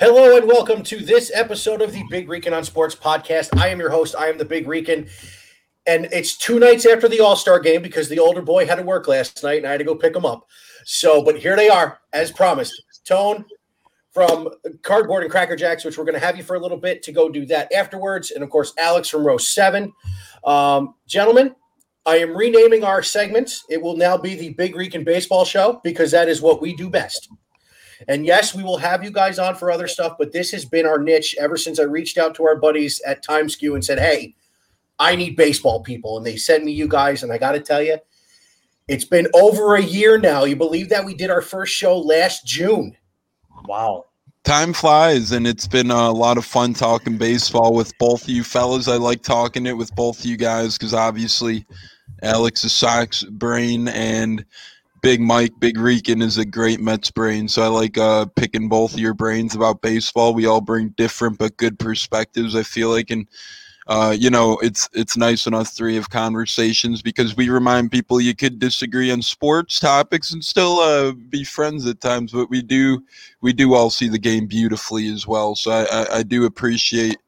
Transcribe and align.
Hello 0.00 0.36
and 0.36 0.48
welcome 0.48 0.82
to 0.82 0.98
this 0.98 1.30
episode 1.32 1.80
of 1.80 1.92
the 1.92 2.02
Big 2.10 2.28
Rican 2.28 2.52
on 2.52 2.64
Sports 2.64 2.96
podcast. 2.96 3.56
I 3.56 3.68
am 3.68 3.78
your 3.78 3.90
host. 3.90 4.16
I 4.18 4.26
am 4.26 4.36
the 4.36 4.44
Big 4.44 4.66
Rican. 4.66 5.06
And 5.86 6.06
it's 6.06 6.36
two 6.36 6.58
nights 6.58 6.84
after 6.84 7.08
the 7.08 7.20
All 7.20 7.36
Star 7.36 7.60
game 7.60 7.80
because 7.80 8.08
the 8.08 8.18
older 8.18 8.42
boy 8.42 8.66
had 8.66 8.74
to 8.74 8.82
work 8.82 9.06
last 9.06 9.44
night 9.44 9.58
and 9.58 9.68
I 9.68 9.70
had 9.70 9.78
to 9.78 9.84
go 9.84 9.94
pick 9.94 10.16
him 10.16 10.26
up. 10.26 10.48
So, 10.84 11.22
but 11.22 11.38
here 11.38 11.54
they 11.54 11.68
are, 11.68 12.00
as 12.12 12.32
promised. 12.32 12.74
Tone 13.04 13.44
from 14.10 14.48
Cardboard 14.82 15.22
and 15.22 15.30
Cracker 15.30 15.54
Jacks, 15.54 15.84
which 15.84 15.96
we're 15.96 16.04
going 16.04 16.18
to 16.18 16.26
have 16.26 16.36
you 16.36 16.42
for 16.42 16.56
a 16.56 16.60
little 16.60 16.76
bit 16.76 17.04
to 17.04 17.12
go 17.12 17.28
do 17.28 17.46
that 17.46 17.72
afterwards. 17.72 18.32
And 18.32 18.42
of 18.42 18.50
course, 18.50 18.72
Alex 18.76 19.08
from 19.08 19.24
row 19.24 19.38
seven. 19.38 19.92
Um, 20.42 20.96
gentlemen, 21.06 21.54
I 22.04 22.16
am 22.16 22.36
renaming 22.36 22.82
our 22.82 23.04
segments. 23.04 23.64
It 23.70 23.80
will 23.80 23.96
now 23.96 24.18
be 24.18 24.34
the 24.34 24.54
Big 24.54 24.74
Rican 24.74 25.04
Baseball 25.04 25.44
Show 25.44 25.80
because 25.84 26.10
that 26.10 26.28
is 26.28 26.42
what 26.42 26.60
we 26.60 26.74
do 26.74 26.90
best. 26.90 27.28
And 28.08 28.26
yes, 28.26 28.54
we 28.54 28.62
will 28.62 28.78
have 28.78 29.04
you 29.04 29.10
guys 29.10 29.38
on 29.38 29.54
for 29.54 29.70
other 29.70 29.88
stuff, 29.88 30.16
but 30.18 30.32
this 30.32 30.50
has 30.52 30.64
been 30.64 30.86
our 30.86 30.98
niche 30.98 31.34
ever 31.38 31.56
since 31.56 31.78
I 31.78 31.84
reached 31.84 32.18
out 32.18 32.34
to 32.36 32.44
our 32.44 32.56
buddies 32.56 33.00
at 33.06 33.22
Time 33.22 33.48
Skew 33.48 33.74
and 33.74 33.84
said, 33.84 33.98
Hey, 33.98 34.34
I 34.98 35.16
need 35.16 35.36
baseball 35.36 35.82
people. 35.82 36.16
And 36.16 36.26
they 36.26 36.36
sent 36.36 36.64
me 36.64 36.72
you 36.72 36.88
guys. 36.88 37.22
And 37.22 37.32
I 37.32 37.38
got 37.38 37.52
to 37.52 37.60
tell 37.60 37.82
you, 37.82 37.98
it's 38.86 39.04
been 39.04 39.28
over 39.34 39.76
a 39.76 39.82
year 39.82 40.18
now. 40.18 40.44
You 40.44 40.56
believe 40.56 40.88
that 40.90 41.04
we 41.04 41.14
did 41.14 41.30
our 41.30 41.42
first 41.42 41.74
show 41.74 41.98
last 41.98 42.46
June? 42.46 42.96
Wow. 43.64 44.06
Time 44.44 44.74
flies, 44.74 45.32
and 45.32 45.46
it's 45.46 45.66
been 45.66 45.90
a 45.90 46.10
lot 46.10 46.36
of 46.36 46.44
fun 46.44 46.74
talking 46.74 47.16
baseball 47.16 47.72
with 47.72 47.96
both 47.96 48.24
of 48.24 48.28
you 48.28 48.44
fellas. 48.44 48.88
I 48.88 48.96
like 48.96 49.22
talking 49.22 49.64
it 49.64 49.78
with 49.78 49.94
both 49.94 50.18
of 50.18 50.26
you 50.26 50.36
guys 50.36 50.76
because 50.76 50.92
obviously 50.92 51.64
Alex 52.22 52.62
is 52.62 52.74
Sox 52.74 53.22
brain 53.24 53.88
and 53.88 54.44
Big 55.04 55.20
Mike, 55.20 55.52
Big 55.58 55.76
Rican 55.76 56.22
is 56.22 56.38
a 56.38 56.46
great 56.46 56.80
Mets 56.80 57.10
brain, 57.10 57.46
so 57.46 57.62
I 57.62 57.66
like 57.66 57.98
uh, 57.98 58.24
picking 58.36 58.70
both 58.70 58.94
of 58.94 58.98
your 58.98 59.12
brains 59.12 59.54
about 59.54 59.82
baseball. 59.82 60.32
We 60.32 60.46
all 60.46 60.62
bring 60.62 60.94
different 60.96 61.36
but 61.36 61.58
good 61.58 61.78
perspectives. 61.78 62.56
I 62.56 62.62
feel 62.62 62.88
like, 62.88 63.10
and 63.10 63.28
uh, 63.86 64.16
you 64.18 64.30
know, 64.30 64.56
it's 64.62 64.88
it's 64.94 65.14
nice 65.14 65.44
when 65.44 65.52
us 65.52 65.72
three 65.72 65.96
have 65.96 66.08
conversations 66.08 67.02
because 67.02 67.36
we 67.36 67.50
remind 67.50 67.90
people 67.90 68.18
you 68.18 68.34
could 68.34 68.58
disagree 68.58 69.10
on 69.10 69.20
sports 69.20 69.78
topics 69.78 70.32
and 70.32 70.42
still 70.42 70.78
uh, 70.78 71.12
be 71.12 71.44
friends 71.44 71.84
at 71.86 72.00
times, 72.00 72.32
but 72.32 72.48
we 72.48 72.62
do 72.62 73.04
we 73.42 73.52
do 73.52 73.74
all 73.74 73.90
see 73.90 74.08
the 74.08 74.18
game 74.18 74.46
beautifully 74.46 75.12
as 75.12 75.26
well. 75.26 75.54
So 75.54 75.70
I, 75.70 75.82
I, 75.82 76.06
I 76.18 76.22
do 76.22 76.46
appreciate 76.46 77.18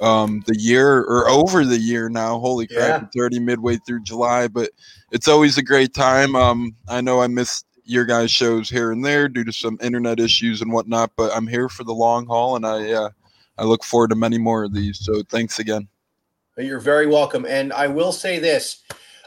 um, 0.00 0.42
the 0.46 0.58
year 0.58 1.00
or 1.00 1.28
over 1.28 1.64
the 1.64 1.78
year 1.78 2.08
now. 2.08 2.38
Holy 2.38 2.66
crap, 2.66 3.02
yeah. 3.02 3.22
30 3.22 3.40
midway 3.40 3.76
through 3.78 4.02
July, 4.02 4.48
but 4.48 4.70
it's 5.10 5.28
always 5.28 5.58
a 5.58 5.62
great 5.62 5.94
time. 5.94 6.34
Um, 6.34 6.74
I 6.88 7.00
know 7.00 7.20
I 7.20 7.26
missed 7.26 7.66
your 7.84 8.04
guys' 8.04 8.30
shows 8.30 8.70
here 8.70 8.92
and 8.92 9.04
there 9.04 9.28
due 9.28 9.44
to 9.44 9.52
some 9.52 9.78
internet 9.82 10.20
issues 10.20 10.62
and 10.62 10.72
whatnot, 10.72 11.12
but 11.16 11.34
I'm 11.34 11.46
here 11.46 11.68
for 11.68 11.84
the 11.84 11.94
long 11.94 12.26
haul, 12.26 12.56
and 12.56 12.66
I 12.66 12.92
uh, 12.92 13.10
I 13.58 13.64
look 13.64 13.84
forward 13.84 14.10
to 14.10 14.16
many 14.16 14.38
more 14.38 14.64
of 14.64 14.72
these. 14.72 15.04
So 15.04 15.22
thanks 15.28 15.58
again. 15.58 15.88
You're 16.56 16.80
very 16.80 17.06
welcome. 17.06 17.44
And 17.46 17.72
I 17.72 17.86
will 17.86 18.12
say 18.12 18.38
this. 18.38 18.82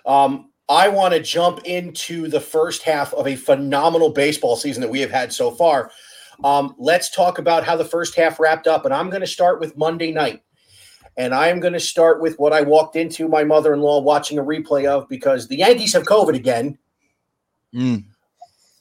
Um, 0.05 0.51
I 0.69 0.88
want 0.88 1.13
to 1.13 1.19
jump 1.19 1.63
into 1.66 2.27
the 2.27 2.39
first 2.39 2.83
half 2.83 3.13
of 3.13 3.27
a 3.27 3.35
phenomenal 3.35 4.09
baseball 4.09 4.55
season 4.55 4.81
that 4.81 4.89
we 4.89 5.01
have 5.01 5.11
had 5.11 5.33
so 5.33 5.51
far. 5.51 5.91
Um, 6.44 6.75
let's 6.77 7.09
talk 7.09 7.38
about 7.38 7.63
how 7.63 7.75
the 7.75 7.85
first 7.85 8.16
half 8.16 8.39
wrapped 8.39 8.67
up. 8.67 8.85
And 8.85 8.94
I'm 8.94 9.09
going 9.09 9.21
to 9.21 9.27
start 9.27 9.59
with 9.59 9.77
Monday 9.77 10.11
night. 10.11 10.41
And 11.16 11.33
I 11.33 11.50
am 11.50 11.59
going 11.59 11.73
to 11.73 11.80
start 11.80 12.22
with 12.22 12.39
what 12.39 12.53
I 12.53 12.61
walked 12.61 12.95
into 12.95 13.28
my 13.28 13.44
mother 13.44 13.73
in 13.73 13.81
law 13.81 14.02
watching 14.02 14.39
a 14.39 14.44
replay 14.44 14.86
of 14.86 15.08
because 15.08 15.47
the 15.47 15.58
Yankees 15.58 15.94
have 15.94 16.03
COVID 16.03 16.36
again. 16.36 16.78
Mm. 17.73 18.06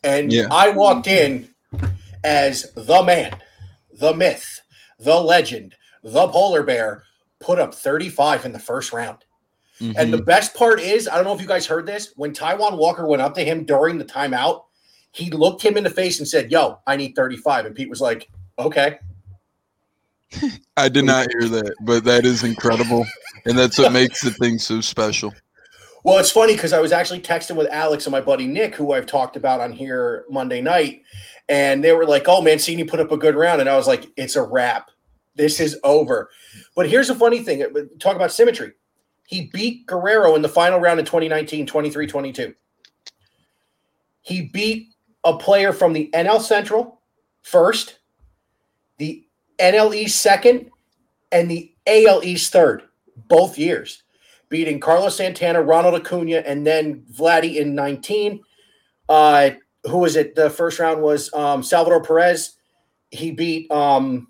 And 0.02 0.32
yeah. 0.32 0.46
I 0.50 0.70
walked 0.70 1.06
in 1.06 1.48
as 2.24 2.72
the 2.72 3.02
man, 3.02 3.36
the 3.92 4.14
myth, 4.14 4.62
the 4.98 5.20
legend, 5.20 5.74
the 6.02 6.28
polar 6.28 6.62
bear 6.62 7.04
put 7.40 7.58
up 7.58 7.74
35 7.74 8.46
in 8.46 8.52
the 8.52 8.58
first 8.58 8.92
round. 8.92 9.18
Mm-hmm. 9.80 9.98
And 9.98 10.12
the 10.12 10.18
mm-hmm. 10.18 10.24
best 10.24 10.54
part 10.54 10.80
is, 10.80 11.08
I 11.08 11.16
don't 11.16 11.24
know 11.24 11.34
if 11.34 11.40
you 11.40 11.46
guys 11.46 11.66
heard 11.66 11.86
this, 11.86 12.12
when 12.16 12.32
Taijuan 12.32 12.78
Walker 12.78 13.06
went 13.06 13.22
up 13.22 13.34
to 13.34 13.44
him 13.44 13.64
during 13.64 13.98
the 13.98 14.04
timeout, 14.04 14.64
he 15.12 15.30
looked 15.30 15.62
him 15.62 15.76
in 15.76 15.84
the 15.84 15.90
face 15.90 16.18
and 16.18 16.28
said, 16.28 16.50
Yo, 16.50 16.78
I 16.86 16.96
need 16.96 17.14
35. 17.14 17.66
And 17.66 17.74
Pete 17.74 17.90
was 17.90 18.00
like, 18.00 18.30
Okay. 18.58 18.98
I 20.76 20.88
did 20.88 21.04
not 21.04 21.28
hear 21.30 21.48
that, 21.48 21.74
but 21.82 22.04
that 22.04 22.24
is 22.24 22.44
incredible. 22.44 23.06
and 23.44 23.58
that's 23.58 23.78
what 23.78 23.92
makes 23.92 24.22
the 24.22 24.30
thing 24.30 24.58
so 24.58 24.80
special. 24.80 25.32
Well, 26.04 26.18
it's 26.18 26.32
funny 26.32 26.54
because 26.54 26.72
I 26.72 26.80
was 26.80 26.90
actually 26.90 27.20
texting 27.20 27.54
with 27.54 27.68
Alex 27.70 28.06
and 28.06 28.12
my 28.12 28.20
buddy 28.20 28.46
Nick, 28.46 28.74
who 28.74 28.92
I've 28.92 29.06
talked 29.06 29.36
about 29.36 29.60
on 29.60 29.70
here 29.72 30.24
Monday 30.28 30.60
night, 30.60 31.02
and 31.48 31.82
they 31.82 31.92
were 31.92 32.06
like, 32.06 32.24
"Oh, 32.26 32.42
Mancini 32.42 32.82
put 32.84 32.98
up 32.98 33.12
a 33.12 33.16
good 33.16 33.36
round," 33.36 33.60
and 33.60 33.70
I 33.70 33.76
was 33.76 33.86
like, 33.86 34.08
"It's 34.16 34.34
a 34.34 34.42
wrap. 34.42 34.90
This 35.36 35.60
is 35.60 35.78
over." 35.84 36.28
But 36.74 36.88
here's 36.88 37.08
the 37.08 37.14
funny 37.14 37.40
thing: 37.40 37.62
uh, 37.62 37.68
talk 38.00 38.16
about 38.16 38.32
symmetry. 38.32 38.72
He 39.28 39.50
beat 39.52 39.86
Guerrero 39.86 40.34
in 40.34 40.42
the 40.42 40.48
final 40.48 40.80
round 40.80 40.98
in 40.98 41.06
2019, 41.06 41.66
23-22. 41.66 42.54
He 44.22 44.42
beat 44.42 44.88
a 45.24 45.36
player 45.36 45.72
from 45.72 45.92
the 45.92 46.10
NL 46.12 46.40
Central 46.40 47.00
first, 47.42 48.00
the 48.98 49.24
NL 49.62 49.94
East 49.94 50.20
second, 50.20 50.70
and 51.30 51.50
the 51.50 51.72
AL 51.86 52.24
East 52.24 52.52
third, 52.52 52.82
both 53.28 53.56
years, 53.56 54.02
beating 54.48 54.80
Carlos 54.80 55.16
Santana, 55.16 55.62
Ronald 55.62 55.94
Acuna, 55.94 56.38
and 56.38 56.66
then 56.66 57.04
Vladdy 57.12 57.56
in 57.56 57.74
19. 57.74 58.40
Uh, 59.08 59.50
who 59.84 59.98
was 59.98 60.16
it? 60.16 60.34
The 60.34 60.50
first 60.50 60.78
round 60.78 61.00
was 61.00 61.32
um, 61.32 61.62
Salvador 61.62 62.02
Perez. 62.02 62.54
He 63.10 63.30
beat 63.30 63.70
um, 63.70 64.28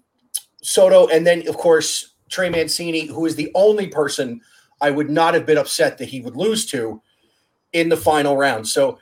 Soto, 0.63 1.09
and 1.09 1.27
then, 1.27 1.49
of 1.49 1.57
course, 1.57 2.15
Trey 2.29 2.49
Mancini, 2.49 3.07
who 3.07 3.27
is 3.27 3.37
the 3.37 3.51
only 3.55 3.89
person 3.89 4.41
I 4.81 4.91
would 4.91 5.11
not 5.11 5.35
have 5.35 5.47
been 5.47 5.59
upset 5.59 5.99
that 5.99 6.09
he 6.09 6.21
would 6.21 6.37
lose 6.37 6.67
to 6.67 7.03
in 7.73 7.89
the 7.89 7.97
final 7.97 8.37
round. 8.37 8.67
So 8.67 8.99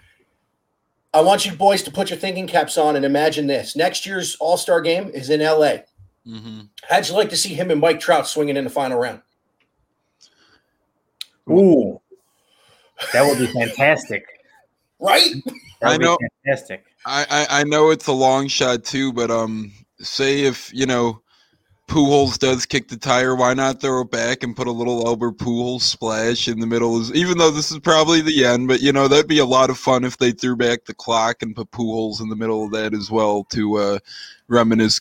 I 1.12 1.22
want 1.22 1.44
you 1.44 1.52
boys 1.52 1.82
to 1.84 1.90
put 1.90 2.10
your 2.10 2.18
thinking 2.18 2.46
caps 2.46 2.78
on 2.78 2.96
and 2.96 3.04
imagine 3.04 3.46
this. 3.46 3.74
Next 3.74 4.06
year's 4.06 4.36
All 4.36 4.56
Star 4.56 4.80
game 4.80 5.08
is 5.08 5.30
in 5.30 5.40
LA. 5.40 5.78
Mm-hmm. 6.26 6.60
How'd 6.88 7.08
you 7.08 7.14
like 7.14 7.30
to 7.30 7.36
see 7.36 7.54
him 7.54 7.70
and 7.70 7.80
Mike 7.80 8.00
Trout 8.00 8.26
swinging 8.26 8.56
in 8.56 8.64
the 8.64 8.70
final 8.70 8.98
round? 8.98 9.22
Ooh, 11.48 12.00
that 13.12 13.26
would 13.26 13.38
be 13.38 13.46
fantastic. 13.46 14.24
right? 15.00 15.34
I 15.82 15.96
know. 15.96 16.16
Fantastic. 16.44 16.84
I, 17.06 17.26
I 17.30 17.60
I 17.60 17.64
know 17.64 17.90
it's 17.90 18.06
a 18.06 18.12
long 18.12 18.46
shot 18.48 18.84
too, 18.84 19.12
but 19.12 19.30
um, 19.30 19.72
say 19.98 20.42
if 20.42 20.70
you 20.74 20.86
know 20.86 21.22
Pujols 21.90 22.38
does 22.38 22.66
kick 22.66 22.86
the 22.86 22.96
tire, 22.96 23.34
why 23.34 23.52
not 23.52 23.80
throw 23.80 24.02
it 24.02 24.12
back 24.12 24.44
and 24.44 24.54
put 24.54 24.68
a 24.68 24.72
little 24.72 25.08
Albert 25.08 25.38
Pujols 25.38 25.80
splash 25.80 26.46
in 26.46 26.60
the 26.60 26.66
middle? 26.66 27.16
Even 27.16 27.36
though 27.36 27.50
this 27.50 27.72
is 27.72 27.80
probably 27.80 28.20
the 28.20 28.44
end, 28.44 28.68
but 28.68 28.80
you 28.80 28.92
know 28.92 29.08
that'd 29.08 29.26
be 29.26 29.40
a 29.40 29.44
lot 29.44 29.70
of 29.70 29.76
fun 29.76 30.04
if 30.04 30.16
they 30.16 30.30
threw 30.30 30.54
back 30.54 30.84
the 30.84 30.94
clock 30.94 31.42
and 31.42 31.56
put 31.56 31.72
Pujols 31.72 32.20
in 32.20 32.28
the 32.28 32.36
middle 32.36 32.64
of 32.64 32.70
that 32.70 32.94
as 32.94 33.10
well 33.10 33.42
to 33.50 33.74
uh, 33.74 33.98
reminisce 34.46 35.00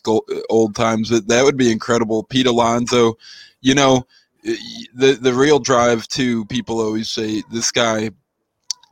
old 0.50 0.74
times. 0.74 1.10
But 1.10 1.28
that 1.28 1.44
would 1.44 1.56
be 1.56 1.70
incredible. 1.70 2.24
Pete 2.24 2.48
Alonso, 2.48 3.16
you 3.60 3.76
know, 3.76 4.04
the 4.42 5.16
the 5.20 5.32
real 5.32 5.60
drive 5.60 6.08
too. 6.08 6.44
People 6.46 6.80
always 6.80 7.08
say 7.08 7.44
this 7.52 7.70
guy 7.70 8.10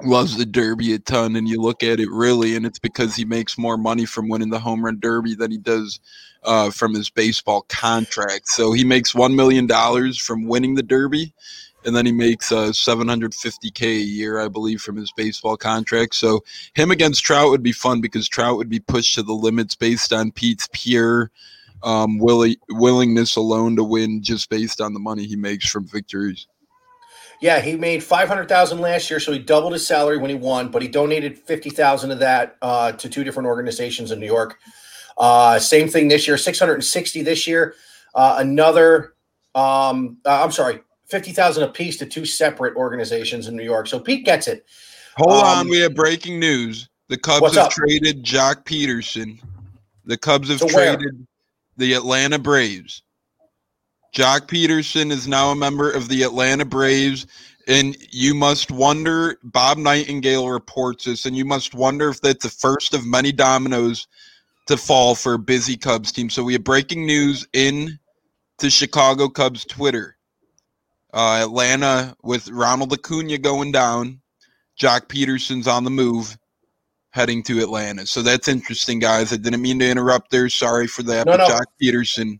loves 0.04 0.36
the 0.36 0.46
derby 0.46 0.94
a 0.94 1.00
ton 1.00 1.34
and 1.34 1.48
you 1.48 1.60
look 1.60 1.82
at 1.82 1.98
it 1.98 2.08
really 2.12 2.54
and 2.54 2.64
it's 2.64 2.78
because 2.78 3.16
he 3.16 3.24
makes 3.24 3.58
more 3.58 3.76
money 3.76 4.04
from 4.04 4.28
winning 4.28 4.48
the 4.50 4.60
home 4.60 4.84
run 4.84 5.00
derby 5.00 5.34
than 5.34 5.50
he 5.50 5.58
does 5.58 5.98
uh, 6.44 6.70
from 6.70 6.94
his 6.94 7.10
baseball 7.10 7.62
contract 7.68 8.48
so 8.48 8.72
he 8.72 8.84
makes 8.84 9.12
$1 9.12 9.34
million 9.34 9.68
from 10.14 10.46
winning 10.46 10.74
the 10.74 10.82
derby 10.82 11.32
and 11.84 11.94
then 11.94 12.04
he 12.04 12.12
makes 12.12 12.50
uh, 12.50 12.68
750k 12.68 13.82
a 13.82 14.00
year 14.00 14.40
i 14.40 14.48
believe 14.48 14.80
from 14.80 14.96
his 14.96 15.12
baseball 15.12 15.56
contract 15.56 16.14
so 16.14 16.40
him 16.74 16.90
against 16.90 17.24
trout 17.24 17.50
would 17.50 17.62
be 17.62 17.72
fun 17.72 18.00
because 18.00 18.28
trout 18.28 18.56
would 18.56 18.68
be 18.68 18.80
pushed 18.80 19.14
to 19.14 19.22
the 19.22 19.32
limits 19.32 19.74
based 19.74 20.12
on 20.12 20.30
pete's 20.32 20.68
pure 20.72 21.30
um, 21.84 22.18
willi- 22.18 22.58
willingness 22.70 23.36
alone 23.36 23.76
to 23.76 23.84
win 23.84 24.22
just 24.22 24.50
based 24.50 24.80
on 24.80 24.94
the 24.94 25.00
money 25.00 25.26
he 25.26 25.36
makes 25.36 25.68
from 25.68 25.86
victories 25.86 26.48
yeah, 27.40 27.60
he 27.60 27.76
made 27.76 28.02
five 28.02 28.28
hundred 28.28 28.48
thousand 28.48 28.80
last 28.80 29.10
year, 29.10 29.20
so 29.20 29.32
he 29.32 29.38
doubled 29.38 29.72
his 29.72 29.86
salary 29.86 30.18
when 30.18 30.30
he 30.30 30.36
won. 30.36 30.70
But 30.70 30.82
he 30.82 30.88
donated 30.88 31.38
fifty 31.38 31.70
thousand 31.70 32.10
of 32.10 32.18
that 32.18 32.56
uh, 32.60 32.92
to 32.92 33.08
two 33.08 33.22
different 33.22 33.46
organizations 33.46 34.10
in 34.10 34.18
New 34.18 34.26
York. 34.26 34.58
Uh, 35.18 35.58
same 35.58 35.88
thing 35.88 36.08
this 36.08 36.26
year, 36.26 36.38
six 36.38 36.58
hundred 36.58 36.74
and 36.74 36.84
sixty 36.84 37.22
this 37.22 37.46
year. 37.46 37.74
Uh, 38.14 38.36
another, 38.38 39.14
um, 39.54 40.16
uh, 40.24 40.44
I'm 40.44 40.52
sorry, 40.52 40.80
fifty 41.06 41.32
thousand 41.32 41.64
apiece 41.64 41.96
to 41.98 42.06
two 42.06 42.24
separate 42.24 42.76
organizations 42.76 43.48
in 43.48 43.56
New 43.56 43.64
York. 43.64 43.88
So 43.88 43.98
Pete 43.98 44.24
gets 44.24 44.46
it. 44.46 44.64
Hold 45.16 45.42
um, 45.44 45.58
on, 45.58 45.68
we 45.68 45.80
have 45.80 45.94
breaking 45.94 46.38
news. 46.38 46.88
The 47.08 47.16
Cubs 47.16 47.56
have 47.56 47.66
up? 47.66 47.72
traded 47.72 48.22
Joc 48.22 48.64
Pederson. 48.64 49.40
The 50.04 50.16
Cubs 50.16 50.48
have 50.48 50.60
traded 50.68 51.26
the 51.76 51.94
Atlanta 51.94 52.38
Braves. 52.38 53.02
Joc 54.14 54.48
Pederson 54.48 55.10
is 55.10 55.26
now 55.26 55.50
a 55.50 55.56
member 55.56 55.90
of 55.90 56.08
the 56.08 56.22
Atlanta 56.22 56.64
Braves. 56.64 57.26
And 57.66 57.96
you 58.10 58.34
must 58.34 58.70
wonder, 58.70 59.38
Bob 59.42 59.76
Nightingale 59.76 60.48
reports 60.48 61.04
this, 61.04 61.26
and 61.26 61.36
you 61.36 61.44
must 61.44 61.74
wonder 61.74 62.08
if 62.08 62.20
that's 62.22 62.44
the 62.44 62.50
first 62.50 62.94
of 62.94 63.04
many 63.04 63.32
dominoes 63.32 64.06
to 64.68 64.76
fall 64.76 65.14
for 65.14 65.34
a 65.34 65.38
busy 65.38 65.76
Cubs 65.76 66.12
team. 66.12 66.30
So 66.30 66.44
we 66.44 66.54
have 66.54 66.64
breaking 66.64 67.04
news 67.04 67.46
in 67.52 67.98
to 68.58 68.70
Chicago 68.70 69.28
Cubs 69.28 69.64
Twitter. 69.64 70.16
Uh, 71.12 71.40
Atlanta 71.42 72.14
with 72.22 72.48
Ronald 72.50 72.92
Acuna 72.92 73.38
going 73.38 73.72
down. 73.72 74.20
Joc 74.80 75.08
Pederson's 75.08 75.66
on 75.66 75.84
the 75.84 75.90
move, 75.90 76.38
heading 77.10 77.42
to 77.44 77.60
Atlanta. 77.60 78.06
So 78.06 78.22
that's 78.22 78.46
interesting, 78.46 78.98
guys. 78.98 79.32
I 79.32 79.36
didn't 79.36 79.62
mean 79.62 79.78
to 79.80 79.88
interrupt 79.88 80.30
there. 80.30 80.48
Sorry 80.48 80.86
for 80.86 81.02
that. 81.04 81.26
No, 81.26 81.32
but 81.32 81.48
no. 81.48 81.48
Joc 81.48 81.64
Pederson 81.82 82.38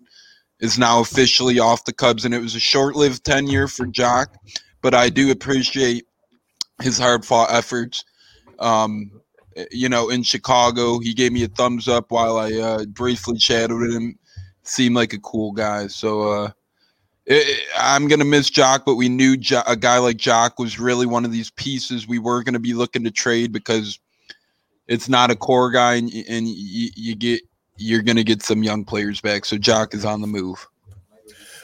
is 0.61 0.79
now 0.79 1.01
officially 1.01 1.59
off 1.59 1.85
the 1.87 1.93
Cubs, 1.93 2.25
and 2.25 2.35
it 2.35 2.41
was 2.41 2.55
a 2.55 2.61
short-lived 2.61 3.25
tenure 3.25 3.69
for 3.69 3.87
Joc. 3.87 4.27
But 4.83 4.95
I 4.95 5.09
do 5.09 5.31
appreciate 5.31 6.05
his 6.83 6.99
hard-fought 6.99 7.51
efforts. 7.51 8.05
Um, 8.59 9.11
you 9.71 9.89
know, 9.89 10.09
in 10.09 10.23
Chicago, 10.23 10.99
he 10.99 11.15
gave 11.15 11.33
me 11.33 11.45
a 11.45 11.49
thumbs 11.49 11.89
up 11.89 12.11
while 12.11 12.39
I 12.39 12.53
uh, 12.53 12.85
briefly 12.87 13.39
chatted 13.39 13.77
with 13.77 13.95
him. 13.95 14.19
Seemed 14.63 14.97
like 14.97 15.13
a 15.13 15.19
cool 15.21 15.53
guy. 15.53 15.87
So 15.87 16.23
uh, 16.31 16.51
it, 17.27 17.67
I'm 17.77 18.09
gonna 18.09 18.25
miss 18.25 18.51
Joc, 18.51 18.85
but 18.85 18.97
we 18.97 19.09
knew 19.09 19.37
jo- 19.37 19.63
a 19.67 19.77
guy 19.77 19.99
like 19.99 20.17
Joc 20.17 20.53
was 20.59 20.79
really 20.79 21.07
one 21.07 21.25
of 21.25 21.33
these 21.33 21.51
pieces 21.51 22.07
we 22.07 22.19
were 22.19 22.43
gonna 22.43 22.59
be 22.59 22.75
looking 22.75 23.05
to 23.05 23.11
trade 23.11 23.53
because 23.53 23.99
it's 24.87 25.09
not 25.09 25.31
a 25.31 25.37
core 25.37 25.71
guy, 25.71 25.95
and, 25.95 26.13
and 26.29 26.49
you, 26.49 26.91
you 26.95 27.15
get 27.15 27.43
you're 27.77 28.03
gonna 28.03 28.25
get 28.25 28.43
some 28.43 28.63
young 28.63 28.85
players 28.85 29.21
back. 29.21 29.45
So 29.45 29.57
Joc 29.57 29.95
is 29.95 30.05
on 30.05 30.21
the 30.21 30.27
move. 30.27 30.67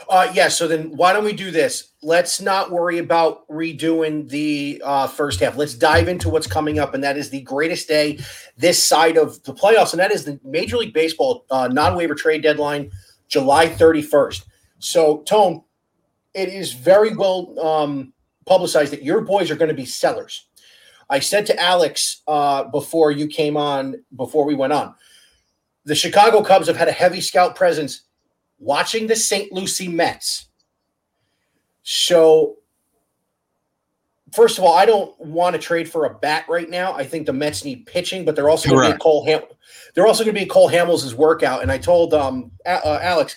Uh, 0.08 0.30
yeah. 0.34 0.48
So 0.48 0.68
then, 0.68 0.96
why 0.96 1.12
don't 1.12 1.24
we 1.24 1.32
do 1.32 1.50
this? 1.50 1.90
Let's 2.02 2.40
not 2.40 2.70
worry 2.70 2.98
about 2.98 3.48
redoing 3.48 4.28
the 4.28 4.82
uh, 4.84 5.06
first 5.06 5.40
half. 5.40 5.56
Let's 5.56 5.74
dive 5.74 6.08
into 6.08 6.28
what's 6.28 6.46
coming 6.46 6.78
up, 6.78 6.94
and 6.94 7.02
that 7.04 7.16
is 7.16 7.30
the 7.30 7.40
greatest 7.42 7.88
day 7.88 8.18
this 8.56 8.82
side 8.82 9.16
of 9.16 9.42
the 9.44 9.54
playoffs, 9.54 9.92
and 9.92 10.00
that 10.00 10.12
is 10.12 10.24
the 10.24 10.38
Major 10.44 10.76
League 10.76 10.94
Baseball 10.94 11.44
uh, 11.50 11.68
non-waiver 11.68 12.14
trade 12.14 12.42
deadline, 12.42 12.90
July 13.28 13.68
31st. 13.68 14.44
So, 14.78 15.18
Tone, 15.22 15.62
it 16.34 16.48
is 16.48 16.72
very 16.72 17.14
well 17.14 17.58
um, 17.60 18.12
publicized 18.46 18.92
that 18.92 19.02
your 19.02 19.22
boys 19.22 19.50
are 19.50 19.56
going 19.56 19.70
to 19.70 19.74
be 19.74 19.86
sellers. 19.86 20.46
I 21.08 21.18
said 21.18 21.46
to 21.46 21.60
Alex 21.60 22.22
uh, 22.26 22.64
before 22.64 23.10
you 23.10 23.26
came 23.26 23.56
on, 23.56 24.04
before 24.16 24.44
we 24.44 24.54
went 24.54 24.72
on, 24.72 24.94
the 25.84 25.94
Chicago 25.94 26.42
Cubs 26.42 26.66
have 26.66 26.76
had 26.76 26.88
a 26.88 26.92
heavy 26.92 27.20
scout 27.20 27.54
presence 27.54 28.03
watching 28.64 29.06
the 29.06 29.16
St. 29.16 29.52
Lucie 29.52 29.88
Mets. 29.88 30.46
So, 31.82 32.56
first 34.32 34.58
of 34.58 34.64
all, 34.64 34.74
I 34.74 34.86
don't 34.86 35.18
want 35.20 35.54
to 35.54 35.60
trade 35.60 35.88
for 35.88 36.06
a 36.06 36.14
bat 36.14 36.46
right 36.48 36.68
now. 36.68 36.94
I 36.94 37.04
think 37.04 37.26
the 37.26 37.32
Mets 37.32 37.64
need 37.64 37.86
pitching, 37.86 38.24
but 38.24 38.34
they're 38.34 38.48
also 38.48 38.70
going 38.70 38.88
to 38.88 38.96
be 38.96 38.98
Cole 38.98 39.24
Ham. 39.26 39.42
They're 39.94 40.06
also 40.06 40.24
going 40.24 40.34
to 40.34 40.40
be 40.40 40.46
Cole 40.46 40.70
Hamels' 40.70 41.12
workout. 41.14 41.62
And 41.62 41.70
I 41.70 41.78
told 41.78 42.14
um, 42.14 42.50
a- 42.64 42.86
uh, 42.86 43.00
Alex, 43.02 43.36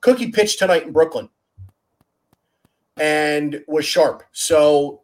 Cookie 0.00 0.32
pitched 0.32 0.58
tonight 0.58 0.84
in 0.84 0.92
Brooklyn 0.92 1.28
and 2.98 3.62
was 3.68 3.84
sharp. 3.84 4.22
So 4.32 5.02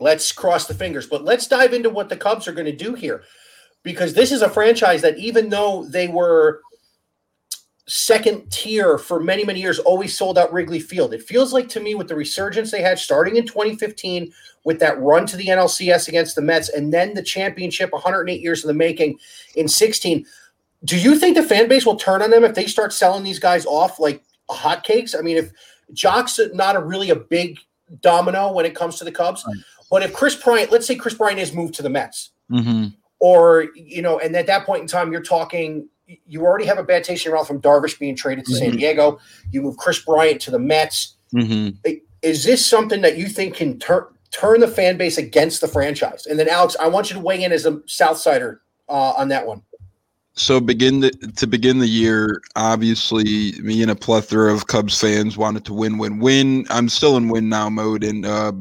let's 0.00 0.32
cross 0.32 0.66
the 0.66 0.74
fingers. 0.74 1.06
But 1.06 1.24
let's 1.24 1.46
dive 1.46 1.72
into 1.72 1.90
what 1.90 2.08
the 2.08 2.16
Cubs 2.16 2.48
are 2.48 2.52
going 2.52 2.66
to 2.66 2.76
do 2.76 2.94
here 2.94 3.22
because 3.84 4.14
this 4.14 4.32
is 4.32 4.42
a 4.42 4.50
franchise 4.50 5.00
that, 5.02 5.16
even 5.16 5.48
though 5.48 5.84
they 5.84 6.08
were 6.08 6.60
second 7.88 8.50
tier 8.52 8.98
for 8.98 9.18
many, 9.18 9.44
many 9.44 9.60
years, 9.60 9.78
always 9.78 10.16
sold 10.16 10.38
out 10.38 10.52
Wrigley 10.52 10.80
Field, 10.80 11.12
it 11.14 11.22
feels 11.22 11.52
like 11.52 11.68
to 11.70 11.80
me 11.80 11.94
with 11.94 12.08
the 12.08 12.14
resurgence 12.14 12.70
they 12.70 12.82
had 12.82 12.98
starting 12.98 13.36
in 13.36 13.46
2015 13.46 14.32
with 14.64 14.78
that 14.80 15.00
run 15.00 15.26
to 15.26 15.36
the 15.36 15.46
NLCS 15.46 16.08
against 16.08 16.36
the 16.36 16.42
Mets 16.42 16.68
and 16.68 16.92
then 16.92 17.14
the 17.14 17.22
championship 17.22 17.92
108 17.92 18.40
years 18.40 18.62
in 18.62 18.68
the 18.68 18.74
making 18.74 19.18
in 19.56 19.66
16 19.66 20.26
do 20.84 20.98
you 20.98 21.18
think 21.18 21.36
the 21.36 21.42
fan 21.42 21.68
base 21.68 21.84
will 21.84 21.96
turn 21.96 22.22
on 22.22 22.30
them 22.30 22.44
if 22.44 22.54
they 22.54 22.66
start 22.66 22.92
selling 22.92 23.24
these 23.24 23.38
guys 23.38 23.66
off 23.66 23.98
like 23.98 24.22
hotcakes? 24.48 25.18
I 25.18 25.22
mean, 25.22 25.36
if 25.36 25.50
Joc's 25.92 26.38
not 26.54 26.76
a 26.76 26.80
really 26.80 27.10
a 27.10 27.16
big 27.16 27.58
domino 28.00 28.52
when 28.52 28.64
it 28.64 28.74
comes 28.74 28.98
to 28.98 29.04
the 29.04 29.12
Cubs, 29.12 29.44
right. 29.46 29.56
but 29.90 30.02
if 30.02 30.12
Kris 30.12 30.36
Bryant, 30.36 30.70
let's 30.70 30.86
say 30.86 30.94
Kris 30.94 31.14
Bryant 31.14 31.40
is 31.40 31.52
moved 31.52 31.74
to 31.74 31.82
the 31.82 31.88
Mets, 31.88 32.30
mm-hmm. 32.50 32.88
or 33.18 33.66
you 33.74 34.02
know, 34.02 34.18
and 34.20 34.36
at 34.36 34.46
that 34.46 34.64
point 34.66 34.82
in 34.82 34.88
time, 34.88 35.12
you're 35.12 35.22
talking. 35.22 35.88
You 36.26 36.42
already 36.44 36.64
have 36.66 36.78
a 36.78 36.82
bad 36.82 37.04
taste 37.04 37.24
in 37.24 37.30
your 37.30 37.38
mouth 37.38 37.46
from 37.46 37.60
Darvish 37.60 37.98
being 37.98 38.16
traded 38.16 38.46
to 38.46 38.52
mm-hmm. 38.52 38.58
San 38.58 38.76
Diego. 38.76 39.18
You 39.50 39.62
move 39.62 39.76
Kris 39.76 39.98
Bryant 40.00 40.40
to 40.42 40.50
the 40.50 40.58
Mets. 40.58 41.16
Mm-hmm. 41.34 41.90
Is 42.22 42.44
this 42.44 42.64
something 42.64 43.02
that 43.02 43.18
you 43.18 43.28
think 43.28 43.54
can 43.54 43.78
turn 43.78 44.04
turn 44.30 44.60
the 44.60 44.68
fan 44.68 44.96
base 44.96 45.18
against 45.18 45.60
the 45.60 45.68
franchise? 45.68 46.26
And 46.26 46.38
then, 46.38 46.48
Alex, 46.48 46.76
I 46.80 46.88
want 46.88 47.10
you 47.10 47.14
to 47.14 47.20
weigh 47.20 47.42
in 47.42 47.52
as 47.52 47.66
a 47.66 47.72
Southsider 47.86 48.60
uh, 48.88 49.12
on 49.16 49.28
that 49.28 49.46
one. 49.46 49.62
So 50.38 50.60
begin 50.60 51.00
the, 51.00 51.10
to 51.10 51.46
begin 51.46 51.80
the 51.80 51.88
year, 51.88 52.40
obviously 52.54 53.52
me 53.60 53.82
and 53.82 53.90
a 53.90 53.96
plethora 53.96 54.54
of 54.54 54.68
Cubs 54.68 55.00
fans 55.00 55.36
wanted 55.36 55.64
to 55.64 55.74
win, 55.74 55.98
win, 55.98 56.20
win. 56.20 56.64
I'm 56.70 56.88
still 56.88 57.16
in 57.16 57.28
win 57.28 57.48
now 57.48 57.68
mode, 57.68 58.04
and 58.04 58.24
uh, 58.24 58.52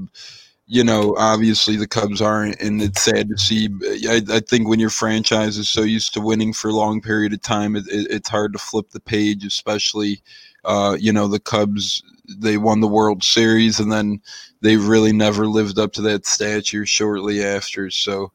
you 0.67 0.83
know, 0.83 1.15
obviously 1.17 1.77
the 1.77 1.87
Cubs 1.87 2.21
aren't, 2.21 2.61
and 2.61 2.81
it's 2.81 3.01
sad 3.01 3.29
to 3.29 3.37
see. 3.37 3.69
I, 4.07 4.21
I, 4.29 4.41
think 4.41 4.67
when 4.67 4.81
your 4.81 4.89
franchise 4.89 5.57
is 5.57 5.69
so 5.69 5.81
used 5.81 6.13
to 6.13 6.21
winning 6.21 6.51
for 6.51 6.67
a 6.67 6.73
long 6.73 6.99
period 7.01 7.31
of 7.31 7.41
time, 7.41 7.77
it, 7.77 7.87
it, 7.87 8.07
it's 8.09 8.27
hard 8.27 8.51
to 8.51 8.59
flip 8.59 8.89
the 8.89 8.99
page, 8.99 9.45
especially. 9.45 10.21
Uh, 10.65 10.97
you 10.99 11.13
know, 11.13 11.29
the 11.29 11.39
Cubs 11.39 12.03
they 12.27 12.57
won 12.57 12.81
the 12.81 12.87
World 12.87 13.23
Series, 13.23 13.79
and 13.79 13.89
then 13.89 14.21
they 14.59 14.75
really 14.75 15.13
never 15.13 15.47
lived 15.47 15.79
up 15.79 15.93
to 15.93 16.01
that 16.01 16.25
stature 16.25 16.85
shortly 16.85 17.41
after. 17.41 17.89
So 17.89 18.33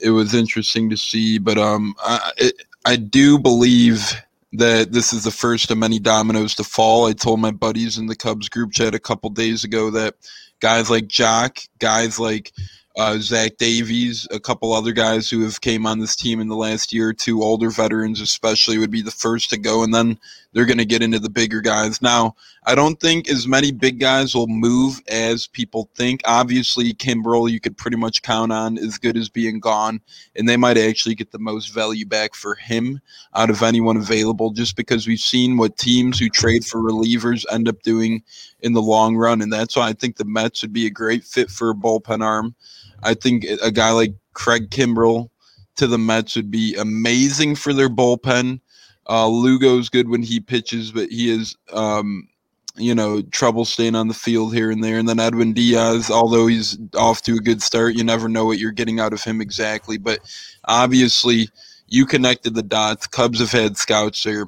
it 0.00 0.10
was 0.10 0.32
interesting 0.32 0.88
to 0.88 0.96
see. 0.96 1.36
But 1.36 1.58
um, 1.58 1.94
I, 1.98 2.32
it, 2.38 2.62
I 2.86 2.96
do 2.96 3.38
believe 3.38 4.14
that 4.54 4.92
this 4.92 5.12
is 5.12 5.24
the 5.24 5.30
first 5.30 5.70
of 5.70 5.76
many 5.76 5.98
dominoes 5.98 6.54
to 6.54 6.64
fall. 6.64 7.06
I 7.06 7.12
told 7.12 7.40
my 7.40 7.50
buddies 7.50 7.98
in 7.98 8.06
the 8.06 8.16
Cubs 8.16 8.48
group 8.48 8.72
chat 8.72 8.94
a 8.94 8.98
couple 8.98 9.28
days 9.28 9.64
ago 9.64 9.90
that 9.90 10.14
guys 10.60 10.90
like 10.90 11.08
Joc, 11.08 11.68
guys 11.78 12.18
like 12.18 12.52
uh, 12.96 13.18
Zach 13.18 13.58
Davies, 13.58 14.26
a 14.30 14.40
couple 14.40 14.72
other 14.72 14.92
guys 14.92 15.28
who 15.28 15.42
have 15.42 15.60
came 15.60 15.86
on 15.86 15.98
this 15.98 16.16
team 16.16 16.40
in 16.40 16.48
the 16.48 16.56
last 16.56 16.92
year 16.92 17.08
or 17.08 17.12
two, 17.12 17.42
older 17.42 17.70
veterans 17.70 18.20
especially, 18.20 18.78
would 18.78 18.90
be 18.90 19.02
the 19.02 19.10
first 19.10 19.50
to 19.50 19.58
go, 19.58 19.82
and 19.82 19.94
then 19.94 20.18
they're 20.56 20.64
going 20.64 20.78
to 20.78 20.86
get 20.86 21.02
into 21.02 21.18
the 21.18 21.28
bigger 21.28 21.60
guys. 21.60 22.00
Now, 22.00 22.34
I 22.64 22.74
don't 22.74 22.98
think 22.98 23.28
as 23.28 23.46
many 23.46 23.72
big 23.72 24.00
guys 24.00 24.34
will 24.34 24.46
move 24.46 25.02
as 25.06 25.46
people 25.46 25.90
think. 25.94 26.22
Obviously, 26.24 26.94
Kimbrel, 26.94 27.50
you 27.50 27.60
could 27.60 27.76
pretty 27.76 27.98
much 27.98 28.22
count 28.22 28.50
on 28.52 28.78
as 28.78 28.96
good 28.96 29.18
as 29.18 29.28
being 29.28 29.60
gone, 29.60 30.00
and 30.34 30.48
they 30.48 30.56
might 30.56 30.78
actually 30.78 31.14
get 31.14 31.30
the 31.30 31.38
most 31.38 31.74
value 31.74 32.06
back 32.06 32.34
for 32.34 32.54
him 32.54 33.02
out 33.34 33.50
of 33.50 33.62
anyone 33.62 33.98
available, 33.98 34.50
just 34.50 34.76
because 34.76 35.06
we've 35.06 35.20
seen 35.20 35.58
what 35.58 35.76
teams 35.76 36.18
who 36.18 36.30
trade 36.30 36.64
for 36.64 36.80
relievers 36.80 37.44
end 37.52 37.68
up 37.68 37.82
doing 37.82 38.22
in 38.60 38.72
the 38.72 38.80
long 38.80 39.14
run, 39.14 39.42
and 39.42 39.52
that's 39.52 39.76
why 39.76 39.86
I 39.86 39.92
think 39.92 40.16
the 40.16 40.24
Mets 40.24 40.62
would 40.62 40.72
be 40.72 40.86
a 40.86 40.90
great 40.90 41.22
fit 41.22 41.50
for 41.50 41.68
a 41.68 41.74
bullpen 41.74 42.24
arm. 42.24 42.54
I 43.02 43.12
think 43.12 43.44
a 43.62 43.70
guy 43.70 43.90
like 43.90 44.14
Craig 44.32 44.70
Kimbrel 44.70 45.28
to 45.76 45.86
the 45.86 45.98
Mets 45.98 46.34
would 46.34 46.50
be 46.50 46.74
amazing 46.76 47.56
for 47.56 47.74
their 47.74 47.90
bullpen. 47.90 48.60
Uh, 49.08 49.28
Lugo's 49.28 49.88
good 49.88 50.08
when 50.08 50.22
he 50.22 50.40
pitches, 50.40 50.92
but 50.92 51.08
he 51.10 51.30
is, 51.30 51.56
um, 51.72 52.28
you 52.76 52.94
know, 52.94 53.22
trouble 53.22 53.64
staying 53.64 53.94
on 53.94 54.08
the 54.08 54.14
field 54.14 54.54
here 54.54 54.70
and 54.70 54.82
there. 54.82 54.98
And 54.98 55.08
then 55.08 55.20
Edwin 55.20 55.52
Diaz, 55.52 56.10
although 56.10 56.46
he's 56.46 56.78
off 56.96 57.22
to 57.22 57.34
a 57.34 57.40
good 57.40 57.62
start, 57.62 57.94
you 57.94 58.04
never 58.04 58.28
know 58.28 58.44
what 58.44 58.58
you're 58.58 58.72
getting 58.72 59.00
out 59.00 59.12
of 59.12 59.22
him 59.22 59.40
exactly. 59.40 59.96
But 59.96 60.20
obviously, 60.64 61.48
you 61.88 62.04
connected 62.06 62.54
the 62.54 62.62
dots. 62.62 63.06
Cubs 63.06 63.38
have 63.38 63.52
had 63.52 63.76
scouts 63.76 64.24
there. 64.24 64.46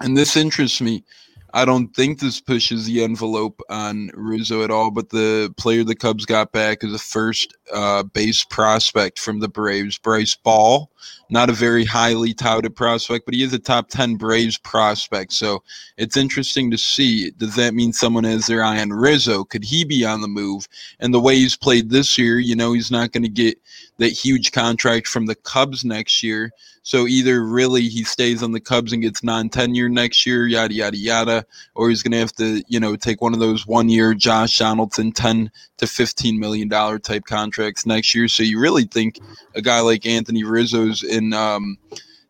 And 0.00 0.16
this 0.16 0.36
interests 0.36 0.80
me. 0.80 1.04
I 1.52 1.64
don't 1.64 1.94
think 1.94 2.20
this 2.20 2.40
pushes 2.40 2.86
the 2.86 3.02
envelope 3.02 3.60
on 3.68 4.10
Rizzo 4.14 4.62
at 4.62 4.70
all, 4.70 4.90
but 4.90 5.10
the 5.10 5.52
player 5.56 5.84
the 5.84 5.94
Cubs 5.94 6.24
got 6.24 6.52
back 6.52 6.84
is 6.84 6.94
a 6.94 6.98
first 6.98 7.56
uh, 7.72 8.02
base 8.02 8.44
prospect 8.44 9.18
from 9.18 9.40
the 9.40 9.48
Braves, 9.48 9.98
Bryce 9.98 10.36
Ball. 10.36 10.90
Not 11.30 11.50
a 11.50 11.54
very 11.54 11.84
highly 11.84 12.34
touted 12.34 12.74
prospect, 12.76 13.24
but 13.24 13.34
he 13.34 13.42
is 13.42 13.52
a 13.52 13.58
top 13.58 13.88
10 13.88 14.16
Braves 14.16 14.58
prospect. 14.58 15.32
So 15.32 15.62
it's 15.96 16.16
interesting 16.16 16.70
to 16.70 16.78
see. 16.78 17.30
Does 17.30 17.54
that 17.56 17.74
mean 17.74 17.92
someone 17.92 18.24
has 18.24 18.46
their 18.46 18.62
eye 18.62 18.80
on 18.80 18.90
Rizzo? 18.90 19.44
Could 19.44 19.64
he 19.64 19.84
be 19.84 20.04
on 20.04 20.20
the 20.20 20.28
move? 20.28 20.66
And 20.98 21.14
the 21.14 21.20
way 21.20 21.36
he's 21.36 21.56
played 21.56 21.90
this 21.90 22.18
year, 22.18 22.38
you 22.38 22.56
know, 22.56 22.72
he's 22.72 22.90
not 22.90 23.12
going 23.12 23.22
to 23.22 23.28
get 23.28 23.58
that 24.00 24.08
huge 24.08 24.50
contract 24.50 25.06
from 25.06 25.26
the 25.26 25.36
Cubs 25.36 25.84
next 25.84 26.22
year. 26.22 26.50
So 26.82 27.06
either 27.06 27.44
really 27.44 27.82
he 27.82 28.04
stays 28.04 28.42
on 28.42 28.52
the 28.52 28.60
Cubs 28.60 28.92
and 28.92 29.02
gets 29.02 29.22
non-tenure 29.22 29.90
next 29.90 30.24
year, 30.24 30.46
yada 30.46 30.72
yada 30.72 30.96
yada, 30.96 31.44
or 31.74 31.90
he's 31.90 32.02
going 32.02 32.12
to 32.12 32.18
have 32.18 32.32
to, 32.36 32.64
you 32.66 32.80
know, 32.80 32.96
take 32.96 33.20
one 33.20 33.34
of 33.34 33.40
those 33.40 33.66
one-year 33.66 34.14
Josh 34.14 34.58
Donaldson 34.58 35.12
ten 35.12 35.50
to 35.76 35.86
fifteen 35.86 36.40
million 36.40 36.68
dollar 36.68 36.98
type 36.98 37.24
contracts 37.26 37.84
next 37.84 38.14
year. 38.14 38.28
So 38.28 38.42
you 38.42 38.58
really 38.58 38.84
think 38.84 39.18
a 39.54 39.60
guy 39.60 39.80
like 39.80 40.06
Anthony 40.06 40.42
Rizzo's 40.42 41.02
in 41.02 41.34
um, 41.34 41.76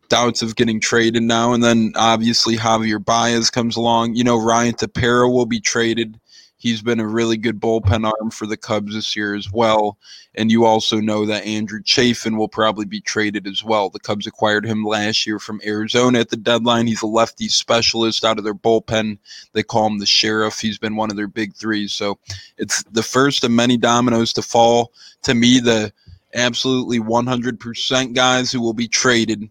doubts 0.09 0.41
of 0.41 0.57
getting 0.57 0.81
traded 0.81 1.23
now, 1.23 1.53
and 1.53 1.63
then 1.63 1.93
obviously 1.95 2.57
Javier 2.57 3.03
Baez 3.03 3.49
comes 3.49 3.77
along. 3.77 4.15
You 4.15 4.25
know, 4.25 4.37
Ryan 4.37 4.73
Tepera 4.73 5.31
will 5.31 5.45
be 5.45 5.61
traded 5.61 6.19
He's 6.61 6.83
been 6.83 6.99
a 6.99 7.07
really 7.07 7.37
good 7.37 7.59
bullpen 7.59 8.05
arm 8.05 8.29
for 8.29 8.45
the 8.45 8.55
Cubs 8.55 8.93
this 8.93 9.15
year 9.15 9.33
as 9.33 9.51
well. 9.51 9.97
And 10.35 10.51
you 10.51 10.63
also 10.63 10.99
know 10.99 11.25
that 11.25 11.43
Andrew 11.43 11.81
Chafin 11.83 12.37
will 12.37 12.47
probably 12.47 12.85
be 12.85 13.01
traded 13.01 13.47
as 13.47 13.63
well. 13.63 13.89
The 13.89 13.99
Cubs 13.99 14.27
acquired 14.27 14.63
him 14.63 14.85
last 14.85 15.25
year 15.25 15.39
from 15.39 15.59
Arizona 15.65 16.19
at 16.19 16.29
the 16.29 16.37
deadline. 16.37 16.85
He's 16.85 17.01
a 17.01 17.07
lefty 17.07 17.47
specialist 17.47 18.23
out 18.23 18.37
of 18.37 18.43
their 18.43 18.53
bullpen. 18.53 19.17
They 19.53 19.63
call 19.63 19.87
him 19.87 19.97
the 19.97 20.05
sheriff. 20.05 20.59
He's 20.59 20.77
been 20.77 20.95
one 20.95 21.09
of 21.09 21.17
their 21.17 21.27
big 21.27 21.55
threes. 21.55 21.93
So 21.93 22.19
it's 22.59 22.83
the 22.83 23.01
first 23.01 23.43
of 23.43 23.49
many 23.49 23.75
dominoes 23.75 24.31
to 24.33 24.43
fall. 24.43 24.93
To 25.23 25.33
me, 25.33 25.59
the 25.59 25.91
absolutely 26.35 26.99
100% 26.99 28.13
guys 28.13 28.51
who 28.51 28.61
will 28.61 28.75
be 28.75 28.87
traded 28.87 29.49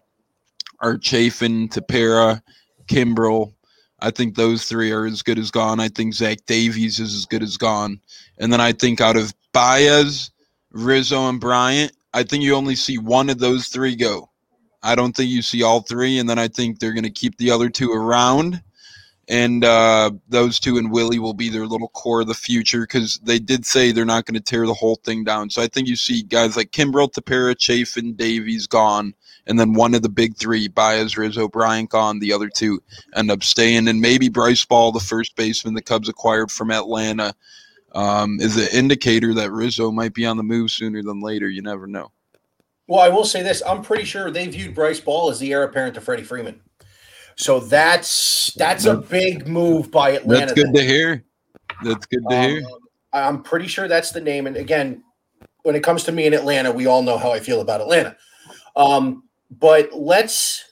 are 0.79 0.97
Chafin, 0.97 1.69
Tepera, 1.71 2.40
Kimbrel, 2.87 3.52
I 4.02 4.11
think 4.11 4.35
those 4.35 4.64
three 4.64 4.92
are 4.92 5.07
as 5.07 5.23
good 5.23 5.38
as 5.38 5.50
gone. 5.50 5.80
I 5.80 5.88
think 5.88 6.14
Zach 6.14 6.38
Davies 6.47 6.99
is 6.99 7.14
as 7.14 7.26
good 7.26 7.42
as 7.42 7.57
gone. 7.57 8.00
And 8.38 8.52
then 8.52 8.61
I 8.61 8.73
think 8.73 9.00
out 9.00 9.16
of 9.16 9.35
Baez, 9.52 10.30
Rizzo, 10.73 11.28
and 11.28 11.40
Bryant, 11.40 11.92
I 12.14 12.23
think 12.23 12.42
you 12.42 12.54
only 12.54 12.76
see 12.76 12.99
one 12.99 13.28
of 13.30 13.38
those 13.38 13.69
three 13.69 13.95
go. 13.95 14.30
I 14.83 14.95
don't 14.95 15.14
think 15.14 15.30
you 15.30 15.42
see 15.42 15.62
all 15.62 15.83
three. 15.83 16.19
And 16.19 16.28
then 16.28 16.38
I 16.38 16.49
think 16.49 16.78
they're 16.78 16.95
going 16.95 17.04
to 17.04 17.11
keep 17.11 17.37
the 17.37 17.50
other 17.50 17.69
two 17.69 17.92
around. 17.92 18.62
And 19.28 19.64
uh, 19.64 20.11
those 20.28 20.59
two 20.59 20.76
and 20.78 20.90
Willie 20.90 21.21
will 21.21 21.35
be 21.35 21.50
their 21.50 21.66
little 21.66 21.88
core 21.88 22.23
of 22.23 22.26
the 22.26 22.35
future 22.35 22.80
because 22.80 23.21
they 23.23 23.38
did 23.38 23.64
say 23.64 23.92
they're 23.92 24.04
not 24.04 24.25
going 24.25 24.35
to 24.35 24.40
tear 24.40 24.66
the 24.66 24.75
whole 24.75 24.97
thing 24.97 25.23
down. 25.23 25.50
So 25.50 25.62
I 25.62 25.69
think 25.69 25.87
you 25.87 25.95
see 25.95 26.23
guys 26.23 26.57
like 26.57 26.73
Kimbrel, 26.73 27.12
Tepera, 27.12 27.54
Chafin, 27.57 28.14
Davies 28.14 28.66
gone 28.66 29.14
and 29.50 29.59
then 29.59 29.75
one 29.75 29.95
of 29.95 30.02
the 30.02 30.09
big 30.09 30.37
three, 30.37 30.69
Baez, 30.69 31.19
Rizzo, 31.19 31.49
Bryant 31.49 31.90
gone. 31.90 32.21
The 32.21 32.33
other 32.33 32.49
two 32.49 32.80
end 33.16 33.33
up 33.33 33.42
staying, 33.42 33.88
and 33.88 34.00
maybe 34.00 34.28
Bryce 34.28 34.64
Ball, 34.64 34.92
the 34.92 35.00
first 35.00 35.35
baseman 35.35 35.75
the 35.75 35.83
Cubs 35.83 36.09
acquired 36.09 36.52
from 36.52 36.71
Atlanta, 36.71 37.35
um, 37.92 38.38
is 38.40 38.57
an 38.57 38.69
indicator 38.73 39.35
that 39.35 39.50
Rizzo 39.50 39.90
might 39.90 40.14
be 40.14 40.25
on 40.25 40.37
the 40.37 40.45
move 40.45 40.71
sooner 40.71 41.02
than 41.02 41.21
later. 41.21 41.49
You 41.49 41.62
never 41.62 41.88
know. 41.88 42.12
Well, 42.87 43.00
I 43.00 43.09
will 43.09 43.25
say 43.25 43.42
this: 43.42 43.61
I'm 43.66 43.83
pretty 43.83 44.04
sure 44.04 44.30
they 44.30 44.47
viewed 44.47 44.73
Bryce 44.73 45.00
Ball 45.00 45.30
as 45.30 45.40
the 45.40 45.52
heir 45.52 45.64
apparent 45.64 45.95
to 45.95 46.00
Freddie 46.00 46.23
Freeman. 46.23 46.61
So 47.35 47.59
that's 47.59 48.54
that's 48.54 48.85
a 48.85 48.99
big 48.99 49.49
move 49.49 49.90
by 49.90 50.11
Atlanta. 50.11 50.47
That's 50.47 50.52
good 50.52 50.66
then. 50.66 50.75
to 50.75 50.85
hear. 50.85 51.25
That's 51.83 52.07
good 52.07 52.23
to 52.30 52.37
um, 52.37 52.50
hear. 52.50 52.62
I'm 53.12 53.42
pretty 53.42 53.66
sure 53.66 53.88
that's 53.88 54.12
the 54.12 54.21
name. 54.21 54.47
And 54.47 54.57
again, 54.57 55.02
when 55.64 55.75
it 55.75 55.83
comes 55.83 56.04
to 56.04 56.12
me 56.12 56.26
in 56.26 56.35
Atlanta, 56.35 56.71
we 56.71 56.87
all 56.87 57.02
know 57.02 57.19
how 57.19 57.33
I 57.33 57.40
feel 57.40 57.61
about 57.61 57.80
Atlanta. 57.80 58.16
Um, 58.76 59.25
but 59.50 59.90
let's 59.92 60.64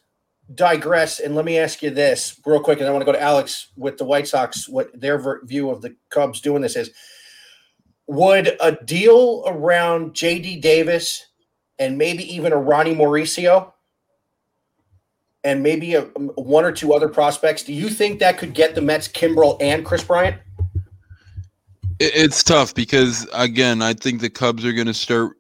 digress 0.55 1.21
and 1.21 1.35
let 1.35 1.45
me 1.45 1.59
ask 1.59 1.83
you 1.83 1.91
this 1.91 2.41
real 2.47 2.61
quick, 2.61 2.79
and 2.79 2.89
I 2.89 2.91
want 2.91 3.03
to 3.03 3.07
go 3.07 3.13
to 3.13 3.23
Alex 3.23 3.69
with 3.77 3.99
the 3.99 4.05
White 4.05 4.29
Sox. 4.29 4.69
What 4.69 4.99
their 4.99 5.43
view 5.45 5.71
of 5.71 5.83
the 5.83 5.97
Cubs 6.11 6.41
doing 6.41 6.63
this 6.63 6.77
is? 6.77 6.91
Would 8.07 8.57
a 8.61 8.73
deal 8.73 9.45
around 9.47 10.15
J.D. 10.15 10.61
Davis 10.61 11.27
and 11.79 11.99
maybe 11.99 12.25
even 12.35 12.53
a 12.53 12.57
Ronnie 12.57 12.95
Mauricio 12.95 13.73
and 15.45 15.63
maybe 15.63 15.95
a, 15.95 16.05
um, 16.17 16.31
one 16.35 16.65
or 16.65 16.73
two 16.73 16.93
other 16.93 17.09
prospects, 17.09 17.63
do 17.63 17.73
you 17.73 17.89
think 17.89 18.19
that 18.21 18.39
could 18.39 18.55
get 18.55 18.75
the 18.75 18.83
Mets 18.83 19.09
Kimbrel 19.09 19.57
and 19.61 19.85
Kris 19.85 20.03
Bryant? 20.03 20.37
It's 22.01 22.45
tough 22.45 22.75
because 22.75 23.27
again, 23.33 23.83
I 23.83 23.95
think 23.95 24.21
the 24.21 24.31
Cubs 24.31 24.65
are 24.65 24.73
going 24.73 24.87
to 24.87 24.95
start 24.95 25.38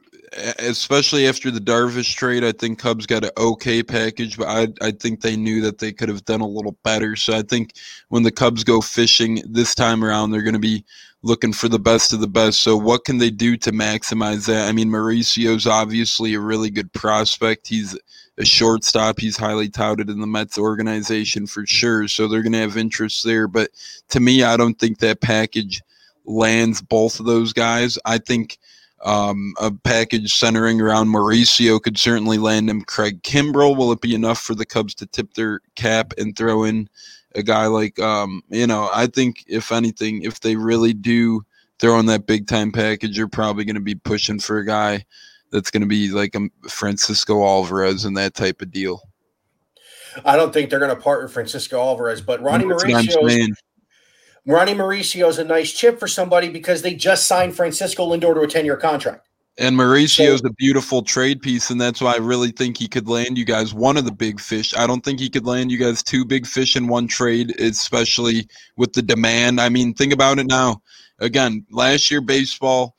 especially 0.58 1.26
after 1.28 1.50
the 1.50 1.60
Darvish 1.60 2.14
trade, 2.14 2.44
I 2.44 2.52
think 2.52 2.78
Cubs 2.78 3.06
got 3.06 3.24
an 3.24 3.30
okay 3.36 3.82
package, 3.82 4.36
but 4.36 4.48
I 4.48 4.68
I 4.80 4.90
think 4.92 5.20
they 5.20 5.36
knew 5.36 5.60
that 5.62 5.78
they 5.78 5.92
could 5.92 6.08
have 6.08 6.24
done 6.24 6.40
a 6.40 6.46
little 6.46 6.76
better. 6.82 7.16
So 7.16 7.36
I 7.36 7.42
think 7.42 7.72
when 8.08 8.22
the 8.22 8.32
Cubs 8.32 8.64
go 8.64 8.80
fishing 8.80 9.42
this 9.48 9.74
time 9.74 10.04
around, 10.04 10.30
they're 10.30 10.42
going 10.42 10.54
to 10.54 10.58
be 10.58 10.84
looking 11.22 11.52
for 11.52 11.68
the 11.68 11.78
best 11.78 12.12
of 12.12 12.20
the 12.20 12.28
best. 12.28 12.60
So 12.60 12.76
what 12.76 13.04
can 13.04 13.18
they 13.18 13.30
do 13.30 13.56
to 13.58 13.72
maximize 13.72 14.46
that? 14.46 14.68
I 14.68 14.72
mean, 14.72 14.90
Mauricio's 14.90 15.66
obviously 15.66 16.34
a 16.34 16.40
really 16.40 16.70
good 16.70 16.92
prospect. 16.92 17.68
He's 17.68 17.98
a 18.38 18.44
shortstop. 18.44 19.18
He's 19.18 19.36
highly 19.36 19.68
touted 19.68 20.08
in 20.08 20.20
the 20.20 20.26
Mets 20.26 20.58
organization 20.58 21.46
for 21.46 21.66
sure. 21.66 22.06
So 22.06 22.28
they're 22.28 22.42
going 22.42 22.52
to 22.52 22.58
have 22.58 22.76
interest 22.76 23.24
there. 23.24 23.48
But 23.48 23.70
to 24.10 24.20
me, 24.20 24.44
I 24.44 24.56
don't 24.56 24.78
think 24.78 24.98
that 24.98 25.20
package 25.20 25.82
lands 26.24 26.80
both 26.80 27.18
of 27.18 27.26
those 27.26 27.52
guys. 27.52 27.98
I 28.04 28.18
think 28.18 28.58
um, 29.04 29.54
a 29.60 29.70
package 29.70 30.34
centering 30.34 30.80
around 30.80 31.08
Mauricio 31.08 31.80
could 31.80 31.98
certainly 31.98 32.38
land 32.38 32.68
him. 32.68 32.82
Craig 32.82 33.22
Kimbrel, 33.22 33.76
will 33.76 33.92
it 33.92 34.00
be 34.00 34.14
enough 34.14 34.40
for 34.40 34.54
the 34.54 34.66
Cubs 34.66 34.94
to 34.96 35.06
tip 35.06 35.34
their 35.34 35.60
cap 35.76 36.12
and 36.18 36.36
throw 36.36 36.64
in 36.64 36.88
a 37.34 37.42
guy 37.42 37.66
like, 37.66 37.98
um, 38.00 38.42
you 38.48 38.66
know, 38.66 38.90
I 38.92 39.06
think 39.06 39.44
if 39.46 39.70
anything, 39.70 40.22
if 40.22 40.40
they 40.40 40.56
really 40.56 40.92
do 40.92 41.44
throw 41.78 41.98
in 41.98 42.06
that 42.06 42.26
big 42.26 42.48
time 42.48 42.72
package, 42.72 43.16
you're 43.16 43.28
probably 43.28 43.64
going 43.64 43.76
to 43.76 43.80
be 43.80 43.94
pushing 43.94 44.40
for 44.40 44.58
a 44.58 44.66
guy 44.66 45.04
that's 45.50 45.70
going 45.70 45.82
to 45.82 45.86
be 45.86 46.10
like 46.10 46.34
a 46.34 46.48
Francisco 46.68 47.44
Alvarez 47.44 48.04
and 48.04 48.16
that 48.16 48.34
type 48.34 48.60
of 48.60 48.70
deal. 48.70 49.02
I 50.24 50.36
don't 50.36 50.52
think 50.52 50.70
they're 50.70 50.80
going 50.80 50.94
to 50.94 51.00
partner 51.00 51.28
Francisco 51.28 51.78
Alvarez, 51.78 52.20
but 52.20 52.42
Ronnie 52.42 52.64
Mauricio 52.64 53.54
Ronnie 54.48 54.72
Mauricio 54.72 55.28
is 55.28 55.38
a 55.38 55.44
nice 55.44 55.70
chip 55.72 56.00
for 56.00 56.08
somebody 56.08 56.48
because 56.48 56.80
they 56.80 56.94
just 56.94 57.26
signed 57.26 57.54
Francisco 57.54 58.10
Lindor 58.10 58.32
to 58.32 58.40
a 58.40 58.46
10 58.46 58.64
year 58.64 58.78
contract. 58.78 59.28
And 59.58 59.76
Mauricio 59.76 60.28
is 60.28 60.42
a 60.42 60.50
beautiful 60.50 61.02
trade 61.02 61.42
piece, 61.42 61.68
and 61.68 61.78
that's 61.78 62.00
why 62.00 62.14
I 62.14 62.18
really 62.18 62.52
think 62.52 62.78
he 62.78 62.88
could 62.88 63.08
land 63.08 63.36
you 63.36 63.44
guys 63.44 63.74
one 63.74 63.98
of 63.98 64.06
the 64.06 64.12
big 64.12 64.40
fish. 64.40 64.74
I 64.74 64.86
don't 64.86 65.04
think 65.04 65.20
he 65.20 65.28
could 65.28 65.44
land 65.44 65.70
you 65.70 65.76
guys 65.76 66.02
two 66.02 66.24
big 66.24 66.46
fish 66.46 66.76
in 66.76 66.88
one 66.88 67.08
trade, 67.08 67.60
especially 67.60 68.48
with 68.78 68.94
the 68.94 69.02
demand. 69.02 69.60
I 69.60 69.68
mean, 69.68 69.92
think 69.92 70.14
about 70.14 70.38
it 70.38 70.46
now. 70.46 70.80
Again, 71.18 71.66
last 71.70 72.10
year 72.10 72.22
baseball 72.22 72.94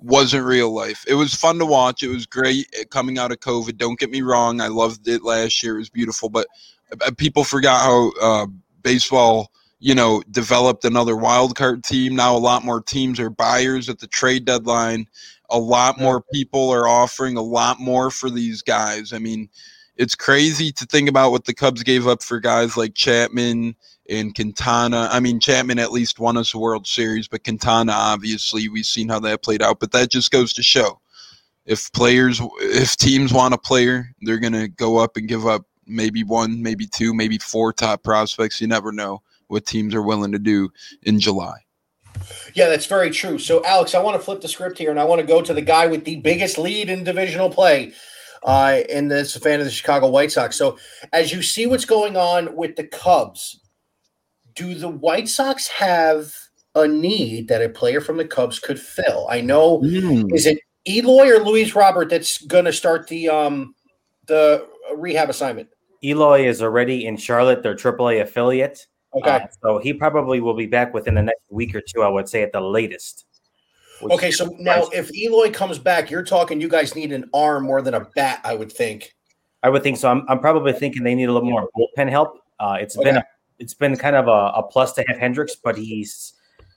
wasn't 0.00 0.44
real 0.44 0.72
life. 0.72 1.04
It 1.08 1.14
was 1.14 1.34
fun 1.34 1.58
to 1.58 1.66
watch. 1.66 2.04
It 2.04 2.08
was 2.08 2.26
great 2.26 2.66
coming 2.90 3.18
out 3.18 3.32
of 3.32 3.40
COVID. 3.40 3.76
Don't 3.76 3.98
get 3.98 4.10
me 4.10 4.22
wrong. 4.22 4.60
I 4.60 4.68
loved 4.68 5.08
it 5.08 5.24
last 5.24 5.64
year. 5.64 5.74
It 5.76 5.78
was 5.78 5.90
beautiful, 5.90 6.28
but 6.28 6.46
uh, 6.92 7.10
people 7.16 7.42
forgot 7.42 7.80
how 7.80 8.12
uh, 8.22 8.46
baseball– 8.82 9.50
you 9.86 9.94
know, 9.94 10.20
developed 10.32 10.84
another 10.84 11.16
wild 11.16 11.54
card 11.54 11.84
team. 11.84 12.16
Now 12.16 12.36
a 12.36 12.38
lot 12.38 12.64
more 12.64 12.80
teams 12.80 13.20
are 13.20 13.30
buyers 13.30 13.88
at 13.88 14.00
the 14.00 14.08
trade 14.08 14.44
deadline. 14.44 15.06
A 15.48 15.60
lot 15.60 15.96
more 16.00 16.24
people 16.34 16.70
are 16.70 16.88
offering 16.88 17.36
a 17.36 17.42
lot 17.42 17.78
more 17.78 18.10
for 18.10 18.28
these 18.28 18.62
guys. 18.62 19.12
I 19.12 19.20
mean, 19.20 19.48
it's 19.94 20.16
crazy 20.16 20.72
to 20.72 20.86
think 20.86 21.08
about 21.08 21.30
what 21.30 21.44
the 21.44 21.54
Cubs 21.54 21.84
gave 21.84 22.08
up 22.08 22.24
for 22.24 22.40
guys 22.40 22.76
like 22.76 22.96
Chapman 22.96 23.76
and 24.10 24.34
Quintana. 24.34 25.08
I 25.12 25.20
mean, 25.20 25.38
Chapman 25.38 25.78
at 25.78 25.92
least 25.92 26.18
won 26.18 26.36
us 26.36 26.52
a 26.52 26.58
World 26.58 26.88
Series, 26.88 27.28
but 27.28 27.44
Quintana, 27.44 27.92
obviously, 27.92 28.68
we've 28.68 28.86
seen 28.86 29.08
how 29.08 29.20
that 29.20 29.44
played 29.44 29.62
out. 29.62 29.78
But 29.78 29.92
that 29.92 30.10
just 30.10 30.32
goes 30.32 30.52
to 30.54 30.64
show 30.64 31.00
if 31.64 31.92
players, 31.92 32.40
if 32.58 32.96
teams 32.96 33.32
want 33.32 33.54
a 33.54 33.58
player, 33.58 34.08
they're 34.22 34.40
going 34.40 34.52
to 34.52 34.66
go 34.66 34.96
up 34.96 35.16
and 35.16 35.28
give 35.28 35.46
up 35.46 35.64
maybe 35.86 36.24
one, 36.24 36.60
maybe 36.60 36.88
two, 36.88 37.14
maybe 37.14 37.38
four 37.38 37.72
top 37.72 38.02
prospects. 38.02 38.60
You 38.60 38.66
never 38.66 38.90
know 38.90 39.22
what 39.48 39.66
teams 39.66 39.94
are 39.94 40.02
willing 40.02 40.32
to 40.32 40.38
do 40.38 40.70
in 41.02 41.20
July. 41.20 41.58
Yeah, 42.54 42.68
that's 42.68 42.86
very 42.86 43.10
true. 43.10 43.38
So, 43.38 43.64
Alex, 43.64 43.94
I 43.94 44.02
want 44.02 44.16
to 44.16 44.22
flip 44.22 44.40
the 44.40 44.48
script 44.48 44.78
here 44.78 44.90
and 44.90 44.98
I 44.98 45.04
want 45.04 45.20
to 45.20 45.26
go 45.26 45.42
to 45.42 45.52
the 45.52 45.62
guy 45.62 45.86
with 45.86 46.04
the 46.04 46.16
biggest 46.16 46.58
lead 46.58 46.88
in 46.88 47.04
divisional 47.04 47.50
play. 47.50 47.92
Uh, 48.42 48.82
and 48.90 49.10
this 49.10 49.36
fan 49.36 49.58
of 49.58 49.66
the 49.66 49.72
Chicago 49.72 50.08
White 50.08 50.30
Sox. 50.30 50.56
So, 50.56 50.78
as 51.12 51.32
you 51.32 51.42
see 51.42 51.66
what's 51.66 51.84
going 51.84 52.16
on 52.16 52.54
with 52.54 52.76
the 52.76 52.84
Cubs, 52.84 53.60
do 54.54 54.74
the 54.74 54.88
White 54.88 55.28
Sox 55.28 55.66
have 55.66 56.32
a 56.74 56.86
need 56.86 57.48
that 57.48 57.62
a 57.62 57.68
player 57.68 58.00
from 58.00 58.18
the 58.18 58.24
Cubs 58.24 58.60
could 58.60 58.78
fill? 58.78 59.26
I 59.28 59.40
know, 59.40 59.80
mm. 59.80 60.32
is 60.32 60.46
it 60.46 60.60
Eloy 60.86 61.30
or 61.30 61.42
Luis 61.42 61.74
Robert 61.74 62.08
that's 62.08 62.38
going 62.46 62.66
to 62.66 62.72
start 62.72 63.08
the 63.08 63.28
um 63.28 63.74
the 64.26 64.66
rehab 64.94 65.28
assignment? 65.28 65.68
Eloy 66.04 66.46
is 66.46 66.62
already 66.62 67.06
in 67.06 67.16
Charlotte, 67.16 67.62
their 67.62 67.74
AAA 67.74 68.20
affiliate. 68.22 68.86
Okay. 69.16 69.30
Uh, 69.30 69.46
so 69.62 69.78
he 69.78 69.92
probably 69.92 70.40
will 70.40 70.54
be 70.54 70.66
back 70.66 70.92
within 70.94 71.14
the 71.14 71.22
next 71.22 71.42
week 71.50 71.74
or 71.74 71.80
two, 71.80 72.02
I 72.02 72.08
would 72.08 72.28
say 72.28 72.42
at 72.42 72.52
the 72.52 72.60
latest. 72.60 73.24
Okay, 74.02 74.30
so 74.30 74.54
now 74.58 74.88
if 74.92 75.10
Eloy 75.14 75.50
comes 75.50 75.78
back, 75.78 76.10
you're 76.10 76.22
talking 76.22 76.60
you 76.60 76.68
guys 76.68 76.94
need 76.94 77.12
an 77.12 77.30
arm 77.32 77.64
more 77.64 77.80
than 77.80 77.94
a 77.94 78.00
bat, 78.14 78.40
I 78.44 78.54
would 78.54 78.70
think. 78.70 79.14
I 79.62 79.70
would 79.70 79.82
think 79.82 79.96
so. 79.96 80.10
I'm, 80.10 80.24
I'm 80.28 80.38
probably 80.38 80.74
thinking 80.74 81.02
they 81.02 81.14
need 81.14 81.30
a 81.30 81.32
little 81.32 81.48
more 81.48 81.68
bullpen 81.74 82.10
help. 82.10 82.40
Uh, 82.60 82.76
it's 82.78 82.96
okay. 82.96 83.04
been 83.04 83.16
a, 83.16 83.24
it's 83.58 83.72
been 83.72 83.96
kind 83.96 84.14
of 84.14 84.28
a, 84.28 84.58
a 84.58 84.62
plus 84.62 84.92
to 84.94 85.04
have 85.08 85.16
Hendriks, 85.16 85.52
but 85.62 85.78
he's 85.78 86.34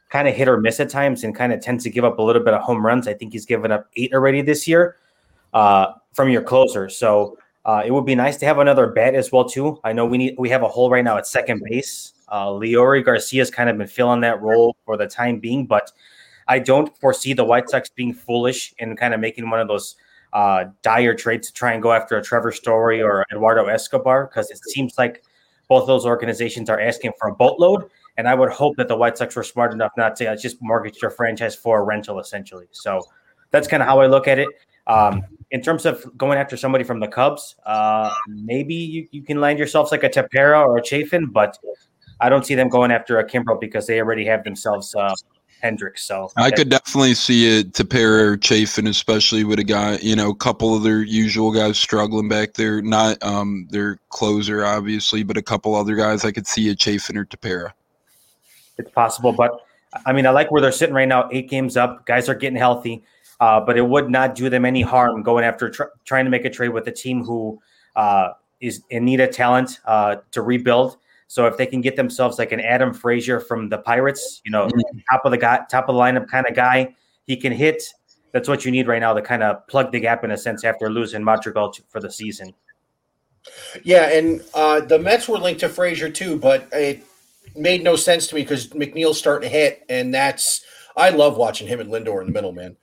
kind 0.09 0.27
of 0.27 0.33
hit 0.33 0.47
or 0.47 0.59
miss 0.59 0.79
at 0.79 0.89
times 0.89 1.23
and 1.23 1.35
kind 1.35 1.53
of 1.53 1.61
tends 1.61 1.83
to 1.83 1.89
give 1.89 2.03
up 2.03 2.19
a 2.19 2.21
little 2.21 2.43
bit 2.43 2.53
of 2.53 2.61
home 2.61 2.85
runs. 2.85 3.07
I 3.07 3.13
think 3.13 3.33
he's 3.33 3.45
given 3.45 3.71
up 3.71 3.87
eight 3.95 4.13
already 4.13 4.41
this 4.41 4.67
year 4.67 4.95
uh, 5.53 5.93
from 6.13 6.29
your 6.29 6.41
closer. 6.41 6.89
So 6.89 7.37
uh, 7.65 7.83
it 7.85 7.91
would 7.91 8.05
be 8.05 8.15
nice 8.15 8.37
to 8.37 8.45
have 8.45 8.59
another 8.59 8.87
bat 8.87 9.13
as 9.13 9.31
well 9.31 9.47
too. 9.47 9.79
I 9.83 9.93
know 9.93 10.05
we 10.05 10.17
need 10.17 10.35
we 10.39 10.49
have 10.49 10.63
a 10.63 10.67
hole 10.67 10.89
right 10.89 11.03
now 11.03 11.17
at 11.17 11.27
second 11.27 11.61
base. 11.69 12.13
Uh, 12.29 12.47
Leury 12.47 13.03
Garcia's 13.03 13.49
kind 13.49 13.69
of 13.69 13.77
been 13.77 13.87
filling 13.87 14.21
that 14.21 14.41
role 14.41 14.75
for 14.85 14.97
the 14.97 15.07
time 15.07 15.39
being, 15.39 15.65
but 15.65 15.91
I 16.47 16.59
don't 16.59 16.95
foresee 16.97 17.33
the 17.33 17.43
White 17.43 17.69
Sox 17.69 17.89
being 17.89 18.13
foolish 18.13 18.73
in 18.79 18.95
kind 18.95 19.13
of 19.13 19.19
making 19.19 19.49
one 19.49 19.59
of 19.59 19.67
those 19.67 19.95
uh, 20.33 20.65
dire 20.81 21.15
trades 21.15 21.47
to 21.47 21.53
try 21.53 21.73
and 21.73 21.81
go 21.81 21.91
after 21.91 22.17
a 22.17 22.23
Trevor 22.23 22.51
Story 22.51 23.01
or 23.01 23.25
Eduardo 23.31 23.65
Escobar 23.65 24.27
because 24.27 24.49
it 24.51 24.57
seems 24.57 24.97
like 24.97 25.23
both 25.67 25.87
those 25.87 26.05
organizations 26.05 26.69
are 26.69 26.79
asking 26.79 27.11
for 27.19 27.29
a 27.29 27.35
boatload. 27.35 27.89
And 28.17 28.27
I 28.27 28.35
would 28.35 28.51
hope 28.51 28.75
that 28.77 28.87
the 28.87 28.97
White 28.97 29.17
Sox 29.17 29.35
were 29.35 29.43
smart 29.43 29.71
enough 29.71 29.91
not 29.95 30.15
to 30.17 30.35
just 30.35 30.57
mortgage 30.61 30.99
their 30.99 31.09
franchise 31.09 31.55
for 31.55 31.79
a 31.79 31.83
rental, 31.83 32.19
essentially. 32.19 32.67
So 32.71 33.01
that's 33.51 33.67
kind 33.67 33.81
of 33.81 33.87
how 33.87 34.01
I 34.01 34.07
look 34.07 34.27
at 34.27 34.39
it. 34.39 34.49
Um, 34.87 35.23
in 35.51 35.61
terms 35.61 35.85
of 35.85 36.05
going 36.17 36.37
after 36.37 36.57
somebody 36.57 36.83
from 36.83 36.99
the 36.99 37.07
Cubs, 37.07 37.55
uh, 37.65 38.11
maybe 38.27 38.73
you, 38.73 39.07
you 39.11 39.21
can 39.21 39.39
land 39.39 39.59
yourselves 39.59 39.91
like 39.91 40.03
a 40.03 40.09
Tepera 40.09 40.65
or 40.65 40.79
a 40.79 40.83
Chafin, 40.83 41.27
but 41.27 41.57
I 42.21 42.29
don't 42.29 42.45
see 42.45 42.55
them 42.55 42.69
going 42.69 42.91
after 42.91 43.19
a 43.19 43.27
Kimbrel 43.27 43.59
because 43.59 43.87
they 43.87 43.99
already 43.99 44.25
have 44.25 44.43
themselves 44.43 44.93
uh, 44.95 45.13
Hendriks. 45.63 45.99
So 45.99 46.31
I 46.37 46.51
could 46.51 46.69
definitely 46.69 47.13
see 47.13 47.59
it 47.59 47.73
to 47.75 47.85
pair 47.85 48.37
Chafin, 48.37 48.87
especially 48.87 49.43
with 49.43 49.59
a 49.59 49.63
guy, 49.63 49.97
you 50.01 50.15
know, 50.15 50.29
a 50.29 50.35
couple 50.35 50.75
of 50.75 50.83
their 50.83 51.01
usual 51.01 51.51
guys 51.51 51.77
struggling 51.77 52.29
back 52.29 52.53
there. 52.53 52.81
Not 52.81 53.21
um 53.23 53.67
their 53.69 53.99
closer, 54.09 54.65
obviously, 54.65 55.23
but 55.23 55.37
a 55.37 55.41
couple 55.41 55.75
other 55.75 55.95
guys 55.95 56.25
I 56.25 56.31
could 56.31 56.47
see 56.47 56.69
a 56.69 56.75
Chafin 56.75 57.17
or 57.17 57.25
Tepera. 57.25 57.71
It's 58.77 58.91
possible, 58.91 59.33
but 59.33 59.51
I 60.05 60.13
mean, 60.13 60.25
I 60.25 60.29
like 60.29 60.51
where 60.51 60.61
they're 60.61 60.71
sitting 60.71 60.95
right 60.95 61.07
now. 61.07 61.27
Eight 61.31 61.49
games 61.49 61.75
up, 61.75 62.05
guys 62.05 62.29
are 62.29 62.35
getting 62.35 62.57
healthy, 62.57 63.03
uh, 63.39 63.59
but 63.59 63.77
it 63.77 63.87
would 63.87 64.09
not 64.09 64.35
do 64.35 64.49
them 64.49 64.65
any 64.65 64.81
harm 64.81 65.23
going 65.23 65.43
after 65.43 65.69
tr- 65.69 65.91
trying 66.05 66.25
to 66.25 66.31
make 66.31 66.45
a 66.45 66.49
trade 66.49 66.69
with 66.69 66.87
a 66.87 66.91
team 66.91 67.23
who 67.23 67.59
uh, 67.95 68.29
is 68.61 68.83
in 68.89 69.03
need 69.03 69.19
of 69.19 69.31
talent 69.31 69.79
uh, 69.85 70.17
to 70.31 70.41
rebuild 70.41 70.97
so 71.29 71.45
if 71.45 71.57
they 71.57 71.67
can 71.67 71.79
get 71.79 71.95
themselves 71.95 72.39
like 72.39 72.51
an 72.51 72.59
Adam 72.59 72.91
Frazier 72.91 73.39
from 73.39 73.69
the 73.69 73.77
Pirates, 73.77 74.41
you 74.43 74.51
know, 74.51 74.65
mm-hmm. 74.65 74.97
top 75.11 75.25
of 75.25 75.31
the 75.31 75.37
guy, 75.37 75.59
top 75.69 75.87
of 75.87 75.93
the 75.93 76.01
lineup 76.01 76.27
kind 76.27 76.47
of 76.47 76.55
guy, 76.55 76.95
he 77.27 77.37
can 77.37 77.53
hit. 77.53 77.83
That's 78.31 78.49
what 78.49 78.65
you 78.65 78.71
need 78.71 78.87
right 78.87 78.99
now 78.99 79.13
to 79.13 79.21
kind 79.21 79.43
of 79.43 79.65
plug 79.67 79.91
the 79.91 79.99
gap 79.99 80.23
in 80.23 80.31
a 80.31 80.37
sense 80.37 80.63
after 80.63 80.89
losing 80.89 81.23
Madrigal 81.23 81.75
for 81.87 81.99
the 81.99 82.11
season. 82.11 82.55
Yeah, 83.83 84.09
and 84.09 84.41
uh, 84.55 84.79
the 84.79 84.97
Mets 84.97 85.29
were 85.29 85.37
linked 85.37 85.59
to 85.59 85.69
Frazier 85.69 86.09
too, 86.09 86.35
but 86.35 86.67
it 86.73 87.05
made 87.55 87.83
no 87.83 87.95
sense 87.95 88.25
to 88.27 88.35
me 88.35 88.41
because 88.41 88.69
McNeil's 88.69 89.19
starting 89.19 89.47
to 89.47 89.55
hit, 89.55 89.85
and 89.87 90.11
that's 90.11 90.65
I 90.97 91.11
love 91.11 91.37
watching 91.37 91.67
him 91.67 91.79
and 91.79 91.91
Lindor 91.91 92.21
in 92.21 92.25
the 92.25 92.33
middle, 92.33 92.53
man. 92.53 92.75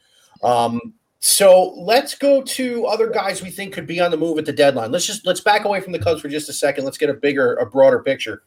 Um, 0.45 0.95
so 1.27 1.71
let's 1.77 2.15
go 2.15 2.41
to 2.41 2.87
other 2.87 3.11
guys 3.11 3.43
we 3.43 3.51
think 3.51 3.75
could 3.75 3.85
be 3.85 3.99
on 3.99 4.13
the 4.13 4.17
move 4.17 4.39
at 4.39 4.47
the 4.47 4.53
deadline. 4.53 4.93
Let's 4.93 5.07
just 5.07 5.27
let's 5.27 5.41
back 5.41 5.65
away 5.65 5.81
from 5.81 5.93
the 5.93 5.99
Cubs 5.99 6.21
for 6.21 6.29
just 6.29 6.49
a 6.49 6.53
second. 6.53 6.85
Let's 6.85 6.99
get 6.99 7.11
a 7.11 7.15
bigger, 7.15 7.55
a 7.55 7.67
broader 7.67 7.99
picture. 7.99 8.45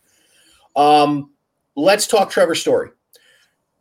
Um, 0.77 1.31
let's 1.75 2.07
talk 2.07 2.31
Trevor 2.31 2.55
Story. 2.55 2.91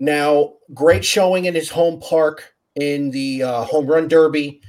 Now, 0.00 0.54
great 0.74 1.04
showing 1.04 1.44
in 1.44 1.54
his 1.54 1.70
home 1.70 2.00
park 2.00 2.56
in 2.74 3.12
the 3.12 3.44
uh, 3.44 3.62
home 3.62 3.86
run 3.86 4.08
derby. 4.08 4.62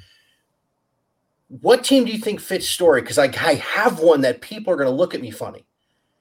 What 1.47 1.83
team 1.83 2.05
do 2.05 2.11
you 2.11 2.19
think 2.19 2.39
fits 2.39 2.69
Story? 2.69 3.01
Because 3.01 3.17
I, 3.17 3.33
I 3.43 3.55
have 3.55 3.97
one 3.97 4.21
that 4.21 4.41
people 4.41 4.71
are 4.71 4.77
going 4.77 4.89
to 4.89 4.95
look 4.95 5.15
at 5.15 5.21
me 5.21 5.31
funny. 5.31 5.65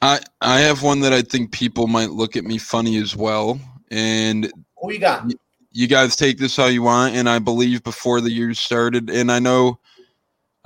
I 0.00 0.20
I 0.40 0.60
have 0.60 0.82
one 0.82 1.00
that 1.00 1.12
I 1.12 1.20
think 1.20 1.52
people 1.52 1.86
might 1.86 2.12
look 2.12 2.36
at 2.36 2.44
me 2.44 2.56
funny 2.56 2.96
as 2.96 3.14
well. 3.14 3.60
And 3.90 4.50
who 4.78 4.94
you 4.94 4.98
got? 4.98 5.30
You 5.72 5.86
guys 5.86 6.16
take 6.16 6.38
this 6.38 6.56
how 6.56 6.66
you 6.66 6.82
want 6.82 7.14
and 7.14 7.28
i 7.28 7.38
believe 7.38 7.82
before 7.82 8.20
the 8.20 8.30
year 8.32 8.54
started. 8.54 9.10
And 9.10 9.30
i 9.30 9.38
know 9.38 9.78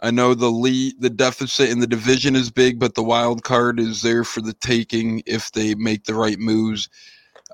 i 0.03 0.11
know 0.11 0.35
the 0.35 0.51
lead 0.51 0.95
the 1.01 1.11
deficit 1.11 1.71
in 1.71 1.81
the 1.81 1.87
division 1.87 2.37
is 2.37 2.51
big 2.51 2.79
but 2.79 2.95
the 2.95 3.03
wild 3.03 3.43
card 3.45 3.81
is 3.81 4.03
there 4.03 4.25
for 4.25 4.41
the 4.41 4.55
taking 4.55 5.23
if 5.27 5.53
they 5.53 5.75
make 5.75 6.05
the 6.05 6.15
right 6.15 6.39
moves 6.39 6.89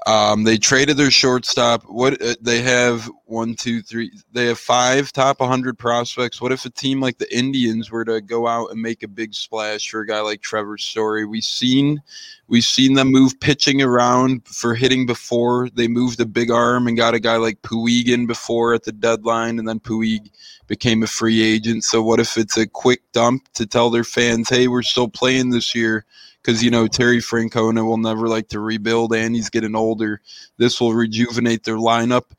um, 0.09 0.45
they 0.45 0.57
traded 0.57 0.97
their 0.97 1.11
shortstop. 1.11 1.83
What 1.83 2.23
uh, 2.23 2.35
they 2.41 2.63
have 2.63 3.11
one, 3.27 3.55
two, 3.55 3.83
three. 3.83 4.11
They 4.33 4.47
have 4.47 4.59
five 4.59 5.13
top 5.13 5.39
100 5.39 5.79
prospects. 5.79 6.41
What 6.41 6.51
if 6.51 6.65
a 6.65 6.71
team 6.71 6.99
like 6.99 7.19
the 7.19 7.37
Indians 7.37 7.91
were 7.91 8.07
to 8.07 8.23
go 8.23 8.47
out 8.47 8.71
and 8.71 8.81
make 8.81 9.03
a 9.03 9.09
big 9.09 9.35
splash 9.35 9.91
for 9.91 10.01
a 10.01 10.07
guy 10.07 10.21
like 10.23 10.41
Trevor 10.41 10.79
Story? 10.79 11.27
We've 11.27 11.45
seen, 11.45 12.01
we've 12.47 12.65
seen 12.65 12.95
them 12.95 13.09
move 13.09 13.39
pitching 13.39 13.83
around 13.83 14.49
for 14.49 14.75
hitting 14.75 15.05
before. 15.05 15.69
They 15.69 15.89
moved 15.89 16.21
a 16.21 16.27
big 16.27 16.51
arm 16.51 16.87
and 16.87 16.97
got 16.97 17.13
a 17.13 17.21
guy 17.21 17.37
like 17.37 17.61
Puig 17.61 18.09
in 18.09 18.27
before 18.27 18.73
at 18.73 18.85
the 18.85 18.93
deadline, 18.93 19.59
and 19.59 19.69
then 19.69 19.79
Puig 19.79 20.31
became 20.69 21.03
a 21.03 21.07
free 21.07 21.43
agent. 21.43 21.85
So 21.85 22.01
what 22.01 22.19
if 22.19 22.39
it's 22.39 22.57
a 22.57 22.67
quick 22.67 23.03
dump 23.13 23.47
to 23.53 23.67
tell 23.67 23.91
their 23.91 24.05
fans, 24.05 24.49
"Hey, 24.49 24.69
we're 24.69 24.81
still 24.81 25.09
playing 25.09 25.51
this 25.51 25.75
year." 25.75 26.07
Because 26.49 26.65
you 26.65 26.71
know 26.71 26.87
Terry 26.87 27.19
Francona 27.19 27.85
will 27.85 27.99
never 27.99 28.27
like 28.27 28.49
to 28.49 28.61
rebuild, 28.61 29.13
and 29.13 29.35
he's 29.35 29.51
getting 29.51 29.77
older. 29.77 30.23
This 30.57 30.81
will 30.81 30.95
rejuvenate 30.95 31.65
their 31.65 31.77
lineup. 31.77 32.31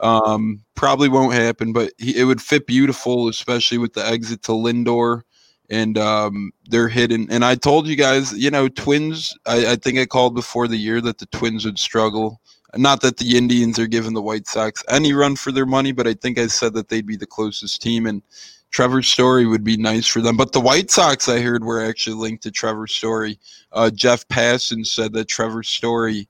Um, 0.00 0.64
probably 0.74 1.10
won't 1.10 1.34
happen, 1.34 1.74
but 1.74 1.92
he, 1.98 2.18
it 2.18 2.24
would 2.24 2.40
fit 2.40 2.66
beautiful, 2.66 3.28
especially 3.28 3.76
with 3.76 3.92
the 3.92 4.06
exit 4.06 4.42
to 4.44 4.52
Lindor 4.52 5.22
and 5.68 5.98
um, 5.98 6.50
they're 6.70 6.88
hidden. 6.88 7.26
And 7.30 7.44
I 7.44 7.56
told 7.56 7.86
you 7.86 7.96
guys, 7.96 8.32
you 8.32 8.50
know, 8.50 8.68
Twins. 8.68 9.36
I, 9.44 9.72
I, 9.72 9.76
think 9.76 9.98
I 9.98 10.06
called 10.06 10.34
before 10.34 10.66
the 10.66 10.78
year 10.78 11.02
that 11.02 11.18
the 11.18 11.26
Twins 11.26 11.66
would 11.66 11.78
struggle. 11.78 12.40
Not 12.74 13.02
that 13.02 13.18
the 13.18 13.36
Indians 13.36 13.78
are 13.78 13.86
giving 13.86 14.14
the 14.14 14.22
White 14.22 14.46
Sox 14.46 14.82
any 14.88 15.12
run 15.12 15.36
for 15.36 15.52
their 15.52 15.66
money, 15.66 15.92
but 15.92 16.06
I 16.06 16.14
think 16.14 16.38
I 16.38 16.46
said 16.46 16.72
that 16.72 16.88
they'd 16.88 17.06
be 17.06 17.16
the 17.16 17.26
closest 17.26 17.82
team. 17.82 18.06
And 18.06 18.22
Trevor 18.70 19.02
Story 19.02 19.46
would 19.46 19.64
be 19.64 19.76
nice 19.76 20.06
for 20.06 20.20
them. 20.20 20.36
But 20.36 20.52
the 20.52 20.60
White 20.60 20.90
Sox, 20.90 21.28
I 21.28 21.40
heard, 21.40 21.64
were 21.64 21.82
actually 21.82 22.16
linked 22.16 22.42
to 22.42 22.50
Trevor 22.50 22.86
Story. 22.86 23.38
Uh, 23.72 23.90
Jeff 23.90 24.26
Passan 24.28 24.86
said 24.86 25.12
that 25.14 25.28
Trevor 25.28 25.62
Story 25.62 26.28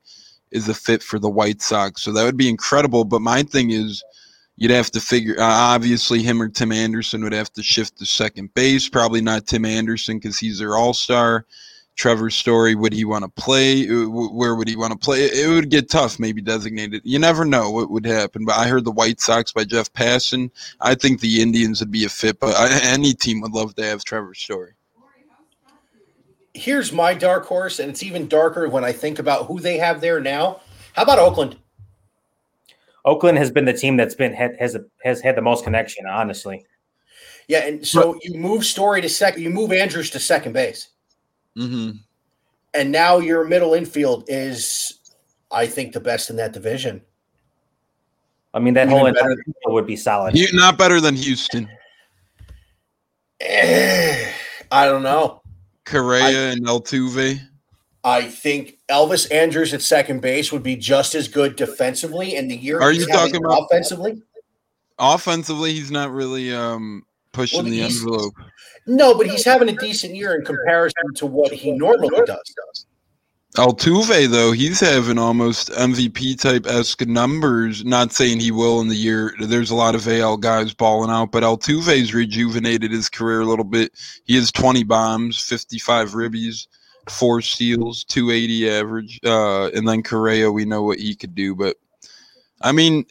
is 0.51 0.69
a 0.69 0.75
fit 0.75 1.03
for 1.03 1.19
the 1.19 1.29
White 1.29 1.61
Sox. 1.61 2.03
So 2.03 2.13
that 2.13 2.25
would 2.25 2.37
be 2.37 2.49
incredible. 2.49 3.05
But 3.05 3.21
my 3.21 3.43
thing 3.43 3.71
is, 3.71 4.03
you'd 4.57 4.71
have 4.71 4.91
to 4.93 5.01
figure, 5.01 5.35
uh, 5.39 5.45
obviously, 5.45 6.23
him 6.23 6.41
or 6.41 6.49
Tim 6.49 6.73
Anderson 6.73 7.23
would 7.23 7.33
have 7.33 7.53
to 7.53 7.63
shift 7.63 7.99
to 7.99 8.07
second 8.07 8.55
base. 8.55 8.89
Probably 8.89 9.21
not 9.21 9.47
Tim 9.47 9.65
Anderson 9.65 10.19
because 10.19 10.39
he's 10.39 10.59
their 10.59 10.77
all 10.77 10.95
star. 10.95 11.45
Trevor 11.99 12.31
Story, 12.31 12.77
would 12.77 12.93
he 12.93 13.05
want 13.05 13.25
to 13.25 13.29
play? 13.29 13.89
Uh, 13.89 14.09
where 14.09 14.55
would 14.55 14.69
he 14.69 14.77
want 14.77 14.93
to 14.93 14.99
play? 14.99 15.25
It 15.25 15.49
would 15.49 15.69
get 15.69 15.91
tough, 15.91 16.21
maybe 16.21 16.41
designated. 16.41 17.03
You 17.05 17.19
never 17.19 17.45
know 17.45 17.71
what 17.71 17.91
would 17.91 18.07
happen. 18.07 18.45
But 18.45 18.57
I 18.57 18.69
heard 18.69 18.85
the 18.85 18.93
White 18.93 19.21
Sox 19.21 19.53
by 19.53 19.65
Jeff 19.65 19.93
Passan. 19.93 20.51
I 20.81 20.95
think 20.95 21.21
the 21.21 21.43
Indians 21.43 21.81
would 21.81 21.91
be 21.91 22.05
a 22.05 22.09
fit, 22.09 22.39
but 22.39 22.55
any 22.85 23.15
team 23.15 23.41
would 23.41 23.51
love 23.51 23.75
to 23.75 23.85
have 23.85 24.05
Trevor 24.05 24.35
Story. 24.35 24.75
Here's 26.55 26.93
my 26.93 27.15
dark 27.15 27.47
horse, 27.47 27.81
and 27.81 27.91
it's 27.91 28.05
even 28.05 28.29
darker 28.29 28.69
when 28.69 28.85
I 28.85 28.93
think 28.93 29.19
about 29.19 29.47
who 29.47 29.59
they 29.59 29.77
have 29.79 30.01
there 30.01 30.21
now. 30.21 30.61
How 30.95 31.03
about 31.03 31.19
Oakland? 31.19 31.57
Oakland 33.05 33.39
has 33.39 33.51
been 33.51 33.65
the 33.65 33.73
team 33.73 33.97
that's 33.97 34.15
been 34.15 34.35
has 34.35 34.77
has 35.03 35.21
had 35.21 35.37
the 35.37 35.43
most 35.43 35.65
connection, 35.65 36.07
honestly. 36.07 36.65
Yeah, 37.49 37.67
and 37.67 37.87
so 37.87 38.17
you 38.23 38.39
move 38.39 38.65
Story 38.65 39.01
to 39.01 39.09
second, 39.09 39.43
you 39.43 39.51
move 39.51 39.73
Andrus 39.73 40.11
to 40.11 40.21
second 40.21 40.53
base. 40.53 40.89
Mm-hmm. 41.59 41.91
And 42.75 42.93
now 42.93 43.19
your 43.19 43.45
middle 43.45 43.75
infield 43.75 44.25
is, 44.29 45.01
I 45.51 45.67
think, 45.67 45.93
the 45.93 46.01
best 46.01 46.31
in 46.31 46.37
that 46.37 46.53
division. 46.53 47.03
I 48.55 48.61
mean, 48.61 48.75
that 48.75 48.87
Even 48.87 48.99
whole 48.99 49.07
entire 49.07 49.37
would 49.67 49.87
be 49.87 49.97
solid. 49.97 50.35
not 50.53 50.79
better 50.79 51.01
than 51.01 51.15
Houston. 51.17 51.69
I 53.43 54.85
don't 54.85 55.03
know. 55.03 55.43
Correa 55.85 56.23
I, 56.25 56.53
and 56.53 56.67
Altuve. 56.67 57.41
I 58.05 58.23
think 58.23 58.79
Elvis 58.91 59.31
Andrus 59.33 59.73
at 59.73 59.83
second 59.83 60.21
base 60.21 60.53
would 60.53 60.63
be 60.63 60.77
just 60.77 61.15
as 61.15 61.29
good 61.29 61.57
defensively. 61.57 62.37
And 62.37 62.51
the 62.51 62.57
year 62.57 62.81
are 62.81 62.93
you 62.93 63.07
talking 63.07 63.37
about 63.37 63.65
offensively? 63.65 64.23
Offensively, 64.99 65.73
he's 65.73 65.91
not 65.91 66.11
really 66.11 66.55
um, 66.55 67.05
pushing 67.39 67.63
well, 67.63 67.71
the 67.71 67.83
envelope. 67.83 68.35
No, 68.87 69.17
but 69.17 69.29
he's 69.29 69.45
having 69.45 69.69
a 69.69 69.77
decent 69.77 70.17
year 70.17 70.35
in 70.35 70.45
comparison 70.45 71.15
to 71.15 71.27
what 71.27 71.53
he 71.53 71.73
normally 71.73 72.21
does. 72.27 72.87
Altuve, 73.57 74.29
though, 74.29 74.53
he's 74.53 74.81
having 74.81 75.19
almost 75.19 75.71
MVP 75.71 76.41
type 76.41 76.67
esque 76.67 77.07
numbers. 77.07 77.85
Not 77.85 78.13
saying 78.13 78.41
he 78.41 78.51
will 78.51 78.81
in 78.81 78.89
the 78.89 78.97
year. 78.97 79.35
There's 79.41 79.71
a 79.71 79.77
lot 79.77 79.95
of 79.95 80.07
AL 80.07 80.39
guys 80.39 80.75
balling 80.75 81.11
out, 81.11 81.33
but 81.33 81.45
Altuve's 81.45 82.13
rejuvenated 82.13 82.91
his 82.91 83.09
career 83.09 83.41
a 83.41 83.47
little 83.47 83.65
bit. 83.65 83.93
He 84.25 84.35
has 84.35 84.53
20 84.53 84.83
bombs, 84.85 85.43
55 85.43 86.11
ribbies, 86.11 86.67
four 87.09 87.41
steals, 87.41 88.05
280 88.05 88.71
average. 88.71 89.21
Uh, 89.25 89.69
and 89.69 89.89
then 89.89 90.03
Correa, 90.03 90.51
we 90.51 90.65
know 90.65 90.83
what 90.83 90.99
he 90.99 91.15
could 91.15 91.35
do. 91.35 91.55
But 91.55 91.77
I 92.61 92.73
mean, 92.73 93.07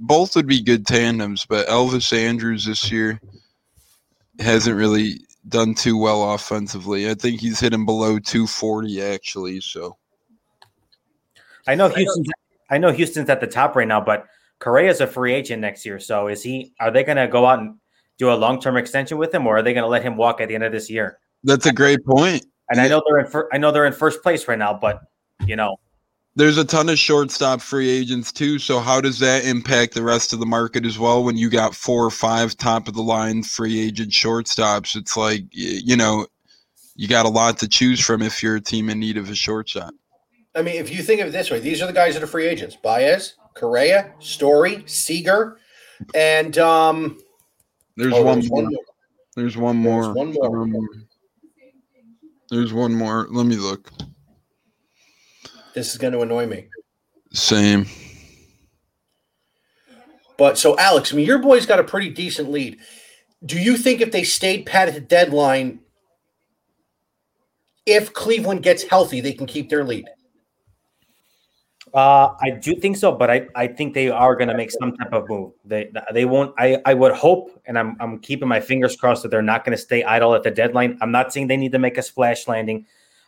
both 0.00 0.34
would 0.34 0.46
be 0.46 0.62
good 0.62 0.86
tandems, 0.86 1.46
but 1.46 1.68
Elvis 1.68 2.12
Andrus 2.16 2.66
this 2.66 2.90
year 2.90 3.20
hasn't 4.40 4.76
really 4.76 5.20
done 5.48 5.74
too 5.74 5.96
well 5.96 6.32
offensively. 6.32 7.08
I 7.10 7.14
think 7.14 7.40
he's 7.40 7.60
hitting 7.60 7.84
below 7.84 8.18
240 8.18 9.02
actually. 9.02 9.60
So 9.60 9.96
I 11.66 11.74
know 11.74 11.88
Houston's 11.88 12.28
I 12.68 12.78
know 12.78 12.92
Houston's 12.92 13.30
at 13.30 13.40
the 13.40 13.46
top 13.46 13.76
right 13.76 13.86
now, 13.86 14.00
but 14.00 14.26
Correa's 14.58 15.00
a 15.00 15.06
free 15.06 15.34
agent 15.34 15.60
next 15.60 15.84
year. 15.84 16.00
So 16.00 16.28
is 16.28 16.42
he 16.42 16.72
are 16.80 16.90
they 16.90 17.04
gonna 17.04 17.28
go 17.28 17.46
out 17.46 17.60
and 17.60 17.76
do 18.18 18.30
a 18.30 18.34
long 18.34 18.60
term 18.60 18.76
extension 18.76 19.18
with 19.18 19.34
him 19.34 19.46
or 19.46 19.58
are 19.58 19.62
they 19.62 19.74
gonna 19.74 19.86
let 19.86 20.02
him 20.02 20.16
walk 20.16 20.40
at 20.40 20.48
the 20.48 20.54
end 20.54 20.64
of 20.64 20.72
this 20.72 20.90
year? 20.90 21.18
That's 21.44 21.66
a 21.66 21.72
great 21.72 22.04
point. 22.04 22.44
And 22.70 22.80
I 22.80 22.88
know 22.88 23.02
they're 23.06 23.20
in 23.20 23.26
fir- 23.26 23.48
I 23.52 23.58
know 23.58 23.70
they're 23.70 23.86
in 23.86 23.92
first 23.92 24.22
place 24.22 24.48
right 24.48 24.58
now, 24.58 24.74
but 24.74 25.00
you 25.46 25.54
know 25.56 25.76
there's 26.36 26.58
a 26.58 26.64
ton 26.64 26.90
of 26.90 26.98
shortstop 26.98 27.62
free 27.62 27.88
agents 27.88 28.30
too. 28.30 28.58
So 28.58 28.78
how 28.78 29.00
does 29.00 29.18
that 29.20 29.46
impact 29.46 29.94
the 29.94 30.02
rest 30.02 30.34
of 30.34 30.38
the 30.38 30.46
market 30.46 30.84
as 30.84 30.98
well? 30.98 31.24
When 31.24 31.38
you 31.38 31.48
got 31.48 31.74
four 31.74 32.04
or 32.04 32.10
five 32.10 32.56
top 32.56 32.88
of 32.88 32.94
the 32.94 33.02
line 33.02 33.42
free 33.42 33.80
agent 33.80 34.12
shortstops, 34.12 34.94
it's 34.94 35.16
like 35.16 35.44
you 35.50 35.96
know, 35.96 36.26
you 36.94 37.08
got 37.08 37.26
a 37.26 37.30
lot 37.30 37.58
to 37.58 37.68
choose 37.68 38.00
from 38.00 38.22
if 38.22 38.42
you're 38.42 38.56
a 38.56 38.60
team 38.60 38.90
in 38.90 39.00
need 39.00 39.16
of 39.16 39.30
a 39.30 39.34
short 39.34 39.68
shot. 39.68 39.94
I 40.54 40.62
mean, 40.62 40.76
if 40.76 40.90
you 40.90 41.02
think 41.02 41.20
of 41.22 41.28
it 41.28 41.30
this 41.30 41.50
way, 41.50 41.58
these 41.58 41.82
are 41.82 41.86
the 41.86 41.92
guys 41.92 42.14
that 42.14 42.22
are 42.22 42.28
free 42.28 42.46
agents: 42.46 42.76
Baez, 42.76 43.34
Correa, 43.54 44.12
Story, 44.20 44.84
Seager, 44.86 45.58
and 46.14 46.56
um. 46.58 47.18
There's 47.98 48.12
oh, 48.12 48.22
one, 48.22 48.40
there's 48.40 48.50
more. 48.50 48.62
one 48.62 48.72
more. 48.72 48.84
There's 49.36 49.56
one 49.56 49.76
more. 49.76 50.14
There's 50.14 50.36
one 50.36 50.70
more. 50.70 50.88
There's 52.50 52.72
one 52.74 52.94
more. 52.94 53.26
Let 53.30 53.46
me 53.46 53.56
look. 53.56 53.90
This 55.76 55.92
is 55.92 55.98
going 55.98 56.14
to 56.14 56.22
annoy 56.22 56.46
me. 56.46 56.68
Same. 57.34 57.84
But 60.38 60.56
so, 60.56 60.76
Alex, 60.78 61.12
I 61.12 61.16
mean, 61.16 61.26
your 61.26 61.38
boy's 61.38 61.66
got 61.66 61.78
a 61.78 61.84
pretty 61.84 62.08
decent 62.08 62.50
lead. 62.50 62.78
Do 63.44 63.60
you 63.60 63.76
think 63.76 64.00
if 64.00 64.10
they 64.10 64.24
stayed 64.24 64.64
pat 64.64 64.88
at 64.88 64.94
the 64.94 65.00
deadline, 65.02 65.80
if 67.84 68.14
Cleveland 68.14 68.62
gets 68.62 68.84
healthy, 68.84 69.20
they 69.20 69.34
can 69.34 69.46
keep 69.46 69.68
their 69.68 69.84
lead? 69.84 70.06
Uh, 71.92 72.34
I 72.40 72.50
do 72.50 72.74
think 72.74 72.96
so, 72.96 73.12
but 73.12 73.30
I, 73.30 73.46
I 73.54 73.66
think 73.66 73.92
they 73.92 74.08
are 74.08 74.34
going 74.34 74.48
to 74.48 74.56
make 74.56 74.70
some 74.70 74.96
type 74.96 75.12
of 75.12 75.28
move. 75.28 75.52
They 75.66 75.90
they 76.12 76.24
won't. 76.24 76.54
I, 76.58 76.78
I 76.86 76.94
would 76.94 77.12
hope, 77.12 77.50
and 77.66 77.78
I'm 77.78 77.96
I'm 78.00 78.18
keeping 78.20 78.48
my 78.48 78.60
fingers 78.60 78.96
crossed 78.96 79.22
that 79.24 79.30
they're 79.30 79.42
not 79.42 79.62
going 79.62 79.76
to 79.76 79.82
stay 79.82 80.02
idle 80.04 80.34
at 80.34 80.42
the 80.42 80.50
deadline. 80.50 80.96
I'm 81.02 81.12
not 81.12 81.34
saying 81.34 81.48
they 81.48 81.56
need 81.58 81.72
to 81.72 81.78
make 81.78 81.98
a 81.98 82.02
splash 82.02 82.48
landing. 82.48 82.86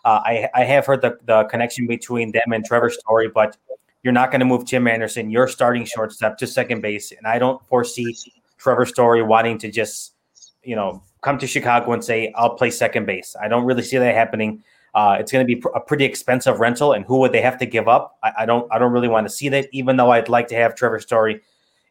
Uh, 0.08 0.22
I 0.24 0.48
I 0.54 0.64
have 0.64 0.86
heard 0.86 1.02
the, 1.02 1.18
the 1.26 1.44
connection 1.44 1.86
between 1.86 2.32
them 2.32 2.54
and 2.54 2.64
Trevor 2.64 2.88
Story, 2.88 3.28
but 3.28 3.58
you're 4.02 4.14
not 4.14 4.30
going 4.30 4.38
to 4.38 4.46
move 4.46 4.64
Tim 4.64 4.88
Anderson. 4.88 5.30
You're 5.30 5.48
starting 5.48 5.84
shortstop 5.84 6.38
to 6.38 6.46
second 6.46 6.80
base, 6.80 7.12
and 7.12 7.26
I 7.26 7.38
don't 7.38 7.60
foresee 7.68 8.16
Trevor 8.56 8.86
Story 8.86 9.22
wanting 9.22 9.58
to 9.58 9.70
just 9.70 10.14
you 10.62 10.74
know 10.74 11.02
come 11.20 11.36
to 11.36 11.46
Chicago 11.46 11.92
and 11.92 12.02
say 12.02 12.32
I'll 12.36 12.54
play 12.54 12.70
second 12.70 13.04
base. 13.04 13.36
I 13.38 13.48
don't 13.48 13.66
really 13.66 13.82
see 13.82 13.98
that 13.98 14.14
happening. 14.14 14.64
Uh, 14.94 15.18
it's 15.20 15.30
going 15.30 15.46
to 15.46 15.46
be 15.46 15.60
pr- 15.60 15.76
a 15.76 15.80
pretty 15.80 16.06
expensive 16.06 16.58
rental, 16.58 16.94
and 16.94 17.04
who 17.04 17.18
would 17.18 17.32
they 17.32 17.42
have 17.42 17.58
to 17.58 17.66
give 17.66 17.86
up? 17.86 18.16
I, 18.22 18.32
I, 18.38 18.46
don't. 18.46 18.66
I 18.72 18.78
don't 18.78 18.92
really 18.92 19.08
want 19.08 19.26
to 19.26 19.30
see 19.30 19.50
that. 19.50 19.68
Even 19.72 19.98
though 19.98 20.10
I'd 20.10 20.30
like 20.30 20.48
to 20.48 20.54
have 20.54 20.74
Trevor 20.74 21.00
Story 21.00 21.42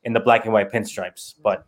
in 0.06 0.14
the 0.14 0.20
black 0.20 0.46
and 0.46 0.54
white 0.54 0.72
pinstripes, 0.72 1.36
but 1.44 1.68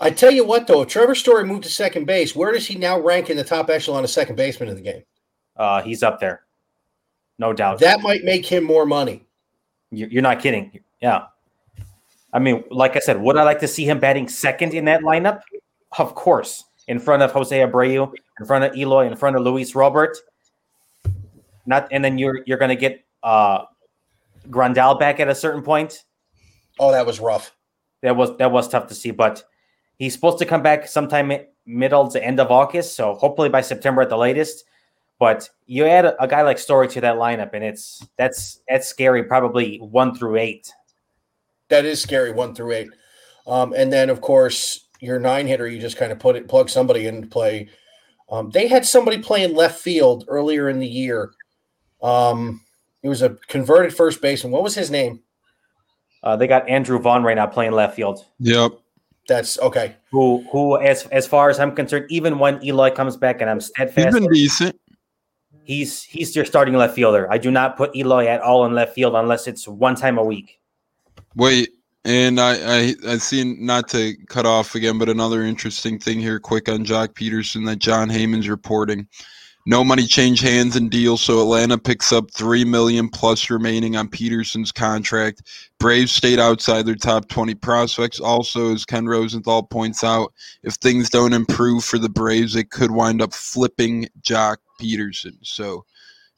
I 0.00 0.10
tell 0.10 0.32
you 0.32 0.44
what, 0.44 0.66
though, 0.66 0.82
if 0.82 0.88
Trevor 0.88 1.14
Story 1.14 1.44
moved 1.44 1.62
to 1.62 1.70
second 1.70 2.04
base, 2.04 2.36
where 2.36 2.52
does 2.52 2.66
he 2.66 2.74
now 2.74 3.00
rank 3.00 3.30
in 3.30 3.38
the 3.38 3.44
top 3.44 3.70
echelon 3.70 4.04
of 4.04 4.10
second 4.10 4.36
baseman 4.36 4.68
in 4.68 4.74
the 4.74 4.82
game? 4.82 5.02
Uh, 5.56 5.82
he's 5.82 6.02
up 6.02 6.20
there, 6.20 6.42
no 7.38 7.52
doubt. 7.52 7.80
That 7.80 8.00
might 8.00 8.24
make 8.24 8.44
him 8.44 8.64
more 8.64 8.86
money. 8.86 9.26
You're 9.90 10.22
not 10.22 10.40
kidding. 10.40 10.80
Yeah. 11.00 11.26
I 12.32 12.38
mean, 12.38 12.64
like 12.70 12.96
I 12.96 12.98
said, 12.98 13.20
would 13.20 13.36
I 13.36 13.44
like 13.44 13.60
to 13.60 13.68
see 13.68 13.84
him 13.84 13.98
batting 13.98 14.28
second 14.28 14.74
in 14.74 14.84
that 14.86 15.00
lineup? 15.00 15.40
Of 15.98 16.14
course 16.14 16.64
in 16.88 16.98
front 16.98 17.22
of 17.22 17.32
Jose 17.32 17.56
Abreu, 17.56 18.12
in 18.38 18.46
front 18.46 18.64
of 18.64 18.76
Eloy, 18.76 19.06
in 19.06 19.16
front 19.16 19.36
of 19.36 19.42
Luis 19.42 19.74
Robert. 19.74 20.16
Not 21.66 21.88
and 21.90 22.04
then 22.04 22.18
you're 22.18 22.42
you're 22.46 22.58
gonna 22.58 22.76
get 22.76 23.04
uh 23.22 23.64
Grandal 24.48 24.98
back 24.98 25.18
at 25.18 25.28
a 25.28 25.34
certain 25.34 25.62
point. 25.62 26.04
Oh, 26.78 26.92
that 26.92 27.04
was 27.04 27.18
rough. 27.18 27.54
That 28.02 28.16
was 28.16 28.36
that 28.38 28.52
was 28.52 28.68
tough 28.68 28.86
to 28.88 28.94
see, 28.94 29.10
but 29.10 29.42
he's 29.98 30.12
supposed 30.14 30.38
to 30.38 30.44
come 30.44 30.62
back 30.62 30.86
sometime 30.86 31.32
middle 31.64 32.08
to 32.08 32.24
end 32.24 32.38
of 32.38 32.52
August, 32.52 32.94
so 32.94 33.14
hopefully 33.14 33.48
by 33.48 33.60
September 33.60 34.02
at 34.02 34.08
the 34.08 34.16
latest. 34.16 34.64
But 35.18 35.48
you 35.66 35.86
add 35.86 36.04
a, 36.04 36.22
a 36.22 36.28
guy 36.28 36.42
like 36.42 36.58
Story 36.58 36.88
to 36.88 37.00
that 37.00 37.16
lineup, 37.16 37.50
and 37.54 37.64
it's 37.64 38.06
that's 38.16 38.60
that's 38.68 38.88
scary. 38.88 39.24
Probably 39.24 39.78
one 39.78 40.14
through 40.14 40.36
eight. 40.36 40.72
That 41.68 41.84
is 41.84 42.00
scary, 42.00 42.32
one 42.32 42.54
through 42.54 42.72
eight. 42.72 42.90
Um, 43.46 43.72
and 43.74 43.92
then 43.92 44.10
of 44.10 44.20
course 44.20 44.86
your 45.00 45.18
nine 45.18 45.46
hitter, 45.46 45.66
you 45.68 45.78
just 45.78 45.96
kind 45.96 46.12
of 46.12 46.18
put 46.18 46.36
it, 46.36 46.48
plug 46.48 46.68
somebody 46.68 47.06
into 47.06 47.26
play. 47.26 47.68
Um, 48.30 48.50
they 48.50 48.66
had 48.66 48.84
somebody 48.84 49.18
playing 49.18 49.54
left 49.54 49.80
field 49.80 50.24
earlier 50.28 50.68
in 50.68 50.78
the 50.78 50.86
year. 50.86 51.32
Um, 52.02 52.62
he 53.02 53.08
was 53.08 53.22
a 53.22 53.36
converted 53.48 53.94
first 53.94 54.20
baseman. 54.20 54.52
What 54.52 54.62
was 54.62 54.74
his 54.74 54.90
name? 54.90 55.20
Uh, 56.22 56.36
they 56.36 56.46
got 56.46 56.68
Andrew 56.68 56.98
Vaughn 56.98 57.22
right 57.22 57.36
now 57.36 57.46
playing 57.46 57.72
left 57.72 57.94
field. 57.94 58.24
Yep. 58.40 58.72
That's 59.28 59.58
okay. 59.60 59.96
Who, 60.10 60.44
who, 60.50 60.78
as 60.78 61.06
as 61.06 61.26
far 61.26 61.50
as 61.50 61.58
I'm 61.58 61.74
concerned, 61.74 62.06
even 62.10 62.38
when 62.38 62.62
Eloy 62.64 62.90
comes 62.90 63.16
back 63.16 63.40
and 63.40 63.50
I'm 63.50 63.60
steadfast, 63.60 64.14
he's 64.16 64.20
been 64.20 64.32
decent. 64.32 64.80
He's 65.66 66.04
he's 66.04 66.36
your 66.36 66.44
starting 66.44 66.74
left 66.74 66.94
fielder. 66.94 67.30
I 67.30 67.38
do 67.38 67.50
not 67.50 67.76
put 67.76 67.94
Eloy 67.96 68.28
at 68.28 68.40
all 68.40 68.64
in 68.66 68.72
left 68.72 68.94
field 68.94 69.16
unless 69.16 69.48
it's 69.48 69.66
one 69.66 69.96
time 69.96 70.16
a 70.16 70.22
week. 70.22 70.60
Wait, 71.34 71.70
and 72.04 72.40
I, 72.40 72.52
I 72.54 72.94
I 73.08 73.18
seen 73.18 73.66
not 73.66 73.88
to 73.88 74.14
cut 74.28 74.46
off 74.46 74.76
again, 74.76 74.96
but 74.96 75.08
another 75.08 75.42
interesting 75.42 75.98
thing 75.98 76.20
here, 76.20 76.38
quick 76.38 76.68
on 76.68 76.84
Joc 76.84 77.14
Pederson 77.14 77.66
that 77.66 77.80
Jon 77.80 78.08
Heyman's 78.08 78.48
reporting. 78.48 79.08
No 79.68 79.82
money 79.82 80.06
change 80.06 80.40
hands 80.40 80.76
in 80.76 80.88
deal, 80.88 81.16
so 81.16 81.40
Atlanta 81.40 81.76
picks 81.76 82.12
up 82.12 82.30
three 82.30 82.64
million 82.64 83.08
plus 83.08 83.50
remaining 83.50 83.96
on 83.96 84.06
Pederson's 84.08 84.70
contract. 84.70 85.42
Braves 85.80 86.12
stayed 86.12 86.38
outside 86.38 86.86
their 86.86 86.94
top 86.94 87.28
twenty 87.28 87.56
prospects. 87.56 88.20
Also, 88.20 88.72
as 88.72 88.84
Ken 88.84 89.06
Rosenthal 89.06 89.64
points 89.64 90.04
out, 90.04 90.32
if 90.62 90.74
things 90.74 91.10
don't 91.10 91.32
improve 91.32 91.84
for 91.84 91.98
the 91.98 92.08
Braves, 92.08 92.54
they 92.54 92.62
could 92.62 92.92
wind 92.92 93.20
up 93.20 93.34
flipping 93.34 94.08
Joc 94.22 94.58
Pederson. 94.80 95.36
So 95.42 95.84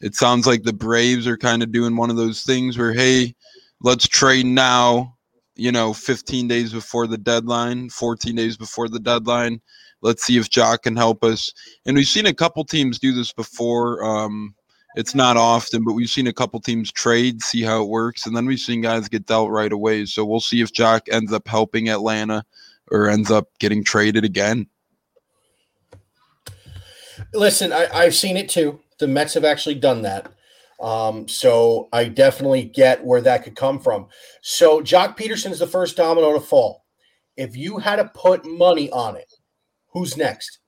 it 0.00 0.14
sounds 0.14 0.46
like 0.46 0.62
the 0.62 0.72
Braves 0.72 1.26
are 1.26 1.36
kind 1.36 1.62
of 1.62 1.72
doing 1.72 1.96
one 1.96 2.10
of 2.10 2.16
those 2.16 2.42
things 2.42 2.78
where, 2.78 2.92
hey, 2.92 3.34
let's 3.80 4.06
trade 4.06 4.46
now 4.46 5.18
you 5.58 5.72
know, 5.72 5.92
15 5.92 6.48
days 6.48 6.72
before 6.72 7.06
the 7.06 7.18
deadline, 7.18 7.90
14 7.90 8.34
days 8.34 8.56
before 8.56 8.88
the 8.88 9.00
deadline. 9.00 9.60
Let's 10.00 10.22
see 10.24 10.38
if 10.38 10.48
Joc 10.48 10.82
can 10.82 10.96
help 10.96 11.24
us. 11.24 11.52
And 11.84 11.96
we've 11.96 12.06
seen 12.06 12.26
a 12.26 12.32
couple 12.32 12.64
teams 12.64 13.00
do 13.00 13.12
this 13.12 13.32
before. 13.32 14.02
Um, 14.04 14.54
it's 14.94 15.16
not 15.16 15.36
often, 15.36 15.84
but 15.84 15.94
we've 15.94 16.08
seen 16.08 16.28
a 16.28 16.32
couple 16.32 16.60
teams 16.60 16.92
trade, 16.92 17.42
see 17.42 17.62
how 17.62 17.82
it 17.82 17.88
works, 17.88 18.24
and 18.24 18.36
then 18.36 18.46
we've 18.46 18.60
seen 18.60 18.80
guys 18.80 19.08
get 19.08 19.26
dealt 19.26 19.50
right 19.50 19.72
away. 19.72 20.06
So 20.06 20.24
we'll 20.24 20.40
see 20.40 20.62
if 20.62 20.72
Joc 20.72 21.02
ends 21.10 21.32
up 21.32 21.46
helping 21.48 21.88
Atlanta 21.88 22.44
or 22.90 23.08
ends 23.08 23.30
up 23.30 23.48
getting 23.58 23.82
traded 23.82 24.24
again. 24.24 24.68
Listen, 27.34 27.72
I, 27.72 27.88
I've 27.92 28.14
seen 28.14 28.36
it 28.36 28.48
too. 28.48 28.80
The 28.98 29.08
Mets 29.08 29.34
have 29.34 29.44
actually 29.44 29.76
done 29.76 30.02
that. 30.02 30.32
Um, 30.80 31.26
so 31.26 31.88
I 31.92 32.04
definitely 32.04 32.64
get 32.64 33.04
where 33.04 33.20
that 33.22 33.42
could 33.42 33.56
come 33.56 33.80
from. 33.80 34.06
So 34.42 34.80
Joc 34.80 35.16
Pederson 35.16 35.50
is 35.50 35.58
the 35.58 35.66
first 35.66 35.96
domino 35.96 36.32
to 36.32 36.40
fall. 36.40 36.84
If 37.36 37.56
you 37.56 37.78
had 37.78 37.96
to 37.96 38.10
put 38.14 38.44
money 38.44 38.90
on 38.90 39.16
it, 39.16 39.32
who's 39.92 40.16
next? 40.16 40.58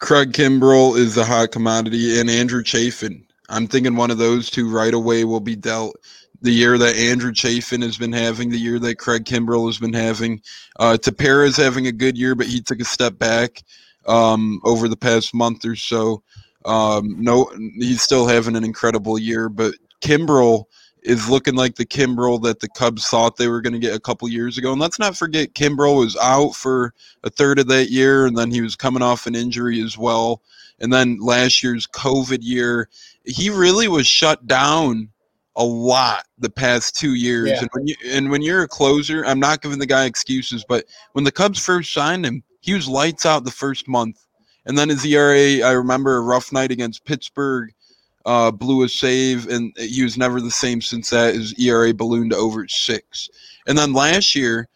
Craig 0.00 0.32
Kimbrel 0.32 0.96
is 0.96 1.16
a 1.16 1.24
hot 1.24 1.52
commodity, 1.52 2.18
and 2.18 2.28
Andrew 2.28 2.62
Chafin. 2.62 3.24
I'm 3.48 3.66
thinking 3.66 3.96
one 3.96 4.10
of 4.10 4.18
those 4.18 4.50
two 4.50 4.70
right 4.70 4.92
away 4.92 5.24
will 5.24 5.40
be 5.40 5.54
dealt. 5.54 5.96
The 6.40 6.50
year 6.50 6.76
that 6.76 6.96
Andrew 6.96 7.32
Chafin 7.32 7.82
has 7.82 7.96
been 7.96 8.12
having, 8.12 8.50
the 8.50 8.58
year 8.58 8.80
that 8.80 8.98
Craig 8.98 9.24
Kimbrel 9.24 9.66
has 9.66 9.78
been 9.78 9.92
having. 9.92 10.42
Uh, 10.80 10.98
Tepera 11.00 11.46
is 11.46 11.56
having 11.56 11.86
a 11.86 11.92
good 11.92 12.18
year, 12.18 12.34
but 12.34 12.48
he 12.48 12.60
took 12.60 12.80
a 12.80 12.84
step 12.84 13.16
back 13.18 13.62
um, 14.06 14.60
over 14.64 14.88
the 14.88 14.96
past 14.96 15.34
month 15.34 15.64
or 15.64 15.76
so. 15.76 16.22
Um, 16.64 17.16
no, 17.18 17.50
he's 17.76 18.02
still 18.02 18.26
having 18.26 18.56
an 18.56 18.64
incredible 18.64 19.18
year, 19.18 19.48
but 19.48 19.74
Kimbrel 20.00 20.64
is 21.02 21.28
looking 21.28 21.56
like 21.56 21.74
the 21.74 21.84
Kimbrel 21.84 22.40
that 22.42 22.60
the 22.60 22.68
Cubs 22.68 23.08
thought 23.08 23.36
they 23.36 23.48
were 23.48 23.60
going 23.60 23.72
to 23.72 23.78
get 23.78 23.94
a 23.94 24.00
couple 24.00 24.28
years 24.28 24.56
ago. 24.56 24.70
And 24.70 24.80
let's 24.80 25.00
not 25.00 25.16
forget, 25.16 25.54
Kimbrel 25.54 25.98
was 25.98 26.16
out 26.16 26.54
for 26.54 26.94
a 27.24 27.30
third 27.30 27.58
of 27.58 27.66
that 27.68 27.90
year, 27.90 28.26
and 28.26 28.38
then 28.38 28.52
he 28.52 28.60
was 28.60 28.76
coming 28.76 29.02
off 29.02 29.26
an 29.26 29.34
injury 29.34 29.80
as 29.82 29.98
well. 29.98 30.42
And 30.78 30.92
then 30.92 31.18
last 31.20 31.62
year's 31.62 31.86
COVID 31.88 32.38
year, 32.42 32.88
he 33.24 33.50
really 33.50 33.88
was 33.88 34.06
shut 34.06 34.46
down 34.46 35.08
a 35.56 35.64
lot 35.64 36.26
the 36.38 36.50
past 36.50 36.96
two 36.96 37.14
years. 37.14 37.50
Yeah. 37.50 37.58
And, 37.60 37.68
when 37.72 37.86
you, 37.86 37.96
and 38.06 38.30
when 38.30 38.42
you're 38.42 38.62
a 38.62 38.68
closer, 38.68 39.24
I'm 39.24 39.40
not 39.40 39.60
giving 39.60 39.78
the 39.78 39.86
guy 39.86 40.04
excuses, 40.04 40.64
but 40.68 40.84
when 41.12 41.24
the 41.24 41.32
Cubs 41.32 41.64
first 41.64 41.92
signed 41.92 42.24
him, 42.24 42.42
he 42.62 42.72
was 42.72 42.88
lights 42.88 43.26
out 43.26 43.44
the 43.44 43.50
first 43.50 43.86
month. 43.86 44.24
And 44.64 44.78
then 44.78 44.88
his 44.88 45.04
ERA, 45.04 45.66
I 45.66 45.72
remember 45.72 46.16
a 46.16 46.22
rough 46.22 46.52
night 46.52 46.70
against 46.70 47.04
Pittsburgh, 47.04 47.74
uh, 48.24 48.52
blew 48.52 48.84
a 48.84 48.88
save, 48.88 49.48
and 49.48 49.72
he 49.76 50.04
was 50.04 50.16
never 50.16 50.40
the 50.40 50.50
same 50.50 50.80
since 50.80 51.10
that. 51.10 51.34
His 51.34 51.52
ERA 51.58 51.92
ballooned 51.92 52.30
to 52.30 52.36
over 52.36 52.66
six. 52.68 53.28
And 53.66 53.76
then 53.76 53.92
last 53.92 54.34
year, 54.36 54.68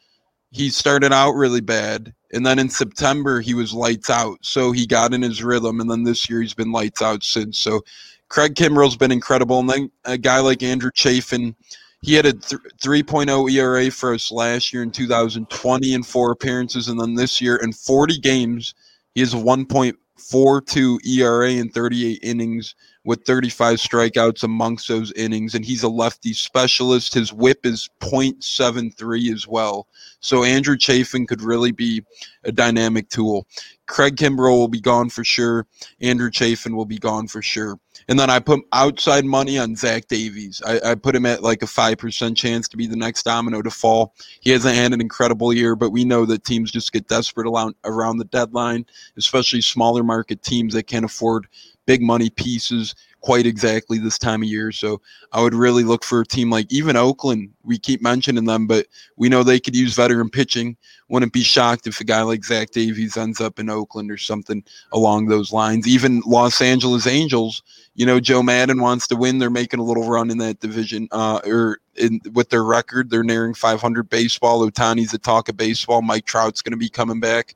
he 0.50 0.68
started 0.70 1.12
out 1.12 1.32
really 1.32 1.60
bad. 1.60 2.12
And 2.32 2.44
then 2.44 2.58
in 2.58 2.68
September, 2.68 3.40
he 3.40 3.54
was 3.54 3.72
lights 3.72 4.10
out. 4.10 4.38
So 4.42 4.72
he 4.72 4.86
got 4.86 5.14
in 5.14 5.22
his 5.22 5.42
rhythm. 5.42 5.80
And 5.80 5.88
then 5.88 6.02
this 6.02 6.28
year, 6.28 6.42
he's 6.42 6.54
been 6.54 6.72
lights 6.72 7.00
out 7.00 7.22
since. 7.22 7.58
So 7.58 7.82
Craig 8.28 8.54
Kimbrel's 8.54 8.96
been 8.96 9.12
incredible. 9.12 9.60
And 9.60 9.70
then 9.70 9.90
a 10.04 10.18
guy 10.18 10.40
like 10.40 10.62
Andrew 10.62 10.90
Chafin, 10.92 11.54
he 12.02 12.14
had 12.14 12.26
a 12.26 12.32
th- 12.32 12.60
3.0 12.82 13.50
ERA 13.50 13.90
for 13.90 14.14
us 14.14 14.30
last 14.30 14.72
year 14.72 14.82
in 14.82 14.90
2020 14.90 15.94
in 15.94 16.02
four 16.02 16.30
appearances. 16.30 16.88
And 16.88 17.00
then 17.00 17.14
this 17.14 17.40
year 17.40 17.56
in 17.56 17.72
40 17.72 18.18
games– 18.18 18.74
he 19.16 19.22
has 19.22 19.32
a 19.32 19.38
1.42 19.38 20.98
ERA 21.06 21.50
in 21.52 21.70
38 21.70 22.18
innings 22.22 22.74
with 23.06 23.24
35 23.24 23.78
strikeouts 23.78 24.42
amongst 24.42 24.88
those 24.88 25.12
innings, 25.12 25.54
and 25.54 25.64
he's 25.64 25.84
a 25.84 25.88
lefty 25.88 26.32
specialist. 26.32 27.14
His 27.14 27.32
whip 27.32 27.64
is 27.64 27.88
0.73 28.00 29.32
as 29.32 29.46
well. 29.46 29.86
So 30.18 30.42
Andrew 30.42 30.76
Chafin 30.76 31.24
could 31.24 31.40
really 31.40 31.70
be 31.70 32.04
a 32.42 32.50
dynamic 32.50 33.08
tool. 33.08 33.46
Craig 33.86 34.16
Kimbrel 34.16 34.58
will 34.58 34.66
be 34.66 34.80
gone 34.80 35.08
for 35.08 35.22
sure. 35.22 35.68
Andrew 36.00 36.32
Chafin 36.32 36.74
will 36.74 36.84
be 36.84 36.98
gone 36.98 37.28
for 37.28 37.40
sure. 37.42 37.78
And 38.08 38.18
then 38.18 38.28
I 38.28 38.40
put 38.40 38.60
outside 38.72 39.24
money 39.24 39.56
on 39.56 39.76
Zach 39.76 40.08
Davies. 40.08 40.60
I, 40.66 40.80
I 40.84 40.94
put 40.96 41.14
him 41.14 41.26
at 41.26 41.44
like 41.44 41.62
a 41.62 41.66
5% 41.66 42.36
chance 42.36 42.66
to 42.68 42.76
be 42.76 42.88
the 42.88 42.96
next 42.96 43.22
domino 43.22 43.62
to 43.62 43.70
fall. 43.70 44.14
He 44.40 44.50
hasn't 44.50 44.74
had 44.74 44.92
an 44.92 45.00
incredible 45.00 45.52
year, 45.52 45.76
but 45.76 45.90
we 45.90 46.04
know 46.04 46.24
that 46.26 46.44
teams 46.44 46.72
just 46.72 46.92
get 46.92 47.06
desperate 47.06 47.46
around, 47.46 47.76
around 47.84 48.18
the 48.18 48.24
deadline, 48.24 48.84
especially 49.16 49.60
smaller 49.60 50.02
market 50.02 50.42
teams 50.42 50.74
that 50.74 50.88
can't 50.88 51.04
afford 51.04 51.46
big 51.86 52.02
money 52.02 52.30
pieces 52.30 52.94
quite 53.26 53.46
exactly 53.46 53.98
this 53.98 54.18
time 54.18 54.42
of 54.42 54.48
year. 54.48 54.70
So 54.70 55.00
I 55.32 55.42
would 55.42 55.54
really 55.54 55.82
look 55.82 56.04
for 56.04 56.20
a 56.20 56.26
team 56.26 56.48
like 56.48 56.70
even 56.70 56.94
Oakland. 56.94 57.50
We 57.64 57.76
keep 57.76 58.00
mentioning 58.00 58.44
them, 58.44 58.68
but 58.68 58.86
we 59.16 59.28
know 59.28 59.42
they 59.42 59.58
could 59.58 59.74
use 59.74 59.96
veteran 59.96 60.30
pitching. 60.30 60.76
Wouldn't 61.08 61.32
be 61.32 61.42
shocked 61.42 61.88
if 61.88 62.00
a 62.00 62.04
guy 62.04 62.22
like 62.22 62.44
Zach 62.44 62.70
Davies 62.70 63.16
ends 63.16 63.40
up 63.40 63.58
in 63.58 63.68
Oakland 63.68 64.12
or 64.12 64.16
something 64.16 64.62
along 64.92 65.26
those 65.26 65.52
lines. 65.52 65.88
Even 65.88 66.22
Los 66.24 66.60
Angeles 66.60 67.06
Angels, 67.06 67.64
you 67.96 68.06
know, 68.06 68.20
Joe 68.20 68.44
Maddon 68.44 68.80
wants 68.80 69.08
to 69.08 69.16
win. 69.16 69.38
They're 69.38 69.50
making 69.50 69.80
a 69.80 69.84
little 69.84 70.08
run 70.08 70.30
in 70.30 70.38
that 70.38 70.60
division, 70.60 71.08
uh, 71.10 71.40
or 71.44 71.80
in, 71.96 72.20
with 72.32 72.50
their 72.50 72.64
record, 72.64 73.10
they're 73.10 73.24
nearing 73.24 73.54
500 73.54 74.08
baseball. 74.08 74.68
Ohtani's 74.68 75.10
the 75.10 75.18
talk 75.18 75.48
of 75.48 75.56
baseball. 75.56 76.02
Mike 76.02 76.26
Trout's 76.26 76.62
going 76.62 76.72
to 76.72 76.76
be 76.76 76.88
coming 76.88 77.20
back 77.20 77.54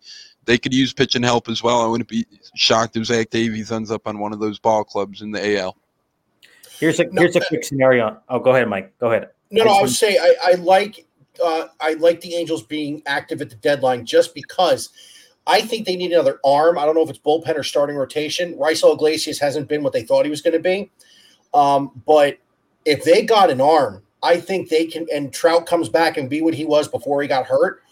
they 0.51 0.59
could 0.59 0.75
use 0.75 0.93
pitching 0.93 1.23
help 1.23 1.49
as 1.49 1.63
well. 1.63 1.81
I 1.81 1.87
wouldn't 1.87 2.09
be 2.09 2.27
shocked 2.57 2.97
if 2.97 3.05
Zach 3.05 3.31
Davies 3.31 3.71
ends 3.71 3.93
up 3.93 4.09
on 4.09 4.19
one 4.19 4.33
of 4.33 4.41
those 4.41 4.59
ball 4.59 4.83
clubs 4.83 5.23
in 5.23 5.31
the 5.31 5.59
AL. 5.59 5.77
Here's 6.81 6.99
a 6.99 7.05
here's 7.13 7.37
a 7.37 7.41
quick 7.47 7.63
scenario. 7.63 8.21
Oh, 8.29 8.41
go 8.41 8.51
ahead, 8.51 8.69
Mike. 8.69 8.99
Go 8.99 9.13
ahead. 9.13 9.29
No, 9.53 9.63
no, 9.63 9.71
I 9.71 9.83
was 9.83 9.97
say 9.97 10.19
I, 10.19 10.35
I 10.45 10.53
like 10.55 11.07
uh, 11.43 11.69
I 11.81 11.93
like 11.95 12.21
the 12.21 12.35
Angels 12.35 12.65
being 12.65 13.01
active 13.07 13.41
at 13.41 13.49
the 13.49 13.55
deadline 13.57 14.05
just 14.05 14.35
because 14.35 14.89
I 15.47 15.61
think 15.61 15.87
they 15.87 15.95
need 15.95 16.11
another 16.11 16.41
arm. 16.45 16.79
I 16.79 16.85
don't 16.85 16.97
know 16.97 17.03
if 17.03 17.11
it's 17.11 17.19
bullpen 17.21 17.57
or 17.57 17.63
starting 17.63 17.95
rotation. 17.95 18.55
Raisel 18.55 18.95
Iglesias 18.95 19.39
hasn't 19.39 19.69
been 19.69 19.85
what 19.85 19.93
they 19.93 20.03
thought 20.03 20.25
he 20.25 20.31
was 20.33 20.43
going 20.43 20.55
to 20.55 20.59
be, 20.59 20.91
um, 21.55 21.93
but 22.07 22.39
if 22.85 23.05
they 23.05 23.23
got 23.23 23.51
an 23.51 23.61
arm, 23.61 24.03
I 24.21 24.41
think 24.41 24.69
they 24.69 24.87
can. 24.87 25.07
And 25.15 25.33
Trout 25.33 25.67
comes 25.67 25.89
back 25.89 26.17
and 26.17 26.29
be 26.29 26.43
what 26.43 26.55
he 26.55 26.65
was 26.65 26.89
before 26.89 27.23
he 27.23 27.29
got 27.29 27.47
hurt 27.47 27.85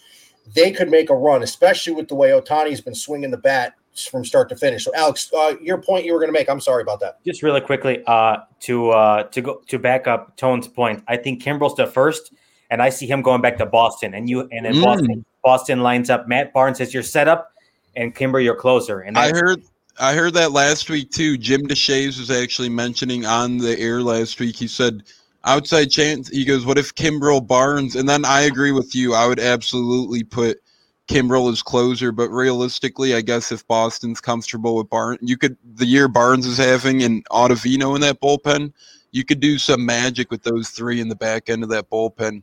they 0.54 0.72
could 0.72 0.88
make 0.88 1.10
a 1.10 1.14
run, 1.14 1.42
especially 1.42 1.92
with 1.92 2.08
the 2.08 2.14
way 2.14 2.30
Ohtani's 2.30 2.80
been 2.80 2.94
swinging 2.94 3.30
the 3.30 3.38
bat 3.38 3.74
from 4.10 4.24
start 4.24 4.48
to 4.48 4.56
finish. 4.56 4.84
So, 4.84 4.92
Alex, 4.94 5.30
uh, 5.32 5.54
your 5.60 5.78
point 5.78 6.04
you 6.04 6.12
were 6.12 6.20
going 6.20 6.28
to 6.28 6.38
make. 6.38 6.48
I'm 6.48 6.60
sorry 6.60 6.82
about 6.82 7.00
that. 7.00 7.22
Just 7.24 7.42
really 7.42 7.60
quickly, 7.60 8.02
uh, 8.06 8.38
to 8.60 8.90
uh, 8.90 9.22
to 9.24 9.40
go 9.40 9.62
to 9.66 9.78
back 9.78 10.06
up 10.06 10.36
Tone's 10.36 10.68
point. 10.68 11.02
I 11.08 11.16
think 11.16 11.42
Kimbrel's 11.42 11.74
the 11.74 11.86
first, 11.86 12.32
and 12.70 12.82
I 12.82 12.90
see 12.90 13.06
him 13.06 13.22
going 13.22 13.40
back 13.40 13.56
to 13.58 13.66
Boston. 13.66 14.14
And 14.14 14.28
you 14.28 14.48
and 14.52 14.64
then 14.64 14.74
mm. 14.74 14.84
Boston 14.84 15.24
Boston 15.42 15.80
lines 15.80 16.10
up 16.10 16.28
Matt 16.28 16.52
Barnes 16.52 16.80
as 16.80 16.94
your 16.94 17.02
setup, 17.02 17.52
and 17.96 18.14
Kimber 18.14 18.40
your 18.40 18.56
closer. 18.56 19.00
And 19.00 19.18
I 19.18 19.30
heard. 19.30 19.62
I 20.00 20.14
heard 20.14 20.34
that 20.34 20.52
last 20.52 20.88
week 20.90 21.10
too. 21.10 21.36
Jim 21.36 21.62
Deshaies 21.66 22.20
was 22.20 22.30
actually 22.30 22.68
mentioning 22.68 23.26
on 23.26 23.58
the 23.58 23.76
air 23.80 24.00
last 24.00 24.38
week. 24.38 24.54
He 24.54 24.68
said 24.68 25.02
outside 25.48 25.86
chance. 25.86 26.28
He 26.28 26.44
goes, 26.44 26.64
"What 26.64 26.78
if 26.78 26.94
Kimbrel 26.94 27.44
Barnes?" 27.44 27.96
And 27.96 28.08
then 28.08 28.24
I 28.24 28.42
agree 28.42 28.72
with 28.72 28.94
you. 28.94 29.14
I 29.14 29.26
would 29.26 29.40
absolutely 29.40 30.22
put 30.22 30.58
Kimbrel 31.08 31.50
as 31.50 31.62
closer, 31.62 32.12
but 32.12 32.28
realistically, 32.28 33.14
I 33.14 33.22
guess 33.22 33.50
if 33.50 33.66
Boston's 33.66 34.20
comfortable 34.20 34.76
with 34.76 34.90
Barnes, 34.90 35.20
you 35.22 35.36
could 35.36 35.56
the 35.74 35.86
year 35.86 36.06
Barnes 36.06 36.46
is 36.46 36.58
having 36.58 37.02
and 37.02 37.24
Ottavino 37.30 37.94
in 37.94 38.02
that 38.02 38.20
bullpen, 38.20 38.72
you 39.10 39.24
could 39.24 39.40
do 39.40 39.58
some 39.58 39.84
magic 39.84 40.30
with 40.30 40.42
those 40.42 40.68
three 40.68 41.00
in 41.00 41.08
the 41.08 41.16
back 41.16 41.48
end 41.48 41.62
of 41.62 41.70
that 41.70 41.88
bullpen. 41.90 42.42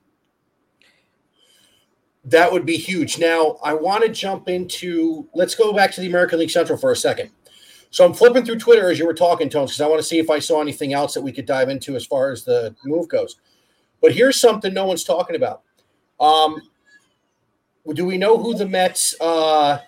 That 2.23 2.51
would 2.51 2.65
be 2.65 2.77
huge. 2.77 3.19
Now, 3.19 3.59
I 3.63 3.75
want 3.75 4.03
to 4.03 4.09
jump 4.09 4.49
into. 4.49 5.27
Let's 5.35 5.53
go 5.53 5.71
back 5.71 5.91
to 5.91 6.01
the 6.01 6.07
American 6.07 6.39
League 6.39 6.49
Central 6.49 6.77
for 6.77 6.91
a 6.91 6.95
second. 6.95 7.29
So 7.95 8.03
I'm 8.03 8.13
flipping 8.13 8.43
through 8.43 8.57
Twitter 8.59 8.91
as 8.91 8.99
you 8.99 9.05
were 9.05 9.13
talking, 9.13 9.47
Tones, 9.47 9.71
because 9.71 9.79
I 9.79 9.87
want 9.87 9.99
to 9.99 10.03
see 10.05 10.19
if 10.19 10.29
I 10.29 10.37
saw 10.37 10.59
anything 10.59 10.91
else 10.91 11.13
that 11.13 11.21
we 11.21 11.31
could 11.31 11.45
dive 11.45 11.69
into 11.69 11.95
as 11.95 12.05
far 12.05 12.29
as 12.29 12.43
the 12.43 12.75
move 12.83 13.07
goes. 13.07 13.37
But 14.01 14.11
here's 14.11 14.37
something 14.37 14.73
no 14.73 14.85
one's 14.85 15.05
talking 15.05 15.37
about. 15.37 15.61
Um, 16.19 16.61
do 17.93 18.03
we 18.03 18.17
know 18.17 18.37
who 18.37 18.53
the 18.53 18.67
Mets 18.67 19.15
uh, 19.21 19.79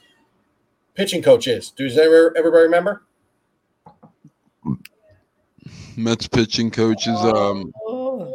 pitching 0.93 1.21
coach 1.21 1.47
is? 1.47 1.71
Does 1.71 1.97
everybody 1.97 2.63
remember? 2.63 3.03
Mets 5.97 6.29
pitching 6.29 6.71
coach 6.71 7.07
is 7.07 7.19
um, 7.19 7.73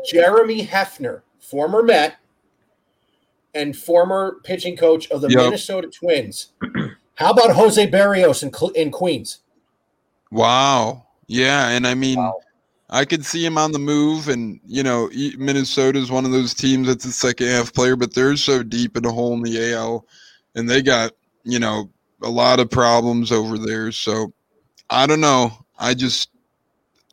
Jeremy 0.07 0.67
Hefner, 0.67 1.23
former 1.39 1.83
Met 1.83 2.17
and 3.55 3.75
former 3.75 4.37
pitching 4.45 4.77
coach 4.77 5.11
of 5.11 5.23
the 5.23 5.31
yep. 5.31 5.39
Minnesota 5.39 5.89
Twins. 5.89 6.53
How 7.15 7.31
about 7.31 7.57
Jose 7.57 7.91
Berrios 7.91 8.43
in, 8.43 8.75
in 8.75 8.91
Queens? 8.91 9.39
Wow. 10.33 11.07
Yeah, 11.27 11.69
and 11.69 11.87
I 11.87 11.95
mean, 11.95 12.19
wow. 12.19 12.35
I 12.89 13.05
could 13.05 13.25
see 13.25 13.45
him 13.45 13.59
on 13.59 13.73
the 13.73 13.79
move, 13.79 14.29
and 14.29 14.59
you 14.67 14.83
know, 14.83 15.11
Minnesota 15.39 15.99
is 15.99 16.11
one 16.11 16.25
of 16.25 16.33
those 16.33 16.55
teams 16.55 16.89
that's 16.89 17.05
a 17.05 17.13
second 17.13 17.49
half 17.49 17.73
player, 17.73 17.97
but 17.97 18.15
they're 18.15 18.37
so 18.37 18.63
deep 18.63 18.97
in 18.97 19.05
a 19.05 19.13
hole 19.13 19.35
in 19.35 19.43
the 19.43 19.73
AL, 19.73 20.07
and 20.55 20.69
they 20.69 20.83
got 20.83 21.13
you 21.45 21.59
know 21.59 21.91
a 22.23 22.31
lot 22.31 22.61
of 22.61 22.71
problems 22.71 23.31
over 23.31 23.59
there. 23.59 23.93
So 23.93 24.33
I 24.91 25.07
don't 25.07 25.21
know. 25.21 25.53
I 25.79 25.95
just 25.95 26.31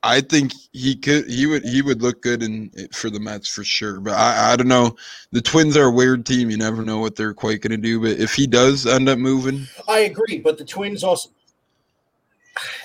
I 0.01 0.21
think 0.21 0.53
he 0.71 0.95
could 0.95 1.29
he 1.29 1.45
would 1.45 1.65
he 1.65 1.81
would 1.81 2.01
look 2.01 2.21
good 2.21 2.41
in 2.41 2.71
for 2.93 3.09
the 3.09 3.19
Mets 3.19 3.53
for 3.53 3.65
sure. 3.65 3.99
But 3.99 4.13
I, 4.13 4.53
I 4.53 4.55
don't 4.55 4.69
know. 4.69 4.95
The 5.31 5.41
Twins 5.41 5.75
are 5.75 5.85
a 5.85 5.91
weird 5.91 6.25
team. 6.25 6.49
You 6.49 6.57
never 6.57 6.83
know 6.83 6.99
what 6.99 7.17
they're 7.17 7.33
quite 7.33 7.61
going 7.61 7.71
to 7.71 7.77
do. 7.77 7.99
But 7.99 8.17
if 8.19 8.33
he 8.33 8.47
does 8.47 8.85
end 8.85 9.09
up 9.09 9.19
moving, 9.19 9.67
I 9.89 9.99
agree. 9.99 10.39
But 10.39 10.57
the 10.57 10.65
Twins 10.65 11.03
also 11.03 11.29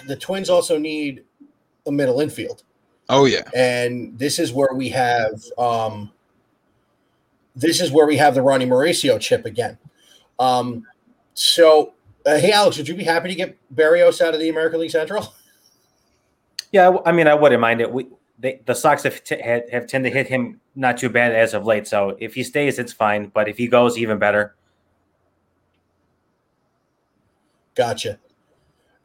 the 0.07 0.17
Twins 0.17 0.51
also 0.51 0.79
need 0.79 1.25
a 1.87 1.93
middle 1.93 2.21
infield. 2.21 2.63
Oh 3.09 3.27
yeah, 3.27 3.43
and 3.55 4.19
this 4.19 4.39
is 4.39 4.53
where 4.53 4.75
we 4.75 4.89
have 4.91 5.43
um, 5.59 6.11
this 7.55 7.81
is 7.81 7.91
where 7.91 8.07
we 8.07 8.17
have 8.17 8.35
the 8.35 8.43
Ronnie 8.43 8.67
Mauricio 8.67 9.21
chip 9.21 9.45
again. 9.45 9.79
Um, 10.39 10.87
so, 11.35 11.95
uh, 12.27 12.39
hey 12.39 12.53
Alex, 12.53 12.77
would 12.79 12.89
you 12.89 12.95
be 12.95 13.05
happy 13.05 13.29
to 13.29 13.35
get 13.35 13.57
Berrios 13.75 14.21
out 14.21 14.35
of 14.35 14.41
the 14.41 14.49
American 14.49 14.81
League 14.81 14.91
Central? 14.91 15.35
Yeah, 16.73 16.97
I 17.07 17.13
mean, 17.13 17.29
I 17.29 17.35
wouldn't 17.35 17.61
mind 17.61 17.81
it. 17.81 17.93
We 17.93 18.09
they, 18.39 18.61
the 18.67 18.75
Sox 18.75 19.05
have, 19.05 19.23
t- 19.23 19.41
have 19.41 19.87
tend 19.87 20.05
to 20.05 20.11
hit 20.11 20.27
him 20.27 20.61
not 20.75 20.99
too 20.99 21.09
bad 21.09 21.33
as 21.33 21.55
of 21.55 21.65
late. 21.65 21.87
So 21.87 22.17
if 22.19 22.35
he 22.35 22.43
stays, 22.43 22.79
it's 22.79 22.93
fine. 22.93 23.27
But 23.27 23.49
if 23.49 23.57
he 23.57 23.69
goes, 23.69 23.97
even 23.97 24.19
better. 24.19 24.57
Gotcha. 27.75 28.19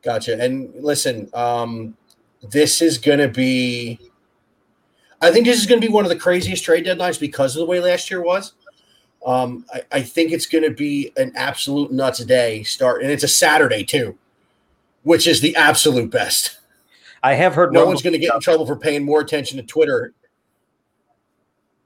Gotcha. 0.02 0.42
And 0.42 0.72
listen, 0.76 1.30
um, 1.34 1.96
this 2.42 2.82
is 2.82 2.98
going 2.98 3.20
to 3.20 3.28
be, 3.28 4.00
I 5.22 5.32
think 5.32 5.46
this 5.46 5.60
is 5.60 5.66
going 5.66 5.82
to 5.82 5.86
be 5.86 5.92
one 5.92 6.06
of 6.06 6.10
the 6.10 6.16
craziest 6.16 6.64
trade 6.64 6.86
deadlines 6.86 7.20
because 7.20 7.56
of 7.56 7.60
the 7.60 7.66
way 7.66 7.80
last 7.80 8.10
year 8.10 8.22
was. 8.22 8.54
Um, 9.26 9.66
I, 9.74 9.84
I 9.92 10.02
think 10.02 10.32
it's 10.32 10.46
going 10.46 10.64
to 10.64 10.72
be 10.72 11.12
an 11.18 11.34
absolute 11.36 11.92
nuts 11.92 12.24
day 12.24 12.64
start, 12.64 13.02
and 13.02 13.12
it's 13.12 13.24
a 13.24 13.28
Saturday 13.28 13.84
too, 13.84 14.18
which 15.04 15.28
is 15.28 15.42
the 15.42 15.56
absolute 15.58 16.10
best. 16.10 16.60
I 17.22 17.34
have 17.34 17.54
heard 17.54 17.74
no 17.74 17.86
one's 17.86 18.02
going 18.02 18.14
to 18.14 18.20
get 18.20 18.34
in 18.34 18.40
trouble 18.40 18.66
for 18.66 18.78
paying 18.78 19.04
more 19.04 19.20
attention 19.20 19.58
to 19.58 19.64
Twitter. 19.64 20.14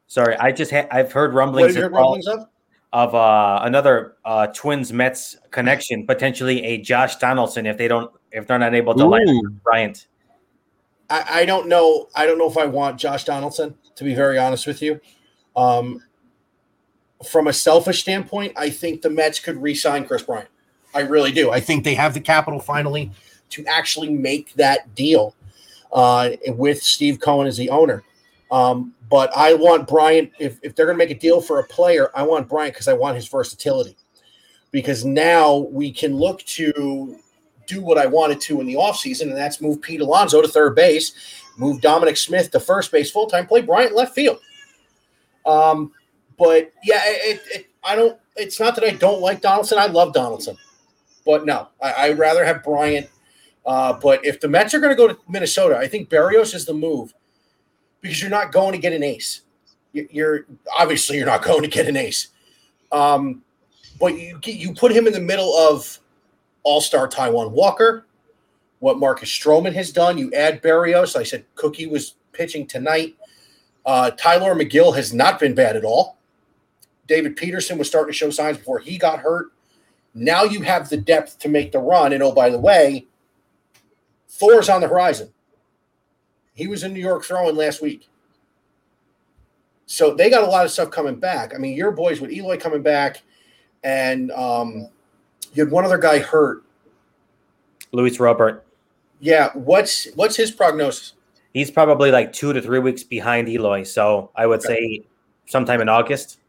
Sorry, 0.06 0.36
I 0.36 0.52
just 0.52 0.69
ha- 0.69 0.86
I've 0.91 1.12
heard 1.12 1.34
rumblings. 1.34 1.62
What 1.62 1.67
have 1.69 1.76
you 1.76 1.82
heard 1.82 1.91
rumblings 1.91 2.28
of? 2.28 2.47
Of 2.93 3.15
uh, 3.15 3.60
another 3.63 4.15
uh, 4.23 4.47
Twins 4.47 4.93
Mets 4.93 5.36
connection, 5.49 6.06
potentially 6.06 6.63
a 6.63 6.77
Josh 6.77 7.15
Donaldson 7.15 7.65
if 7.65 7.77
they 7.77 7.88
don't 7.88 8.12
if 8.32 8.47
they're 8.47 8.60
not 8.60 8.75
able 8.75 8.93
to 8.93 9.03
Ooh. 9.03 9.10
line 9.10 9.60
Bryant. 9.63 10.08
I, 11.10 11.41
I, 11.41 11.45
don't 11.45 11.67
know. 11.67 12.08
I 12.15 12.25
don't 12.25 12.38
know 12.38 12.49
if 12.49 12.58
I 12.58 12.65
want 12.65 12.99
Josh 12.99 13.25
Donaldson 13.25 13.75
to 13.95 14.03
be 14.03 14.15
very 14.15 14.38
honest 14.38 14.65
with 14.65 14.82
you. 14.82 15.01
Um, 15.56 16.01
from 17.27 17.47
a 17.47 17.53
selfish 17.53 18.01
standpoint, 18.01 18.53
I 18.56 18.69
think 18.69 19.01
the 19.01 19.10
Mets 19.10 19.39
could 19.39 19.62
re-sign 19.62 20.06
Kris 20.06 20.23
Bryant. 20.23 20.49
I 20.93 21.01
really 21.01 21.32
do. 21.32 21.51
I 21.51 21.60
think 21.60 21.84
they 21.84 21.95
have 21.95 22.13
the 22.13 22.19
capital 22.19 22.60
finally 22.60 23.12
to 23.49 23.65
actually 23.65 24.10
make 24.10 24.53
that 24.53 24.93
deal 24.93 25.36
uh, 25.91 26.32
with 26.47 26.82
Steve 26.84 27.19
Cohen 27.19 27.47
as 27.47 27.58
the 27.58 27.69
owner. 27.69 28.03
Um, 28.54 28.94
but 29.10 29.36
I 29.36 29.56
want 29.56 29.88
Bryant, 29.88 30.32
if, 30.39 30.60
if 30.62 30.76
they're 30.76 30.86
going 30.86 30.96
to 30.96 31.04
make 31.04 31.10
a 31.10 31.20
deal 31.20 31.42
for 31.42 31.60
a 31.60 31.63
player, 31.63 32.12
I 32.13 32.22
want 32.22 32.48
Bryant 32.48 32.76
because 32.76 32.88
I 32.88 32.94
want 32.94 33.16
his 33.16 33.28
versatility. 33.28 33.98
Because 34.70 35.04
now 35.04 35.58
we 35.58 35.92
can 35.92 36.16
look 36.16 36.44
to 36.44 37.18
do 37.66 37.82
what 37.82 37.98
I 37.98 38.06
wanted 38.06 38.39
to 38.42 38.62
in 38.62 38.68
the 38.68 38.76
offseason, 38.76 39.24
and 39.24 39.36
that's 39.36 39.60
move 39.60 39.82
Pete 39.82 40.02
Alonso 40.02 40.39
to 40.39 40.48
third 40.48 40.76
base, 40.76 41.13
move 41.58 41.82
Dominic 41.82 42.16
Smith 42.16 42.52
to 42.52 42.60
first 42.60 42.92
base 42.92 43.10
full 43.10 43.28
time, 43.28 43.48
play 43.48 43.62
Bryant 43.62 43.96
left 43.96 44.13
field. 44.13 44.39
Um, 45.48 45.92
but 46.38 46.72
yeah, 46.84 47.02
it, 47.06 47.42
it, 47.52 47.68
I 47.84 47.96
don't. 47.96 48.20
It's 48.36 48.60
not 48.60 48.76
that 48.76 48.84
I 48.84 48.92
don't 48.92 49.22
like 49.22 49.42
Donaldson. 49.42 49.80
I 49.80 49.88
love 49.88 50.13
Donaldson, 50.13 50.58
but 51.26 51.46
no, 51.46 51.70
I, 51.82 52.10
would 52.10 52.20
rather 52.20 52.46
have 52.46 52.63
Bryant 52.63 53.10
Uh, 53.66 53.94
but 53.94 54.24
if 54.26 54.39
the 54.39 54.48
Mets 54.48 54.74
are 54.74 54.80
going 54.80 54.92
to 54.92 54.96
go 54.96 55.08
to 55.08 55.18
Minnesota, 55.28 55.78
I 55.78 55.88
think 55.88 56.10
Berrios 56.10 56.54
is 56.54 56.66
the 56.66 56.74
move 56.74 57.13
because 58.04 58.22
you're 58.22 58.30
not 58.30 58.52
going 58.52 58.74
to 58.74 58.78
get 58.78 58.94
an 58.94 59.02
ace. 59.02 59.42
You're 59.94 60.46
obviously 60.78 61.18
you're 61.18 61.26
not 61.26 61.44
going 61.44 61.63
to 61.63 61.68
get 61.68 61.88
an 61.88 61.98
ace, 61.98 62.28
um, 62.92 63.42
but 64.00 64.20
you 64.20 64.39
you 64.44 64.76
put 64.76 64.92
him 64.92 65.08
in 65.08 65.13
the 65.13 65.20
middle 65.20 65.56
of 65.56 66.00
All 66.62 66.82
Star 66.82 67.08
Taijuan 67.08 67.50
Walker, 67.52 68.06
what 68.80 69.00
Marcus 69.00 69.30
Stroman 69.30 69.74
has 69.74 69.92
done. 69.92 70.20
You 70.20 70.32
add 70.34 70.62
Berrios. 70.62 71.16
I 71.16 71.24
said 71.24 71.46
Cookie 71.56 71.88
was 71.88 72.16
pitching 72.34 72.68
tonight. 72.68 73.16
Uh, 73.86 74.12
Tylor 74.12 74.54
Megill 74.56 74.96
has 74.96 75.13
not 75.13 75.39
been 75.39 75.56
bad 75.56 75.76
at 75.76 75.84
all. 75.84 76.18
David 77.08 77.36
Peterson 77.36 77.78
was 77.78 77.88
starting 77.88 78.13
to 78.13 78.18
show 78.18 78.30
signs 78.30 78.58
before 78.58 78.80
he 78.80 78.98
got 78.98 79.20
hurt. 79.20 79.52
Now 80.13 80.44
you 80.44 80.62
have 80.62 80.89
the 80.89 80.98
depth 80.98 81.39
to 81.39 81.50
make 81.50 81.72
the 81.72 81.80
run. 81.80 82.13
And 82.13 82.24
oh, 82.24 82.32
by 82.32 82.50
the 82.50 82.60
way, 82.60 83.08
Thor's 84.30 84.70
on 84.70 84.82
the 84.82 84.88
horizon. 84.88 85.34
He 86.54 86.68
was 86.68 86.84
in 86.84 86.94
New 86.94 87.00
York 87.00 87.24
throwing 87.24 87.56
last 87.56 87.82
week. 87.82 88.08
So 89.86 90.13
they 90.13 90.30
got 90.30 90.44
a 90.44 90.48
lot 90.48 90.66
of 90.66 90.72
stuff 90.72 90.92
coming 90.92 91.16
back. 91.16 91.54
I 91.54 91.58
mean, 91.58 91.76
your 91.76 91.92
boys 91.92 92.22
with 92.22 92.32
Eloy 92.32 92.58
coming 92.58 92.82
back, 92.82 93.22
and 93.84 94.32
um, 94.32 94.88
you 95.54 95.63
had 95.63 95.72
one 95.72 95.86
other 95.86 95.98
guy 95.98 96.20
hurt. 96.20 96.63
Luis 97.92 98.20
Robert. 98.20 98.66
Yeah, 99.20 99.52
what's 99.54 100.08
what's 100.16 100.36
his 100.36 100.52
prognosis? 100.52 101.13
He's 101.54 101.70
probably 101.70 102.12
like 102.12 102.34
two 102.34 102.54
to 102.54 102.62
three 102.62 102.80
weeks 102.80 103.04
behind 103.04 103.48
Eloy. 103.48 103.84
So 103.84 104.32
I 104.36 104.48
would 104.48 104.66
okay. 104.66 104.76
say 104.76 105.06
sometime 105.46 105.82
in 105.82 105.89
August, 105.89 106.39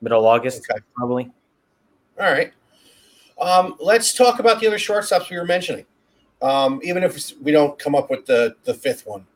middle 0.00 0.26
August, 0.26 0.66
okay. 0.70 0.80
probably. 0.94 1.30
All 2.18 2.30
right. 2.30 2.52
Um, 3.40 3.76
let's 3.78 4.14
talk 4.14 4.40
about 4.40 4.60
the 4.60 4.66
other 4.66 4.78
shortstops 4.78 5.30
we 5.30 5.36
were 5.36 5.44
mentioning. 5.44 5.84
Um, 6.40 6.80
even 6.82 7.02
if 7.02 7.32
we 7.42 7.52
don't 7.52 7.78
come 7.78 7.94
up 7.94 8.10
with 8.10 8.26
the 8.26 8.56
the 8.64 8.74
fifth 8.74 9.06
one, 9.06 9.26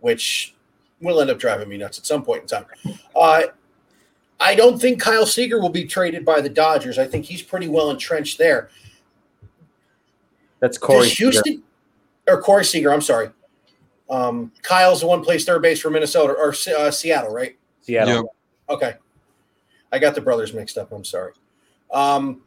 which 0.00 0.54
will 1.00 1.20
end 1.20 1.30
up 1.30 1.38
driving 1.38 1.68
me 1.68 1.78
nuts 1.78 1.98
at 1.98 2.06
some 2.06 2.22
point 2.22 2.42
in 2.42 2.48
time. 2.48 2.66
Uh, 3.14 3.42
I 4.38 4.54
don't 4.54 4.80
think 4.80 5.00
Kyle 5.00 5.26
Seager 5.26 5.60
will 5.60 5.68
be 5.68 5.84
traded 5.84 6.24
by 6.24 6.40
the 6.40 6.48
Dodgers. 6.48 6.98
I 6.98 7.06
think 7.06 7.24
he's 7.24 7.42
pretty 7.42 7.68
well 7.68 7.90
entrenched 7.90 8.38
there. 8.38 8.70
That's 10.60 10.78
Corey 10.78 11.08
Does 11.08 11.18
Houston 11.18 11.44
Seager. 11.44 11.62
or 12.28 12.42
Corey 12.42 12.64
Seager. 12.64 12.92
I'm 12.92 13.00
sorry. 13.00 13.30
Um, 14.08 14.52
Kyle's 14.62 15.00
the 15.00 15.06
one 15.06 15.22
place 15.22 15.44
third 15.44 15.62
base 15.62 15.80
for 15.80 15.90
Minnesota 15.90 16.32
or 16.32 16.54
uh, 16.76 16.90
Seattle, 16.90 17.32
right? 17.32 17.56
Seattle. 17.82 18.14
Yep. 18.14 18.24
Okay. 18.70 18.94
I 19.92 19.98
got 19.98 20.14
the 20.14 20.20
brothers 20.20 20.52
mixed 20.52 20.78
up. 20.78 20.92
I'm 20.92 21.04
sorry. 21.04 21.32
Um, 21.92 22.42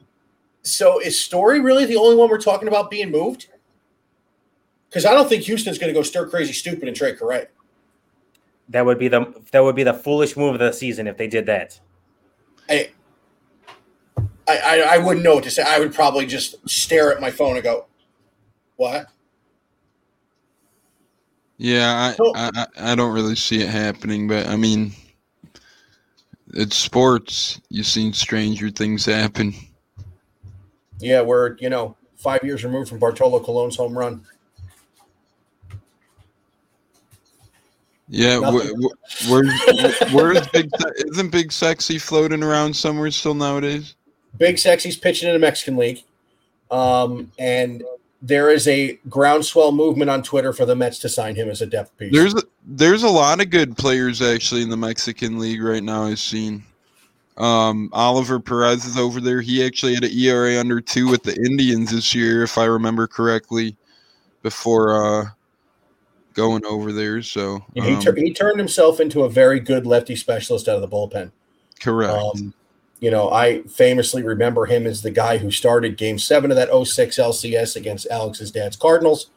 so 0.61 0.99
is 0.99 1.19
Story 1.19 1.59
really 1.59 1.85
the 1.85 1.95
only 1.95 2.15
one 2.15 2.29
we're 2.29 2.39
talking 2.39 2.67
about 2.67 2.89
being 2.89 3.11
moved? 3.11 3.47
Because 4.93 5.06
I 5.06 5.13
don't 5.15 5.27
think 5.27 5.41
Houston's 5.45 5.79
going 5.79 5.91
to 5.91 5.99
go 5.99 6.03
stir 6.03 6.27
crazy 6.27 6.53
stupid 6.53 6.88
and 6.88 6.95
trade 6.95 7.17
Correa. 7.17 7.47
That 8.69 8.86
would 8.86 8.99
be 8.99 9.08
the 9.08 9.34
that 9.51 9.63
would 9.63 9.75
be 9.75 9.82
the 9.82 9.93
foolish 9.93 10.38
move 10.38 10.53
of 10.53 10.60
the 10.60 10.71
season 10.71 11.08
if 11.08 11.17
they 11.17 11.27
did 11.27 11.47
that. 11.47 11.79
I, 12.69 12.91
I, 14.47 14.88
I 14.91 14.97
wouldn't 14.99 15.23
know 15.23 15.34
what 15.34 15.45
to 15.45 15.51
say. 15.51 15.63
I 15.63 15.79
would 15.79 15.95
probably 15.95 16.27
just 16.27 16.58
stare 16.69 17.12
at 17.12 17.19
my 17.19 17.32
phone 17.32 17.56
and 17.56 17.63
go, 17.63 17.88
"What?" 18.75 19.08
Yeah, 21.58 22.13
I, 22.15 22.51
I, 22.56 22.67
I 22.91 22.95
don't 22.95 23.13
really 23.13 23.36
see 23.36 23.62
it 23.63 23.69
happening, 23.69 24.27
but 24.27 24.47
I 24.47 24.56
mean, 24.56 24.91
it's 26.53 26.75
sports. 26.75 27.60
You've 27.69 27.88
seen 27.88 28.13
stranger 28.13 28.69
things 28.69 29.06
happen. 29.06 29.56
Yeah, 30.99 31.21
we're 31.21 31.58
you 31.58 31.69
know 31.69 31.97
five 32.15 32.43
years 32.43 32.63
removed 32.63 32.89
from 32.89 32.99
Bartolo 32.99 33.39
Colon's 33.39 33.75
home 33.75 33.97
run. 33.97 34.23
Yeah, 38.09 38.39
where, 38.39 39.45
where's 40.11 40.47
Big? 40.49 40.69
Isn't 41.07 41.31
Big 41.31 41.51
Sexy 41.51 41.97
floating 41.97 42.43
around 42.43 42.75
somewhere 42.75 43.09
still 43.11 43.33
nowadays? 43.33 43.95
Big 44.37 44.59
Sexy's 44.59 44.97
pitching 44.97 45.29
in 45.29 45.35
a 45.35 45.39
Mexican 45.39 45.77
league, 45.77 46.03
um, 46.69 47.31
and 47.39 47.83
there 48.21 48.49
is 48.49 48.67
a 48.67 48.99
groundswell 49.09 49.71
movement 49.71 50.09
on 50.09 50.23
Twitter 50.23 50.53
for 50.53 50.65
the 50.65 50.75
Mets 50.75 50.99
to 50.99 51.09
sign 51.09 51.35
him 51.35 51.49
as 51.49 51.61
a 51.61 51.65
depth 51.65 51.95
piece. 51.97 52.13
There's 52.13 52.33
a, 52.33 52.43
there's 52.65 53.03
a 53.03 53.09
lot 53.09 53.41
of 53.41 53.49
good 53.49 53.77
players 53.77 54.21
actually 54.21 54.63
in 54.63 54.69
the 54.69 54.77
Mexican 54.77 55.39
league 55.39 55.61
right 55.61 55.83
now. 55.83 56.05
I've 56.05 56.19
seen. 56.19 56.63
Um, 57.37 57.89
Oliver 57.93 58.39
Perez 58.39 58.85
is 58.85 58.97
over 58.97 59.19
there. 59.19 59.41
He 59.41 59.65
actually 59.65 59.95
had 59.95 60.03
an 60.03 60.11
ERA 60.13 60.59
under 60.59 60.79
two 60.79 61.07
with 61.07 61.23
the 61.23 61.35
Indians 61.35 61.91
this 61.91 62.13
year, 62.13 62.43
if 62.43 62.57
I 62.57 62.65
remember 62.65 63.07
correctly, 63.07 63.75
before 64.43 64.93
uh, 64.93 65.25
going 66.33 66.65
over 66.65 66.91
there. 66.91 67.21
So 67.21 67.55
um, 67.55 67.83
he, 67.83 67.99
tur- 67.99 68.15
he 68.15 68.33
turned 68.33 68.59
himself 68.59 68.99
into 68.99 69.23
a 69.23 69.29
very 69.29 69.59
good 69.59 69.85
lefty 69.85 70.15
specialist 70.15 70.67
out 70.67 70.75
of 70.75 70.81
the 70.81 70.87
bullpen. 70.87 71.31
Correct. 71.79 72.13
Um, 72.13 72.53
you 72.99 73.11
know, 73.11 73.31
I 73.31 73.63
famously 73.63 74.23
remember 74.23 74.65
him 74.65 74.87
as 74.87 75.01
the 75.01 75.11
guy 75.11 75.37
who 75.37 75.51
started 75.51 75.97
game 75.97 76.17
seven 76.17 76.51
of 76.51 76.57
that 76.57 76.69
06 76.69 77.17
LCS 77.17 77.75
against 77.75 78.07
Alex's 78.09 78.49
dad's 78.49 78.77
Cardinals 78.77 79.29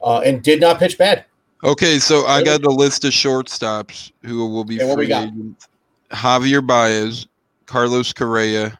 uh, 0.00 0.20
and 0.20 0.42
did 0.42 0.60
not 0.60 0.78
pitch 0.78 0.96
bad. 0.96 1.24
Okay, 1.64 1.98
so 1.98 2.26
I 2.26 2.42
got 2.42 2.62
the 2.62 2.70
list 2.70 3.04
of 3.04 3.12
shortstops 3.12 4.12
who 4.22 4.46
will 4.48 4.64
be 4.64 4.78
free 4.78 5.12
agents. 5.12 5.66
Javier 6.10 6.64
Baez, 6.64 7.26
Carlos 7.66 8.12
Correa, 8.12 8.78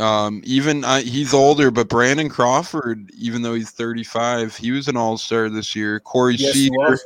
um, 0.00 0.40
even 0.44 0.84
I, 0.84 1.02
he's 1.02 1.34
older, 1.34 1.70
but 1.70 1.88
Brandon 1.88 2.28
Crawford, 2.28 3.10
even 3.16 3.42
though 3.42 3.54
he's 3.54 3.70
35, 3.70 4.56
he 4.56 4.70
was 4.70 4.88
an 4.88 4.96
All 4.96 5.18
Star 5.18 5.48
this 5.48 5.76
year. 5.76 6.00
Corey 6.00 6.36
yes, 6.36 6.54
Seager, 6.54 6.98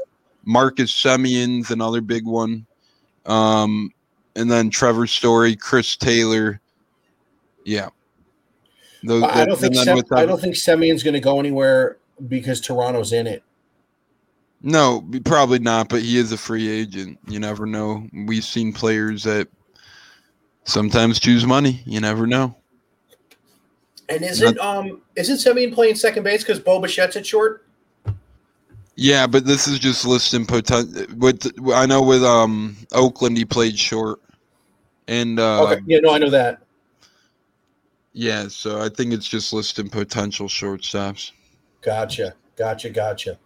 Marcus 0.44 0.92
Semien's 0.92 1.70
another 1.70 2.00
big 2.00 2.24
one, 2.24 2.66
um, 3.26 3.90
and 4.36 4.50
then 4.50 4.70
Trevor 4.70 5.06
Story, 5.06 5.56
Chris 5.56 5.96
Taylor. 5.96 6.60
Yeah, 7.64 7.88
Those, 9.02 9.24
I 9.24 9.44
don't 9.44 9.58
think 9.58 9.74
Sem- 9.74 10.02
I 10.12 10.26
don't 10.26 10.40
think 10.40 10.54
Semien's 10.54 11.02
going 11.02 11.14
to 11.14 11.20
go 11.20 11.40
anywhere 11.40 11.96
because 12.28 12.60
Toronto's 12.60 13.12
in 13.12 13.26
it. 13.26 13.42
No, 14.62 15.06
probably 15.24 15.58
not. 15.58 15.88
But 15.88 16.02
he 16.02 16.16
is 16.16 16.32
a 16.32 16.38
free 16.38 16.70
agent. 16.70 17.18
You 17.28 17.38
never 17.38 17.66
know. 17.66 18.06
We've 18.26 18.44
seen 18.44 18.72
players 18.72 19.24
that 19.24 19.48
sometimes 20.64 21.18
choose 21.18 21.44
money. 21.44 21.82
You 21.84 22.00
never 22.00 22.26
know. 22.26 22.56
And 24.08 24.22
isn't 24.22 24.58
um 24.58 25.00
isn't 25.16 25.36
Semien 25.36 25.72
playing 25.72 25.94
second 25.94 26.24
base 26.24 26.42
because 26.42 26.60
Bo 26.60 26.80
Bichette's 26.80 27.16
at 27.16 27.26
short? 27.26 27.66
Yeah, 28.96 29.26
but 29.26 29.44
this 29.44 29.66
is 29.66 29.78
just 29.78 30.04
listing 30.04 30.46
potential. 30.46 31.06
With 31.16 31.50
I 31.72 31.86
know 31.86 32.02
with 32.02 32.22
um 32.22 32.76
Oakland 32.92 33.36
he 33.36 33.44
played 33.44 33.78
short, 33.78 34.20
and 35.08 35.40
uh, 35.40 35.64
okay, 35.64 35.82
yeah, 35.86 36.00
no, 36.00 36.12
I 36.12 36.18
know 36.18 36.30
that. 36.30 36.62
Yeah, 38.12 38.46
so 38.48 38.80
I 38.80 38.88
think 38.88 39.12
it's 39.12 39.26
just 39.26 39.52
listing 39.52 39.88
potential 39.88 40.46
shortstops. 40.46 41.32
Gotcha, 41.80 42.34
gotcha, 42.56 42.90
gotcha. 42.90 43.38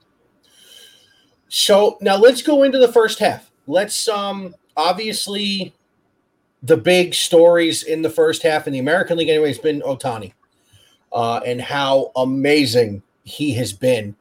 So 1.48 1.96
now 2.02 2.16
let's 2.16 2.42
go 2.42 2.64
into 2.64 2.78
the 2.78 2.92
first 2.92 3.20
half. 3.20 3.50
Let's 3.66 4.08
um 4.08 4.54
obviously 4.76 5.72
the 6.62 6.76
big 6.76 7.14
stories 7.14 7.84
in 7.84 8.02
the 8.02 8.10
first 8.10 8.42
half 8.42 8.66
in 8.66 8.72
the 8.72 8.80
American 8.80 9.16
League 9.16 9.28
anyway 9.28 9.48
has 9.48 9.58
been 9.58 9.80
Ohtani 9.82 10.32
uh, 11.12 11.40
and 11.44 11.60
how 11.60 12.12
amazing 12.16 13.02
he 13.24 13.54
has 13.54 13.72
been. 13.72 14.14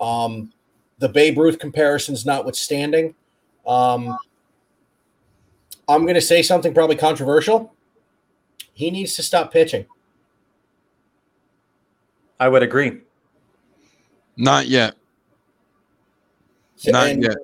Um, 0.00 0.52
the 0.98 1.08
Babe 1.08 1.38
Ruth 1.38 1.58
comparisons 1.58 2.24
notwithstanding, 2.24 3.14
um, 3.66 4.16
I'm 5.88 6.02
going 6.02 6.14
to 6.14 6.20
say 6.20 6.42
something 6.42 6.72
probably 6.72 6.96
controversial. 6.96 7.74
He 8.72 8.90
needs 8.90 9.14
to 9.16 9.22
stop 9.22 9.52
pitching. 9.52 9.86
I 12.40 12.48
would 12.48 12.62
agree. 12.62 13.00
Not 14.36 14.66
yet. 14.66 14.94
Not 16.86 17.08
and 17.08 17.22
yet. 17.22 17.36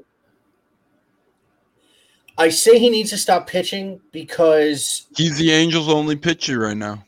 I 2.37 2.49
say 2.49 2.79
he 2.79 2.91
needs 2.91 3.11
to 3.11 3.19
stop 3.19 3.47
pitching 3.47 4.01
because 4.13 5.07
he's 5.17 5.37
the 5.37 5.51
Angels' 5.51 5.89
only 5.89 6.17
pitcher 6.17 6.59
right 6.59 6.77
now. 6.77 7.05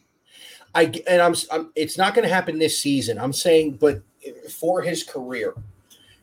I 0.75 0.93
and 1.07 1.21
I'm, 1.21 1.35
I'm 1.51 1.71
it's 1.75 1.99
not 1.99 2.15
going 2.15 2.27
to 2.27 2.33
happen 2.33 2.59
this 2.59 2.79
season. 2.79 3.19
I'm 3.19 3.33
saying, 3.33 3.73
but 3.73 4.03
for 4.51 4.83
his 4.83 5.03
career, 5.03 5.55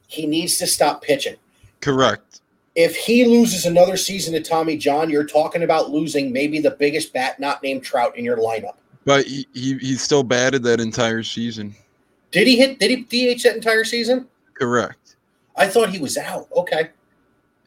he 0.07 0.25
needs 0.25 0.57
to 0.57 0.67
stop 0.67 1.01
pitching. 1.01 1.35
Correct. 1.81 2.41
If 2.75 2.95
he 2.95 3.25
loses 3.25 3.65
another 3.65 3.97
season 3.97 4.33
to 4.33 4.41
Tommy 4.41 4.77
John, 4.77 5.09
you're 5.09 5.25
talking 5.25 5.63
about 5.63 5.89
losing 5.89 6.31
maybe 6.31 6.59
the 6.59 6.71
biggest 6.71 7.13
bat 7.13 7.39
not 7.39 7.61
named 7.61 7.83
Trout 7.83 8.17
in 8.17 8.23
your 8.23 8.37
lineup. 8.37 8.75
But 9.05 9.25
he, 9.25 9.47
he, 9.53 9.77
he 9.77 9.95
still 9.95 10.23
batted 10.23 10.63
that 10.63 10.79
entire 10.79 11.23
season. 11.23 11.75
Did 12.31 12.47
he 12.47 12.57
hit? 12.57 12.79
Did 12.79 12.91
he 12.91 13.35
DH 13.35 13.43
that 13.43 13.55
entire 13.55 13.83
season? 13.83 14.27
Correct. 14.53 15.15
I 15.55 15.67
thought 15.67 15.89
he 15.89 15.99
was 15.99 16.17
out. 16.17 16.47
Okay. 16.55 16.89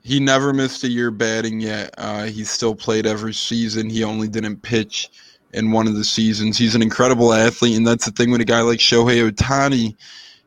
He 0.02 0.18
never 0.18 0.52
missed 0.52 0.82
a 0.84 0.88
year 0.88 1.10
batting 1.10 1.60
yet. 1.60 1.94
Uh, 1.98 2.24
he 2.24 2.44
still 2.44 2.74
played 2.74 3.06
every 3.06 3.34
season. 3.34 3.88
He 3.88 4.02
only 4.02 4.28
didn't 4.28 4.62
pitch 4.62 5.10
in 5.52 5.70
one 5.70 5.86
of 5.86 5.94
the 5.94 6.04
seasons. 6.04 6.58
He's 6.58 6.74
an 6.74 6.82
incredible 6.82 7.32
athlete, 7.32 7.76
and 7.76 7.86
that's 7.86 8.06
the 8.06 8.10
thing 8.10 8.30
with 8.30 8.40
a 8.40 8.46
guy 8.46 8.60
like 8.60 8.78
Shohei 8.78 9.30
Ohtani. 9.30 9.94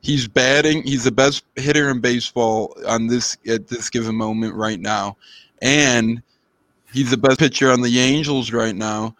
He's 0.01 0.27
batting. 0.27 0.83
He's 0.83 1.03
the 1.03 1.11
best 1.11 1.43
hitter 1.55 1.89
in 1.89 1.99
baseball 1.99 2.75
on 2.87 3.07
this 3.07 3.37
at 3.47 3.67
this 3.67 3.89
given 3.89 4.15
moment 4.15 4.53
right 4.55 4.79
now, 4.79 5.17
and 5.61 6.21
he's 6.93 7.11
the 7.11 7.17
best 7.17 7.39
pitcher 7.39 7.71
on 7.71 7.81
the 7.81 7.99
Angels 7.99 8.51
right 8.51 8.75
now. 8.75 9.15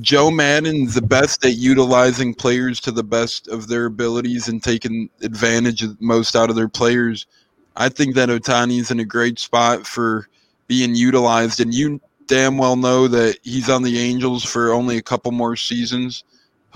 Joe 0.00 0.32
Maddon's 0.32 0.94
the 0.94 1.02
best 1.02 1.44
at 1.44 1.54
utilizing 1.54 2.34
players 2.34 2.80
to 2.80 2.90
the 2.90 3.04
best 3.04 3.46
of 3.46 3.68
their 3.68 3.86
abilities 3.86 4.48
and 4.48 4.60
taking 4.60 5.08
advantage 5.22 5.82
of 5.82 6.00
most 6.00 6.34
out 6.34 6.50
of 6.50 6.56
their 6.56 6.68
players. 6.68 7.24
I 7.76 7.88
think 7.88 8.16
that 8.16 8.28
Ohtani's 8.28 8.90
in 8.90 8.98
a 8.98 9.04
great 9.04 9.38
spot 9.38 9.86
for 9.86 10.28
being 10.66 10.96
utilized, 10.96 11.60
and 11.60 11.72
you 11.72 12.00
damn 12.26 12.58
well 12.58 12.76
know 12.76 13.08
that 13.08 13.38
he's 13.42 13.68
on 13.68 13.82
the 13.82 13.98
Angels 13.98 14.44
for 14.44 14.72
only 14.72 14.96
a 14.96 15.02
couple 15.02 15.32
more 15.32 15.56
seasons 15.56 16.24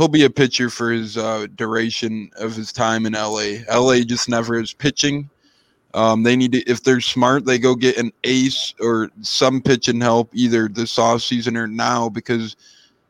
he'll 0.01 0.09
be 0.09 0.24
a 0.24 0.30
pitcher 0.30 0.70
for 0.70 0.90
his 0.90 1.18
uh, 1.18 1.46
duration 1.57 2.30
of 2.36 2.57
his 2.57 2.72
time 2.72 3.05
in 3.05 3.12
LA. 3.12 3.59
LA 3.70 4.01
just 4.01 4.30
never 4.30 4.59
is 4.59 4.72
pitching. 4.72 5.28
Um, 5.92 6.22
they 6.22 6.36
need 6.36 6.53
to, 6.53 6.61
if 6.61 6.82
they're 6.82 7.03
smart, 7.03 7.44
they 7.44 7.59
go 7.59 7.74
get 7.74 7.98
an 7.98 8.11
ace 8.24 8.72
or 8.80 9.11
some 9.20 9.61
pitching 9.61 10.01
help 10.01 10.30
either 10.32 10.68
this 10.68 10.98
off 10.98 11.20
season 11.20 11.55
or 11.55 11.66
now 11.66 12.09
because 12.09 12.57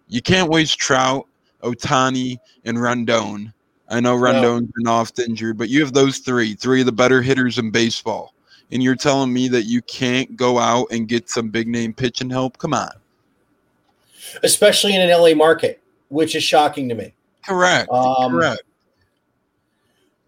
you 0.09 0.21
can't 0.21 0.51
waste 0.51 0.81
Trout, 0.81 1.29
Ohtani, 1.63 2.39
and 2.65 2.77
Rendon. 2.77 3.53
I 3.89 4.01
know 4.01 4.17
Rendon's 4.17 4.73
been 4.75 4.89
oft 4.89 5.21
injured, 5.21 5.59
but 5.59 5.69
you 5.69 5.83
have 5.83 5.93
those 5.93 6.19
three, 6.19 6.55
three 6.55 6.81
of 6.81 6.87
the 6.87 6.93
better 6.93 7.23
hitters 7.23 7.57
in 7.59 7.71
baseball. 7.71 8.35
And 8.73 8.83
you're 8.83 8.97
telling 8.97 9.33
me 9.33 9.49
that 9.49 9.65
you 9.65 9.83
can't 9.83 10.37
go 10.37 10.59
out 10.59 10.87
and 10.91 11.09
get 11.09 11.29
some 11.29 11.49
big 11.49 11.69
name 11.69 11.93
pitching 11.93 12.31
help? 12.31 12.59
Come 12.59 12.75
on. 12.75 12.91
Especially 14.43 14.95
in 14.95 15.01
an 15.01 15.11
LA 15.11 15.35
market 15.35 15.81
which 16.11 16.35
is 16.35 16.43
shocking 16.45 16.89
to 16.91 16.95
me. 16.95 17.15
Correct. 17.47 17.89
Um, 17.91 18.33
Correct. 18.33 18.63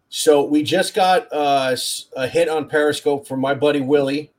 So 0.08 0.44
we 0.44 0.62
just 0.62 0.94
got 0.94 1.30
uh, 1.32 1.76
a 2.16 2.26
hit 2.26 2.48
on 2.48 2.68
Periscope 2.68 3.26
from 3.26 3.40
my 3.40 3.54
buddy 3.54 3.80
Willie 3.80 4.30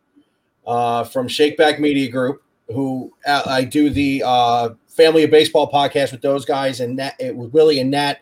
uh, 0.65 1.03
from 1.03 1.27
Shakeback 1.27 1.79
Media 1.79 2.09
Group, 2.09 2.43
who 2.67 3.13
uh, 3.25 3.43
I 3.45 3.63
do 3.63 3.89
the 3.89 4.23
uh, 4.25 4.69
Family 4.87 5.23
of 5.23 5.31
Baseball 5.31 5.71
podcast 5.71 6.11
with 6.11 6.21
those 6.21 6.45
guys, 6.45 6.79
and 6.79 6.97
that 6.99 7.15
it 7.19 7.35
was 7.35 7.51
Willie 7.51 7.79
and 7.79 7.91
Nat, 7.91 8.19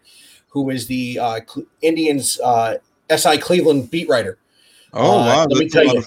who 0.49 0.69
is 0.69 0.87
the 0.87 1.19
uh, 1.19 1.39
Indians 1.81 2.39
uh, 2.39 2.77
SI 3.15 3.37
Cleveland 3.37 3.91
beat 3.91 4.09
writer. 4.09 4.37
Oh 4.93 5.17
wow, 5.17 5.45
let 5.45 5.57
me 5.57 5.69
tell 5.69 5.85
you, 5.85 6.03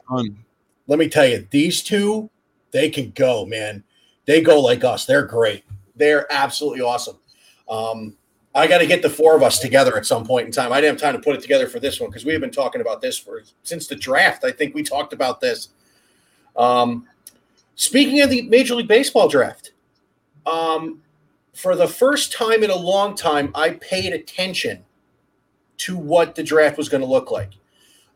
Let 0.86 0.98
me 0.98 1.08
tell 1.08 1.26
you, 1.26 1.46
these 1.50 1.82
two, 1.82 2.30
they 2.70 2.90
can 2.90 3.10
go, 3.10 3.46
man. 3.46 3.82
They 4.26 4.40
go 4.40 4.60
like 4.60 4.84
us. 4.84 5.06
They're 5.06 5.24
great. 5.24 5.64
They're 5.96 6.30
absolutely 6.30 6.80
awesome. 6.80 7.18
Um, 7.68 8.16
I 8.54 8.66
got 8.66 8.78
to 8.78 8.86
get 8.86 9.02
the 9.02 9.10
four 9.10 9.34
of 9.34 9.42
us 9.42 9.58
together 9.58 9.96
at 9.96 10.06
some 10.06 10.24
point 10.24 10.46
in 10.46 10.52
time. 10.52 10.72
I 10.72 10.80
didn't 10.80 11.00
have 11.00 11.12
time 11.12 11.20
to 11.20 11.24
put 11.24 11.34
it 11.34 11.42
together 11.42 11.66
for 11.66 11.80
this 11.80 12.00
one 12.00 12.10
because 12.10 12.24
we 12.24 12.32
have 12.32 12.40
been 12.40 12.50
talking 12.50 12.80
about 12.80 13.00
this 13.00 13.18
for 13.18 13.42
since 13.62 13.86
the 13.86 13.96
draft. 13.96 14.44
I 14.44 14.52
think 14.52 14.74
we 14.74 14.82
talked 14.82 15.12
about 15.12 15.40
this. 15.40 15.70
Um, 16.56 17.06
speaking 17.74 18.20
of 18.20 18.30
the 18.30 18.42
Major 18.42 18.76
League 18.76 18.86
Baseball 18.86 19.28
draft, 19.28 19.72
um, 20.46 21.00
for 21.52 21.74
the 21.74 21.88
first 21.88 22.32
time 22.32 22.62
in 22.62 22.70
a 22.70 22.76
long 22.76 23.16
time, 23.16 23.50
I 23.54 23.70
paid 23.70 24.12
attention 24.12 24.84
to 25.78 25.96
what 25.96 26.34
the 26.34 26.42
draft 26.42 26.78
was 26.78 26.88
going 26.88 27.00
to 27.00 27.08
look 27.08 27.30
like. 27.30 27.50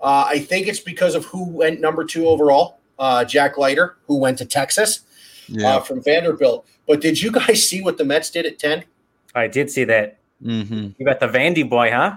Uh, 0.01 0.27
I 0.29 0.39
think 0.39 0.69
it's 0.69 0.81
because 0.81 1.15
of 1.15 1.25
who 1.25 1.45
went 1.45 1.81
number 1.81 2.05
two 2.05 2.27
overall, 2.27 2.79
uh, 2.99 3.25
Jack 3.25 3.59
Leiter, 3.59 3.97
who 4.07 4.17
went 4.17 4.39
to 4.39 4.45
Texas 4.45 5.01
yeah. 5.49 5.77
uh, 5.77 5.81
from 5.81 6.03
Vanderbilt. 6.03 6.67
But 6.87 7.01
did 7.01 7.21
you 7.21 7.31
guys 7.31 7.63
see 7.69 7.83
what 7.83 7.99
the 7.99 8.05
Mets 8.05 8.31
did 8.31 8.47
at 8.47 8.59
10? 8.59 8.85
I 9.35 9.49
did 9.49 9.71
see 9.71 9.85
that. 9.85 10.19
Mm-hmm. 10.43 10.91
You 10.99 11.05
got 11.05 11.21
the 11.21 11.29
Vandy 11.29 11.69
boy, 11.69 11.91
huh? 11.91 12.17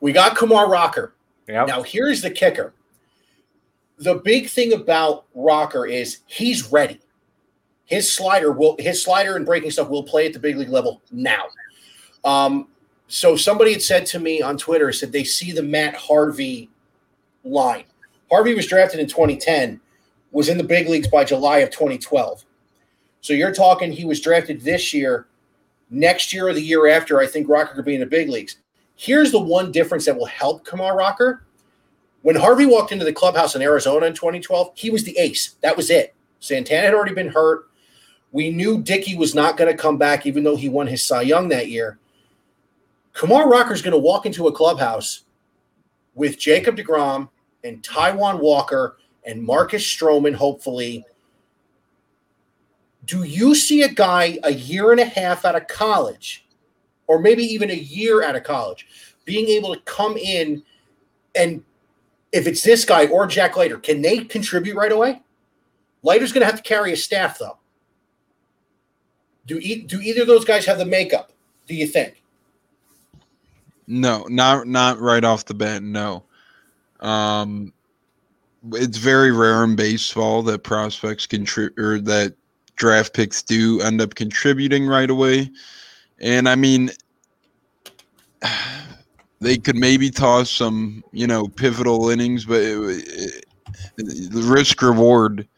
We 0.00 0.12
got 0.12 0.36
Kumar 0.36 0.68
Rocker. 0.68 1.14
Yep. 1.48 1.68
Now, 1.68 1.82
here's 1.82 2.22
the 2.22 2.30
kicker. 2.30 2.74
The 3.98 4.16
big 4.16 4.48
thing 4.48 4.72
about 4.72 5.26
Rocker 5.34 5.86
is 5.86 6.18
he's 6.26 6.70
ready. 6.72 7.00
His 7.84 8.12
slider 8.12 8.52
will 8.52 8.76
his 8.78 9.02
slider 9.02 9.36
and 9.36 9.44
breaking 9.44 9.70
stuff 9.70 9.88
will 9.88 10.02
play 10.02 10.26
at 10.26 10.32
the 10.32 10.38
big 10.38 10.56
league 10.56 10.70
level 10.70 11.02
now. 11.10 11.44
Um, 12.24 12.68
so 13.06 13.36
somebody 13.36 13.72
had 13.72 13.82
said 13.82 14.06
to 14.06 14.18
me 14.18 14.40
on 14.40 14.56
Twitter, 14.56 14.90
said 14.92 15.12
they 15.12 15.24
see 15.24 15.52
the 15.52 15.62
Matt 15.62 15.94
Harvey 15.94 16.70
line. 17.44 17.84
Harvey 18.30 18.54
was 18.54 18.66
drafted 18.66 19.00
in 19.00 19.06
2010, 19.06 19.80
was 20.30 20.48
in 20.48 20.58
the 20.58 20.64
big 20.64 20.88
leagues 20.88 21.08
by 21.08 21.24
July 21.24 21.58
of 21.58 21.70
2012. 21.70 22.44
So 23.20 23.32
you're 23.32 23.54
talking 23.54 23.92
he 23.92 24.04
was 24.04 24.20
drafted 24.20 24.60
this 24.62 24.92
year, 24.92 25.26
next 25.90 26.32
year 26.32 26.48
or 26.48 26.54
the 26.54 26.62
year 26.62 26.88
after. 26.88 27.20
I 27.20 27.26
think 27.26 27.48
Rocker 27.48 27.74
could 27.74 27.84
be 27.84 27.94
in 27.94 28.00
the 28.00 28.06
big 28.06 28.28
leagues. 28.28 28.56
Here's 28.96 29.32
the 29.32 29.40
one 29.40 29.72
difference 29.72 30.06
that 30.06 30.16
will 30.16 30.26
help 30.26 30.64
Kumar 30.64 30.96
Rocker. 30.96 31.44
When 32.22 32.36
Harvey 32.36 32.66
walked 32.66 32.92
into 32.92 33.04
the 33.04 33.12
clubhouse 33.12 33.54
in 33.54 33.62
Arizona 33.62 34.06
in 34.06 34.14
2012, 34.14 34.72
he 34.74 34.90
was 34.90 35.04
the 35.04 35.18
ace. 35.18 35.56
That 35.60 35.76
was 35.76 35.90
it. 35.90 36.14
Santana 36.40 36.86
had 36.86 36.94
already 36.94 37.14
been 37.14 37.28
hurt. 37.28 37.68
We 38.32 38.50
knew 38.50 38.80
Dickey 38.80 39.16
was 39.16 39.34
not 39.34 39.56
going 39.56 39.70
to 39.70 39.76
come 39.76 39.98
back, 39.98 40.24
even 40.24 40.42
though 40.42 40.56
he 40.56 40.68
won 40.68 40.86
his 40.86 41.02
Cy 41.02 41.22
Young 41.22 41.48
that 41.48 41.68
year. 41.68 41.98
Kumar 43.12 43.48
Rocker 43.48 43.74
is 43.74 43.82
going 43.82 43.92
to 43.92 43.98
walk 43.98 44.24
into 44.24 44.46
a 44.46 44.52
clubhouse 44.52 45.24
with 46.14 46.38
Jacob 46.38 46.76
DeGrom 46.76 47.28
and 47.64 47.82
Taijuan 47.82 48.40
Walker 48.40 48.98
and 49.24 49.42
Marcus 49.42 49.84
Stroman, 49.84 50.34
hopefully, 50.34 51.04
do 53.04 53.24
you 53.24 53.54
see 53.54 53.82
a 53.82 53.88
guy 53.88 54.38
a 54.44 54.52
year 54.52 54.92
and 54.92 55.00
a 55.00 55.04
half 55.04 55.44
out 55.44 55.56
of 55.56 55.66
college, 55.66 56.46
or 57.06 57.18
maybe 57.18 57.42
even 57.42 57.70
a 57.70 57.74
year 57.74 58.22
out 58.22 58.36
of 58.36 58.44
college, 58.44 58.86
being 59.24 59.48
able 59.48 59.74
to 59.74 59.80
come 59.82 60.16
in 60.16 60.62
and 61.34 61.62
if 62.32 62.46
it's 62.46 62.62
this 62.62 62.84
guy 62.84 63.06
or 63.06 63.26
Jack 63.26 63.56
Leiter, 63.56 63.78
can 63.78 64.02
they 64.02 64.18
contribute 64.24 64.74
right 64.74 64.90
away? 64.90 65.20
Leiter's 66.02 66.32
going 66.32 66.40
to 66.40 66.46
have 66.46 66.56
to 66.56 66.68
carry 66.68 66.92
a 66.92 66.96
staff, 66.96 67.38
though. 67.38 67.58
Do 69.46 69.58
e- 69.58 69.82
do 69.82 70.00
either 70.00 70.22
of 70.22 70.28
those 70.28 70.44
guys 70.44 70.64
have 70.66 70.78
the 70.78 70.86
makeup? 70.86 71.32
Do 71.66 71.74
you 71.74 71.86
think? 71.86 72.21
No, 73.86 74.24
not 74.28 74.66
not 74.66 75.00
right 75.00 75.24
off 75.24 75.44
the 75.44 75.54
bat. 75.54 75.82
No. 75.82 76.24
Um, 77.00 77.72
it's 78.72 78.98
very 78.98 79.32
rare 79.32 79.64
in 79.64 79.74
baseball 79.74 80.42
that 80.44 80.62
prospects 80.62 81.26
contribute 81.26 81.78
or 81.78 82.00
that 82.00 82.34
draft 82.76 83.12
picks 83.12 83.42
do 83.42 83.80
end 83.80 84.00
up 84.00 84.14
contributing 84.14 84.86
right 84.86 85.10
away. 85.10 85.50
And 86.20 86.48
I 86.48 86.54
mean, 86.54 86.90
they 89.40 89.56
could 89.58 89.76
maybe 89.76 90.10
toss 90.10 90.50
some, 90.50 91.02
you 91.12 91.26
know, 91.26 91.48
pivotal 91.48 92.08
innings, 92.10 92.44
but 92.44 92.60
it, 92.60 93.04
it, 93.08 93.44
the 93.96 94.42
risk 94.42 94.80
reward. 94.82 95.48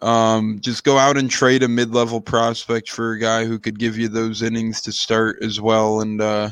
Um, 0.00 0.60
just 0.60 0.84
go 0.84 0.96
out 0.96 1.16
and 1.16 1.28
trade 1.28 1.64
a 1.64 1.68
mid 1.68 1.92
level 1.92 2.20
prospect 2.20 2.88
for 2.88 3.12
a 3.12 3.18
guy 3.18 3.44
who 3.44 3.58
could 3.58 3.80
give 3.80 3.98
you 3.98 4.08
those 4.08 4.42
innings 4.42 4.80
to 4.82 4.92
start 4.92 5.42
as 5.42 5.60
well 5.60 6.00
and 6.00 6.20
uh, 6.20 6.50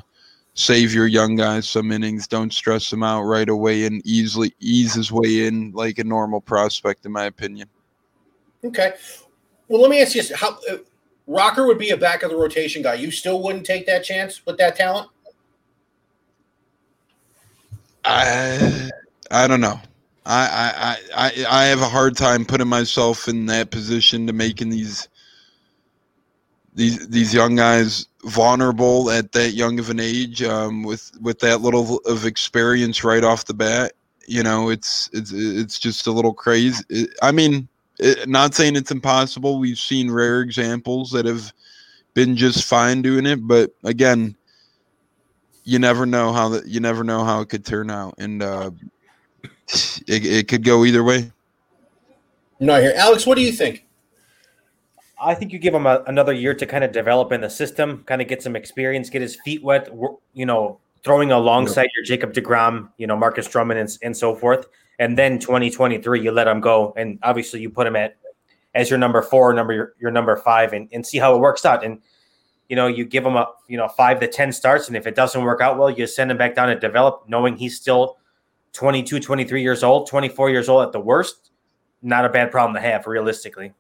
save 0.57 0.93
your 0.93 1.07
young 1.07 1.37
guys 1.37 1.69
some 1.69 1.93
innings. 1.93 2.27
Don't 2.27 2.53
stress 2.53 2.91
them 2.91 3.05
out 3.05 3.23
right 3.23 3.49
away 3.49 3.85
and 3.85 4.05
easily 4.05 4.53
ease 4.59 4.95
his 4.95 5.13
way 5.13 5.47
in 5.47 5.71
like 5.73 5.99
a 5.99 6.05
normal 6.05 6.41
prospect, 6.41 7.07
in 7.07 7.13
my 7.13 7.27
opinion. 7.27 7.69
Okay. 8.65 8.95
Well, 9.69 9.81
let 9.81 9.91
me 9.91 10.03
ask 10.03 10.15
you 10.15 10.23
this: 10.23 10.33
How 10.35 10.59
uh, 10.71 10.79
Rocker 11.27 11.67
would 11.67 11.79
be 11.79 11.91
a 11.91 11.97
back 11.97 12.23
of 12.23 12.31
the 12.31 12.37
rotation 12.37 12.83
guy? 12.83 12.95
You 12.95 13.11
still 13.11 13.43
wouldn't 13.43 13.65
take 13.65 13.87
that 13.87 14.03
chance 14.03 14.45
with 14.45 14.59
that 14.59 14.77
talent? 14.77 15.11
I 18.05 18.91
I 19.31 19.47
don't 19.47 19.61
know. 19.61 19.81
I, 20.25 20.97
I 21.15 21.27
I 21.29 21.47
I 21.49 21.65
have 21.67 21.83
a 21.83 21.89
hard 21.89 22.17
time 22.17 22.45
putting 22.45 22.69
myself 22.69 23.29
in 23.29 23.47
that 23.47 23.71
position 23.71 24.27
to 24.27 24.33
making 24.33 24.71
these 24.71 25.09
these 26.77 27.09
these 27.09 27.35
young 27.35 27.57
guys 27.57 28.07
vulnerable 28.25 29.11
at 29.11 29.33
that 29.33 29.53
young 29.53 29.79
of 29.79 29.91
an 29.91 29.99
age 29.99 30.43
um, 30.43 30.83
with 30.83 31.11
with 31.21 31.41
that 31.41 31.63
little 31.63 31.99
of 32.05 32.27
experience 32.27 33.03
right 33.03 33.25
off 33.25 33.47
the 33.47 33.55
bat. 33.55 33.93
You 34.29 34.43
know, 34.43 34.69
it's 34.69 35.09
it's 35.13 35.33
it's 35.33 35.79
just 35.79 36.07
a 36.07 36.13
little 36.13 36.35
crazy. 36.35 37.09
I 37.23 37.33
mean, 37.33 37.67
it, 37.99 38.29
not 38.29 38.55
saying 38.55 38.77
it's 38.77 38.91
impossible. 38.91 39.59
We've 39.59 39.79
seen 39.79 40.11
rare 40.11 40.43
examples 40.43 41.11
that 41.13 41.25
have 41.25 41.53
been 42.15 42.37
just 42.37 42.65
fine 42.65 43.03
doing 43.03 43.25
it, 43.25 43.47
but 43.47 43.71
again, 43.83 44.37
you 45.65 45.79
never 45.79 46.05
know 46.05 46.33
how 46.33 46.51
that 46.51 46.67
you 46.67 46.81
never 46.81 47.05
know 47.05 47.25
how 47.25 47.41
it 47.41 47.49
could 47.49 47.65
turn 47.65 47.91
out, 47.91 48.15
and 48.19 48.43
uh, 48.43 48.71
it, 50.07 50.27
it 50.27 50.49
could 50.49 50.63
go 50.63 50.85
either 50.85 51.03
way. 51.03 51.33
No, 52.61 52.79
here, 52.81 52.93
Alex. 52.97 53.27
What 53.27 53.37
do 53.37 53.43
you 53.43 53.53
think? 53.53 53.86
I 55.19 55.35
think 55.35 55.53
you 55.53 55.59
give 55.59 55.75
him 55.75 55.87
a, 55.87 56.03
another 56.07 56.33
year 56.33 56.55
to 56.55 56.67
kind 56.67 56.85
of 56.85 56.93
develop 56.93 57.33
in 57.33 57.41
the 57.41 57.51
system, 57.51 58.03
kind 58.05 58.21
of 58.21 58.29
get 58.29 58.43
some 58.43 58.55
experience, 58.55 59.09
get 59.11 59.23
his 59.23 59.37
feet 59.45 59.63
wet. 59.63 59.89
You 60.35 60.47
know, 60.47 60.79
throwing 61.05 61.33
alongside 61.33 61.89
your 61.97 62.05
Jacob 62.05 62.33
Degrom, 62.33 62.91
you 62.99 63.07
know, 63.07 63.17
Marcus 63.17 63.49
Stroman, 63.49 63.81
and, 63.81 63.99
and 64.03 64.17
so 64.17 64.35
forth 64.35 64.67
and 64.99 65.19
then 65.19 65.39
2023 65.39 66.23
you 66.23 66.33
let 66.33 66.49
him 66.49 66.59
go 66.59 66.95
and 66.97 67.19
obviously 67.23 67.61
you 67.61 67.69
put 67.69 67.87
him 67.87 67.95
at 67.95 68.17
as 68.75 68.89
your 68.89 68.99
number 68.99 69.21
four 69.21 69.53
number 69.53 69.75
your, 69.75 69.93
your 70.01 70.11
number 70.11 70.35
five 70.37 70.73
and, 70.73 70.89
and 70.91 71.07
see 71.07 71.19
how 71.19 71.35
it 71.35 71.39
works 71.39 71.67
out 71.67 71.85
and 71.85 72.01
you 72.69 72.77
know, 72.77 72.87
you 72.87 73.05
give 73.05 73.25
him 73.25 73.37
a 73.37 73.47
you 73.69 73.77
know 73.77 73.89
five 73.89 74.21
to 74.21 74.29
ten 74.29 74.53
starts, 74.53 74.89
and 74.89 74.97
if 74.97 75.07
it 75.07 75.15
doesn't 75.15 75.43
work 75.43 75.61
out 75.61 75.79
well, 75.79 75.91
you 75.91 76.07
send 76.07 76.31
him 76.31 76.37
back 76.37 76.55
down 76.55 76.69
to 76.69 76.79
develop, 76.79 77.25
knowing 77.29 77.57
he's 77.57 77.77
still 77.77 78.19
22, 78.73 79.21
23 79.21 79.63
years 79.63 79.83
old, 79.83 80.09
24 80.09 80.51
years 80.51 80.69
old 80.69 80.85
at 80.85 80.93
the 80.93 81.01
worst. 81.01 81.51
Not 82.03 82.25
a 82.25 82.29
bad 82.29 82.51
problem 82.51 82.75
to 82.75 82.81
have, 82.81 83.07
realistically. 83.07 83.73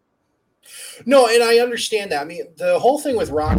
No, 1.04 1.28
and 1.28 1.42
I 1.42 1.58
understand 1.58 2.12
that. 2.12 2.22
I 2.22 2.24
mean, 2.24 2.42
the 2.56 2.78
whole 2.78 2.98
thing 2.98 3.16
with 3.16 3.30
Rock 3.30 3.58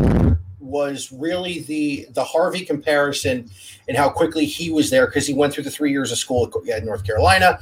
was 0.60 1.12
really 1.12 1.62
the 1.62 2.08
the 2.12 2.24
Harvey 2.24 2.66
comparison 2.66 3.50
and 3.88 3.96
how 3.96 4.10
quickly 4.10 4.46
he 4.46 4.72
was 4.72 4.90
there 4.90 5.06
because 5.06 5.26
he 5.26 5.34
went 5.34 5.54
through 5.54 5.64
the 5.64 5.72
three 5.72 5.92
years 5.92 6.12
of 6.12 6.18
school 6.18 6.52
at 6.72 6.84
North 6.84 7.06
Carolina. 7.06 7.60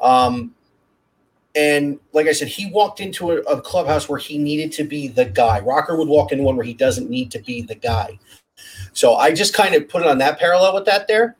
Um, 0.00 0.54
and 1.54 1.98
like 2.12 2.26
I 2.26 2.32
said, 2.32 2.48
he 2.48 2.70
walked 2.70 3.00
into 3.00 3.30
a, 3.32 3.36
a, 3.42 3.60
clubhouse 3.60 4.08
where 4.08 4.18
he 4.18 4.38
needed 4.38 4.72
to 4.72 4.84
be 4.84 5.08
the 5.08 5.26
guy. 5.26 5.60
Rocker 5.60 5.96
would 5.96 6.08
walk 6.08 6.32
into 6.32 6.44
one 6.44 6.56
where 6.56 6.64
he 6.64 6.72
doesn't 6.72 7.10
need 7.10 7.30
to 7.32 7.38
be 7.40 7.60
the 7.60 7.74
guy. 7.74 8.18
So 8.94 9.16
I 9.16 9.32
just 9.32 9.54
kind 9.54 9.74
of 9.74 9.88
put 9.88 10.02
it 10.02 10.08
on 10.08 10.18
that 10.18 10.38
parallel 10.38 10.74
with 10.74 10.86
that 10.86 11.08
there. 11.08 11.36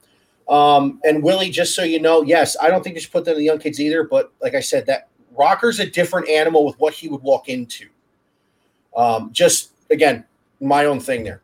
Um, 0.48 1.00
and 1.04 1.22
Willie, 1.22 1.50
just 1.50 1.74
so 1.74 1.82
you 1.82 2.00
know, 2.00 2.22
yes, 2.22 2.56
I 2.60 2.68
don't 2.68 2.82
think 2.82 2.94
you 2.94 3.00
should 3.00 3.12
put 3.12 3.24
that 3.24 3.32
in 3.32 3.38
the 3.38 3.44
young 3.44 3.58
kids 3.58 3.80
either. 3.80 4.04
But 4.04 4.32
like 4.42 4.54
I 4.54 4.60
said, 4.60 4.86
that 4.86 5.08
Rocker's 5.36 5.80
a 5.80 5.86
different 5.86 6.28
animal 6.28 6.64
with 6.64 6.78
what 6.78 6.94
he 6.94 7.08
would 7.08 7.22
walk 7.22 7.48
into. 7.48 7.88
Um, 8.96 9.30
just 9.32 9.72
again, 9.90 10.24
my 10.60 10.84
own 10.84 11.00
thing 11.00 11.24
there. 11.24 11.42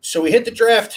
So 0.00 0.20
we 0.22 0.30
hit 0.30 0.44
the 0.44 0.50
draft. 0.50 0.96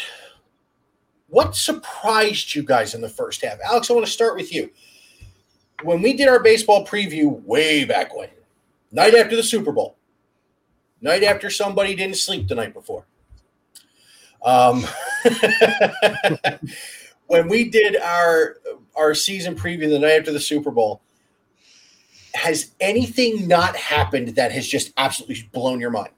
What 1.27 1.55
surprised 1.55 2.55
you 2.55 2.63
guys 2.63 2.93
in 2.93 3.01
the 3.01 3.09
first 3.09 3.43
half? 3.43 3.57
Alex, 3.63 3.89
I 3.89 3.93
want 3.93 4.05
to 4.05 4.11
start 4.11 4.35
with 4.35 4.53
you. 4.53 4.69
When 5.83 6.01
we 6.01 6.13
did 6.13 6.27
our 6.27 6.41
baseball 6.41 6.85
preview 6.85 7.43
way 7.43 7.85
back 7.85 8.15
when, 8.15 8.29
night 8.91 9.15
after 9.15 9.35
the 9.35 9.43
Super 9.43 9.71
Bowl, 9.71 9.97
night 11.01 11.23
after 11.23 11.49
somebody 11.49 11.95
didn't 11.95 12.17
sleep 12.17 12.47
the 12.47 12.55
night 12.55 12.73
before. 12.73 13.05
Um, 14.43 14.85
when 17.27 17.47
we 17.47 17.69
did 17.69 17.95
our 17.97 18.57
our 18.95 19.13
season 19.13 19.55
preview 19.55 19.89
the 19.89 19.99
night 19.99 20.19
after 20.19 20.33
the 20.33 20.39
Super 20.39 20.71
Bowl, 20.71 21.01
has 22.33 22.71
anything 22.79 23.47
not 23.47 23.75
happened 23.75 24.29
that 24.29 24.51
has 24.51 24.67
just 24.67 24.91
absolutely 24.97 25.49
blown 25.51 25.79
your 25.79 25.89
mind? 25.89 26.11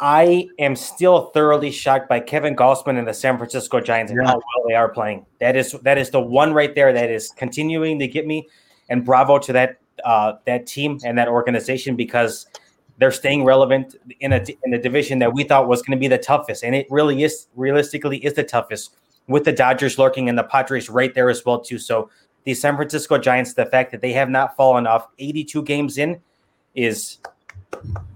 I 0.00 0.48
am 0.58 0.76
still 0.76 1.30
thoroughly 1.30 1.72
shocked 1.72 2.08
by 2.08 2.20
Kevin 2.20 2.54
Gausman 2.54 2.98
and 2.98 3.08
the 3.08 3.14
San 3.14 3.36
Francisco 3.36 3.80
Giants 3.80 4.12
and 4.12 4.20
how 4.20 4.34
well 4.34 4.64
they 4.68 4.74
are 4.74 4.88
playing. 4.88 5.26
That 5.40 5.56
is 5.56 5.72
that 5.82 5.98
is 5.98 6.10
the 6.10 6.20
one 6.20 6.52
right 6.52 6.74
there 6.74 6.92
that 6.92 7.10
is 7.10 7.30
continuing 7.30 7.98
to 7.98 8.06
get 8.06 8.26
me. 8.26 8.48
And 8.88 9.04
bravo 9.04 9.38
to 9.40 9.52
that 9.52 9.78
uh, 10.04 10.34
that 10.46 10.66
team 10.66 10.98
and 11.04 11.18
that 11.18 11.28
organization 11.28 11.96
because 11.96 12.46
they're 12.98 13.12
staying 13.12 13.44
relevant 13.44 13.96
in 14.20 14.32
a 14.32 14.44
in 14.64 14.74
a 14.74 14.80
division 14.80 15.18
that 15.18 15.32
we 15.34 15.44
thought 15.44 15.68
was 15.68 15.82
going 15.82 15.96
to 15.96 16.00
be 16.00 16.08
the 16.08 16.18
toughest, 16.18 16.62
and 16.62 16.74
it 16.74 16.86
really 16.90 17.22
is 17.22 17.48
realistically 17.56 18.18
is 18.18 18.34
the 18.34 18.44
toughest 18.44 18.96
with 19.26 19.44
the 19.44 19.52
Dodgers 19.52 19.98
lurking 19.98 20.28
and 20.28 20.38
the 20.38 20.44
Padres 20.44 20.88
right 20.88 21.14
there 21.14 21.28
as 21.28 21.44
well 21.44 21.60
too. 21.60 21.78
So 21.78 22.08
the 22.48 22.54
San 22.54 22.76
Francisco 22.76 23.18
Giants, 23.18 23.52
the 23.52 23.66
fact 23.66 23.90
that 23.90 24.00
they 24.00 24.14
have 24.14 24.30
not 24.30 24.56
fallen 24.56 24.86
off 24.86 25.08
82 25.18 25.64
games 25.64 25.98
in, 25.98 26.18
is 26.74 27.18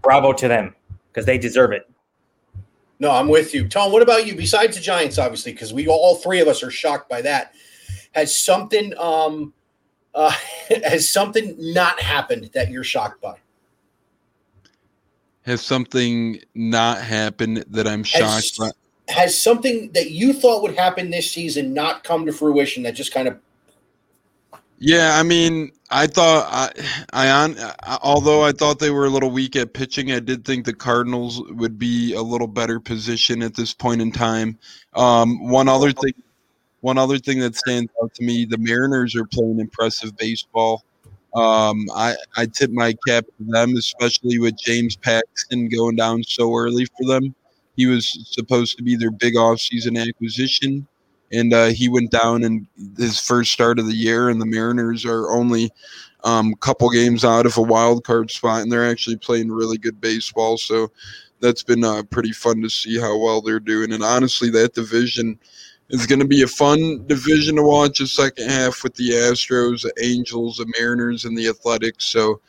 bravo 0.00 0.32
to 0.32 0.48
them 0.48 0.74
because 1.08 1.26
they 1.26 1.36
deserve 1.36 1.72
it. 1.72 1.86
No, 2.98 3.10
I'm 3.10 3.28
with 3.28 3.52
you. 3.52 3.68
Tom, 3.68 3.92
what 3.92 4.00
about 4.00 4.26
you? 4.26 4.34
Besides 4.34 4.74
the 4.74 4.82
Giants, 4.82 5.18
obviously, 5.18 5.52
because 5.52 5.74
we 5.74 5.86
all 5.86 6.14
three 6.16 6.40
of 6.40 6.48
us 6.48 6.62
are 6.62 6.70
shocked 6.70 7.10
by 7.10 7.20
that. 7.20 7.52
Has 8.12 8.34
something 8.34 8.96
um 8.96 9.52
uh 10.14 10.32
has 10.82 11.10
something 11.10 11.54
not 11.58 12.00
happened 12.00 12.48
that 12.54 12.70
you're 12.70 12.84
shocked 12.84 13.20
by? 13.20 13.36
Has 15.42 15.60
something 15.60 16.40
not 16.54 17.02
happened 17.02 17.66
that 17.68 17.86
I'm 17.86 18.02
shocked 18.02 18.24
has, 18.24 18.50
by? 18.52 18.70
Has 19.12 19.38
something 19.38 19.92
that 19.92 20.10
you 20.10 20.32
thought 20.32 20.62
would 20.62 20.74
happen 20.74 21.10
this 21.10 21.30
season 21.30 21.74
not 21.74 22.02
come 22.02 22.24
to 22.24 22.32
fruition 22.32 22.82
that 22.84 22.92
just 22.92 23.12
kind 23.12 23.28
of 23.28 23.38
yeah, 24.82 25.12
I 25.14 25.22
mean, 25.22 25.70
I 25.92 26.08
thought 26.08 26.48
I, 26.50 26.72
I 27.12 27.30
on 27.30 27.56
although 28.02 28.42
I 28.42 28.50
thought 28.50 28.80
they 28.80 28.90
were 28.90 29.04
a 29.04 29.10
little 29.10 29.30
weak 29.30 29.54
at 29.54 29.74
pitching, 29.74 30.10
I 30.10 30.18
did 30.18 30.44
think 30.44 30.64
the 30.64 30.74
Cardinals 30.74 31.40
would 31.50 31.78
be 31.78 32.14
a 32.14 32.20
little 32.20 32.48
better 32.48 32.80
position 32.80 33.42
at 33.42 33.54
this 33.54 33.72
point 33.72 34.02
in 34.02 34.10
time. 34.10 34.58
Um, 34.94 35.48
one 35.48 35.68
other 35.68 35.92
thing, 35.92 36.14
one 36.80 36.98
other 36.98 37.18
thing 37.18 37.38
that 37.38 37.54
stands 37.54 37.92
out 38.02 38.12
to 38.14 38.24
me, 38.24 38.44
the 38.44 38.58
Mariners 38.58 39.14
are 39.14 39.24
playing 39.24 39.60
impressive 39.60 40.16
baseball. 40.16 40.82
Um, 41.32 41.86
I 41.94 42.16
I 42.36 42.46
tip 42.46 42.72
my 42.72 42.92
cap 43.06 43.24
to 43.24 43.44
them, 43.44 43.76
especially 43.76 44.40
with 44.40 44.56
James 44.58 44.96
Paxton 44.96 45.68
going 45.68 45.94
down 45.94 46.24
so 46.24 46.56
early 46.56 46.86
for 46.86 47.06
them. 47.06 47.36
He 47.76 47.86
was 47.86 48.10
supposed 48.32 48.76
to 48.78 48.82
be 48.82 48.96
their 48.96 49.12
big 49.12 49.34
offseason 49.36 49.96
acquisition 49.96 50.88
and 51.32 51.52
uh, 51.52 51.66
he 51.66 51.88
went 51.88 52.10
down 52.10 52.44
in 52.44 52.66
his 52.96 53.18
first 53.18 53.52
start 53.52 53.78
of 53.78 53.86
the 53.86 53.94
year, 53.94 54.28
and 54.28 54.40
the 54.40 54.46
Mariners 54.46 55.04
are 55.04 55.32
only 55.32 55.70
a 56.24 56.28
um, 56.28 56.54
couple 56.56 56.88
games 56.90 57.24
out 57.24 57.46
of 57.46 57.56
a 57.56 57.62
wild 57.62 58.04
card 58.04 58.30
spot, 58.30 58.62
and 58.62 58.70
they're 58.70 58.88
actually 58.88 59.16
playing 59.16 59.50
really 59.50 59.78
good 59.78 60.00
baseball. 60.00 60.58
So 60.58 60.92
that's 61.40 61.62
been 61.62 61.82
uh, 61.82 62.02
pretty 62.04 62.32
fun 62.32 62.60
to 62.62 62.68
see 62.68 63.00
how 63.00 63.18
well 63.18 63.40
they're 63.40 63.58
doing. 63.58 63.92
And 63.92 64.04
honestly, 64.04 64.50
that 64.50 64.74
division 64.74 65.38
is 65.88 66.06
going 66.06 66.20
to 66.20 66.28
be 66.28 66.42
a 66.42 66.46
fun 66.46 67.04
division 67.06 67.56
to 67.56 67.62
watch 67.62 67.98
the 67.98 68.06
second 68.06 68.48
half 68.48 68.84
with 68.84 68.94
the 68.94 69.10
Astros, 69.10 69.82
the 69.82 69.92
Angels, 70.00 70.58
the 70.58 70.72
Mariners, 70.78 71.24
and 71.24 71.36
the 71.36 71.48
Athletics. 71.48 72.06
So. 72.06 72.40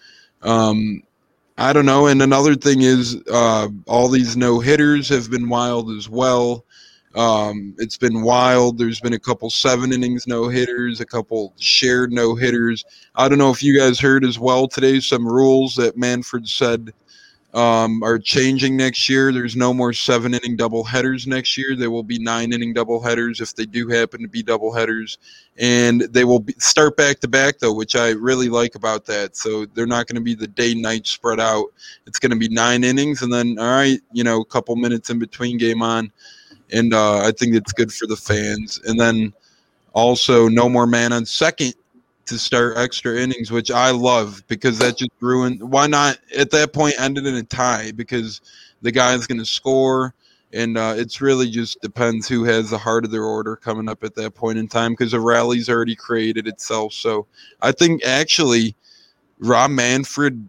Um, 0.42 1.04
I 1.56 1.72
don't 1.72 1.86
know. 1.86 2.08
And 2.08 2.22
another 2.22 2.56
thing 2.56 2.82
is, 2.82 3.22
uh, 3.32 3.68
all 3.88 4.10
these 4.10 4.36
no 4.36 4.60
hitters 4.60 5.08
have 5.10 5.30
been 5.30 5.50
wild 5.50 5.92
as 5.92 6.10
well. 6.10 6.66
Um, 7.16 7.76
it's 7.78 7.98
been 7.98 8.24
wild. 8.24 8.78
There's 8.78 9.00
been 9.00 9.14
a 9.14 9.20
couple 9.20 9.50
seven 9.50 9.94
innings 9.94 10.26
no 10.28 10.48
hitters, 10.48 11.00
a 11.00 11.06
couple 11.06 11.54
shared 11.60 12.12
no 12.12 12.36
hitters. 12.36 12.84
I 13.16 13.30
don't 13.30 13.38
know 13.38 13.52
if 13.52 13.62
you 13.62 13.78
guys 13.78 14.00
heard 14.00 14.26
as 14.26 14.40
well 14.40 14.68
today 14.68 15.00
some 15.00 15.28
rules 15.28 15.76
that 15.76 15.96
Manfred 15.96 16.50
said 16.50 16.92
um, 17.54 18.02
are 18.02 18.18
changing 18.18 18.76
next 18.76 19.08
year. 19.08 19.32
There's 19.32 19.56
no 19.56 19.74
more 19.74 19.94
seven 19.94 20.34
inning 20.34 20.56
double 20.56 20.84
headers 20.84 21.28
next 21.28 21.56
year. 21.56 21.76
There 21.76 21.92
will 21.92 22.04
be 22.04 22.18
nine 22.18 22.52
inning 22.52 22.74
double 22.74 23.00
headers 23.00 23.42
if 23.42 23.56
they 23.56 23.66
do 23.66 23.88
happen 23.88 24.22
to 24.22 24.28
be 24.28 24.42
double 24.42 24.74
headers, 24.74 25.20
and 25.58 26.02
they 26.02 26.24
will 26.24 26.40
be, 26.40 26.56
start 26.58 26.98
back 26.98 27.20
to 27.20 27.28
back 27.28 27.60
though, 27.60 27.74
which 27.74 27.96
I 27.96 28.10
really 28.10 28.50
like 28.50 28.74
about 28.74 29.06
that. 29.06 29.36
So 29.36 29.66
they're 29.66 29.86
not 29.86 30.08
going 30.08 30.16
to 30.16 30.22
be 30.22 30.34
the 30.34 30.48
day 30.48 30.74
night 30.74 31.06
spread 31.06 31.40
out. 31.40 31.68
It's 32.08 32.18
going 32.18 32.32
to 32.32 32.38
be 32.38 32.50
nine 32.50 32.84
innings, 32.84 33.22
and 33.22 33.32
then 33.32 33.60
all 33.60 33.68
right, 33.68 34.00
you 34.12 34.24
know, 34.24 34.42
a 34.42 34.46
couple 34.46 34.76
minutes 34.76 35.12
in 35.12 35.20
between 35.20 35.60
game 35.60 35.84
on 35.84 36.12
and 36.74 36.94
uh, 36.94 37.20
I 37.20 37.32
think 37.32 37.56
it's 37.56 37.72
good 37.72 37.94
for 37.94 38.08
the 38.08 38.18
fans. 38.18 38.80
And 38.86 39.00
then 39.00 39.34
also 39.94 40.48
no 40.48 40.68
more 40.68 40.88
man 40.88 41.14
on 41.14 41.26
second 41.26 41.76
to 42.26 42.38
start 42.38 42.78
extra 42.78 43.18
innings, 43.18 43.52
which 43.52 43.70
I 43.70 43.92
love 43.92 44.44
because 44.48 44.80
that 44.80 44.98
just 44.98 45.12
ruined. 45.20 45.62
Why 45.62 45.88
not 45.88 46.18
at 46.38 46.52
that 46.52 46.74
point 46.74 46.96
end 47.00 47.18
it 47.18 47.28
in 47.28 47.36
a 47.36 47.44
tie 47.44 47.92
because 47.92 48.42
the 48.82 48.92
guy's 48.92 49.28
going 49.28 49.40
to 49.40 49.46
score. 49.46 50.14
And 50.52 50.78
uh, 50.78 50.94
it's 50.96 51.20
really 51.20 51.50
just 51.50 51.82
depends 51.82 52.28
who 52.28 52.44
has 52.44 52.70
the 52.70 52.78
heart 52.78 53.06
of 53.06 53.12
their 53.12 53.24
order 53.24 53.56
coming 53.56 53.90
up 53.90 54.04
at 54.04 54.14
that 54.16 54.36
point 54.36 54.60
in 54.60 54.68
time 54.68 54.92
because 54.92 55.12
the 55.12 55.20
rally's 55.20 55.68
already 55.68 55.96
created 55.96 56.48
itself. 56.48 56.94
So 56.94 57.26
I 57.62 57.72
think 57.72 58.06
actually 58.06 58.76
Rob 59.40 59.72
Manfred 59.72 60.48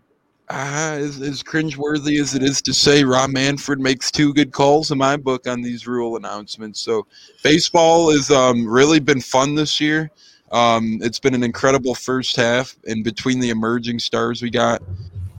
uh, 0.51 0.97
as, 0.99 1.23
as 1.23 1.43
cringeworthy 1.43 2.21
as 2.21 2.35
it 2.35 2.43
is 2.43 2.61
to 2.63 2.75
say, 2.75 3.03
Rob 3.03 3.31
Manfred 3.31 3.81
makes 3.81 4.11
two 4.11 4.35
good 4.35 4.53
calls 4.53 4.91
in 4.91 4.99
my 4.99 5.17
book 5.17 5.47
on 5.47 5.63
these 5.63 5.87
rule 5.87 6.17
announcements. 6.17 6.81
So, 6.81 7.07
baseball 7.43 8.11
has 8.11 8.31
um, 8.31 8.67
really 8.67 9.01
been 9.01 9.21
fun 9.21 9.55
this 9.55 9.81
year. 9.81 10.11
Um, 10.53 10.99
it's 11.03 11.19
been 11.19 11.35
an 11.35 11.43
incredible 11.43 11.95
first 11.95 12.37
half, 12.37 12.77
and 12.87 13.03
between 13.03 13.41
the 13.41 13.51
emerging 13.51 13.99
stars 14.01 14.43
we 14.43 14.51
got, 14.51 14.83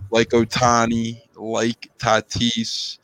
like 0.10 0.30
Ohtani, 0.30 1.22
like 1.36 1.90
Tatis, 2.00 2.98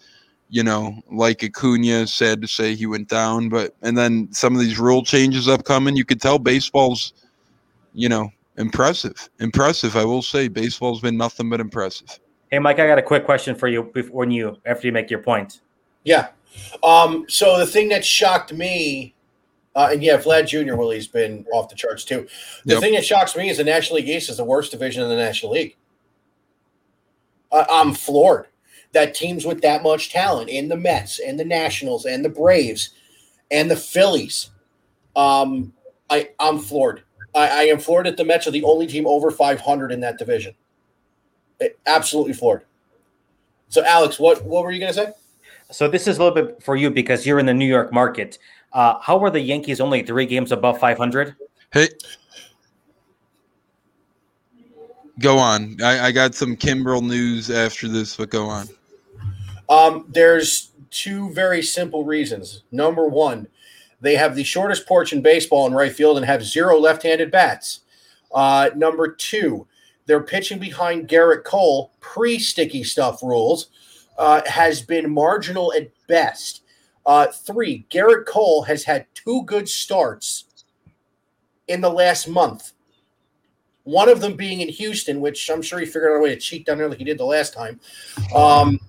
you 0.50 0.64
know, 0.64 1.02
like 1.12 1.44
Acuna, 1.44 2.08
sad 2.08 2.42
to 2.42 2.48
say 2.48 2.76
he 2.76 2.86
went 2.86 3.08
down, 3.08 3.48
but 3.48 3.76
and 3.82 3.98
then 3.98 4.28
some 4.34 4.54
of 4.54 4.60
these 4.60 4.80
rule 4.80 5.04
changes 5.04 5.48
upcoming, 5.48 5.96
you 5.96 6.04
could 6.04 6.22
tell 6.22 6.40
baseball's, 6.40 7.14
you 7.94 8.10
know, 8.10 8.32
impressive. 8.62 9.30
Impressive. 9.40 9.96
I 9.98 10.06
will 10.06 10.22
say 10.22 10.48
baseball's 10.48 11.02
been 11.02 11.18
nothing 11.18 11.50
but 11.50 11.60
impressive. 11.60 12.20
Hey, 12.52 12.60
Mike, 12.60 12.80
I 12.80 12.88
got 12.88 12.98
a 12.98 13.04
quick 13.04 13.26
question 13.26 13.56
for 13.56 13.68
you 13.68 13.84
before 13.84 14.20
when 14.20 14.32
you 14.32 14.58
after 14.66 14.88
you 14.88 14.94
make 14.94 15.10
your 15.10 15.22
point. 15.22 15.62
Yeah. 16.04 16.30
Um, 16.84 17.26
so 17.30 17.58
the 17.58 17.66
thing 17.66 17.90
that 17.90 18.04
shocked 18.04 18.54
me, 18.54 19.14
uh, 19.76 19.90
and 19.92 20.04
yeah, 20.04 20.18
Vlad 20.18 20.48
Jr. 20.48 20.76
Willie's 20.76 21.08
been 21.08 21.46
off 21.54 21.70
the 21.70 21.76
charts 21.76 22.04
too. 22.04 22.28
The 22.66 22.74
yep. 22.74 22.82
thing 22.82 22.94
that 22.94 23.06
shocks 23.06 23.36
me 23.36 23.50
is 23.50 23.58
the 23.58 23.64
National 23.64 23.98
League 23.98 24.10
East 24.10 24.30
is 24.30 24.38
the 24.38 24.44
worst 24.44 24.72
division 24.72 25.04
in 25.04 25.10
the 25.10 25.16
National 25.16 25.54
League. 25.54 25.78
Uh, 27.52 27.66
I'm 27.70 27.94
floored 27.94 28.48
that 28.94 29.16
teams 29.16 29.46
with 29.46 29.62
that 29.62 29.84
much 29.84 30.12
talent 30.12 30.50
in 30.50 30.68
the 30.68 30.76
Mets 30.76 31.20
and 31.20 31.40
the 31.40 31.46
Nationals 31.46 32.06
and 32.06 32.24
the 32.24 32.30
Braves 32.30 32.90
and 33.50 33.72
the 33.72 33.76
Phillies. 33.76 34.50
Um, 35.16 35.74
I 36.10 36.30
I'm 36.40 36.60
floored. 36.60 37.04
I, 37.34 37.48
I 37.48 37.62
am 37.64 37.80
floored 37.80 38.06
that 38.06 38.18
the 38.18 38.26
Mets 38.26 38.48
are 38.48 38.52
the 38.52 38.64
only 38.64 38.88
team 38.88 39.08
over 39.08 39.32
500 39.32 39.92
in 39.92 40.00
that 40.02 40.18
division. 40.18 40.54
It, 41.60 41.80
absolutely 41.86 42.34
floored. 42.34 42.64
So, 43.70 43.84
Alex, 43.86 44.20
what 44.20 44.44
what 44.44 44.64
were 44.64 44.72
you 44.72 44.80
going 44.80 44.94
to 44.94 44.98
say? 44.98 45.12
So 45.72 45.88
this 45.88 46.08
is 46.08 46.18
a 46.18 46.24
little 46.24 46.36
bit 46.36 46.62
for 46.62 46.76
you 46.76 46.92
because 46.92 47.26
you're 47.26 47.40
in 47.40 47.46
the 47.46 47.54
New 47.54 47.68
York 47.68 47.94
market. 47.94 48.38
Uh, 48.74 49.00
how 49.00 49.18
were 49.18 49.30
the 49.30 49.40
Yankees 49.40 49.80
only 49.80 50.04
three 50.04 50.26
games 50.26 50.52
above 50.52 50.80
500? 50.80 51.36
Hey, 51.72 51.88
go 55.20 55.38
on. 55.38 55.78
I, 55.82 56.08
I 56.08 56.12
got 56.12 56.36
some 56.36 56.58
Kimbrel 56.58 57.02
news 57.02 57.50
after 57.50 57.88
this, 57.88 58.18
but 58.18 58.30
go 58.30 58.48
on. 58.48 58.68
Um, 59.70 60.06
there's 60.10 60.72
two 60.90 61.32
very 61.32 61.62
simple 61.62 62.04
reasons. 62.04 62.64
Number 62.72 63.08
one, 63.08 63.48
they 64.02 64.16
have 64.16 64.36
the 64.36 64.44
shortest 64.44 64.88
porch 64.88 65.14
in 65.14 65.22
baseball 65.22 65.68
in 65.68 65.74
right 65.74 65.94
field 65.94 66.18
and 66.18 66.26
have 66.26 66.44
zero 66.44 66.78
left-handed 66.80 67.32
bats. 67.32 67.82
Uh, 68.34 68.70
number 68.76 69.12
two, 69.14 69.68
they're 70.06 70.24
pitching 70.24 70.60
behind 70.60 71.08
Gerrit 71.08 71.44
Cole 71.44 71.92
pre-sticky 72.00 72.84
stuff 72.84 73.22
rules 73.22 73.70
uh, 74.18 74.42
has 74.46 74.82
been 74.82 75.12
marginal 75.12 75.74
at 75.74 75.90
best. 76.08 76.64
Uh, 77.06 77.28
three, 77.28 77.86
Gerrit 77.90 78.26
Cole 78.26 78.64
has 78.64 78.84
had 78.84 79.06
two 79.14 79.44
good 79.46 79.70
starts 79.70 80.46
in 81.68 81.82
the 81.82 81.90
last 81.90 82.28
month. 82.28 82.74
One 83.84 84.10
of 84.10 84.22
them 84.22 84.36
being 84.36 84.62
in 84.62 84.70
Houston, 84.70 85.22
which 85.22 85.50
I'm 85.50 85.62
sure 85.62 85.80
he 85.80 85.86
figured 85.86 86.12
out 86.12 86.18
a 86.18 86.22
way 86.22 86.30
to 86.30 86.40
cheat 86.40 86.66
down 86.66 86.78
there 86.78 86.88
like 86.88 87.00
he 87.00 87.04
did 87.04 87.18
the 87.18 87.26
last 87.26 87.54
time. 87.54 87.80
Um, 88.36 88.80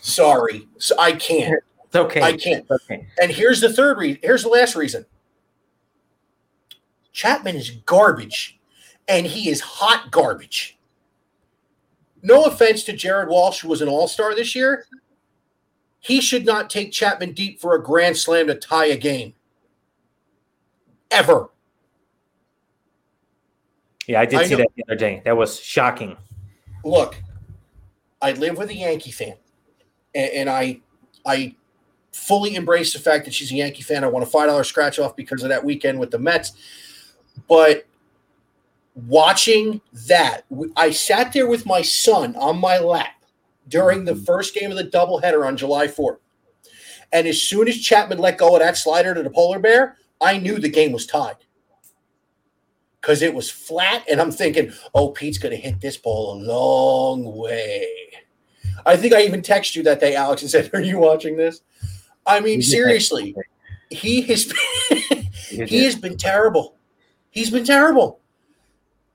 sorry, 0.00 0.68
so 0.78 0.94
I 0.98 1.12
can't. 1.12 1.62
It's 1.92 1.98
okay. 1.98 2.22
I 2.22 2.36
can't. 2.38 2.64
Okay. 2.70 3.06
And 3.20 3.30
here's 3.30 3.60
the 3.60 3.70
third 3.70 3.98
reason. 3.98 4.18
Here's 4.22 4.44
the 4.44 4.48
last 4.48 4.74
reason. 4.74 5.04
Chapman 7.12 7.56
is 7.56 7.70
garbage, 7.84 8.58
and 9.06 9.26
he 9.26 9.50
is 9.50 9.60
hot 9.60 10.10
garbage. 10.10 10.78
No 12.22 12.44
offense 12.44 12.82
to 12.84 12.94
Jared 12.94 13.28
Walsh, 13.28 13.60
who 13.60 13.68
was 13.68 13.82
an 13.82 13.88
all 13.88 14.08
star 14.08 14.34
this 14.34 14.54
year. 14.54 14.86
He 16.00 16.22
should 16.22 16.46
not 16.46 16.70
take 16.70 16.92
Chapman 16.92 17.32
deep 17.32 17.60
for 17.60 17.74
a 17.74 17.82
grand 17.82 18.16
slam 18.16 18.46
to 18.46 18.54
tie 18.54 18.86
a 18.86 18.96
game. 18.96 19.34
Ever. 21.10 21.50
Yeah, 24.06 24.22
I 24.22 24.24
did 24.24 24.38
I 24.40 24.44
see 24.44 24.52
know- 24.52 24.56
that 24.58 24.68
the 24.74 24.84
other 24.88 24.96
day. 24.96 25.20
That 25.26 25.36
was 25.36 25.60
shocking. 25.60 26.16
Look, 26.86 27.16
I 28.22 28.32
live 28.32 28.56
with 28.56 28.70
a 28.70 28.74
Yankee 28.74 29.10
fan, 29.12 29.34
and, 30.14 30.30
and 30.30 30.48
I, 30.50 30.80
I 31.26 31.54
fully 32.12 32.54
embrace 32.54 32.92
the 32.92 32.98
fact 32.98 33.24
that 33.24 33.34
she's 33.34 33.50
a 33.50 33.56
Yankee 33.56 33.82
fan. 33.82 34.04
I 34.04 34.08
want 34.08 34.26
a 34.26 34.30
five 34.30 34.48
dollar 34.48 34.64
scratch 34.64 34.98
off 34.98 35.16
because 35.16 35.42
of 35.42 35.48
that 35.48 35.64
weekend 35.64 35.98
with 35.98 36.10
the 36.10 36.18
Mets. 36.18 36.52
But 37.48 37.86
watching 38.94 39.80
that, 40.08 40.44
I 40.76 40.90
sat 40.90 41.32
there 41.32 41.48
with 41.48 41.66
my 41.66 41.82
son 41.82 42.36
on 42.36 42.58
my 42.58 42.78
lap 42.78 43.24
during 43.68 44.04
the 44.04 44.12
mm-hmm. 44.12 44.24
first 44.24 44.54
game 44.54 44.70
of 44.70 44.76
the 44.76 44.84
doubleheader 44.84 45.46
on 45.46 45.56
July 45.56 45.88
4th. 45.88 46.18
And 47.12 47.26
as 47.26 47.42
soon 47.42 47.68
as 47.68 47.78
Chapman 47.78 48.18
let 48.18 48.38
go 48.38 48.54
of 48.54 48.60
that 48.60 48.76
slider 48.76 49.14
to 49.14 49.22
the 49.22 49.30
polar 49.30 49.58
bear, 49.58 49.98
I 50.20 50.38
knew 50.38 50.58
the 50.58 50.68
game 50.68 50.92
was 50.92 51.06
tied. 51.06 51.36
Because 53.00 53.20
it 53.20 53.34
was 53.34 53.50
flat, 53.50 54.04
and 54.08 54.20
I'm 54.20 54.30
thinking, 54.30 54.72
oh, 54.94 55.08
Pete's 55.08 55.36
going 55.36 55.54
to 55.54 55.60
hit 55.60 55.80
this 55.80 55.96
ball 55.96 56.34
a 56.34 56.42
long 56.42 57.24
way. 57.36 57.88
I 58.86 58.96
think 58.96 59.12
I 59.12 59.22
even 59.22 59.42
texted 59.42 59.76
you 59.76 59.82
that 59.84 60.00
day, 60.00 60.14
Alex, 60.14 60.42
and 60.42 60.50
said, 60.50 60.70
Are 60.72 60.80
you 60.80 60.98
watching 60.98 61.36
this? 61.36 61.62
I 62.26 62.40
mean, 62.40 62.62
seriously, 62.62 63.34
he 63.90 64.22
has 64.22 64.46
been, 64.46 65.22
he 65.66 65.84
has 65.84 65.96
been 65.96 66.16
terrible. 66.16 66.76
He's 67.30 67.50
been 67.50 67.64
terrible. 67.64 68.20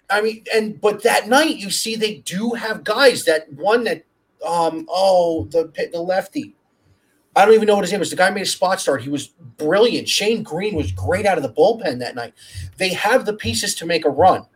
I 0.10 0.22
mean, 0.22 0.44
and 0.54 0.80
but 0.80 1.04
that 1.04 1.28
night 1.28 1.58
you 1.58 1.70
see 1.70 1.96
they 1.96 2.16
do 2.16 2.52
have 2.52 2.84
guys 2.84 3.26
that 3.26 3.52
one 3.54 3.84
that 3.86 4.04
um 4.46 4.86
oh 4.90 5.48
the 5.52 5.72
the 5.92 6.02
lefty. 6.02 6.56
I 7.36 7.46
don't 7.46 7.54
even 7.54 7.68
know 7.68 7.76
what 7.76 7.84
his 7.84 7.92
name 7.92 8.02
is. 8.02 8.10
The 8.10 8.16
guy 8.16 8.32
made 8.32 8.42
a 8.42 8.48
spot 8.48 8.82
start. 8.82 9.04
He 9.04 9.10
was 9.10 9.28
brilliant. 9.28 10.10
Shane 10.10 10.42
Green 10.42 10.76
was 10.76 10.92
great 10.92 11.28
out 11.28 11.38
of 11.38 11.44
the 11.44 11.54
bullpen 11.54 12.00
that 12.00 12.16
night. 12.16 12.34
They 12.78 12.90
have 12.94 13.26
the 13.26 13.34
pieces 13.34 13.76
to 13.76 13.86
make 13.86 14.06
a 14.06 14.10
run. 14.10 14.48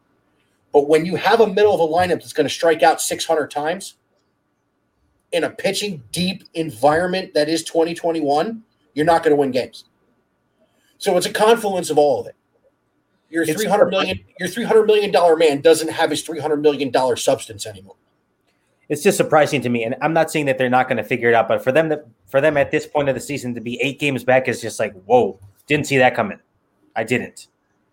But 0.73 0.87
when 0.89 1.05
you 1.05 1.15
have 1.15 1.41
a 1.41 1.47
middle 1.47 1.75
of 1.75 1.79
a 1.79 1.93
lineup 1.93 2.21
that's 2.21 2.33
going 2.33 2.47
to 2.47 2.53
strike 2.53 2.81
out 2.81 2.99
600 2.99 3.51
times 3.51 3.95
in 5.31 5.43
a 5.43 5.49
pitching 5.49 6.03
deep 6.11 6.43
environment 6.53 7.33
that 7.33 7.49
is 7.49 7.63
2021, 7.63 8.63
you're 8.93 9.05
not 9.05 9.23
going 9.23 9.31
to 9.31 9.35
win 9.35 9.51
games. 9.51 9.85
So 10.97 11.17
it's 11.17 11.25
a 11.25 11.33
confluence 11.33 11.89
of 11.89 11.97
all 11.97 12.21
of 12.21 12.27
it. 12.27 12.35
Your 13.29 13.43
It's 13.43 13.53
300 13.53 13.85
million 13.87 14.19
your 14.39 14.49
300 14.49 14.85
million 14.85 15.09
dollar 15.11 15.37
man 15.37 15.61
doesn't 15.61 15.89
have 15.89 16.09
his 16.09 16.21
300 16.21 16.57
million 16.57 16.91
dollar 16.91 17.15
substance 17.15 17.65
anymore. 17.65 17.95
it's 18.89 19.01
just 19.01 19.15
surprising 19.15 19.61
to 19.61 19.69
me, 19.69 19.85
and 19.85 19.95
I'm 20.01 20.11
not 20.13 20.29
saying 20.29 20.47
that 20.47 20.57
they're 20.57 20.69
not 20.69 20.89
going 20.89 20.97
to 20.97 21.03
figure 21.03 21.29
it 21.29 21.33
out, 21.33 21.47
but 21.47 21.63
for 21.63 21.71
them 21.71 21.89
to, 21.89 22.03
for 22.27 22.41
them 22.41 22.57
at 22.57 22.71
this 22.71 22.85
point 22.85 23.07
of 23.07 23.15
the 23.15 23.21
season 23.21 23.55
to 23.55 23.61
be 23.61 23.81
eight 23.81 23.99
games 23.99 24.25
back 24.25 24.49
is 24.49 24.59
just 24.59 24.79
like 24.79 24.93
whoa, 25.05 25.39
didn't 25.65 25.87
see 25.87 25.97
that 25.97 26.13
coming. 26.13 26.39
I 26.95 27.05
didn't. 27.05 27.47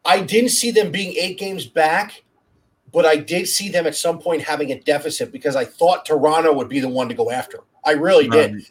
I 0.05 0.23
didn't 0.23 0.51
see 0.51 0.71
them 0.71 0.91
being 0.91 1.15
8 1.17 1.39
games 1.39 1.67
back, 1.67 2.25
but 2.93 3.05
I 3.05 3.17
did 3.17 3.49
see 3.49 3.69
them 3.69 3.87
at 3.87 3.97
some 3.97 4.19
point 4.19 4.43
having 4.43 4.73
a 4.73 4.81
deficit 4.81 5.33
because 5.33 5.57
I 5.57 5.65
thought 5.65 6.07
Toronto 6.07 6.53
would 6.53 6.69
be 6.69 6.81
the 6.81 6.89
one 6.89 7.09
to 7.09 7.15
go 7.15 7.31
after. 7.31 7.61
I 7.85 7.93
really 7.93 8.29
did. 8.29 8.65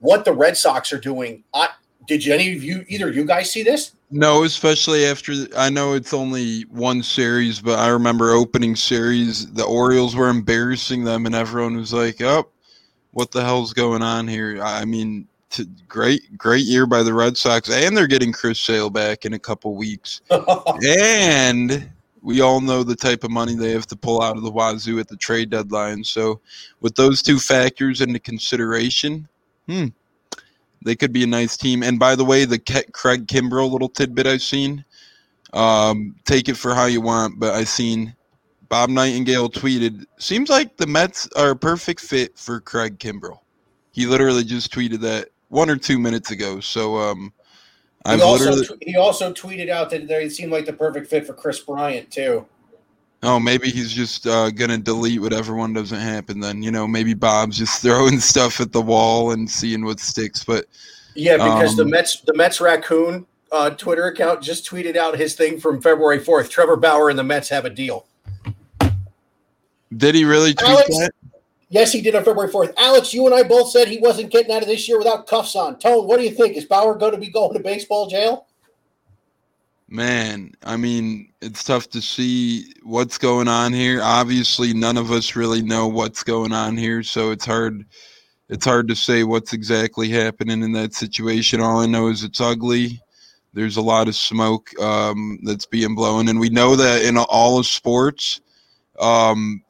What 0.00 0.24
the 0.24 0.32
Red 0.32 0.56
Sox 0.56 0.92
are 0.92 0.98
doing, 0.98 1.44
I 1.52 1.68
did 2.06 2.24
you 2.24 2.34
any 2.34 2.54
of 2.54 2.62
you 2.62 2.84
either 2.88 3.10
you 3.10 3.24
guys 3.24 3.50
see 3.50 3.62
this? 3.62 3.92
No, 4.10 4.44
especially 4.44 5.06
after 5.06 5.32
I 5.56 5.70
know 5.70 5.94
it's 5.94 6.12
only 6.12 6.62
one 6.62 7.02
series, 7.02 7.60
but 7.60 7.78
I 7.78 7.88
remember 7.88 8.32
opening 8.32 8.76
series, 8.76 9.50
the 9.52 9.64
Orioles 9.64 10.14
were 10.14 10.28
embarrassing 10.28 11.04
them, 11.04 11.26
and 11.26 11.34
everyone 11.34 11.76
was 11.76 11.92
like, 11.92 12.20
"Oh, 12.20 12.48
what 13.12 13.32
the 13.32 13.42
hell's 13.42 13.72
going 13.72 14.02
on 14.02 14.28
here?" 14.28 14.60
I 14.62 14.84
mean, 14.84 15.26
t- 15.50 15.66
great, 15.88 16.36
great 16.36 16.64
year 16.64 16.86
by 16.86 17.02
the 17.02 17.14
Red 17.14 17.36
Sox, 17.36 17.70
and 17.70 17.96
they're 17.96 18.06
getting 18.06 18.32
Chris 18.32 18.60
Sale 18.60 18.90
back 18.90 19.24
in 19.24 19.32
a 19.32 19.38
couple 19.38 19.74
weeks, 19.74 20.20
and 20.30 21.88
we 22.24 22.40
all 22.40 22.62
know 22.62 22.82
the 22.82 22.96
type 22.96 23.22
of 23.22 23.30
money 23.30 23.54
they 23.54 23.72
have 23.72 23.86
to 23.86 23.96
pull 23.96 24.22
out 24.22 24.36
of 24.36 24.42
the 24.42 24.50
wazoo 24.50 24.98
at 24.98 25.08
the 25.08 25.16
trade 25.16 25.50
deadline. 25.50 26.02
So, 26.02 26.40
with 26.80 26.94
those 26.96 27.22
two 27.22 27.38
factors 27.38 28.00
into 28.00 28.18
consideration, 28.18 29.28
hmm, 29.68 29.88
they 30.82 30.96
could 30.96 31.12
be 31.12 31.22
a 31.22 31.28
nice 31.28 31.56
team. 31.58 31.82
And 31.82 31.98
by 31.98 32.16
the 32.16 32.24
way, 32.24 32.46
the 32.46 32.58
Ke- 32.58 32.90
Craig 32.92 33.26
Kimbrel 33.26 33.70
little 33.70 33.90
tidbit 33.90 34.26
I've 34.26 34.42
seen, 34.42 34.86
um, 35.52 36.16
take 36.24 36.48
it 36.48 36.56
for 36.56 36.74
how 36.74 36.86
you 36.86 37.02
want, 37.02 37.38
but 37.38 37.54
I've 37.54 37.68
seen 37.68 38.16
Bob 38.70 38.88
Nightingale 38.88 39.50
tweeted, 39.50 40.06
seems 40.18 40.48
like 40.48 40.78
the 40.78 40.86
Mets 40.86 41.28
are 41.36 41.50
a 41.50 41.56
perfect 41.56 42.00
fit 42.00 42.38
for 42.38 42.58
Craig 42.58 42.98
Kimbrel. 42.98 43.40
He 43.92 44.06
literally 44.06 44.44
just 44.44 44.72
tweeted 44.72 45.00
that 45.00 45.28
one 45.48 45.68
or 45.68 45.76
two 45.76 45.98
minutes 45.98 46.30
ago. 46.30 46.58
So 46.60 46.96
um, 46.96 47.34
I've 48.04 48.18
he 48.18 48.24
also 48.24 48.50
literally, 48.50 48.82
he 48.82 48.96
also 48.96 49.32
tweeted 49.32 49.70
out 49.70 49.90
that 49.90 50.06
they 50.06 50.28
seemed 50.28 50.52
like 50.52 50.66
the 50.66 50.72
perfect 50.72 51.08
fit 51.08 51.26
for 51.26 51.32
Kris 51.32 51.60
Bryant 51.60 52.10
too. 52.10 52.46
oh, 53.22 53.40
maybe 53.40 53.70
he's 53.70 53.92
just 53.92 54.26
uh, 54.26 54.50
gonna 54.50 54.78
delete 54.78 55.20
whatever 55.20 55.54
one 55.54 55.72
doesn't 55.72 56.00
happen. 56.00 56.40
Then 56.40 56.62
you 56.62 56.70
know, 56.70 56.86
maybe 56.86 57.14
Bob's 57.14 57.56
just 57.56 57.80
throwing 57.82 58.20
stuff 58.20 58.60
at 58.60 58.72
the 58.72 58.82
wall 58.82 59.30
and 59.32 59.48
seeing 59.48 59.84
what 59.84 60.00
sticks. 60.00 60.44
But 60.44 60.66
Yeah, 61.14 61.36
because 61.36 61.76
the 61.76 61.84
Um, 61.84 61.90
Mets 61.90 62.20
the 62.20 62.34
Mets 62.34 62.60
raccoon 62.60 63.26
uh, 63.50 63.70
Twitter 63.70 64.06
account 64.06 64.42
just 64.42 64.68
tweeted 64.68 64.96
out 64.96 65.16
his 65.16 65.34
thing 65.34 65.58
from 65.58 65.80
February 65.80 66.18
fourth. 66.18 66.50
Trevor 66.50 66.76
Bauer 66.76 67.08
and 67.08 67.18
the 67.18 67.24
Mets 67.24 67.48
have 67.48 67.64
a 67.64 67.70
deal. 67.70 68.06
did 69.96 70.14
he 70.14 70.24
really 70.24 70.52
tweet 70.52 70.68
Alex? 70.68 70.98
that? 70.98 71.12
Yes, 71.68 71.92
he 71.92 72.00
did 72.00 72.14
on 72.14 72.24
February 72.24 72.50
fourth. 72.50 72.72
Alex, 72.76 73.12
you 73.12 73.26
and 73.26 73.34
I 73.34 73.42
both 73.42 73.70
said 73.70 73.88
he 73.88 73.98
wasn't 73.98 74.30
getting 74.30 74.54
out 74.54 74.62
of 74.62 74.68
this 74.68 74.88
year 74.88 74.98
without 74.98 75.26
cuffs 75.26 75.56
on. 75.56 75.78
Tone, 75.78 76.06
what 76.06 76.18
do 76.18 76.24
you 76.24 76.30
think? 76.30 76.56
Is 76.56 76.64
Bauer 76.64 76.94
going 76.94 77.12
to 77.12 77.18
be 77.18 77.30
going 77.30 77.54
to 77.54 77.60
baseball 77.60 78.08
jail? 78.08 78.46
Man, 79.88 80.52
I 80.62 80.76
mean, 80.76 81.32
it's 81.40 81.64
tough 81.64 81.90
to 81.90 82.00
see 82.00 82.72
what's 82.82 83.18
going 83.18 83.48
on 83.48 83.72
here. 83.72 84.00
Obviously, 84.02 84.72
none 84.72 84.96
of 84.96 85.10
us 85.10 85.36
really 85.36 85.62
know 85.62 85.88
what's 85.88 86.22
going 86.22 86.52
on 86.52 86.76
here, 86.76 87.02
so 87.02 87.30
it's 87.30 87.44
hard 87.44 87.84
it's 88.48 88.64
hard 88.64 88.88
to 88.88 88.96
say 88.96 89.24
what's 89.24 89.52
exactly 89.52 90.08
happening 90.08 90.62
in 90.62 90.72
that 90.72 90.94
situation. 90.94 91.60
All 91.60 91.80
I 91.80 91.86
know 91.86 92.08
is 92.08 92.24
it's 92.24 92.40
ugly. 92.40 93.00
There's 93.52 93.76
a 93.76 93.82
lot 93.82 94.08
of 94.08 94.14
smoke 94.14 94.70
um, 94.80 95.38
that's 95.42 95.66
being 95.66 95.94
blown, 95.94 96.28
and 96.28 96.38
we 96.38 96.50
know 96.50 96.76
that 96.76 97.02
in 97.02 97.16
all 97.16 97.58
of 97.58 97.66
sports, 97.66 98.40
um, 99.00 99.62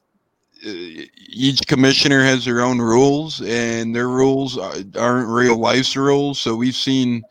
each 0.64 1.66
commissioner 1.66 2.24
has 2.24 2.44
their 2.44 2.60
own 2.60 2.78
rules, 2.80 3.40
and 3.42 3.94
their 3.94 4.08
rules 4.08 4.56
are- 4.58 4.76
aren't 4.98 5.28
real 5.28 5.56
life's 5.58 5.96
rules. 5.96 6.40
So 6.40 6.54
we've 6.54 6.74
seen 6.76 7.22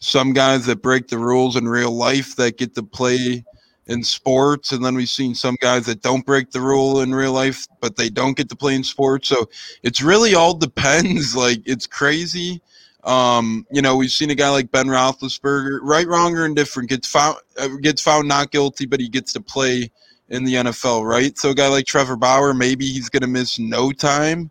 some 0.00 0.32
guys 0.32 0.66
that 0.66 0.82
break 0.82 1.08
the 1.08 1.18
rules 1.18 1.56
in 1.56 1.68
real 1.68 1.92
life 1.92 2.36
that 2.36 2.58
get 2.58 2.74
to 2.74 2.82
play 2.82 3.44
in 3.86 4.04
sports 4.04 4.70
and 4.70 4.84
then 4.84 4.94
we've 4.94 5.10
seen 5.10 5.34
some 5.34 5.56
guys 5.60 5.84
that 5.86 6.00
don't 6.00 6.24
break 6.24 6.52
the 6.52 6.60
rule 6.60 7.00
in 7.00 7.12
real 7.12 7.32
life 7.32 7.66
but 7.80 7.96
they 7.96 8.08
don't 8.08 8.36
get 8.36 8.48
to 8.48 8.54
play 8.56 8.74
in 8.74 8.84
sports. 8.84 9.28
So 9.28 9.48
it's 9.82 10.00
really 10.00 10.34
all 10.34 10.54
depends. 10.54 11.34
Like 11.40 11.60
it's 11.66 11.86
crazy. 11.86 12.62
Um 13.04 13.66
you 13.70 13.82
know 13.82 13.96
we've 13.96 14.10
seen 14.10 14.30
a 14.30 14.34
guy 14.34 14.48
like 14.50 14.70
ben 14.70 14.86
roethlisberger 14.86 15.80
right 15.82 16.06
wrong 16.06 16.36
or 16.36 16.44
indifferent 16.46 16.88
gets 16.88 17.08
found 17.08 17.36
uh, 17.58 17.68
gets 17.80 18.00
found 18.00 18.28
not 18.28 18.52
guilty 18.52 18.86
but 18.86 19.00
he 19.00 19.08
gets 19.08 19.32
to 19.32 19.40
play 19.40 19.90
in 20.30 20.44
the 20.44 20.54
nfl 20.54 21.04
right 21.04 21.36
so 21.38 21.50
a 21.50 21.54
guy 21.54 21.68
like 21.68 21.86
trevor 21.86 22.16
bauer 22.16 22.54
maybe 22.54 22.86
he's 22.86 23.08
going 23.08 23.22
to 23.22 23.28
miss 23.28 23.58
no 23.58 23.92
time 23.92 24.50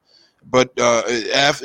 but 0.49 0.71
uh, 0.79 1.03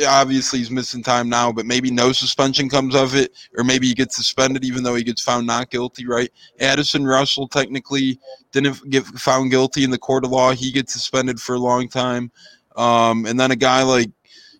obviously 0.08 0.58
he's 0.58 0.70
missing 0.70 1.02
time 1.02 1.28
now. 1.28 1.52
But 1.52 1.66
maybe 1.66 1.90
no 1.90 2.12
suspension 2.12 2.68
comes 2.68 2.94
of 2.94 3.14
it, 3.14 3.32
or 3.56 3.64
maybe 3.64 3.86
he 3.86 3.94
gets 3.94 4.16
suspended 4.16 4.64
even 4.64 4.82
though 4.82 4.94
he 4.94 5.04
gets 5.04 5.22
found 5.22 5.46
not 5.46 5.70
guilty. 5.70 6.06
Right? 6.06 6.30
Addison 6.60 7.06
Russell 7.06 7.48
technically 7.48 8.18
didn't 8.52 8.90
get 8.90 9.04
found 9.06 9.50
guilty 9.50 9.84
in 9.84 9.90
the 9.90 9.98
court 9.98 10.24
of 10.24 10.30
law. 10.30 10.52
He 10.52 10.70
gets 10.70 10.92
suspended 10.92 11.40
for 11.40 11.54
a 11.54 11.60
long 11.60 11.88
time. 11.88 12.30
Um, 12.76 13.26
and 13.26 13.38
then 13.38 13.50
a 13.50 13.56
guy 13.56 13.82
like 13.82 14.10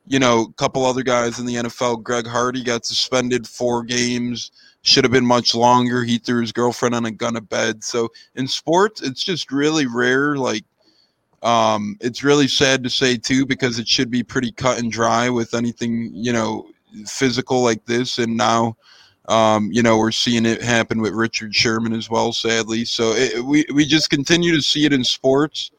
you 0.07 0.19
know, 0.19 0.43
a 0.43 0.53
couple 0.55 0.85
other 0.85 1.03
guys 1.03 1.39
in 1.39 1.47
the 1.47 1.55
NFL. 1.55 2.03
Greg 2.03 2.27
Hardy 2.27 2.63
got 2.63 2.85
suspended 2.85 3.47
four 3.47 3.83
games. 3.83 4.51
Should 4.87 5.05
have 5.05 5.12
been 5.12 5.24
much 5.24 5.55
longer. 5.55 6.05
He 6.05 6.18
threw 6.18 6.43
his 6.43 6.53
girlfriend 6.53 6.95
on 6.95 7.07
a 7.07 7.11
gun 7.11 7.37
of 7.37 7.49
bed. 7.49 7.82
So 7.82 8.11
in 8.35 8.47
sports, 8.47 9.01
it's 9.01 9.24
just 9.24 9.51
really 9.51 9.87
rare. 9.87 10.37
Like, 10.37 10.64
um, 11.43 11.97
it's 12.03 12.22
really 12.22 12.47
sad 12.49 12.85
to 12.85 12.91
say 12.91 13.16
too, 13.16 13.47
because 13.47 13.78
it 13.78 13.89
should 13.89 14.11
be 14.11 14.22
pretty 14.22 14.53
cut 14.53 14.78
and 14.78 14.93
dry 14.93 15.30
with 15.30 15.55
anything, 15.55 16.11
you 16.12 16.35
know, 16.35 16.68
physical 17.07 17.62
like 17.62 17.87
this. 17.87 18.18
And 18.18 18.37
now, 18.37 18.76
um, 19.28 19.70
you 19.72 19.82
know, 19.82 19.97
we're 19.97 20.12
seeing 20.12 20.45
it 20.45 20.61
happen 20.62 21.01
with 21.01 21.14
Richard 21.14 21.55
Sherman 21.55 21.95
as 21.95 22.11
well, 22.11 22.32
sadly. 22.32 22.85
So 22.85 23.12
it, 23.12 23.43
we 23.43 23.64
we 23.72 23.87
just 23.87 24.11
continue 24.11 24.55
to 24.55 24.61
see 24.61 24.85
it 24.85 24.93
in 24.93 25.03
sports. 25.03 25.70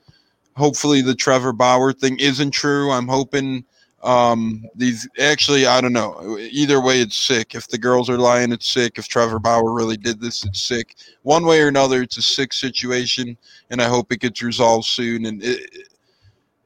Hopefully, 0.55 1.03
the 1.03 1.13
Trevor 1.13 1.53
Bauer 1.53 1.93
thing 1.93 2.17
isn't 2.17 2.51
true. 2.51 2.89
I'm 2.89 3.07
hoping 3.07 3.65
um, 4.05 4.63
these 4.75 5.09
actually, 5.19 5.65
I 5.65 5.81
don't 5.81 5.91
know. 5.91 6.37
Either 6.39 6.79
way, 6.79 7.01
it's 7.01 7.17
sick. 7.17 7.55
If 7.55 7.67
the 7.67 7.77
girls 7.77 8.07
are 8.07 8.19
lying, 8.19 8.51
it's 8.51 8.69
sick. 8.69 8.99
If 8.99 9.07
Trevor 9.07 9.39
Bauer 9.39 9.73
really 9.73 9.97
did 9.97 10.21
this, 10.21 10.45
it's 10.45 10.61
sick. 10.61 10.95
One 11.23 11.43
way 11.43 11.59
or 11.61 11.67
another, 11.67 12.03
it's 12.03 12.17
a 12.17 12.21
sick 12.21 12.53
situation, 12.53 13.35
and 13.71 13.81
I 13.81 13.87
hope 13.87 14.11
it 14.11 14.19
gets 14.19 14.43
resolved 14.43 14.85
soon. 14.85 15.25
And 15.25 15.43
it, 15.43 15.87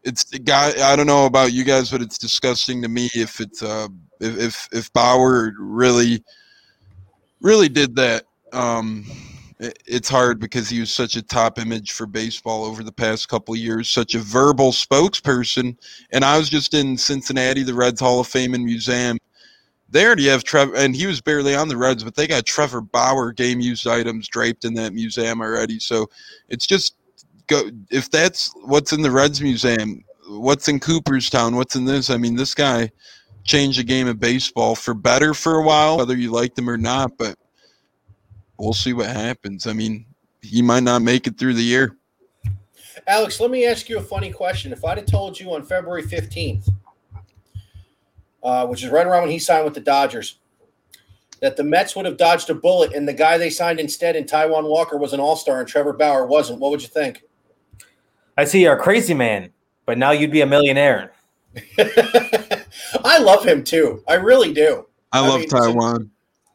it's 0.03 0.25
the 0.25 0.39
guy. 0.39 0.73
I 0.91 0.97
don't 0.97 1.07
know 1.07 1.25
about 1.25 1.53
you 1.53 1.63
guys, 1.63 1.89
but 1.89 2.01
it's 2.01 2.17
disgusting 2.17 2.81
to 2.81 2.89
me 2.89 3.09
if 3.15 3.39
it's 3.39 3.63
uh, 3.63 3.87
if 4.19 4.37
if, 4.37 4.69
if 4.73 4.93
Bauer 4.93 5.53
really 5.57 6.21
really 7.41 7.69
did 7.69 7.95
that. 7.95 8.25
Um, 8.51 9.05
it's 9.60 10.07
hard 10.07 10.39
because 10.39 10.70
he 10.70 10.80
was 10.80 10.91
such 10.91 11.16
a 11.16 11.22
top 11.22 11.60
image 11.60 11.91
for 11.91 12.05
baseball 12.05 12.64
over 12.64 12.84
the 12.84 12.91
past 12.91 13.28
couple 13.28 13.55
years, 13.55 13.89
such 13.89 14.16
a 14.16 14.20
verbal 14.20 14.72
spokesperson. 14.72 15.78
And 16.12 16.24
I 16.24 16.38
was 16.38 16.49
just 16.49 16.74
in 16.74 16.97
Cincinnati, 16.97 17.64
the 17.64 17.74
Reds 17.74 17.99
Hall 17.99 18.22
of 18.22 18.28
Fame 18.28 18.53
and 18.53 18.64
Museum. 18.64 19.18
They 19.89 20.05
already 20.05 20.28
have 20.28 20.43
Trevor, 20.43 20.76
and 20.76 20.95
he 20.95 21.07
was 21.07 21.20
barely 21.20 21.55
on 21.55 21.68
the 21.68 21.76
Reds, 21.76 22.03
but 22.03 22.16
they 22.16 22.28
got 22.28 22.45
Trevor 22.45 22.80
Bauer 22.80 23.34
game 23.34 23.60
used 23.60 23.88
items 23.88 24.28
draped 24.28 24.64
in 24.64 24.76
that 24.76 24.93
museum 24.93 25.41
already. 25.41 25.80
So 25.80 26.10
it's 26.47 26.68
just 26.68 26.95
go 27.47 27.70
if 27.89 28.10
that's 28.10 28.53
what's 28.66 28.93
in 28.93 29.01
the 29.01 29.12
Reds 29.12 29.41
museum, 29.41 30.05
what's 30.28 30.68
in 30.68 30.80
Cooperstown, 30.80 31.55
what's 31.55 31.76
in 31.76 31.86
this? 31.86 32.10
I 32.10 32.18
mean, 32.18 32.36
this 32.36 32.53
guy 32.53 32.91
changed 33.43 33.80
the 33.80 33.84
game 33.84 34.07
of 34.07 34.20
baseball 34.20 34.76
for 34.76 34.93
better 34.93 35.34
for 35.34 35.55
a 35.55 35.64
while, 35.64 35.97
whether 35.97 36.16
you 36.16 36.32
liked 36.32 36.57
him 36.57 36.70
or 36.70 36.78
not. 36.78 37.18
But 37.18 37.36
we'll 38.60 38.74
see 38.74 38.93
what 38.93 39.07
happens. 39.07 39.66
I 39.66 39.74
mean, 39.74 40.05
he 40.41 40.62
might 40.62 40.84
not 40.84 41.01
make 41.01 41.28
it 41.28 41.38
through 41.38 41.53
the 41.53 41.64
year. 41.64 41.95
Alex, 43.07 43.39
let 43.39 43.49
me 43.49 43.66
ask 43.66 43.89
you 43.89 43.97
a 43.97 44.01
funny 44.01 44.32
question. 44.32 44.72
If 44.72 44.84
I'd 44.84 44.97
have 44.97 45.07
told 45.07 45.39
you 45.39 45.53
on 45.53 45.64
February 45.64 46.03
15th, 46.03 46.70
uh, 48.43 48.68
which 48.68 48.84
is 48.84 48.91
right 48.91 49.07
around 49.07 49.24
when 49.24 49.32
he 49.32 49.39
signed 49.39 49.66
with 49.66 49.74
the 49.74 49.80
Dodgers, 49.80 50.39
that 51.41 51.55
the 51.55 51.64
Mets 51.64 51.95
would 51.95 52.05
have 52.05 52.18
dodged 52.18 52.49
a 52.49 52.53
bullet 52.53 52.93
and 52.93 53.07
the 53.07 53.14
guy 53.14 53.38
they 53.38 53.49
signed 53.49 53.80
instead 53.80 54.16
in 54.16 54.26
Taijuan 54.26 54.68
Walker 54.68 54.97
was 54.97 55.14
an 55.14 55.20
all 55.20 55.38
star 55.38 55.60
and 55.60 55.68
Trevor 55.68 55.93
Bauer 55.93 56.26
wasn't, 56.26 56.60
what 56.60 56.72
would 56.72 56.82
you 56.82 56.89
think? 56.89 57.24
I 58.38 58.43
see 58.45 58.64
you're 58.64 58.76
a 58.76 58.82
crazy 58.82 59.14
man, 59.14 59.51
but 59.86 59.97
now 59.97 60.12
you'd 60.12 60.32
be 60.32 60.41
a 60.41 60.45
millionaire. 60.45 61.14
I 61.78 63.20
love 63.20 63.45
him 63.45 63.64
too. 63.64 64.03
I 64.07 64.16
really 64.16 64.53
do. 64.53 64.86
I, 65.12 65.20
I 65.24 65.28
love 65.28 65.39
mean, 65.39 65.49
Taijuan. 65.49 66.10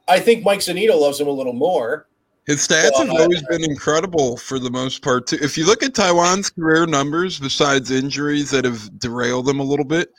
I 0.09 0.21
think 0.21 0.45
Mike 0.45 0.61
Zunino 0.61 1.01
loves 1.01 1.21
him 1.21 1.29
a 1.29 1.33
little 1.33 1.53
more. 1.53 2.09
His 2.47 2.67
stats 2.67 2.95
have 2.99 3.11
always 3.11 3.43
been 3.45 3.65
incredible 3.65 4.37
for 4.37 4.59
the 4.59 4.71
most 4.71 5.01
part. 5.01 5.27
Too. 5.27 5.39
If 5.41 5.57
you 5.57 5.65
look 5.65 5.83
at 5.83 5.95
Taijuan's 5.95 6.51
career 6.51 6.85
numbers, 6.87 7.41
besides 7.41 7.91
injuries 7.91 8.51
that 8.51 8.67
have 8.67 8.99
derailed 8.99 9.47
them 9.47 9.61
a 9.61 9.65
little 9.65 9.85
bit, 9.85 10.13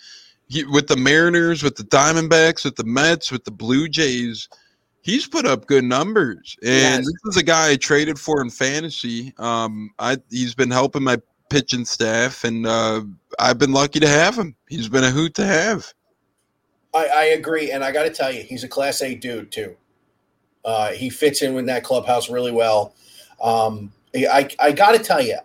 he, 0.48 0.64
with 0.64 0.88
the 0.88 0.98
Mariners, 0.98 1.62
with 1.62 1.76
the 1.76 1.84
Diamondbacks, 1.84 2.66
with 2.66 2.76
the 2.76 2.84
Mets, 2.84 3.32
with 3.32 3.44
the 3.44 3.52
Blue 3.52 3.88
Jays, 3.88 4.50
he's 5.02 5.28
put 5.28 5.46
up 5.46 5.68
good 5.68 5.84
numbers. 5.84 6.58
And 6.64 7.04
yes. 7.04 7.06
this 7.06 7.36
is 7.36 7.38
a 7.38 7.44
guy 7.44 7.72
I 7.72 7.76
traded 7.76 8.20
for 8.20 8.42
in 8.42 8.50
fantasy. 8.50 9.34
Um, 9.38 9.92
I 10.00 10.18
he's 10.32 10.56
been 10.56 10.72
helping 10.72 11.04
my 11.04 11.18
pitching 11.52 11.86
staff, 11.86 12.44
and 12.44 12.66
uh, 12.66 13.04
I've 13.40 13.60
been 13.60 13.72
lucky 13.72 14.00
to 14.00 14.08
have 14.08 14.36
him. 14.36 14.56
He's 14.68 14.90
been 14.90 15.04
a 15.04 15.12
hoot 15.12 15.36
to 15.36 15.46
have. 15.46 15.94
I, 16.96 17.08
I 17.08 17.24
agree, 17.26 17.72
and 17.72 17.84
I 17.84 17.91
got 17.91 18.04
to 18.04 18.10
tell 18.10 18.32
you, 18.32 18.41
he's 18.41 18.64
a 18.64 18.70
Class 18.70 19.02
A 19.02 19.14
dude 19.16 19.52
too. 19.52 19.76
Uh, 20.64 20.91
he 20.91 21.10
fits 21.10 21.41
in 21.41 21.54
with 21.54 21.66
that 21.68 21.84
clubhouse 21.84 22.30
really 22.30 22.54
well. 22.54 22.96
Um, 23.41 23.91
I 24.16 24.50
I 24.60 24.72
got 24.72 24.93
to 24.93 25.00
tell 25.00 25.22
you, 25.22 25.38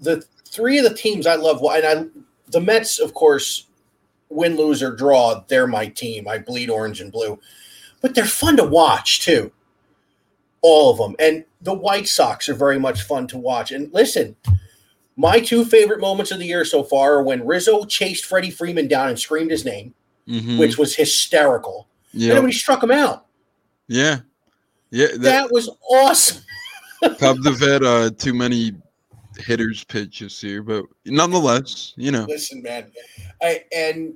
the 0.00 0.24
three 0.46 0.78
of 0.78 0.84
the 0.84 0.94
teams 0.94 1.26
I 1.26 1.36
love, 1.36 1.62
and 1.62 1.86
I 1.86 2.06
the 2.50 2.60
Mets, 2.60 2.98
of 2.98 3.12
course, 3.12 3.66
win, 4.30 4.56
lose 4.56 4.82
or 4.82 4.96
draw, 4.96 5.44
they're 5.48 5.66
my 5.66 5.88
team. 5.88 6.26
I 6.26 6.38
bleed 6.38 6.70
orange 6.70 7.02
and 7.02 7.12
blue, 7.12 7.38
but 8.00 8.14
they're 8.14 8.24
fun 8.24 8.56
to 8.56 8.64
watch 8.64 9.20
too. 9.20 9.52
All 10.62 10.90
of 10.90 10.98
them, 10.98 11.14
and 11.18 11.44
the 11.60 11.74
White 11.74 12.08
Sox 12.08 12.48
are 12.48 12.54
very 12.54 12.80
much 12.80 13.02
fun 13.02 13.26
to 13.28 13.38
watch. 13.38 13.70
And 13.70 13.92
listen, 13.92 14.36
my 15.16 15.38
two 15.38 15.66
favorite 15.66 16.00
moments 16.00 16.32
of 16.32 16.38
the 16.38 16.46
year 16.46 16.64
so 16.64 16.82
far 16.82 17.14
are 17.16 17.22
when 17.22 17.46
Rizzo 17.46 17.84
chased 17.84 18.24
Freddie 18.24 18.50
Freeman 18.50 18.88
down 18.88 19.10
and 19.10 19.18
screamed 19.18 19.50
his 19.50 19.66
name 19.66 19.94
mm-hmm. 20.28 20.58
which 20.58 20.78
was 20.78 20.94
hysterical. 20.94 21.88
Yeah. 22.12 22.34
And 22.34 22.42
when 22.42 22.52
he 22.52 22.58
struck 22.58 22.82
him 22.82 22.90
out. 22.90 23.26
Yeah. 23.86 24.20
Yeah. 24.90 25.08
That, 25.08 25.20
that 25.20 25.52
was 25.52 25.70
awesome. 25.90 26.42
Cubs 27.18 27.46
have 27.46 27.60
had 27.60 27.82
uh, 27.84 28.10
too 28.10 28.34
many 28.34 28.72
hitters 29.38 29.84
pitch 29.84 30.20
this 30.20 30.42
year, 30.42 30.62
but 30.62 30.84
nonetheless, 31.04 31.94
you 31.96 32.10
know. 32.10 32.24
Listen, 32.28 32.62
man. 32.62 32.90
I 33.40 33.64
and 33.74 34.14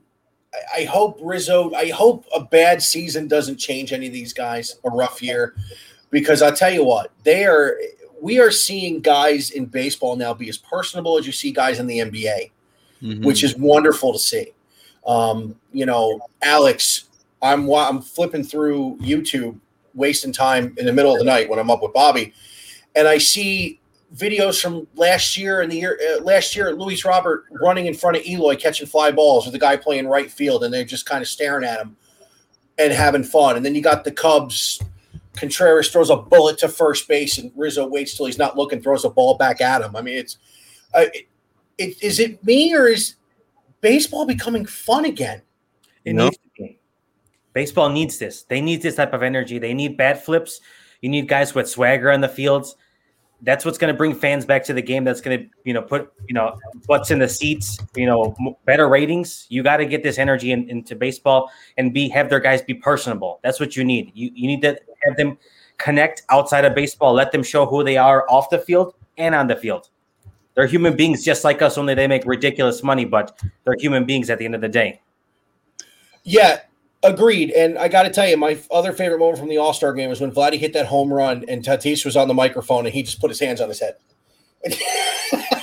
I 0.77 0.85
hope 0.85 1.19
Rizzo, 1.23 1.73
I 1.75 1.89
hope 1.91 2.27
a 2.35 2.41
bad 2.41 2.83
season 2.83 3.29
doesn't 3.29 3.57
change 3.57 3.93
any 3.93 4.07
of 4.07 4.13
these 4.13 4.33
guys, 4.33 4.79
a 4.85 4.91
rough 4.91 5.23
year. 5.23 5.55
Because 6.11 6.43
I'll 6.43 6.55
tell 6.55 6.73
you 6.73 6.85
what, 6.85 7.11
they 7.25 7.47
are 7.47 7.79
we 8.21 8.39
are 8.39 8.51
seeing 8.51 9.01
guys 9.01 9.51
in 9.51 9.67
baseball 9.67 10.15
now 10.15 10.35
be 10.35 10.49
as 10.49 10.59
personable 10.59 11.19
as 11.19 11.27
you 11.27 11.33
see 11.33 11.53
guys 11.53 11.79
in 11.79 11.87
the 11.87 11.99
NBA, 11.99 12.51
mm-hmm. 13.03 13.25
which 13.25 13.43
is 13.43 13.57
wonderful 13.57 14.13
to 14.13 14.19
see. 14.19 14.53
Um, 15.07 15.57
you 15.73 15.87
know, 15.87 16.21
Alex, 16.43 17.09
I'm 17.41 17.71
I'm 17.73 18.01
flipping 18.01 18.45
through 18.45 18.99
YouTube, 19.01 19.59
wasting 19.95 20.33
time 20.33 20.75
in 20.79 20.87
the 20.87 20.93
middle 20.93 21.13
of 21.13 21.19
the 21.19 21.25
night 21.25 21.49
when 21.49 21.59
I'm 21.59 21.71
up 21.71 21.83
with 21.83 21.93
Bobby, 21.93 22.33
and 22.95 23.09
I 23.09 23.19
see 23.19 23.81
videos 24.15 24.61
from 24.61 24.87
last 24.95 25.37
year 25.39 25.63
and 25.63 25.73
the 25.73 25.77
year 25.77 25.99
uh, 26.13 26.23
last 26.23 26.55
year 26.55 26.75
Luis 26.75 27.05
Robert 27.05 27.47
running 27.51 27.87
in 27.87 27.95
front 27.95 28.17
of 28.17 28.27
Eloy 28.27 28.57
catching 28.57 28.87
fly 28.87 29.11
balls 29.11 29.47
with 29.47 29.55
the 29.55 29.59
guy 29.59 29.77
playing 29.77 30.07
right 30.07 30.31
field, 30.31 30.65
and 30.65 30.73
they're 30.73 30.85
just 30.85 31.07
kind 31.07 31.23
of 31.23 31.29
staring 31.29 31.65
at 31.65 31.81
him 31.81 31.97
and 32.79 32.93
having 32.93 33.25
fun. 33.25 33.57
And 33.57 33.65
then 33.65 33.75
you 33.75 33.83
got 33.83 34.05
the 34.05 34.13
Cubs. 34.13 34.81
Contreras 35.35 35.91
throws 35.91 36.11
a 36.11 36.17
bullet 36.17 36.59
to 36.59 36.69
first 36.69 37.09
base, 37.09 37.39
and 37.39 37.51
Rizzo 37.57 37.87
waits 37.87 38.15
till 38.15 38.27
he's 38.27 38.37
not 38.37 38.57
looking, 38.57 38.83
throws 38.83 39.07
a 39.07 39.09
ball 39.09 39.39
back 39.39 39.63
at 39.63 39.81
him. 39.81 39.97
I 39.97 40.03
mean, 40.03 40.19
it's 40.19 40.37
uh, 40.93 41.07
it, 41.15 41.27
it, 41.79 42.03
is 42.03 42.21
it 42.21 42.45
me 42.45 42.75
or 42.75 42.87
is 42.87 43.15
baseball 43.83 44.25
becoming 44.25 44.65
fun 44.65 45.05
again. 45.05 45.43
It 46.07 46.15
nope. 46.15 46.31
needs 46.31 46.39
to 46.39 46.63
be. 46.63 46.79
Baseball 47.53 47.91
needs 47.91 48.19
this. 48.19 48.45
They 48.45 48.63
need 48.63 48.81
this 48.81 48.97
type 48.97 49.13
of 49.13 49.23
energy. 49.23 49.59
They 49.59 49.75
need 49.75 49.99
bat 49.99 50.25
flips. 50.25 50.61
You 51.03 51.11
need 51.11 51.29
guys 51.29 51.55
with 51.55 51.69
swagger 51.69 52.11
on 52.11 52.23
the 52.23 52.29
fields. 52.29 52.77
That's 53.43 53.65
what's 53.65 53.77
going 53.77 53.93
to 53.93 53.99
bring 53.99 54.15
fans 54.15 54.47
back 54.47 54.65
to 54.65 54.73
the 54.73 54.81
game. 54.81 55.05
That's 55.05 55.21
going 55.21 55.41
to, 55.41 55.47
you 55.65 55.75
know, 55.75 55.83
put, 55.83 56.13
you 56.29 56.35
know, 56.35 56.57
what's 56.87 57.11
in 57.11 57.19
the 57.19 57.29
seats, 57.29 57.77
you 57.97 58.07
know, 58.07 58.37
better 58.65 58.89
ratings. 58.89 59.47
You 59.49 59.65
got 59.65 59.79
to 59.79 59.85
get 59.85 60.05
this 60.05 60.17
energy 60.17 60.53
in, 60.53 60.71
into 60.71 60.95
baseball 60.95 61.51
and 61.77 61.93
be 61.93 62.09
have 62.11 62.31
their 62.31 62.39
guys 62.39 62.63
be 62.63 62.75
personable. 62.75 63.41
That's 63.43 63.59
what 63.59 63.77
you 63.77 63.85
need. 63.85 64.13
You 64.15 64.31
you 64.33 64.47
need 64.47 64.63
to 64.63 64.79
have 65.05 65.17
them 65.17 65.37
connect 65.79 66.23
outside 66.31 66.65
of 66.65 66.75
baseball. 66.77 67.13
Let 67.13 67.33
them 67.33 67.43
show 67.43 67.67
who 67.67 67.83
they 67.83 67.97
are 67.97 68.25
off 68.31 68.49
the 68.49 68.61
field 68.61 68.95
and 69.19 69.35
on 69.35 69.49
the 69.49 69.57
field. 69.57 69.91
They're 70.55 70.67
human 70.67 70.97
beings 70.97 71.25
just 71.25 71.45
like 71.45 71.63
us, 71.63 71.79
only 71.79 71.95
they 71.95 72.07
make 72.07 72.25
ridiculous 72.27 72.83
money, 72.83 73.05
but 73.05 73.41
they're 73.65 73.77
human 73.79 74.05
beings 74.05 74.29
at 74.31 74.39
the 74.39 74.45
end 74.45 74.55
of 74.55 74.61
the 74.61 74.69
day. 74.69 75.01
Yeah, 76.25 76.61
agreed. 77.03 77.51
And 77.51 77.79
I 77.79 77.89
got 77.89 78.03
to 78.05 78.11
tell 78.11 78.29
you, 78.29 78.37
my 78.37 78.59
other 78.71 78.93
favorite 78.93 79.19
moment 79.19 79.39
from 79.39 79.49
the 79.49 79.59
All 79.59 79.73
Star 79.73 79.93
game 79.93 80.11
was 80.11 80.21
when 80.21 80.31
Vladdy 80.31 80.59
hit 80.59 80.73
that 80.75 80.87
home 80.87 81.13
run 81.13 81.45
and 81.49 81.65
Tatis 81.65 82.05
was 82.05 82.17
on 82.17 82.29
the 82.29 82.35
microphone 82.35 82.87
and 82.87 82.95
he 82.95 83.03
just 83.03 83.21
put 83.21 83.31
his 83.31 83.41
hands 83.41 83.61
on 83.61 83.69
his 83.69 83.81
head. 83.81 83.97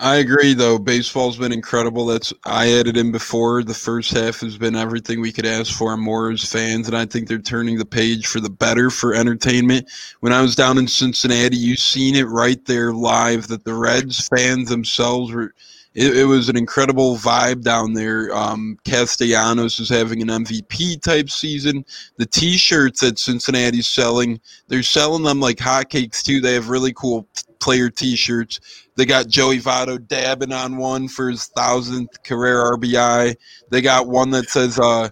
I 0.00 0.16
agree, 0.16 0.54
though. 0.54 0.78
Baseball's 0.78 1.38
been 1.38 1.52
incredible. 1.52 2.06
That's 2.06 2.32
I 2.44 2.72
added 2.72 2.96
in 2.96 3.10
before. 3.10 3.64
The 3.64 3.74
first 3.74 4.12
half 4.12 4.40
has 4.40 4.56
been 4.56 4.76
everything 4.76 5.20
we 5.20 5.32
could 5.32 5.46
ask 5.46 5.72
for 5.72 5.96
more 5.96 6.30
as 6.30 6.44
fans, 6.44 6.86
and 6.86 6.96
I 6.96 7.04
think 7.04 7.26
they're 7.26 7.38
turning 7.38 7.78
the 7.78 7.84
page 7.84 8.26
for 8.26 8.38
the 8.38 8.50
better 8.50 8.90
for 8.90 9.12
entertainment. 9.12 9.90
When 10.20 10.32
I 10.32 10.40
was 10.40 10.54
down 10.54 10.78
in 10.78 10.86
Cincinnati, 10.86 11.56
you 11.56 11.74
seen 11.74 12.14
it 12.14 12.28
right 12.28 12.64
there 12.66 12.92
live 12.92 13.48
that 13.48 13.64
the 13.64 13.74
Reds 13.74 14.28
fans 14.28 14.68
themselves 14.68 15.32
were 15.32 15.52
it, 15.94 16.16
it, 16.16 16.24
was 16.26 16.48
an 16.48 16.56
incredible 16.56 17.16
vibe 17.16 17.62
down 17.62 17.94
there. 17.94 18.32
Um, 18.32 18.78
Castellanos 18.84 19.80
is 19.80 19.88
having 19.88 20.22
an 20.22 20.28
MVP 20.28 21.02
type 21.02 21.28
season. 21.28 21.84
The 22.18 22.26
T-shirts 22.26 23.00
that 23.00 23.18
Cincinnati's 23.18 23.88
selling, 23.88 24.40
they're 24.68 24.84
selling 24.84 25.24
them 25.24 25.40
like 25.40 25.56
hotcakes 25.56 26.22
too. 26.22 26.40
They 26.40 26.54
have 26.54 26.68
really 26.68 26.92
cool 26.92 27.26
player 27.60 27.90
T-shirts. 27.90 28.60
They 28.96 29.06
got 29.06 29.28
Joey 29.28 29.60
Votto 29.60 30.04
dabbing 30.06 30.52
on 30.52 30.76
one 30.76 31.08
for 31.08 31.30
his 31.30 31.46
thousandth 31.46 32.22
career 32.22 32.62
RBI. 32.76 33.36
They 33.70 33.80
got 33.80 34.08
one 34.08 34.30
that 34.30 34.48
says 34.48 34.78
uh, 34.78 35.10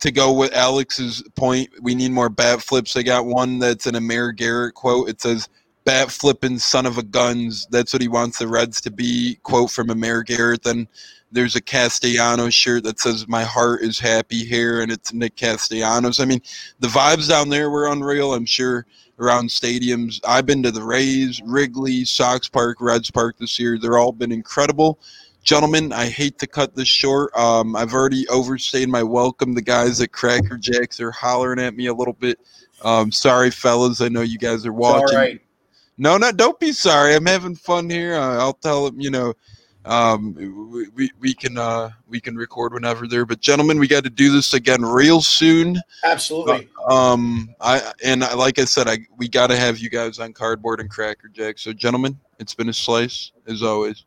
to 0.00 0.10
go 0.10 0.32
with 0.32 0.52
Alex's 0.52 1.22
point. 1.36 1.70
We 1.80 1.94
need 1.94 2.12
more 2.12 2.28
bat 2.28 2.62
flips. 2.62 2.94
They 2.94 3.02
got 3.02 3.26
one 3.26 3.58
that's 3.58 3.86
an 3.86 3.94
Amir 3.94 4.32
Garrett 4.32 4.74
quote. 4.74 5.08
It 5.08 5.20
says 5.20 5.48
bat 5.84 6.10
flipping 6.10 6.58
son 6.58 6.86
of 6.86 6.98
a 6.98 7.02
guns. 7.02 7.66
That's 7.70 7.92
what 7.92 8.02
he 8.02 8.08
wants 8.08 8.38
the 8.38 8.48
Reds 8.48 8.80
to 8.82 8.90
be. 8.90 9.38
Quote 9.42 9.70
from 9.70 9.90
Amir 9.90 10.22
Garrett. 10.22 10.62
Then 10.62 10.88
there's 11.32 11.54
a 11.54 11.60
Castellanos 11.60 12.54
shirt 12.54 12.84
that 12.84 12.98
says 12.98 13.28
"My 13.28 13.44
heart 13.44 13.82
is 13.82 13.98
happy 13.98 14.44
here," 14.44 14.80
and 14.80 14.90
it's 14.90 15.12
Nick 15.12 15.36
Castellanos. 15.36 16.18
I 16.20 16.24
mean, 16.24 16.42
the 16.80 16.88
vibes 16.88 17.28
down 17.28 17.50
there 17.50 17.70
were 17.70 17.86
unreal. 17.86 18.34
I'm 18.34 18.46
sure 18.46 18.86
around 19.20 19.48
stadiums. 19.48 20.20
I've 20.26 20.46
been 20.46 20.62
to 20.62 20.70
the 20.70 20.82
Rays, 20.82 21.40
Wrigley, 21.44 22.04
Sox 22.04 22.48
Park, 22.48 22.78
Reds 22.80 23.10
Park 23.10 23.36
this 23.38 23.58
year. 23.58 23.78
They're 23.78 23.98
all 23.98 24.12
been 24.12 24.32
incredible. 24.32 24.98
Gentlemen, 25.42 25.92
I 25.92 26.06
hate 26.06 26.38
to 26.40 26.46
cut 26.46 26.74
this 26.74 26.88
short. 26.88 27.34
Um, 27.36 27.74
I've 27.76 27.94
already 27.94 28.28
overstayed 28.28 28.88
my 28.88 29.02
welcome. 29.02 29.54
The 29.54 29.62
guys 29.62 30.00
at 30.00 30.12
Cracker 30.12 30.58
Jacks 30.58 31.00
are 31.00 31.10
hollering 31.10 31.58
at 31.58 31.74
me 31.74 31.86
a 31.86 31.94
little 31.94 32.12
bit. 32.14 32.38
Um, 32.82 33.12
sorry, 33.12 33.50
fellas. 33.50 34.00
I 34.00 34.08
know 34.08 34.22
you 34.22 34.38
guys 34.38 34.66
are 34.66 34.72
watching. 34.72 35.06
No, 35.96 36.16
no, 36.16 36.32
don't 36.32 36.58
be 36.58 36.72
sorry. 36.72 37.14
I'm 37.14 37.26
having 37.26 37.54
fun 37.54 37.88
here. 37.90 38.14
Uh, 38.14 38.38
I'll 38.38 38.54
tell 38.54 38.86
them, 38.86 39.00
you 39.00 39.10
know, 39.10 39.34
um, 39.84 40.34
we, 40.34 40.88
we, 40.88 41.10
we 41.18 41.34
can 41.34 41.56
uh, 41.56 41.90
we 42.06 42.20
can 42.20 42.36
record 42.36 42.74
whenever 42.74 43.06
there. 43.06 43.24
But 43.24 43.40
gentlemen, 43.40 43.78
we 43.78 43.88
got 43.88 44.04
to 44.04 44.10
do 44.10 44.30
this 44.30 44.52
again 44.52 44.82
real 44.82 45.22
soon. 45.22 45.80
Absolutely. 46.04 46.68
Uh, 46.88 47.12
um, 47.12 47.54
I 47.60 47.92
and 48.04 48.22
I, 48.22 48.34
like 48.34 48.58
I 48.58 48.64
said, 48.64 48.88
I 48.88 48.98
we 49.16 49.28
got 49.28 49.48
to 49.48 49.56
have 49.56 49.78
you 49.78 49.88
guys 49.88 50.18
on 50.18 50.32
cardboard 50.32 50.80
and 50.80 50.90
cracker 50.90 51.28
jack. 51.28 51.58
So, 51.58 51.72
gentlemen, 51.72 52.18
it's 52.38 52.54
been 52.54 52.68
a 52.68 52.74
slice 52.74 53.32
as 53.46 53.62
always. 53.62 54.04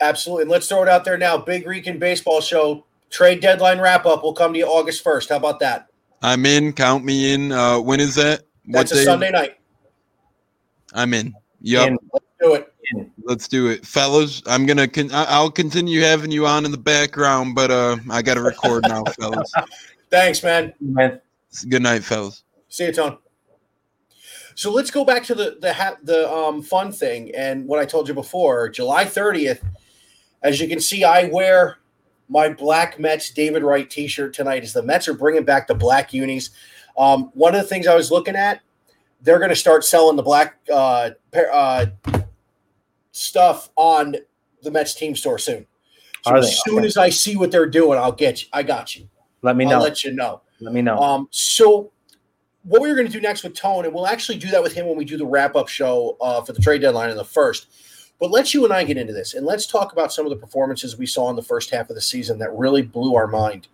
Absolutely. 0.00 0.42
And 0.42 0.50
let's 0.50 0.68
throw 0.68 0.82
it 0.82 0.88
out 0.88 1.04
there 1.04 1.16
now. 1.16 1.38
Big 1.38 1.66
Rican 1.66 1.98
baseball 1.98 2.40
show 2.42 2.84
trade 3.08 3.40
deadline 3.40 3.80
wrap 3.80 4.04
up 4.04 4.22
will 4.22 4.34
come 4.34 4.52
to 4.52 4.58
you 4.58 4.66
August 4.66 5.02
first. 5.02 5.30
How 5.30 5.36
about 5.36 5.60
that? 5.60 5.88
I'm 6.22 6.44
in. 6.44 6.72
Count 6.72 7.04
me 7.04 7.32
in. 7.32 7.52
Uh, 7.52 7.80
when 7.80 8.00
is 8.00 8.14
that? 8.16 8.42
What 8.66 8.88
That's 8.88 8.92
a 8.92 9.04
Sunday 9.04 9.30
night. 9.30 9.58
I'm 10.92 11.14
in. 11.14 11.34
Yep. 11.62 11.88
In. 11.88 11.98
Let's 12.12 12.26
do 12.40 12.54
it. 12.54 12.74
Let's 13.22 13.48
do 13.48 13.68
it, 13.68 13.86
fellas. 13.86 14.42
I'm 14.46 14.66
gonna. 14.66 14.88
Con- 14.88 15.10
I'll 15.12 15.50
continue 15.50 16.00
having 16.00 16.30
you 16.30 16.46
on 16.46 16.64
in 16.64 16.70
the 16.70 16.78
background, 16.78 17.54
but 17.54 17.70
uh, 17.70 17.96
I 18.10 18.22
got 18.22 18.34
to 18.34 18.42
record 18.42 18.84
now, 18.88 19.04
fellas. 19.18 19.52
Thanks, 20.10 20.42
man. 20.42 20.72
Good 21.68 21.82
night, 21.82 22.04
fellas. 22.04 22.44
See 22.68 22.84
you, 22.86 22.92
Tone. 22.92 23.18
So 24.54 24.70
let's 24.70 24.90
go 24.90 25.04
back 25.04 25.24
to 25.24 25.34
the 25.34 25.58
the 25.60 25.72
ha- 25.72 25.96
the 26.02 26.30
um, 26.30 26.62
fun 26.62 26.92
thing 26.92 27.34
and 27.34 27.66
what 27.66 27.78
I 27.78 27.84
told 27.84 28.08
you 28.08 28.14
before. 28.14 28.68
July 28.68 29.04
30th, 29.04 29.62
as 30.42 30.60
you 30.60 30.68
can 30.68 30.80
see, 30.80 31.04
I 31.04 31.28
wear 31.28 31.78
my 32.28 32.48
black 32.48 32.98
Mets 32.98 33.30
David 33.30 33.62
Wright 33.62 33.88
T-shirt 33.88 34.32
tonight. 34.32 34.62
As 34.62 34.72
the 34.72 34.82
Mets 34.82 35.08
are 35.08 35.14
bringing 35.14 35.44
back 35.44 35.66
the 35.66 35.74
black 35.74 36.12
unis. 36.12 36.50
Um, 36.96 37.30
one 37.34 37.54
of 37.54 37.60
the 37.60 37.68
things 37.68 37.86
I 37.86 37.94
was 37.94 38.10
looking 38.10 38.36
at 38.36 38.62
they're 39.26 39.38
going 39.38 39.50
to 39.50 39.56
start 39.56 39.84
selling 39.84 40.16
the 40.16 40.22
black 40.22 40.56
uh, 40.72 41.10
uh, 41.52 41.86
stuff 43.16 43.70
on 43.76 44.16
the 44.62 44.70
Mets 44.70 44.94
team 44.94 45.16
store 45.16 45.38
soon. 45.38 45.66
So 46.24 46.32
Are 46.32 46.36
as 46.38 46.46
they? 46.46 46.56
soon 46.66 46.78
okay. 46.78 46.86
as 46.86 46.96
I 46.96 47.10
see 47.10 47.36
what 47.36 47.50
they're 47.50 47.66
doing, 47.66 47.98
I'll 47.98 48.12
get 48.12 48.42
you. 48.42 48.48
I 48.52 48.62
got 48.62 48.96
you. 48.96 49.08
Let 49.42 49.56
me 49.56 49.64
know. 49.64 49.76
I'll 49.76 49.82
let 49.82 50.04
you 50.04 50.12
know. 50.12 50.42
Let 50.60 50.74
me 50.74 50.82
know. 50.82 50.98
Um, 50.98 51.28
so 51.30 51.92
what 52.64 52.80
we're 52.80 52.94
going 52.96 53.06
to 53.06 53.12
do 53.12 53.20
next 53.20 53.44
with 53.44 53.54
Tone, 53.54 53.84
and 53.84 53.94
we'll 53.94 54.06
actually 54.06 54.38
do 54.38 54.48
that 54.48 54.62
with 54.62 54.72
him 54.72 54.86
when 54.86 54.96
we 54.96 55.04
do 55.04 55.16
the 55.16 55.26
wrap 55.26 55.54
up 55.54 55.68
show 55.68 56.16
uh, 56.20 56.42
for 56.42 56.52
the 56.52 56.60
trade 56.60 56.80
deadline 56.80 57.10
in 57.10 57.16
the 57.16 57.24
first. 57.24 57.68
But 58.18 58.30
let's 58.30 58.54
you 58.54 58.64
and 58.64 58.72
I 58.72 58.82
get 58.84 58.96
into 58.96 59.12
this, 59.12 59.34
and 59.34 59.46
let's 59.46 59.66
talk 59.66 59.92
about 59.92 60.12
some 60.12 60.24
of 60.26 60.30
the 60.30 60.36
performances 60.36 60.96
we 60.96 61.06
saw 61.06 61.28
in 61.30 61.36
the 61.36 61.42
first 61.42 61.70
half 61.70 61.90
of 61.90 61.96
the 61.96 62.02
season 62.02 62.38
that 62.38 62.52
really 62.52 62.82
blew 62.82 63.14
our 63.14 63.26
mind. 63.26 63.68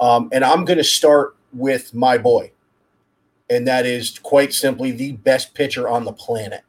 Um, 0.00 0.28
and 0.32 0.44
I'm 0.44 0.64
going 0.64 0.78
to 0.78 0.84
start 0.84 1.36
with 1.52 1.94
my 1.94 2.18
boy, 2.18 2.50
and 3.48 3.66
that 3.68 3.86
is 3.86 4.18
quite 4.18 4.52
simply 4.52 4.90
the 4.90 5.12
best 5.12 5.54
pitcher 5.54 5.88
on 5.88 6.04
the 6.04 6.12
planet. 6.12 6.62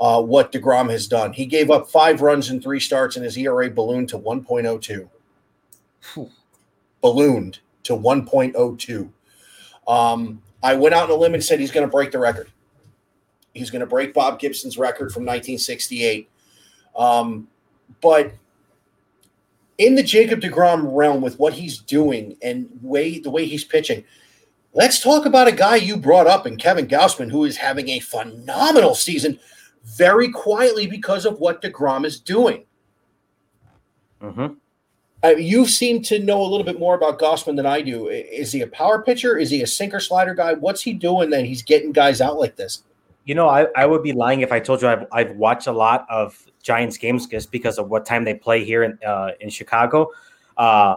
Uh, 0.00 0.22
what 0.22 0.52
DeGrom 0.52 0.90
has 0.90 1.08
done. 1.08 1.32
He 1.32 1.44
gave 1.44 1.70
up 1.70 1.90
five 1.90 2.22
runs 2.22 2.50
in 2.50 2.60
three 2.60 2.78
starts, 2.78 3.16
and 3.16 3.24
his 3.24 3.36
ERA 3.36 3.68
ballooned 3.68 4.08
to 4.10 4.18
1.02. 4.18 5.08
Ballooned 7.00 7.58
to 7.82 7.96
1.02. 7.96 9.10
Um, 9.88 10.42
I 10.62 10.74
went 10.74 10.94
out 10.94 11.04
on 11.04 11.10
a 11.10 11.14
limb 11.14 11.34
and 11.34 11.42
said 11.42 11.58
he's 11.58 11.72
going 11.72 11.86
to 11.86 11.90
break 11.90 12.12
the 12.12 12.18
record. 12.18 12.50
He's 13.54 13.70
going 13.70 13.80
to 13.80 13.86
break 13.86 14.14
Bob 14.14 14.38
Gibson's 14.38 14.78
record 14.78 15.12
from 15.12 15.24
1968. 15.24 16.30
Um, 16.96 17.48
but 18.00 18.32
in 19.78 19.96
the 19.96 20.02
Jacob 20.02 20.40
DeGrom 20.40 20.94
realm, 20.94 21.20
with 21.20 21.40
what 21.40 21.54
he's 21.54 21.78
doing 21.78 22.36
and 22.40 22.68
way 22.82 23.18
the 23.18 23.30
way 23.30 23.46
he's 23.46 23.64
pitching– 23.64 24.04
Let's 24.74 25.00
talk 25.00 25.24
about 25.24 25.48
a 25.48 25.52
guy 25.52 25.76
you 25.76 25.96
brought 25.96 26.26
up 26.26 26.46
in 26.46 26.56
Kevin 26.56 26.86
Gausman, 26.86 27.30
who 27.30 27.44
is 27.44 27.56
having 27.56 27.88
a 27.88 28.00
phenomenal 28.00 28.94
season 28.94 29.40
very 29.96 30.30
quietly 30.30 30.86
because 30.86 31.26
of 31.26 31.38
what 31.38 31.62
DeGrom 31.62 32.04
is 32.04 32.20
doing. 32.20 32.64
Mm-hmm. 34.22 34.54
Uh, 35.24 35.28
you 35.30 35.66
seem 35.66 36.00
to 36.02 36.20
know 36.20 36.40
a 36.40 36.46
little 36.46 36.64
bit 36.64 36.78
more 36.78 36.94
about 36.94 37.18
Gausman 37.18 37.56
than 37.56 37.66
I 37.66 37.80
do. 37.80 38.08
Is 38.08 38.52
he 38.52 38.60
a 38.60 38.66
power 38.68 39.02
pitcher? 39.02 39.36
Is 39.36 39.50
he 39.50 39.62
a 39.62 39.66
sinker 39.66 39.98
slider 39.98 40.34
guy? 40.34 40.54
What's 40.54 40.82
he 40.82 40.92
doing 40.92 41.30
that 41.30 41.44
he's 41.44 41.62
getting 41.62 41.90
guys 41.90 42.20
out 42.20 42.38
like 42.38 42.54
this? 42.54 42.84
You 43.24 43.34
know, 43.34 43.48
I, 43.48 43.66
I 43.76 43.84
would 43.84 44.02
be 44.02 44.12
lying 44.12 44.42
if 44.42 44.52
I 44.52 44.60
told 44.60 44.80
you 44.80 44.88
I've, 44.88 45.06
I've 45.10 45.32
watched 45.32 45.66
a 45.66 45.72
lot 45.72 46.06
of 46.08 46.40
Giants 46.62 46.96
games 46.96 47.26
just 47.26 47.50
because 47.50 47.78
of 47.78 47.88
what 47.88 48.06
time 48.06 48.24
they 48.24 48.34
play 48.34 48.64
here 48.64 48.84
in 48.84 48.98
uh, 49.04 49.32
in 49.40 49.50
Chicago. 49.50 50.10
Uh, 50.56 50.96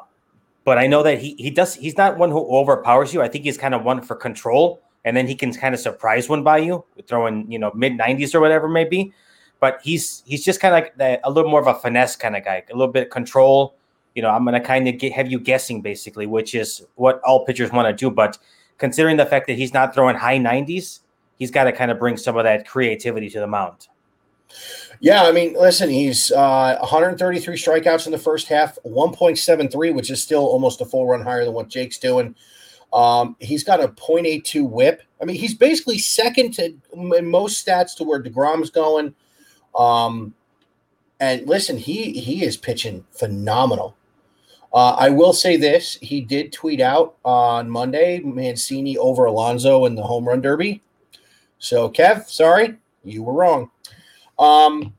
but 0.63 0.77
I 0.77 0.87
know 0.87 1.01
that 1.03 1.19
he 1.19 1.35
he 1.37 1.49
does 1.49 1.73
he's 1.75 1.97
not 1.97 2.17
one 2.17 2.29
who 2.29 2.39
overpowers 2.39 3.13
you. 3.13 3.21
I 3.21 3.27
think 3.27 3.43
he's 3.43 3.57
kind 3.57 3.73
of 3.73 3.83
one 3.83 4.01
for 4.01 4.15
control, 4.15 4.81
and 5.05 5.15
then 5.15 5.27
he 5.27 5.35
can 5.35 5.53
kind 5.53 5.73
of 5.73 5.81
surprise 5.81 6.29
one 6.29 6.43
by 6.43 6.57
you, 6.59 6.83
throwing 7.07 7.51
you 7.51 7.59
know 7.59 7.71
mid 7.75 7.97
nineties 7.97 8.35
or 8.35 8.39
whatever 8.39 8.67
maybe. 8.67 9.13
But 9.59 9.79
he's 9.83 10.23
he's 10.25 10.43
just 10.43 10.59
kind 10.59 10.73
of 10.73 10.83
like 10.83 10.97
the, 10.97 11.19
a 11.27 11.31
little 11.31 11.49
more 11.49 11.61
of 11.61 11.67
a 11.67 11.75
finesse 11.75 12.15
kind 12.15 12.35
of 12.35 12.43
guy, 12.43 12.63
a 12.69 12.75
little 12.75 12.91
bit 12.91 13.03
of 13.03 13.09
control. 13.09 13.75
You 14.15 14.21
know, 14.21 14.29
I'm 14.29 14.43
gonna 14.43 14.61
kind 14.61 14.87
of 14.87 15.11
have 15.13 15.31
you 15.31 15.39
guessing 15.39 15.81
basically, 15.81 16.25
which 16.25 16.55
is 16.55 16.83
what 16.95 17.21
all 17.21 17.45
pitchers 17.45 17.71
want 17.71 17.87
to 17.87 17.93
do. 17.93 18.09
But 18.11 18.37
considering 18.77 19.17
the 19.17 19.25
fact 19.25 19.47
that 19.47 19.57
he's 19.57 19.73
not 19.73 19.93
throwing 19.93 20.15
high 20.15 20.37
nineties, 20.37 21.01
he's 21.37 21.51
got 21.51 21.65
to 21.65 21.71
kind 21.71 21.91
of 21.91 21.99
bring 21.99 22.17
some 22.17 22.37
of 22.37 22.43
that 22.43 22.67
creativity 22.67 23.29
to 23.29 23.39
the 23.39 23.47
mound. 23.47 23.87
Yeah, 24.99 25.23
I 25.23 25.31
mean, 25.31 25.53
listen, 25.53 25.89
he's 25.89 26.31
uh, 26.31 26.77
133 26.79 27.55
strikeouts 27.55 28.05
in 28.05 28.11
the 28.11 28.19
first 28.19 28.47
half, 28.47 28.77
1.73, 28.85 29.95
which 29.95 30.11
is 30.11 30.21
still 30.21 30.45
almost 30.45 30.81
a 30.81 30.85
full 30.85 31.07
run 31.07 31.21
higher 31.21 31.43
than 31.43 31.53
what 31.53 31.69
Jake's 31.69 31.97
doing. 31.97 32.35
Um, 32.93 33.35
he's 33.39 33.63
got 33.63 33.83
a 33.83 33.87
0.82 33.87 34.69
whip. 34.69 35.01
I 35.21 35.25
mean, 35.25 35.37
he's 35.37 35.53
basically 35.53 35.97
second 35.97 36.53
to 36.55 36.73
in 36.93 37.27
most 37.27 37.65
stats 37.65 37.95
to 37.97 38.03
where 38.03 38.21
DeGrom's 38.21 38.69
going. 38.69 39.15
Um, 39.75 40.33
and 41.19 41.47
listen, 41.47 41.77
he 41.77 42.13
he 42.13 42.43
is 42.43 42.57
pitching 42.57 43.05
phenomenal. 43.11 43.95
Uh, 44.73 44.95
I 44.97 45.09
will 45.09 45.33
say 45.33 45.55
this: 45.57 45.97
he 46.01 46.21
did 46.21 46.51
tweet 46.51 46.81
out 46.81 47.15
on 47.23 47.69
Monday 47.69 48.19
Mancini 48.19 48.97
over 48.97 49.25
Alonso 49.25 49.85
in 49.85 49.95
the 49.95 50.03
home 50.03 50.27
run 50.27 50.41
derby. 50.41 50.81
So, 51.59 51.89
Kev, 51.89 52.27
sorry, 52.27 52.75
you 53.03 53.21
were 53.21 53.33
wrong. 53.33 53.69
Um, 54.39 54.95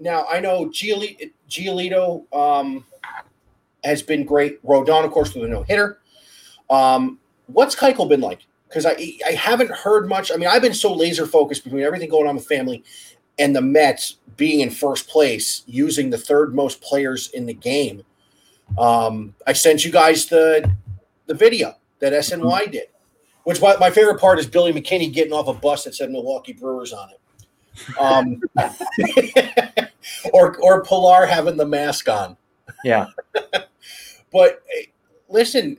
now 0.00 0.26
I 0.28 0.40
know 0.40 0.66
Giolito 0.68 2.34
um, 2.34 2.84
has 3.84 4.02
been 4.02 4.24
great. 4.24 4.62
Rodon, 4.64 5.04
of 5.04 5.12
course, 5.12 5.34
with 5.34 5.44
a 5.44 5.48
no 5.48 5.62
hitter. 5.62 6.01
Um, 6.72 7.18
what's 7.46 7.76
Keuchel 7.76 8.08
been 8.08 8.20
like? 8.20 8.40
Because 8.68 8.86
I 8.86 8.96
I 9.26 9.32
haven't 9.32 9.70
heard 9.70 10.08
much. 10.08 10.32
I 10.32 10.36
mean, 10.36 10.48
I've 10.48 10.62
been 10.62 10.74
so 10.74 10.92
laser 10.92 11.26
focused 11.26 11.64
between 11.64 11.82
everything 11.82 12.08
going 12.08 12.26
on 12.26 12.34
with 12.34 12.46
family 12.46 12.82
and 13.38 13.54
the 13.54 13.60
Mets 13.60 14.16
being 14.36 14.60
in 14.60 14.70
first 14.70 15.08
place, 15.08 15.62
using 15.66 16.10
the 16.10 16.18
third 16.18 16.54
most 16.54 16.80
players 16.80 17.30
in 17.30 17.46
the 17.46 17.54
game. 17.54 18.02
Um, 18.78 19.34
I 19.46 19.52
sent 19.52 19.84
you 19.84 19.92
guys 19.92 20.26
the 20.26 20.70
the 21.26 21.34
video 21.34 21.74
that 22.00 22.12
SNY 22.12 22.72
did, 22.72 22.88
which 23.44 23.60
my, 23.60 23.76
my 23.76 23.90
favorite 23.90 24.18
part 24.18 24.38
is 24.38 24.46
Billy 24.46 24.72
McKinney 24.72 25.12
getting 25.12 25.32
off 25.32 25.48
a 25.48 25.52
bus 25.52 25.84
that 25.84 25.94
said 25.94 26.10
Milwaukee 26.10 26.52
Brewers 26.52 26.92
on 26.92 27.10
it 27.10 27.20
um, 28.00 28.40
or 30.32 30.56
or 30.58 30.84
Pilar 30.84 31.26
having 31.26 31.56
the 31.56 31.66
mask 31.66 32.08
on. 32.08 32.36
Yeah. 32.84 33.06
but 34.32 34.62
listen, 35.28 35.78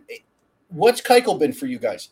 what's 0.73 1.01
Keuchel 1.01 1.39
been 1.39 1.53
for 1.53 1.67
you 1.67 1.79
guys? 1.79 2.09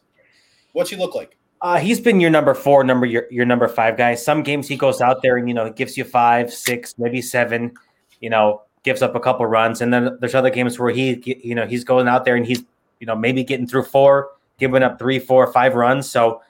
What's 0.73 0.89
he 0.89 0.95
look 0.95 1.15
like? 1.15 1.37
Uh, 1.61 1.77
he's 1.77 1.99
been 1.99 2.19
your 2.19 2.31
number 2.31 2.53
four, 2.53 2.83
number 2.83 3.05
your, 3.05 3.25
your 3.29 3.45
number 3.45 3.67
five 3.67 3.97
guy. 3.97 4.15
Some 4.15 4.41
games 4.41 4.67
he 4.67 4.77
goes 4.77 5.01
out 5.01 5.21
there 5.21 5.37
and 5.37 5.47
you 5.47 5.53
know 5.53 5.71
gives 5.71 5.97
you 5.97 6.03
five, 6.03 6.51
six, 6.53 6.97
maybe 6.97 7.21
seven. 7.21 7.73
you 8.21 8.29
know, 8.29 8.61
gives 8.83 9.01
up 9.01 9.15
a 9.15 9.19
couple 9.19 9.45
runs, 9.45 9.81
and 9.81 9.93
then 9.93 10.17
there's 10.21 10.35
other 10.35 10.49
games 10.49 10.79
where 10.79 10.91
he, 10.91 11.21
you 11.43 11.55
know, 11.55 11.65
he's 11.65 11.83
going 11.83 12.07
out 12.07 12.23
there 12.23 12.35
and 12.35 12.45
he's, 12.45 12.63
you 12.99 13.07
know, 13.07 13.15
maybe 13.15 13.43
getting 13.43 13.67
through 13.67 13.83
four, 13.83 14.29
giving 14.59 14.83
up 14.83 14.97
three, 14.97 15.19
four, 15.19 15.51
five 15.51 15.75
runs. 15.75 16.09
So, 16.09 16.41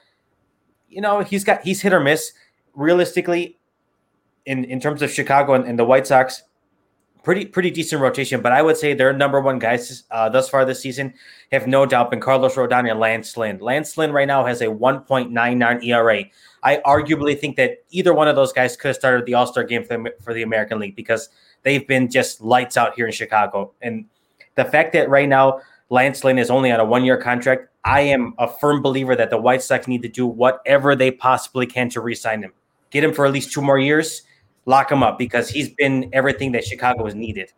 you 0.88 1.00
know, 1.00 1.20
he's 1.20 1.44
got 1.44 1.62
he's 1.62 1.80
hit 1.80 1.92
or 1.92 2.00
miss. 2.00 2.32
Realistically, 2.74 3.58
in 4.46 4.64
in 4.64 4.80
terms 4.80 5.02
of 5.02 5.10
Chicago 5.10 5.54
and, 5.54 5.64
and 5.64 5.78
the 5.78 5.84
White 5.84 6.06
Sox, 6.06 6.42
pretty 7.22 7.46
pretty 7.46 7.70
decent 7.70 8.00
rotation. 8.00 8.40
But 8.40 8.52
I 8.52 8.62
would 8.62 8.76
say 8.76 8.94
their 8.94 9.12
number 9.12 9.40
one 9.40 9.58
guys 9.58 10.04
uh, 10.10 10.28
thus 10.28 10.48
far 10.48 10.64
this 10.64 10.80
season 10.80 11.14
have 11.50 11.66
no 11.66 11.86
doubt 11.86 12.10
been 12.10 12.20
Carlos 12.20 12.54
Rodon 12.54 12.90
and 12.90 13.00
Lance 13.00 13.36
Lynn. 13.36 13.58
Lance 13.58 13.96
Lynn 13.96 14.12
right 14.12 14.26
now 14.26 14.44
has 14.44 14.60
a 14.60 14.66
1.99 14.66 15.84
ERA. 15.84 16.24
I 16.62 16.76
arguably 16.78 17.38
think 17.38 17.56
that 17.56 17.78
either 17.90 18.14
one 18.14 18.28
of 18.28 18.36
those 18.36 18.52
guys 18.52 18.76
could 18.76 18.88
have 18.88 18.96
started 18.96 19.26
the 19.26 19.34
All 19.34 19.46
Star 19.46 19.64
game 19.64 19.84
for 19.84 19.96
the, 19.96 20.14
for 20.22 20.34
the 20.34 20.42
American 20.42 20.78
League 20.78 20.96
because 20.96 21.28
they've 21.62 21.86
been 21.86 22.10
just 22.10 22.40
lights 22.40 22.76
out 22.76 22.94
here 22.94 23.06
in 23.06 23.12
Chicago. 23.12 23.72
And 23.80 24.06
the 24.54 24.64
fact 24.64 24.92
that 24.92 25.08
right 25.08 25.28
now 25.28 25.60
Lance 25.90 26.24
Lynn 26.24 26.38
is 26.38 26.50
only 26.50 26.70
on 26.72 26.80
a 26.80 26.84
one 26.84 27.04
year 27.04 27.16
contract, 27.16 27.68
I 27.84 28.00
am 28.02 28.34
a 28.38 28.48
firm 28.48 28.80
believer 28.80 29.16
that 29.16 29.30
the 29.30 29.38
White 29.38 29.62
Sox 29.62 29.88
need 29.88 30.02
to 30.02 30.08
do 30.08 30.26
whatever 30.26 30.94
they 30.94 31.10
possibly 31.10 31.66
can 31.66 31.88
to 31.90 32.00
re 32.00 32.14
sign 32.14 32.42
him. 32.42 32.52
Get 32.90 33.04
him 33.04 33.12
for 33.12 33.26
at 33.26 33.32
least 33.32 33.52
two 33.52 33.62
more 33.62 33.78
years, 33.78 34.22
lock 34.66 34.90
him 34.90 35.02
up 35.02 35.18
because 35.18 35.48
he's 35.48 35.70
been 35.70 36.10
everything 36.12 36.52
that 36.52 36.64
Chicago 36.64 37.04
has 37.04 37.14
needed. 37.14 37.52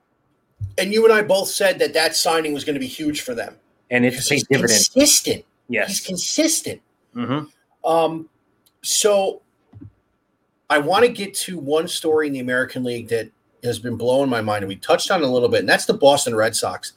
And 0.78 0.92
you 0.92 1.04
and 1.04 1.12
I 1.12 1.22
both 1.22 1.48
said 1.48 1.78
that 1.80 1.92
that 1.94 2.16
signing 2.16 2.54
was 2.54 2.64
going 2.64 2.74
to 2.74 2.80
be 2.80 2.86
huge 2.86 3.20
for 3.20 3.34
them. 3.34 3.56
And 3.90 4.04
it's 4.04 4.30
a 4.30 4.36
dividend. 4.36 4.60
consistent. 4.60 5.44
Yes. 5.68 5.88
He's 5.88 6.00
consistent. 6.00 6.80
Mm-hmm. 7.14 7.88
Um, 7.88 8.28
so 8.82 9.42
I 10.70 10.78
want 10.78 11.04
to 11.04 11.12
get 11.12 11.34
to 11.34 11.58
one 11.58 11.88
story 11.88 12.26
in 12.26 12.32
the 12.32 12.40
American 12.40 12.84
League 12.84 13.08
that 13.08 13.30
has 13.62 13.78
been 13.78 13.96
blowing 13.96 14.28
my 14.28 14.40
mind, 14.40 14.62
and 14.62 14.68
we 14.68 14.76
touched 14.76 15.10
on 15.10 15.22
it 15.22 15.24
a 15.24 15.30
little 15.30 15.48
bit, 15.48 15.60
and 15.60 15.68
that's 15.68 15.86
the 15.86 15.94
Boston 15.94 16.34
Red 16.34 16.54
Sox. 16.54 16.92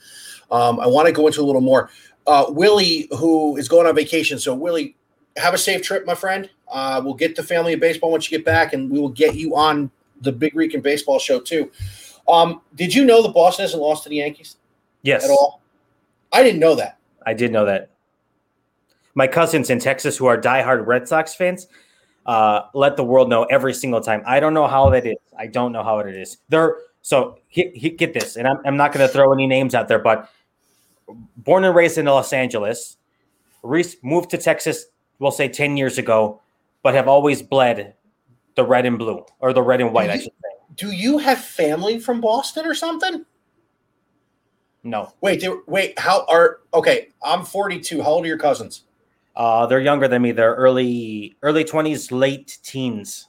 Um, 0.51 0.79
I 0.79 0.87
want 0.87 1.07
to 1.07 1.13
go 1.13 1.27
into 1.27 1.41
a 1.41 1.43
little 1.43 1.61
more. 1.61 1.89
Uh, 2.25 2.45
Willie, 2.49 3.07
who 3.17 3.55
is 3.57 3.69
going 3.69 3.87
on 3.87 3.95
vacation, 3.95 4.39
so 4.39 4.53
Willie, 4.53 4.95
have 5.37 5.53
a 5.53 5.57
safe 5.57 5.81
trip, 5.81 6.05
my 6.05 6.15
friend. 6.15 6.49
Uh, 6.67 7.01
we'll 7.03 7.13
get 7.13 7.35
the 7.35 7.43
family 7.43 7.73
of 7.73 7.79
baseball 7.79 8.11
once 8.11 8.29
you 8.29 8.37
get 8.37 8.45
back, 8.45 8.73
and 8.73 8.89
we 8.89 8.99
will 8.99 9.09
get 9.09 9.35
you 9.35 9.55
on 9.55 9.91
the 10.21 10.31
Big 10.31 10.55
Rican 10.55 10.81
Baseball 10.81 11.19
Show 11.19 11.39
too. 11.39 11.71
Um, 12.27 12.61
did 12.75 12.93
you 12.93 13.05
know 13.05 13.21
the 13.21 13.29
Boston 13.29 13.63
hasn't 13.63 13.81
lost 13.81 14.03
to 14.03 14.09
the 14.09 14.17
Yankees? 14.17 14.57
Yes, 15.01 15.23
at 15.23 15.29
all. 15.29 15.61
I 16.31 16.43
didn't 16.43 16.59
know 16.59 16.75
that. 16.75 16.97
I 17.25 17.33
did 17.33 17.51
know 17.51 17.65
that 17.65 17.91
my 19.17 19.27
cousins 19.27 19.71
in 19.71 19.79
Texas 19.79 20.15
who 20.15 20.27
are 20.27 20.39
diehard 20.39 20.85
Red 20.85 21.07
Sox 21.07 21.33
fans 21.33 21.67
uh, 22.27 22.61
let 22.75 22.95
the 22.97 23.03
world 23.03 23.29
know 23.29 23.45
every 23.45 23.73
single 23.73 23.99
time. 23.99 24.21
I 24.27 24.39
don't 24.39 24.53
know 24.53 24.67
how 24.67 24.91
that 24.91 25.07
is. 25.07 25.17
I 25.37 25.47
don't 25.47 25.71
know 25.71 25.83
how 25.83 25.97
it 25.99 26.15
is. 26.15 26.37
They're 26.49 26.77
so 27.01 27.39
he, 27.47 27.71
he, 27.73 27.89
get 27.89 28.13
this, 28.13 28.35
and 28.35 28.47
I'm, 28.47 28.57
I'm 28.63 28.77
not 28.77 28.91
going 28.91 29.05
to 29.05 29.11
throw 29.11 29.33
any 29.33 29.47
names 29.47 29.73
out 29.73 29.87
there, 29.87 29.97
but 29.97 30.29
born 31.37 31.63
and 31.63 31.73
raised 31.73 31.97
in 31.97 32.05
Los 32.05 32.31
Angeles, 32.31 32.97
Reese 33.63 33.95
moved 34.03 34.29
to 34.31 34.37
Texas, 34.37 34.85
we'll 35.17 35.31
say 35.31 35.47
10 35.47 35.77
years 35.77 35.97
ago, 35.97 36.41
but 36.83 36.93
have 36.93 37.07
always 37.07 37.41
bled 37.41 37.95
the 38.57 38.65
red 38.65 38.85
and 38.85 38.97
blue 38.97 39.23
or 39.39 39.53
the 39.53 39.61
red 39.61 39.79
and 39.79 39.93
white, 39.93 40.07
you, 40.07 40.11
I 40.11 40.17
should 40.17 40.25
say. 40.25 40.73
Do 40.75 40.91
you 40.91 41.19
have 41.19 41.39
family 41.39 41.99
from 41.99 42.19
Boston 42.19 42.65
or 42.65 42.75
something? 42.75 43.25
No. 44.83 45.13
Wait, 45.21 45.45
wait, 45.67 45.97
how 45.97 46.25
are 46.27 46.59
okay? 46.73 47.09
I'm 47.23 47.45
42. 47.45 48.01
How 48.01 48.09
old 48.09 48.25
are 48.25 48.27
your 48.27 48.37
cousins? 48.37 48.83
Uh, 49.35 49.65
they're 49.67 49.79
younger 49.79 50.07
than 50.07 50.21
me. 50.21 50.31
They're 50.31 50.55
early 50.55 51.37
early 51.41 51.63
20s, 51.63 52.11
late 52.11 52.57
teens. 52.63 53.27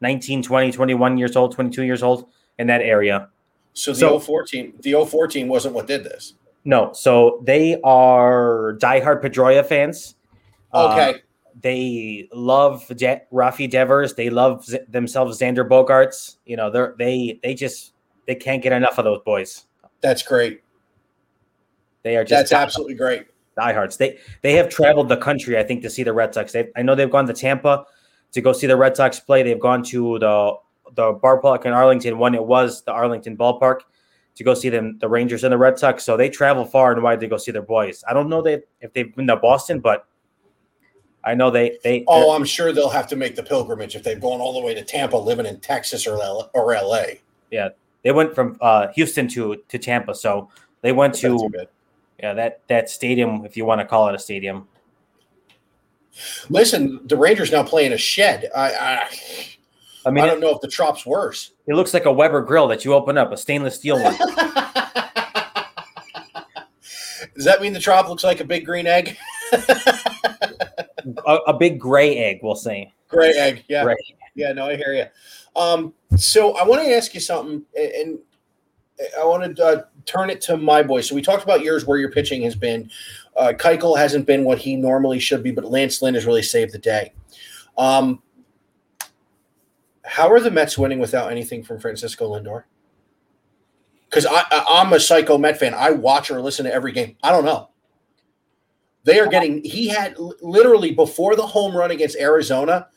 19, 0.00 0.42
20, 0.42 0.72
21 0.72 1.16
years 1.16 1.36
old, 1.36 1.54
22 1.54 1.84
years 1.84 2.02
old 2.02 2.26
in 2.58 2.66
that 2.66 2.82
area. 2.82 3.28
So 3.72 3.92
the 3.92 3.98
so, 3.98 4.18
014, 4.18 4.74
the 4.80 4.92
014 4.92 5.48
wasn't 5.48 5.74
what 5.74 5.86
did 5.86 6.04
this. 6.04 6.34
No, 6.64 6.92
so 6.92 7.40
they 7.44 7.80
are 7.82 8.76
diehard 8.80 9.22
Pedroia 9.22 9.64
fans. 9.64 10.16
Uh, 10.72 10.92
okay. 10.92 11.18
Uh, 11.18 11.22
they 11.64 12.28
love 12.30 12.86
De- 12.94 13.22
Rafi 13.32 13.70
Devers. 13.70 14.14
They 14.14 14.28
love 14.28 14.66
z- 14.66 14.80
themselves 14.86 15.40
Xander 15.40 15.66
Bogaerts. 15.66 16.36
You 16.44 16.58
know, 16.58 16.70
they're 16.70 16.94
they 16.98 17.40
they 17.42 17.54
just 17.54 17.94
they 18.26 18.34
can't 18.34 18.62
get 18.62 18.74
enough 18.74 18.98
of 18.98 19.06
those 19.06 19.22
boys. 19.24 19.64
That's 20.02 20.22
great. 20.22 20.60
They 22.02 22.18
are 22.18 22.22
just 22.22 22.50
that's 22.50 22.52
absolutely 22.52 22.96
great 22.96 23.28
diehards. 23.56 23.96
They 23.96 24.18
they 24.42 24.52
have 24.52 24.68
traveled 24.68 25.08
the 25.08 25.16
country, 25.16 25.58
I 25.58 25.62
think, 25.62 25.80
to 25.82 25.90
see 25.90 26.02
the 26.02 26.12
Red 26.12 26.34
Sox. 26.34 26.52
They, 26.52 26.68
I 26.76 26.82
know 26.82 26.94
they've 26.94 27.10
gone 27.10 27.26
to 27.26 27.32
Tampa 27.32 27.86
to 28.32 28.40
go 28.42 28.52
see 28.52 28.66
the 28.66 28.76
Red 28.76 28.94
Sox 28.94 29.18
play. 29.18 29.42
They've 29.42 29.58
gone 29.58 29.82
to 29.84 30.18
the 30.18 30.56
the 30.96 31.14
ballpark 31.14 31.64
in 31.64 31.72
Arlington 31.72 32.18
when 32.18 32.34
it 32.34 32.44
was 32.44 32.82
the 32.82 32.92
Arlington 32.92 33.38
ballpark 33.38 33.80
to 34.34 34.44
go 34.44 34.52
see 34.52 34.68
them, 34.68 34.98
the 35.00 35.08
Rangers 35.08 35.44
and 35.44 35.52
the 35.52 35.58
Red 35.58 35.78
Sox. 35.78 36.04
So 36.04 36.18
they 36.18 36.28
travel 36.28 36.66
far 36.66 36.92
and 36.92 37.02
wide 37.02 37.20
to 37.20 37.26
go 37.26 37.38
see 37.38 37.52
their 37.52 37.62
boys. 37.62 38.04
I 38.06 38.12
don't 38.12 38.28
know 38.28 38.42
they 38.42 38.60
if 38.82 38.92
they've 38.92 39.16
been 39.16 39.28
to 39.28 39.36
Boston, 39.36 39.80
but 39.80 40.06
I 41.24 41.34
know 41.34 41.50
they 41.50 41.78
they. 41.82 42.04
Oh, 42.06 42.34
I'm 42.34 42.44
sure 42.44 42.72
they'll 42.72 42.88
have 42.90 43.06
to 43.08 43.16
make 43.16 43.34
the 43.36 43.42
pilgrimage 43.42 43.96
if 43.96 44.02
they've 44.02 44.20
gone 44.20 44.40
all 44.40 44.52
the 44.52 44.60
way 44.60 44.74
to 44.74 44.84
Tampa, 44.84 45.16
living 45.16 45.46
in 45.46 45.60
Texas 45.60 46.06
or 46.06 46.20
L- 46.22 46.50
or 46.52 46.74
LA. 46.74 47.04
Yeah, 47.50 47.70
they 48.02 48.12
went 48.12 48.34
from 48.34 48.58
uh, 48.60 48.88
Houston 48.88 49.28
to 49.28 49.56
to 49.68 49.78
Tampa, 49.78 50.14
so 50.14 50.50
they 50.82 50.92
went 50.92 51.14
to 51.16 51.50
yeah, 52.22 52.34
that 52.34 52.60
that 52.68 52.90
stadium, 52.90 53.44
if 53.44 53.56
you 53.56 53.64
want 53.64 53.80
to 53.80 53.86
call 53.86 54.08
it 54.08 54.14
a 54.14 54.18
stadium. 54.18 54.68
Listen, 56.48 57.00
the 57.06 57.16
Rangers 57.16 57.50
now 57.50 57.64
playing 57.64 57.92
a 57.92 57.98
shed. 57.98 58.48
I, 58.54 58.72
I, 58.72 59.08
I 60.06 60.10
mean, 60.10 60.22
I 60.22 60.26
don't 60.28 60.38
know 60.40 60.50
if 60.50 60.60
the 60.60 60.68
Trop's 60.68 61.04
worse. 61.04 61.52
It 61.66 61.74
looks 61.74 61.92
like 61.92 62.04
a 62.04 62.12
Weber 62.12 62.42
grill 62.42 62.68
that 62.68 62.84
you 62.84 62.94
open 62.94 63.18
up, 63.18 63.32
a 63.32 63.36
stainless 63.36 63.74
steel 63.74 64.00
one. 64.00 64.16
Does 67.34 67.44
that 67.46 67.60
mean 67.60 67.72
the 67.72 67.80
Trop 67.80 68.08
looks 68.08 68.22
like 68.22 68.38
a 68.40 68.44
big 68.44 68.64
green 68.64 68.86
egg? 68.86 69.16
a, 71.26 71.36
a, 71.48 71.54
big 71.54 71.78
gray 71.78 72.16
egg, 72.18 72.40
we'll 72.42 72.54
say. 72.54 72.92
Gray 73.08 73.32
egg, 73.32 73.64
yeah, 73.68 73.84
gray. 73.84 73.96
yeah. 74.34 74.52
No, 74.52 74.66
I 74.66 74.76
hear 74.76 74.92
you. 74.94 75.60
Um, 75.60 75.94
so 76.16 76.56
I 76.56 76.64
want 76.64 76.82
to 76.82 76.94
ask 76.94 77.14
you 77.14 77.20
something, 77.20 77.62
and 77.76 78.18
I 79.20 79.24
want 79.24 79.56
to 79.56 79.64
uh, 79.64 79.82
turn 80.06 80.30
it 80.30 80.40
to 80.42 80.56
my 80.56 80.82
boy. 80.82 81.00
So 81.00 81.14
we 81.14 81.22
talked 81.22 81.42
about 81.42 81.62
yours, 81.62 81.86
where 81.86 81.98
your 81.98 82.10
pitching 82.10 82.42
has 82.42 82.54
been. 82.54 82.90
Uh, 83.36 83.52
Keuchel 83.56 83.98
hasn't 83.98 84.26
been 84.26 84.44
what 84.44 84.58
he 84.58 84.76
normally 84.76 85.18
should 85.18 85.42
be, 85.42 85.50
but 85.50 85.64
Lance 85.64 86.02
Lynn 86.02 86.14
has 86.14 86.26
really 86.26 86.42
saved 86.42 86.72
the 86.72 86.78
day. 86.78 87.12
Um, 87.76 88.22
how 90.04 90.30
are 90.30 90.40
the 90.40 90.50
Mets 90.50 90.78
winning 90.78 90.98
without 90.98 91.30
anything 91.30 91.64
from 91.64 91.80
Francisco 91.80 92.30
Lindor? 92.30 92.64
Because 94.08 94.26
I, 94.26 94.44
I'm 94.68 94.92
a 94.92 95.00
psycho 95.00 95.38
Met 95.38 95.58
fan. 95.58 95.74
I 95.74 95.90
watch 95.90 96.30
or 96.30 96.40
listen 96.40 96.66
to 96.66 96.72
every 96.72 96.92
game. 96.92 97.16
I 97.22 97.30
don't 97.30 97.44
know. 97.44 97.70
They 99.04 99.20
are 99.20 99.28
getting. 99.28 99.62
He 99.62 99.88
had 99.88 100.16
literally 100.40 100.92
before 100.92 101.36
the 101.36 101.46
home 101.46 101.76
run 101.76 101.90
against 101.90 102.16
Arizona 102.16 102.88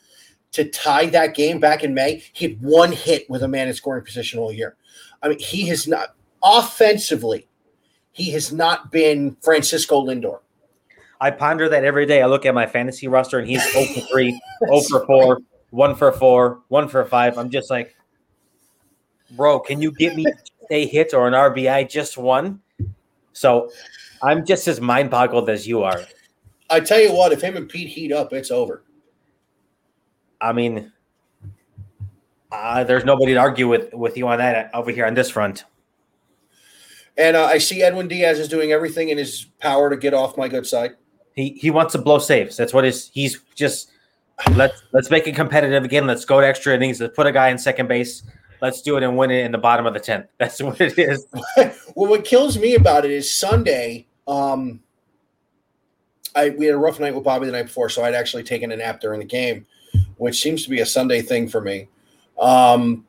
to 0.52 0.64
tie 0.64 1.06
that 1.06 1.34
game 1.34 1.60
back 1.60 1.84
in 1.84 1.94
May. 1.94 2.22
He 2.32 2.48
had 2.48 2.62
one 2.62 2.92
hit 2.92 3.28
with 3.28 3.42
a 3.42 3.48
man 3.48 3.68
in 3.68 3.74
scoring 3.74 4.04
position 4.04 4.38
all 4.38 4.52
year. 4.52 4.76
I 5.22 5.28
mean, 5.28 5.38
he 5.38 5.66
has 5.68 5.86
not 5.86 6.14
offensively, 6.42 7.46
he 8.12 8.30
has 8.32 8.52
not 8.52 8.90
been 8.90 9.36
Francisco 9.42 10.04
Lindor. 10.04 10.40
I 11.20 11.30
ponder 11.32 11.68
that 11.68 11.84
every 11.84 12.06
day. 12.06 12.22
I 12.22 12.26
look 12.26 12.46
at 12.46 12.54
my 12.54 12.66
fantasy 12.66 13.08
roster 13.08 13.38
and 13.38 13.48
he's 13.48 13.62
0 13.72 13.86
for 13.86 14.00
3, 14.12 14.40
0 14.66 14.80
for 14.88 15.06
4, 15.06 15.38
1 15.70 15.94
for 15.96 16.12
4, 16.12 16.60
1 16.68 16.88
for 16.88 17.04
5. 17.04 17.38
I'm 17.38 17.50
just 17.50 17.70
like, 17.70 17.96
bro, 19.32 19.58
can 19.58 19.82
you 19.82 19.90
get 19.92 20.14
me 20.14 20.26
a 20.70 20.86
hit 20.86 21.14
or 21.14 21.26
an 21.26 21.34
RBI 21.34 21.90
just 21.90 22.16
one? 22.16 22.60
So 23.32 23.70
I'm 24.22 24.44
just 24.44 24.68
as 24.68 24.80
mind 24.80 25.10
boggled 25.10 25.48
as 25.48 25.66
you 25.66 25.82
are. 25.82 26.02
I 26.70 26.80
tell 26.80 27.00
you 27.00 27.12
what, 27.12 27.32
if 27.32 27.40
him 27.40 27.56
and 27.56 27.68
Pete 27.68 27.88
heat 27.88 28.12
up, 28.12 28.32
it's 28.32 28.50
over. 28.50 28.82
I 30.40 30.52
mean, 30.52 30.92
uh, 32.52 32.84
there's 32.84 33.04
nobody 33.04 33.34
to 33.34 33.40
argue 33.40 33.68
with 33.68 33.92
with 33.92 34.16
you 34.16 34.28
on 34.28 34.38
that 34.38 34.70
over 34.74 34.90
here 34.90 35.06
on 35.06 35.14
this 35.14 35.30
front. 35.30 35.64
And 37.16 37.36
uh, 37.36 37.46
I 37.46 37.58
see 37.58 37.82
Edwin 37.82 38.06
Diaz 38.06 38.38
is 38.38 38.48
doing 38.48 38.70
everything 38.70 39.08
in 39.08 39.18
his 39.18 39.46
power 39.58 39.90
to 39.90 39.96
get 39.96 40.14
off 40.14 40.36
my 40.36 40.48
good 40.48 40.66
side. 40.66 40.92
He 41.34 41.50
he 41.50 41.70
wants 41.70 41.92
to 41.92 41.98
blow 41.98 42.18
saves. 42.18 42.56
That's 42.56 42.72
what 42.72 42.84
his 42.84 43.10
he's 43.12 43.40
just 43.54 43.90
let's 44.52 44.82
let's 44.92 45.10
make 45.10 45.26
it 45.26 45.34
competitive 45.34 45.84
again. 45.84 46.06
Let's 46.06 46.24
go 46.24 46.40
to 46.40 46.46
extra 46.46 46.74
innings. 46.74 47.00
Let's 47.00 47.16
put 47.16 47.26
a 47.26 47.32
guy 47.32 47.48
in 47.48 47.58
second 47.58 47.88
base. 47.88 48.22
Let's 48.60 48.82
do 48.82 48.96
it 48.96 49.02
and 49.02 49.16
win 49.16 49.30
it 49.30 49.44
in 49.44 49.52
the 49.52 49.58
bottom 49.58 49.86
of 49.86 49.94
the 49.94 50.00
tenth. 50.00 50.26
That's 50.38 50.60
what 50.62 50.80
it 50.80 50.98
is. 50.98 51.26
well, 51.94 52.10
what 52.10 52.24
kills 52.24 52.58
me 52.58 52.74
about 52.74 53.04
it 53.04 53.10
is 53.10 53.32
Sunday. 53.32 54.06
Um, 54.28 54.80
I 56.36 56.50
we 56.50 56.66
had 56.66 56.74
a 56.74 56.78
rough 56.78 57.00
night 57.00 57.14
with 57.14 57.24
Bobby 57.24 57.46
the 57.46 57.52
night 57.52 57.64
before, 57.64 57.88
so 57.88 58.04
I'd 58.04 58.14
actually 58.14 58.44
taken 58.44 58.70
a 58.70 58.76
nap 58.76 59.00
during 59.00 59.18
the 59.18 59.26
game, 59.26 59.66
which 60.18 60.40
seems 60.40 60.62
to 60.64 60.70
be 60.70 60.80
a 60.80 60.86
Sunday 60.86 61.22
thing 61.22 61.48
for 61.48 61.60
me. 61.60 61.88
Um, 62.38 63.06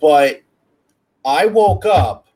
but 0.00 0.40
I 1.24 1.46
woke 1.46 1.84
up 1.84 2.28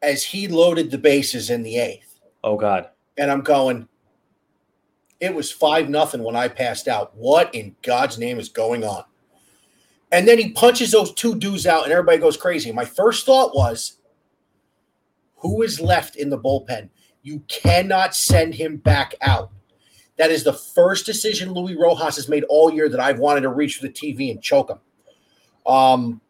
as 0.00 0.22
he 0.22 0.48
loaded 0.48 0.90
the 0.90 0.98
bases 0.98 1.50
in 1.50 1.62
the 1.62 1.76
eighth. 1.76 2.20
Oh 2.44 2.56
God! 2.56 2.88
And 3.18 3.30
I'm 3.30 3.42
going. 3.42 3.88
It 5.20 5.34
was 5.34 5.50
five 5.50 5.88
nothing 5.88 6.22
when 6.22 6.36
I 6.36 6.46
passed 6.46 6.86
out. 6.86 7.14
What 7.16 7.52
in 7.52 7.74
God's 7.82 8.18
name 8.18 8.38
is 8.38 8.48
going 8.48 8.84
on? 8.84 9.02
And 10.12 10.28
then 10.28 10.38
he 10.38 10.52
punches 10.52 10.92
those 10.92 11.12
two 11.12 11.34
dudes 11.34 11.66
out, 11.66 11.82
and 11.82 11.92
everybody 11.92 12.18
goes 12.18 12.36
crazy. 12.36 12.70
My 12.70 12.84
first 12.84 13.26
thought 13.26 13.54
was, 13.54 13.98
who 15.36 15.62
is 15.62 15.80
left 15.80 16.14
in 16.14 16.30
the 16.30 16.38
bullpen? 16.38 16.88
You 17.28 17.42
cannot 17.46 18.14
send 18.14 18.54
him 18.54 18.78
back 18.78 19.14
out. 19.20 19.50
That 20.16 20.30
is 20.30 20.44
the 20.44 20.54
first 20.54 21.04
decision 21.04 21.52
Luis 21.52 21.76
Rojas 21.78 22.16
has 22.16 22.26
made 22.26 22.44
all 22.44 22.72
year 22.72 22.88
that 22.88 23.00
I've 23.00 23.18
wanted 23.18 23.42
to 23.42 23.50
reach 23.50 23.76
for 23.76 23.82
the 23.82 23.92
TV 23.92 24.30
and 24.30 24.42
choke 24.42 24.70
him. 24.70 24.78
Um, 25.70 26.22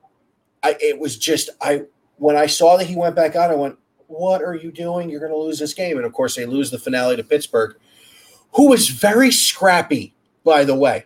I, 0.64 0.76
it 0.80 0.99
was 0.99 1.16
just 1.16 1.51
I 1.61 1.82
when 2.16 2.36
I 2.36 2.46
saw 2.46 2.76
that 2.76 2.88
he 2.88 2.96
went 2.96 3.14
back 3.14 3.36
out, 3.36 3.53
I 3.53 3.55
went, 3.55 3.78
"What 4.09 4.42
are 4.42 4.57
you 4.57 4.72
doing? 4.72 5.09
You're 5.09 5.20
going 5.20 5.30
to 5.30 5.38
lose 5.38 5.61
this 5.61 5.72
game." 5.72 5.99
And 5.99 6.05
of 6.05 6.12
course, 6.12 6.34
they 6.34 6.46
lose 6.46 6.72
the 6.72 6.80
finale 6.80 7.14
to 7.14 7.22
Pittsburgh, 7.22 7.76
who 8.55 8.68
was 8.68 8.88
very 8.88 9.30
scrappy, 9.30 10.14
by 10.42 10.64
the 10.64 10.74
way. 10.74 11.05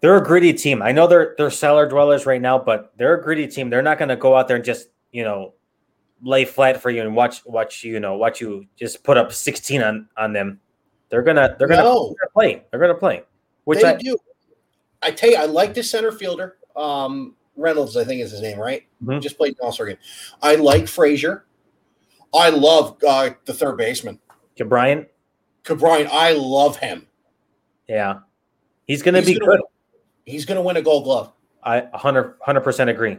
They're 0.00 0.16
a 0.16 0.22
gritty 0.22 0.52
team. 0.52 0.80
I 0.80 0.92
know 0.92 1.08
they're 1.08 1.34
they're 1.36 1.50
cellar 1.50 1.88
dwellers 1.88 2.24
right 2.24 2.40
now, 2.40 2.60
but 2.60 2.92
they're 2.98 3.14
a 3.14 3.22
gritty 3.22 3.48
team. 3.48 3.68
They're 3.68 3.82
not 3.82 3.98
going 3.98 4.10
to 4.10 4.16
go 4.16 4.36
out 4.36 4.46
there 4.46 4.56
and 4.56 4.64
just 4.64 4.86
you 5.10 5.24
know 5.24 5.54
lay 6.22 6.44
flat 6.44 6.80
for 6.80 6.90
you 6.90 7.02
and 7.02 7.14
watch 7.14 7.44
watch 7.44 7.84
you 7.84 8.00
know 8.00 8.16
watch 8.16 8.40
you 8.40 8.66
just 8.76 9.02
put 9.02 9.16
up 9.16 9.32
16 9.32 9.82
on 9.82 10.08
on 10.16 10.32
them. 10.32 10.60
They're 11.08 11.22
gonna 11.22 11.56
they're 11.58 11.68
gonna, 11.68 11.82
no. 11.82 12.08
they're 12.08 12.28
gonna 12.28 12.32
play. 12.32 12.64
They're 12.70 12.80
gonna 12.80 12.94
play. 12.94 13.22
Which 13.64 13.80
they 13.80 13.88
I 13.88 13.96
do. 13.96 14.16
I 15.02 15.10
tell 15.10 15.30
you, 15.30 15.36
I 15.36 15.46
like 15.46 15.74
the 15.74 15.82
center 15.82 16.12
fielder. 16.12 16.56
Um, 16.76 17.34
Reynolds, 17.56 17.96
I 17.96 18.04
think 18.04 18.22
is 18.22 18.30
his 18.30 18.40
name, 18.40 18.58
right? 18.58 18.84
Mm-hmm. 19.04 19.20
Just 19.20 19.36
played 19.36 19.52
an 19.52 19.58
All 19.62 19.72
Star 19.72 19.86
game. 19.86 19.98
I 20.40 20.54
like 20.54 20.88
Frazier. 20.88 21.44
I 22.34 22.48
love 22.48 22.96
uh, 23.06 23.30
the 23.44 23.52
third 23.52 23.76
baseman. 23.76 24.18
Ke'Bryan. 24.58 25.06
Ke'Bryan, 25.64 26.08
I 26.10 26.32
love 26.32 26.76
him. 26.78 27.06
Yeah, 27.88 28.20
he's 28.86 29.02
going 29.02 29.14
to 29.14 29.22
be 29.22 29.38
gonna 29.38 29.52
good. 29.52 29.60
Win, 29.60 29.94
he's 30.24 30.46
to 30.46 30.62
win 30.62 30.76
a 30.76 30.82
Gold 30.82 31.04
Glove. 31.04 31.32
I 31.62 31.82
100 31.82 32.60
percent 32.62 32.90
agree. 32.90 33.18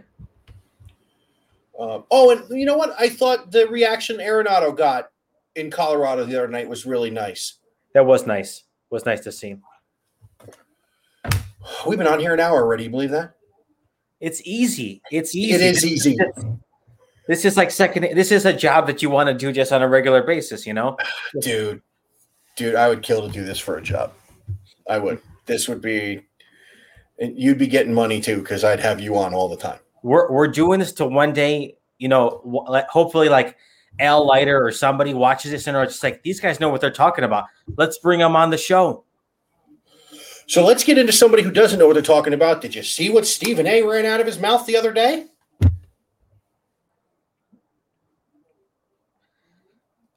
Um, 1.84 2.06
oh, 2.12 2.32
and 2.32 2.46
you 2.58 2.66
know 2.66 2.78
what? 2.78 2.96
I 2.98 3.10
thought 3.10 3.52
the 3.52 3.68
reaction 3.68 4.18
Arenado 4.18 4.76
got 4.76 5.10
in 5.56 5.70
Colorado 5.70 6.24
the 6.24 6.38
other 6.38 6.48
night 6.48 6.70
was 6.70 6.86
really 6.86 7.10
nice. 7.10 7.58
That 7.94 8.06
was 8.06 8.26
nice. 8.26 8.60
It 8.60 8.94
was 8.94 9.06
nice 9.06 9.20
to 9.22 9.34
see. 9.34 9.58
We've 11.86 11.98
been 11.98 12.08
on 12.08 12.20
here 12.20 12.34
an 12.34 12.40
hour 12.40 12.62
already. 12.62 12.86
You 12.86 12.90
believe 12.90 13.12
that? 13.12 13.34
It's 14.22 14.42
easy. 14.46 15.02
It's 15.12 15.36
easy. 15.36 15.54
It 15.54 15.62
is 15.62 15.86
easy. 15.86 16.18
This 17.26 17.46
is 17.46 17.56
like 17.56 17.72
second. 17.72 18.18
This 18.18 18.34
is 18.34 18.46
a 18.46 18.52
job 18.52 18.86
that 18.88 19.02
you 19.02 19.10
want 19.10 19.28
to 19.28 19.34
do 19.34 19.54
just 19.54 19.72
on 19.72 19.82
a 19.82 19.88
regular 19.88 20.24
basis. 20.24 20.68
You 20.68 20.74
know, 20.74 20.98
dude, 21.42 21.82
dude, 22.58 22.76
I 22.76 22.90
would 22.90 23.02
kill 23.02 23.26
to 23.26 23.32
do 23.32 23.46
this 23.46 23.60
for 23.60 23.78
a 23.78 23.82
job. 23.82 24.12
I 24.90 24.98
would. 24.98 25.22
This 25.46 25.70
would 25.70 25.80
be, 25.82 26.20
you'd 27.18 27.58
be 27.58 27.68
getting 27.68 27.94
money 27.94 28.20
too 28.20 28.40
because 28.40 28.66
I'd 28.66 28.82
have 28.82 29.00
you 29.00 29.18
on 29.18 29.34
all 29.34 29.48
the 29.48 29.56
time. 29.56 29.80
We're 30.04 30.32
we're 30.32 30.48
doing 30.48 30.80
this 30.80 30.92
to 30.94 31.06
one 31.06 31.34
day. 31.34 31.78
You 31.98 32.10
know, 32.10 32.66
hopefully, 32.90 33.30
like 33.30 33.58
Al 34.00 34.28
Leiter 34.28 34.64
or 34.64 34.72
somebody 34.72 35.14
watches 35.14 35.52
this 35.52 35.68
and 35.68 35.76
are 35.76 35.86
just 35.86 36.04
like 36.04 36.22
these 36.22 36.40
guys 36.40 36.60
know 36.60 36.70
what 36.70 36.82
they're 36.82 36.92
talking 36.92 37.24
about. 37.24 37.46
Let's 37.78 37.98
bring 37.98 38.20
them 38.20 38.36
on 38.36 38.50
the 38.50 38.58
show. 38.58 39.06
So 40.46 40.66
let's 40.66 40.84
get 40.84 40.98
into 40.98 41.14
somebody 41.14 41.42
who 41.42 41.52
doesn't 41.52 41.80
know 41.80 41.88
what 41.88 41.94
they're 41.94 42.04
talking 42.04 42.34
about. 42.34 42.62
Did 42.62 42.76
you 42.76 42.84
see 42.84 43.10
what 43.10 43.26
Stephen 43.26 43.66
A 43.66 43.82
ran 43.82 44.06
out 44.06 44.20
of 44.20 44.26
his 44.26 44.40
mouth 44.40 44.66
the 44.66 44.76
other 44.76 44.92
day? 44.92 45.28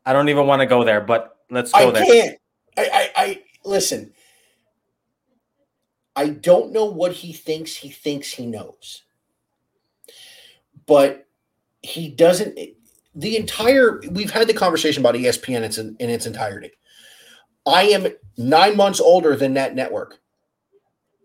I 0.04 0.12
don't 0.12 0.28
even 0.28 0.46
want 0.46 0.60
to 0.60 0.66
go 0.66 0.84
there, 0.84 1.00
but 1.00 1.36
let's 1.50 1.72
go 1.72 1.88
I 1.88 1.90
there. 1.90 2.04
Can't. 2.04 2.38
I, 2.76 2.82
I, 2.92 3.10
I 3.16 3.42
listen. 3.64 4.12
I 6.14 6.28
don't 6.28 6.72
know 6.72 6.86
what 6.86 7.12
he 7.12 7.32
thinks 7.32 7.74
he 7.76 7.90
thinks 7.90 8.32
he 8.32 8.46
knows. 8.46 9.02
But 10.86 11.26
he 11.82 12.08
doesn't 12.08 12.58
the 13.14 13.36
entire 13.36 14.00
we've 14.10 14.30
had 14.30 14.46
the 14.46 14.54
conversation 14.54 15.02
about 15.02 15.14
ESPN 15.14 15.56
in 15.56 15.64
its, 15.64 15.78
in 15.78 15.96
its 15.98 16.26
entirety. 16.26 16.70
I 17.66 17.84
am 17.84 18.06
nine 18.36 18.76
months 18.76 19.00
older 19.00 19.34
than 19.34 19.54
that 19.54 19.74
network. 19.74 20.18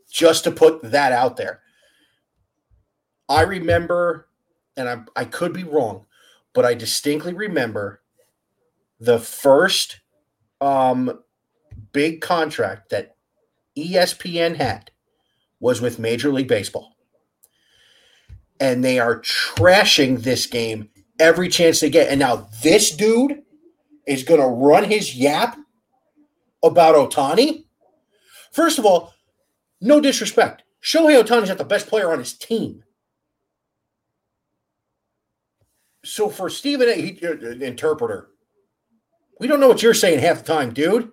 Just 0.09 0.43
to 0.45 0.51
put 0.51 0.81
that 0.83 1.11
out 1.13 1.37
there. 1.37 1.61
I 3.29 3.43
remember, 3.43 4.27
and 4.75 4.89
I, 4.89 5.03
I 5.15 5.25
could 5.25 5.53
be 5.53 5.63
wrong, 5.63 6.05
but 6.53 6.65
I 6.65 6.73
distinctly 6.73 7.33
remember 7.33 8.01
the 8.99 9.19
first 9.19 10.01
um, 10.59 11.19
big 11.93 12.19
contract 12.19 12.89
that 12.89 13.15
ESPN 13.77 14.57
had 14.57 14.91
was 15.61 15.79
with 15.79 15.99
Major 15.99 16.31
League 16.31 16.49
Baseball. 16.49 16.90
And 18.61 18.85
they 18.85 18.99
are 18.99 19.19
trashing 19.19 20.23
this 20.23 20.45
game 20.45 20.89
every 21.19 21.49
chance 21.49 21.81
they 21.81 21.89
get. 21.89 22.09
And 22.09 22.19
now 22.19 22.47
this 22.63 22.95
dude 22.95 23.41
is 24.07 24.23
going 24.23 24.39
to 24.39 24.47
run 24.47 24.85
his 24.85 25.15
yap 25.15 25.57
about 26.63 26.95
Ohtani. 26.95 27.65
First 28.51 28.79
of 28.79 28.85
all, 28.85 29.13
no 29.81 29.99
disrespect. 29.99 30.63
Shohei 30.83 31.21
Ohtani's 31.21 31.49
not 31.49 31.57
the 31.57 31.65
best 31.65 31.87
player 31.87 32.11
on 32.11 32.19
his 32.19 32.33
team. 32.33 32.83
So 36.03 36.29
for 36.29 36.49
Stephen 36.49 36.89
A, 36.89 36.93
he, 36.93 37.19
uh, 37.25 37.31
interpreter, 37.31 38.29
we 39.39 39.47
don't 39.47 39.59
know 39.59 39.67
what 39.67 39.83
you're 39.83 39.93
saying 39.93 40.19
half 40.19 40.39
the 40.39 40.53
time, 40.53 40.73
dude. 40.73 41.11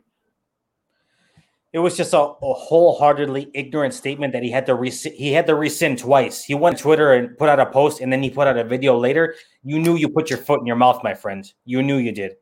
It 1.73 1.81
was 1.81 1.97
just 1.97 2.15
a, 2.15 2.19
a 2.19 2.55
wholeheartedly 2.55 3.51
ignorant 3.53 3.93
statement 3.93 4.33
that 4.33 4.43
he 4.43 4.51
had 4.51 4.65
to 4.67 4.75
rescind. 4.75 5.15
He 5.17 5.33
had 5.33 5.47
to 5.49 5.55
rescind 5.55 5.99
twice. 5.99 6.43
He 6.43 6.55
went 6.55 6.79
to 6.79 6.83
Twitter 6.83 7.13
and 7.13 7.37
put 7.37 7.51
out 7.51 7.61
a 7.61 7.67
post, 7.67 8.01
and 8.01 8.11
then 8.11 8.23
he 8.23 8.31
put 8.31 8.49
out 8.49 8.57
a 8.57 8.65
video 8.65 8.97
later. 8.97 9.35
You 9.63 9.79
knew 9.79 9.97
you 9.97 10.09
put 10.09 10.31
your 10.31 10.39
foot 10.39 10.61
in 10.61 10.67
your 10.67 10.77
mouth, 10.77 11.03
my 11.05 11.15
friend. 11.15 11.51
You 11.67 11.83
knew 11.83 11.99
you 11.99 12.13
did. 12.13 12.37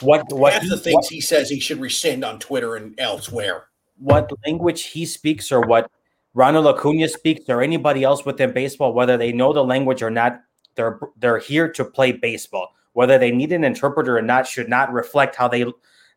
What 0.00 0.32
what 0.32 0.52
Half 0.52 0.68
the 0.68 0.76
things 0.76 0.94
what, 0.94 1.06
he 1.06 1.20
says 1.20 1.48
he 1.48 1.60
should 1.60 1.80
rescind 1.80 2.24
on 2.24 2.38
Twitter 2.38 2.76
and 2.76 2.98
elsewhere. 2.98 3.66
What 3.98 4.30
language 4.46 4.84
he 4.86 5.06
speaks 5.06 5.50
or 5.50 5.60
what 5.62 5.90
Ronald 6.34 6.66
Acuna 6.66 7.08
speaks 7.08 7.48
or 7.48 7.62
anybody 7.62 8.02
else 8.02 8.24
within 8.24 8.52
baseball, 8.52 8.92
whether 8.92 9.16
they 9.16 9.32
know 9.32 9.52
the 9.52 9.64
language 9.64 10.02
or 10.02 10.10
not, 10.10 10.40
they're 10.74 10.98
they're 11.16 11.38
here 11.38 11.70
to 11.72 11.84
play 11.84 12.12
baseball. 12.12 12.74
Whether 12.92 13.18
they 13.18 13.30
need 13.32 13.52
an 13.52 13.64
interpreter 13.64 14.18
or 14.18 14.22
not 14.22 14.46
should 14.46 14.68
not 14.68 14.92
reflect 14.92 15.36
how 15.36 15.48
they 15.48 15.64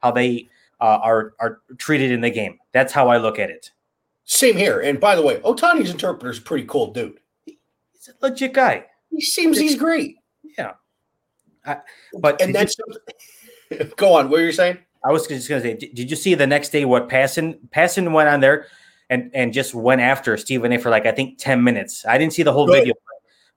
how 0.02 0.12
they 0.12 0.50
uh, 0.80 1.00
are 1.02 1.34
are 1.40 1.62
treated 1.78 2.12
in 2.12 2.22
the 2.22 2.30
game. 2.30 2.60
That's 2.72 2.94
how 2.94 3.10
I 3.10 3.18
look 3.18 3.40
at 3.40 3.50
it. 3.50 3.72
Same 4.26 4.58
here. 4.58 4.82
And 4.82 5.00
by 5.00 5.16
the 5.16 5.22
way, 5.22 5.40
Ohtani's 5.40 5.90
interpreter 5.90 6.32
is 6.32 6.38
a 6.38 6.42
pretty 6.42 6.66
cool 6.66 6.92
dude. 6.92 7.20
He's 7.46 8.10
a 8.10 8.14
legit 8.26 8.54
guy. 8.54 8.86
He 9.10 9.22
seems 9.22 9.58
he's 9.58 9.76
great. 9.76 10.18
Yeah. 10.58 10.74
I, 11.66 11.78
but 12.20 12.42
and 12.42 12.54
that's 12.54 12.76
Go 13.98 14.14
on. 14.14 14.30
What 14.30 14.40
are 14.40 14.46
you 14.46 14.52
saying? 14.52 14.78
I 15.06 15.12
was 15.12 15.28
just 15.28 15.48
going 15.48 15.62
to 15.62 15.68
say, 15.68 15.92
did 15.94 16.10
you 16.10 16.16
see 16.16 16.34
the 16.34 16.48
next 16.48 16.70
day 16.70 16.86
what 16.86 17.10
Passan 17.10 17.58
Passan 17.70 18.12
went 18.12 18.30
on 18.30 18.40
there 18.40 18.68
and 19.10 19.32
and 19.34 19.54
just 19.54 19.74
went 19.74 20.02
after 20.02 20.36
Stephen 20.38 20.72
A 20.72 20.78
for 20.78 20.90
like 20.90 21.06
I 21.06 21.12
think 21.12 21.38
ten 21.38 21.64
minutes. 21.64 22.06
I 22.06 22.18
didn't 22.18 22.34
see 22.34 22.44
the 22.44 22.54
whole 22.54 22.68
Good. 22.68 22.80
video, 22.80 22.94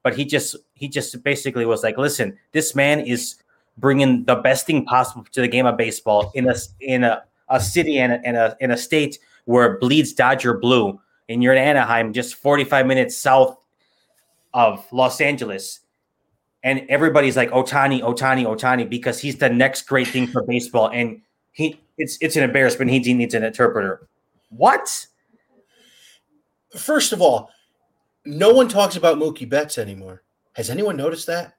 but 0.03 0.15
he 0.15 0.25
just 0.25 0.57
he 0.75 0.89
just 0.89 1.23
basically 1.23 1.67
was 1.67 1.83
like, 1.83 1.99
listen, 1.99 2.39
this 2.53 2.75
man 2.75 3.01
is 3.01 3.37
bringing 3.81 4.25
the 4.25 4.37
best 4.37 4.67
thing 4.67 4.85
possible 4.85 5.25
to 5.33 5.41
the 5.41 5.49
game 5.49 5.67
of 5.67 5.77
baseball 5.77 6.31
in 6.35 6.49
a 6.49 6.55
in 6.81 7.05
a, 7.05 7.23
a 7.49 7.61
city 7.61 7.99
and 7.99 8.13
a, 8.13 8.29
in 8.29 8.37
a 8.37 8.57
in 8.61 8.71
a 8.71 8.77
state 8.77 9.19
where 9.47 9.73
it 9.73 9.81
bleeds 9.81 10.13
Dodger 10.13 10.55
blue, 10.55 11.01
and 11.29 11.43
you're 11.43 11.55
in 11.55 11.59
Anaheim, 11.59 12.13
just 12.13 12.35
45 12.37 12.87
minutes 12.87 13.17
south 13.17 13.57
of 14.53 14.85
Los 14.93 15.21
Angeles 15.21 15.81
and 16.63 16.85
everybody's 16.89 17.37
like 17.37 17.51
Ohtani, 17.51 18.03
Ohtani, 18.03 18.45
Ohtani 18.45 18.89
because 18.89 19.19
he's 19.19 19.37
the 19.37 19.49
next 19.49 19.83
great 19.83 20.09
thing 20.09 20.27
for 20.27 20.43
baseball, 20.43 20.91
and 20.91 21.21
he 21.53 21.81
it's 21.97 22.19
it's 22.21 22.37
an 22.37 22.43
embarrassment. 22.43 22.91
He 22.91 23.15
needs 23.15 23.35
an 23.35 23.45
interpreter. 23.45 24.09
What? 24.51 25.07
First 26.77 27.13
of 27.13 27.21
all, 27.21 27.51
no 28.25 28.53
one 28.53 28.69
talks 28.69 28.97
about 28.97 29.19
Mookie 29.19 29.49
Betts 29.49 29.79
anymore. 29.79 30.23
Has 30.55 30.71
anyone 30.71 30.97
noticed 30.97 31.27
that? 31.27 31.55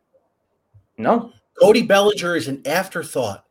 No. 0.97 1.33
Cody 1.61 1.83
Bellinger 1.83 2.35
is 2.35 2.47
an 2.47 2.61
afterthought. 2.65 3.45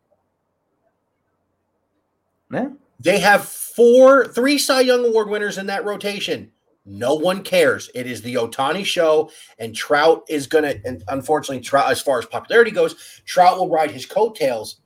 Yeah. 2.52 2.70
They 2.98 3.20
have 3.20 3.44
four, 3.44 4.26
three 4.26 4.58
Cy 4.58 4.80
Young 4.80 5.06
Award 5.06 5.28
winners 5.28 5.58
in 5.58 5.66
that 5.66 5.84
rotation. 5.84 6.50
No 6.84 7.14
one 7.14 7.42
cares. 7.42 7.88
It 7.94 8.06
is 8.06 8.20
the 8.20 8.34
Ohtani 8.34 8.84
show, 8.84 9.30
and 9.58 9.74
Trout 9.74 10.24
is 10.28 10.48
going 10.48 10.64
to, 10.64 10.80
and 10.84 11.04
unfortunately, 11.08 11.60
Trout, 11.60 11.90
as 11.90 12.02
far 12.02 12.18
as 12.18 12.26
popularity 12.26 12.72
goes, 12.72 13.22
Trout 13.26 13.58
will 13.58 13.70
ride 13.70 13.92
his 13.92 14.06
coattails. 14.06 14.80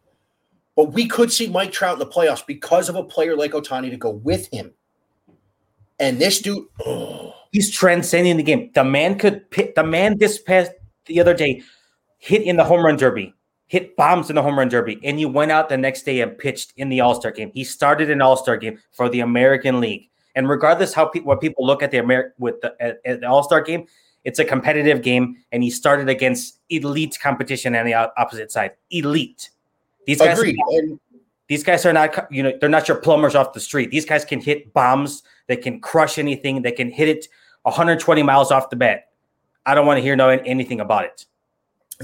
But 0.76 0.92
we 0.92 1.06
could 1.06 1.32
see 1.32 1.48
Mike 1.48 1.72
Trout 1.72 1.94
in 1.94 1.98
the 2.00 2.06
playoffs 2.06 2.46
because 2.46 2.88
of 2.88 2.96
a 2.96 3.04
player 3.04 3.36
like 3.36 3.52
Ohtani 3.52 3.90
to 3.90 3.96
go 3.96 4.10
with 4.10 4.48
him. 4.52 4.74
And 5.98 6.18
this 6.18 6.42
dude, 6.42 6.66
oh. 6.84 7.32
he's 7.52 7.70
transcending 7.70 8.36
the 8.36 8.42
game. 8.42 8.70
The 8.74 8.84
man 8.84 9.18
could 9.18 9.44
the 9.76 9.84
man 9.84 10.18
this 10.18 10.42
past 10.42 10.72
the 11.06 11.20
other 11.20 11.34
day 11.34 11.62
hit 12.24 12.40
in 12.42 12.56
the 12.56 12.64
home 12.64 12.82
run 12.82 12.96
derby, 12.96 13.34
hit 13.66 13.94
bombs 13.96 14.30
in 14.30 14.36
the 14.36 14.42
home 14.42 14.58
run 14.58 14.68
derby, 14.68 14.98
and 15.04 15.18
he 15.18 15.26
went 15.26 15.52
out 15.52 15.68
the 15.68 15.76
next 15.76 16.04
day 16.04 16.22
and 16.22 16.38
pitched 16.38 16.72
in 16.78 16.88
the 16.88 17.00
All 17.00 17.14
Star 17.14 17.30
game. 17.30 17.50
He 17.52 17.64
started 17.64 18.08
an 18.10 18.22
All 18.22 18.36
Star 18.36 18.56
game 18.56 18.78
for 18.92 19.10
the 19.10 19.20
American 19.20 19.78
League 19.78 20.08
And 20.34 20.48
regardless 20.48 20.94
how 20.94 21.06
pe- 21.06 21.20
what 21.20 21.42
people 21.42 21.66
look 21.66 21.82
at 21.82 21.90
the 21.90 21.98
Amer- 21.98 22.32
with 22.38 22.62
the, 22.62 22.74
at, 22.80 23.00
at 23.04 23.20
the 23.20 23.28
All 23.28 23.42
Star 23.42 23.60
game, 23.60 23.86
it's 24.24 24.38
a 24.38 24.44
competitive 24.44 25.02
game, 25.02 25.36
and 25.52 25.62
he 25.62 25.68
started 25.68 26.08
against 26.08 26.60
elite 26.70 27.18
competition 27.22 27.76
on 27.76 27.84
the 27.84 27.92
opposite 27.92 28.50
side. 28.50 28.72
Elite. 28.90 29.50
These 30.06 30.18
guys, 30.18 30.38
Agreed. 30.38 30.56
Are 30.58 30.98
these 31.48 31.62
guys 31.62 31.84
are 31.84 31.92
not, 31.92 32.26
you 32.30 32.42
know, 32.42 32.52
they're 32.58 32.70
not 32.70 32.88
your 32.88 32.96
plumbers 32.96 33.34
off 33.34 33.52
the 33.52 33.60
street. 33.60 33.90
These 33.90 34.06
guys 34.06 34.24
can 34.24 34.40
hit 34.40 34.72
bombs. 34.72 35.22
They 35.46 35.56
can 35.56 35.78
crush 35.78 36.16
anything. 36.16 36.62
They 36.62 36.72
can 36.72 36.90
hit 36.90 37.08
it 37.08 37.28
120 37.64 38.22
miles 38.22 38.50
off 38.50 38.70
the 38.70 38.76
bat. 38.76 39.10
I 39.66 39.74
don't 39.74 39.86
want 39.86 39.98
to 39.98 40.02
hear 40.02 40.16
no 40.16 40.30
anything 40.30 40.80
about 40.80 41.04
it. 41.04 41.26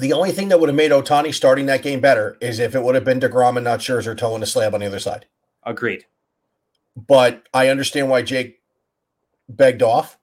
The 0.00 0.12
only 0.14 0.32
thing 0.32 0.48
that 0.48 0.58
would 0.58 0.68
have 0.68 0.76
made 0.76 0.92
Ohtani 0.92 1.34
starting 1.34 1.66
that 1.66 1.82
game 1.82 2.00
better 2.00 2.38
is 2.40 2.58
if 2.58 2.74
it 2.74 2.82
would 2.82 2.94
have 2.94 3.04
been 3.04 3.20
Degrom 3.20 3.56
and 3.56 3.64
not 3.64 3.80
Scherzer 3.80 4.16
toeing 4.16 4.40
the 4.40 4.46
slab 4.46 4.74
on 4.74 4.80
the 4.80 4.86
other 4.86 4.98
side. 4.98 5.26
Agreed. 5.64 6.06
But 6.96 7.46
I 7.52 7.68
understand 7.68 8.08
why 8.08 8.22
Jake 8.22 8.60
begged 9.48 9.82
off. 9.82 10.18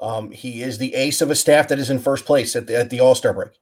Um, 0.00 0.32
he 0.32 0.62
is 0.62 0.78
the 0.78 0.94
ace 0.94 1.20
of 1.20 1.30
a 1.30 1.36
staff 1.36 1.68
that 1.68 1.78
is 1.78 1.88
in 1.88 2.00
first 2.00 2.24
place 2.24 2.56
at 2.56 2.66
the, 2.66 2.76
at 2.76 2.90
the 2.90 2.98
All 2.98 3.14
Star 3.14 3.32
break, 3.32 3.52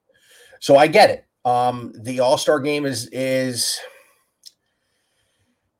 so 0.58 0.76
I 0.76 0.86
get 0.86 1.10
it. 1.10 1.26
Um, 1.44 1.92
the 1.94 2.20
All 2.20 2.38
Star 2.38 2.58
game 2.60 2.86
is 2.86 3.08
is 3.12 3.78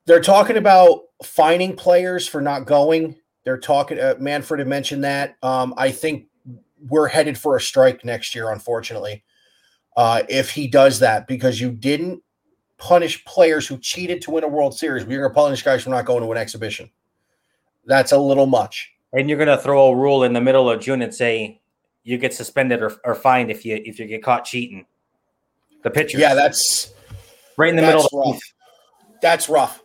they're 0.05 0.21
talking 0.21 0.57
about 0.57 1.01
fining 1.23 1.75
players 1.75 2.27
for 2.27 2.41
not 2.41 2.67
going. 2.67 3.15
They're 3.43 3.57
talking. 3.57 3.99
Uh, 3.99 4.15
Manfred 4.19 4.59
had 4.59 4.67
mentioned 4.67 5.03
that. 5.03 5.37
Um, 5.41 5.73
I 5.77 5.89
think 5.89 6.27
we're 6.87 7.07
headed 7.07 7.37
for 7.37 7.55
a 7.55 7.61
strike 7.61 8.05
next 8.05 8.35
year, 8.35 8.51
unfortunately, 8.51 9.23
uh, 9.97 10.23
if 10.29 10.51
he 10.51 10.67
does 10.67 10.99
that 10.99 11.27
because 11.27 11.59
you 11.59 11.71
didn't 11.71 12.21
punish 12.77 13.23
players 13.25 13.67
who 13.67 13.77
cheated 13.77 14.21
to 14.21 14.31
win 14.31 14.43
a 14.43 14.47
World 14.47 14.77
Series. 14.77 15.05
We're 15.05 15.19
going 15.19 15.31
to 15.31 15.35
punish 15.35 15.63
guys 15.63 15.83
for 15.83 15.89
not 15.89 16.05
going 16.05 16.23
to 16.23 16.31
an 16.31 16.37
exhibition. 16.37 16.89
That's 17.85 18.11
a 18.11 18.17
little 18.17 18.47
much 18.47 18.91
and 19.13 19.29
you're 19.29 19.37
going 19.37 19.47
to 19.47 19.57
throw 19.57 19.87
a 19.87 19.95
rule 19.95 20.23
in 20.23 20.33
the 20.33 20.41
middle 20.41 20.69
of 20.69 20.79
June 20.79 21.01
and 21.01 21.13
say 21.13 21.59
you 22.03 22.17
get 22.17 22.33
suspended 22.33 22.81
or, 22.81 22.93
or 23.03 23.15
fined 23.15 23.51
if 23.51 23.65
you 23.65 23.81
if 23.83 23.99
you 23.99 24.05
get 24.05 24.23
caught 24.23 24.45
cheating. 24.45 24.85
The 25.83 25.89
pitcher. 25.89 26.19
Yeah, 26.19 26.33
that's 26.33 26.93
right 27.57 27.69
in 27.69 27.75
the 27.75 27.81
middle. 27.81 28.07
Rough. 28.13 28.39
That's 29.21 29.49
rough. 29.49 29.83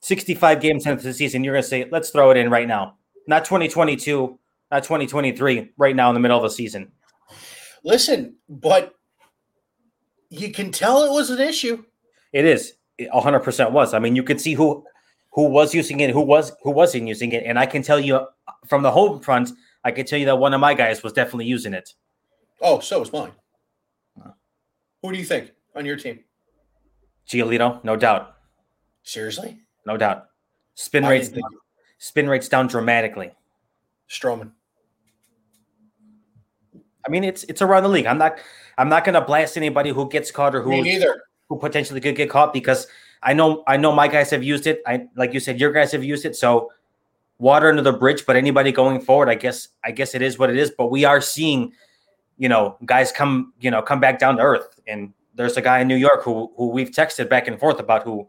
65 0.00 0.60
games 0.60 0.86
into 0.86 1.02
the 1.02 1.14
season, 1.14 1.42
you're 1.42 1.54
going 1.54 1.62
to 1.62 1.68
say, 1.68 1.88
let's 1.90 2.10
throw 2.10 2.30
it 2.30 2.36
in 2.36 2.50
right 2.50 2.68
now. 2.68 2.96
Not 3.26 3.46
2022, 3.46 4.38
not 4.70 4.82
2023, 4.82 5.72
right 5.78 5.96
now 5.96 6.10
in 6.10 6.14
the 6.14 6.20
middle 6.20 6.36
of 6.36 6.42
the 6.42 6.50
season. 6.50 6.92
Listen, 7.84 8.36
but 8.48 8.94
you 10.30 10.50
can 10.50 10.72
tell 10.72 11.04
it 11.04 11.10
was 11.10 11.30
an 11.30 11.40
issue. 11.40 11.84
It 12.32 12.44
is. 12.44 12.74
It 12.98 13.10
100% 13.10 13.70
was. 13.72 13.94
I 13.94 13.98
mean, 13.98 14.16
you 14.16 14.22
could 14.22 14.40
see 14.40 14.54
who 14.54 14.84
who 15.30 15.48
was 15.48 15.74
using 15.74 15.98
it, 16.00 16.10
who 16.10 16.20
was 16.20 16.52
who 16.62 16.70
wasn't 16.70 17.08
using 17.08 17.32
it, 17.32 17.42
and 17.44 17.58
I 17.58 17.66
can 17.66 17.82
tell 17.82 17.98
you 17.98 18.16
uh, 18.16 18.26
from 18.66 18.82
the 18.82 18.90
home 18.90 19.20
front, 19.20 19.50
I 19.82 19.90
can 19.90 20.06
tell 20.06 20.18
you 20.18 20.26
that 20.26 20.36
one 20.36 20.54
of 20.54 20.60
my 20.60 20.74
guys 20.74 21.02
was 21.02 21.12
definitely 21.12 21.46
using 21.46 21.74
it. 21.74 21.92
Oh, 22.60 22.78
so 22.80 23.00
was 23.00 23.12
mine. 23.12 23.32
Who 25.02 25.12
do 25.12 25.18
you 25.18 25.24
think 25.24 25.52
on 25.74 25.84
your 25.84 25.96
team? 25.96 26.20
Giolito, 27.28 27.82
no 27.84 27.96
doubt. 27.96 28.36
Seriously? 29.02 29.58
No 29.86 29.96
doubt. 29.96 30.28
Spin 30.74 31.04
rates 31.04 31.28
down, 31.28 31.50
spin 31.98 32.28
rates 32.28 32.48
down 32.48 32.68
dramatically. 32.68 33.32
Stroman. 34.08 34.52
I 37.06 37.10
mean, 37.10 37.24
it's 37.24 37.44
it's 37.44 37.60
around 37.60 37.82
the 37.82 37.88
league. 37.88 38.06
I'm 38.06 38.18
not 38.18 38.38
I'm 38.78 38.88
not 38.88 39.04
gonna 39.04 39.24
blast 39.24 39.56
anybody 39.56 39.90
who 39.90 40.08
gets 40.08 40.30
caught 40.30 40.54
or 40.54 40.62
who 40.62 40.82
who 41.48 41.58
potentially 41.58 42.00
could 42.00 42.16
get 42.16 42.30
caught 42.30 42.52
because 42.52 42.86
I 43.22 43.32
know 43.32 43.64
I 43.66 43.76
know 43.76 43.92
my 43.92 44.08
guys 44.08 44.30
have 44.30 44.42
used 44.42 44.66
it. 44.66 44.82
I 44.86 45.06
like 45.16 45.32
you 45.32 45.40
said, 45.40 45.60
your 45.60 45.72
guys 45.72 45.92
have 45.92 46.04
used 46.04 46.24
it. 46.24 46.36
So 46.36 46.70
water 47.38 47.68
under 47.68 47.82
the 47.82 47.92
bridge. 47.92 48.26
But 48.26 48.36
anybody 48.36 48.72
going 48.72 49.00
forward, 49.00 49.28
I 49.28 49.34
guess 49.34 49.68
I 49.84 49.90
guess 49.90 50.14
it 50.14 50.22
is 50.22 50.38
what 50.38 50.50
it 50.50 50.56
is. 50.56 50.70
But 50.70 50.90
we 50.90 51.04
are 51.04 51.20
seeing, 51.20 51.72
you 52.38 52.48
know, 52.48 52.76
guys 52.84 53.12
come 53.12 53.52
you 53.60 53.70
know 53.70 53.82
come 53.82 54.00
back 54.00 54.18
down 54.18 54.36
to 54.36 54.42
earth. 54.42 54.80
And 54.86 55.12
there's 55.34 55.56
a 55.56 55.62
guy 55.62 55.80
in 55.80 55.88
New 55.88 55.96
York 55.96 56.22
who 56.22 56.52
who 56.56 56.68
we've 56.68 56.90
texted 56.90 57.28
back 57.28 57.48
and 57.48 57.58
forth 57.58 57.80
about 57.80 58.02
who 58.04 58.28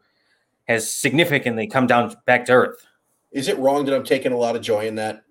has 0.67 0.91
significantly 0.91 1.67
come 1.67 1.87
down 1.87 2.15
back 2.25 2.45
to 2.45 2.53
earth. 2.53 2.85
Is 3.31 3.47
it 3.47 3.57
wrong 3.59 3.85
that 3.85 3.93
I'm 3.93 4.03
taking 4.03 4.31
a 4.31 4.37
lot 4.37 4.55
of 4.55 4.61
joy 4.61 4.87
in 4.87 4.95
that? 4.95 5.23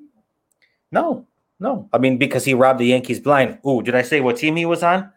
No, 0.93 1.27
no. 1.65 1.89
I 1.95 1.99
mean, 1.99 2.19
because 2.19 2.45
he 2.45 2.53
robbed 2.53 2.79
the 2.79 2.85
Yankees 2.85 3.21
blind. 3.21 3.59
Ooh, 3.67 3.81
did 3.81 3.95
I 3.95 4.03
say 4.03 4.21
what 4.21 4.37
team 4.37 4.55
he 4.55 4.67
was 4.67 4.83
on? 4.83 5.11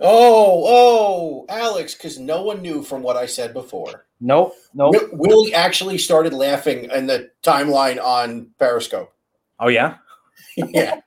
Oh, 0.00 0.64
oh, 0.66 1.46
Alex, 1.50 1.94
because 1.94 2.18
no 2.18 2.42
one 2.42 2.62
knew 2.62 2.82
from 2.82 3.02
what 3.02 3.16
I 3.18 3.26
said 3.26 3.52
before. 3.52 4.06
Nope, 4.18 4.54
nope. 4.72 4.94
Willie 5.12 5.52
actually 5.52 5.98
started 5.98 6.32
laughing 6.32 6.90
in 6.90 7.06
the 7.06 7.30
timeline 7.42 8.02
on 8.02 8.48
Periscope. 8.58 9.12
Oh 9.60 9.68
yeah, 9.68 9.96
yeah. 10.56 11.00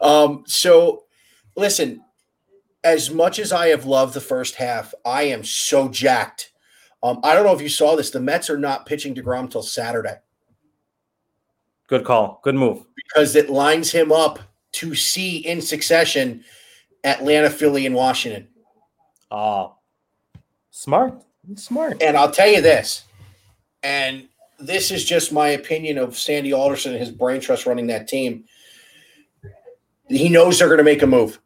Um. 0.00 0.44
So, 0.46 1.04
listen. 1.56 2.02
As 2.82 3.10
much 3.10 3.38
as 3.38 3.52
I 3.52 3.66
have 3.68 3.84
loved 3.84 4.14
the 4.14 4.22
first 4.22 4.54
half, 4.54 4.94
I 5.04 5.24
am 5.24 5.44
so 5.44 5.90
jacked. 5.90 6.50
Um, 7.02 7.20
I 7.22 7.34
don't 7.34 7.44
know 7.44 7.54
if 7.54 7.60
you 7.60 7.68
saw 7.68 7.94
this. 7.94 8.08
The 8.08 8.20
Mets 8.20 8.48
are 8.48 8.56
not 8.56 8.86
pitching 8.86 9.14
Degrom 9.14 9.40
until 9.40 9.62
Saturday. 9.62 10.16
Good 11.90 12.04
call. 12.04 12.40
Good 12.44 12.54
move. 12.54 12.84
Because 12.94 13.34
it 13.34 13.50
lines 13.50 13.90
him 13.90 14.12
up 14.12 14.38
to 14.74 14.94
see 14.94 15.38
in 15.38 15.60
succession 15.60 16.44
Atlanta, 17.02 17.50
Philly, 17.50 17.84
and 17.84 17.96
Washington. 17.96 18.46
Oh, 19.32 19.74
smart. 20.70 21.20
Smart. 21.56 22.00
And 22.00 22.16
I'll 22.16 22.30
tell 22.30 22.46
you 22.46 22.62
this, 22.62 23.04
and 23.82 24.28
this 24.60 24.92
is 24.92 25.04
just 25.04 25.32
my 25.32 25.48
opinion 25.48 25.98
of 25.98 26.16
Sandy 26.16 26.52
Alderson 26.52 26.92
and 26.92 27.00
his 27.00 27.10
brain 27.10 27.40
trust 27.40 27.66
running 27.66 27.88
that 27.88 28.06
team. 28.06 28.44
He 30.08 30.28
knows 30.28 30.60
they're 30.60 30.68
going 30.68 30.78
to 30.78 30.84
make 30.84 31.02
a 31.02 31.08
move. 31.08 31.40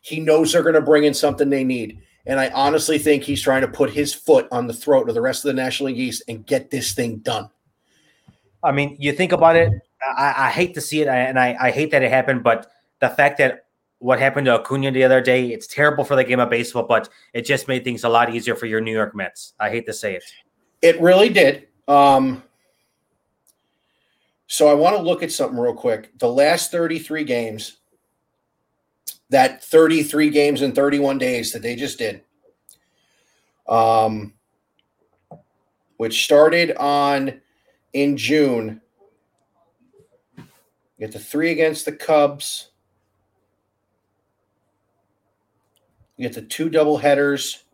He 0.00 0.20
knows 0.20 0.50
they're 0.52 0.62
going 0.62 0.74
to 0.76 0.80
bring 0.80 1.04
in 1.04 1.12
something 1.12 1.50
they 1.50 1.64
need. 1.64 2.00
And 2.24 2.40
I 2.40 2.48
honestly 2.50 2.98
think 2.98 3.22
he's 3.22 3.42
trying 3.42 3.62
to 3.62 3.68
put 3.68 3.90
his 3.90 4.14
foot 4.14 4.48
on 4.50 4.66
the 4.66 4.72
throat 4.72 5.10
of 5.10 5.14
the 5.14 5.20
rest 5.20 5.44
of 5.44 5.48
the 5.48 5.62
National 5.62 5.88
League 5.88 5.98
East 5.98 6.22
and 6.26 6.46
get 6.46 6.70
this 6.70 6.92
thing 6.92 7.18
done. 7.18 7.50
I 8.62 8.72
mean, 8.72 8.96
you 8.98 9.12
think 9.12 9.32
about 9.32 9.56
it. 9.56 9.72
I, 10.16 10.34
I 10.36 10.50
hate 10.50 10.74
to 10.74 10.80
see 10.80 11.00
it, 11.02 11.08
and 11.08 11.38
I, 11.38 11.56
I 11.60 11.70
hate 11.70 11.90
that 11.92 12.02
it 12.02 12.10
happened. 12.10 12.42
But 12.42 12.70
the 13.00 13.08
fact 13.08 13.38
that 13.38 13.64
what 14.00 14.18
happened 14.18 14.46
to 14.46 14.54
Acuna 14.54 14.90
the 14.90 15.04
other 15.04 15.20
day. 15.20 15.52
It's 15.52 15.66
terrible 15.66 16.04
for 16.04 16.16
the 16.16 16.24
game 16.24 16.40
of 16.40 16.50
baseball, 16.50 16.82
but 16.82 17.08
it 17.32 17.42
just 17.42 17.68
made 17.68 17.84
things 17.84 18.02
a 18.02 18.08
lot 18.08 18.34
easier 18.34 18.56
for 18.56 18.66
your 18.66 18.80
New 18.80 18.92
York 18.92 19.14
Mets. 19.14 19.52
I 19.60 19.70
hate 19.70 19.86
to 19.86 19.92
say 19.92 20.16
it. 20.16 20.24
It 20.82 21.00
really 21.00 21.28
did. 21.28 21.68
Um, 21.86 22.42
so 24.46 24.68
I 24.68 24.74
want 24.74 24.96
to 24.96 25.02
look 25.02 25.22
at 25.22 25.30
something 25.30 25.58
real 25.58 25.74
quick. 25.74 26.18
The 26.18 26.32
last 26.32 26.72
33 26.72 27.24
games, 27.24 27.76
that 29.28 29.62
33 29.62 30.30
games 30.30 30.62
in 30.62 30.72
31 30.72 31.18
days 31.18 31.52
that 31.52 31.60
they 31.60 31.76
just 31.76 31.98
did, 31.98 32.22
um, 33.68 34.32
which 35.98 36.24
started 36.24 36.74
on 36.78 37.42
in 37.92 38.16
June. 38.16 38.80
You 40.36 40.44
get 41.06 41.12
the 41.12 41.18
three 41.18 41.50
against 41.50 41.84
the 41.84 41.92
Cubs 41.92 42.70
You 46.20 46.28
get 46.28 46.34
the 46.34 46.42
two 46.42 46.68
double 46.68 46.98
headers. 46.98 47.64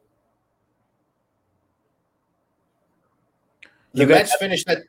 The 3.92 4.06
Mets 4.06 4.36
finished 4.36 4.68
that. 4.68 4.82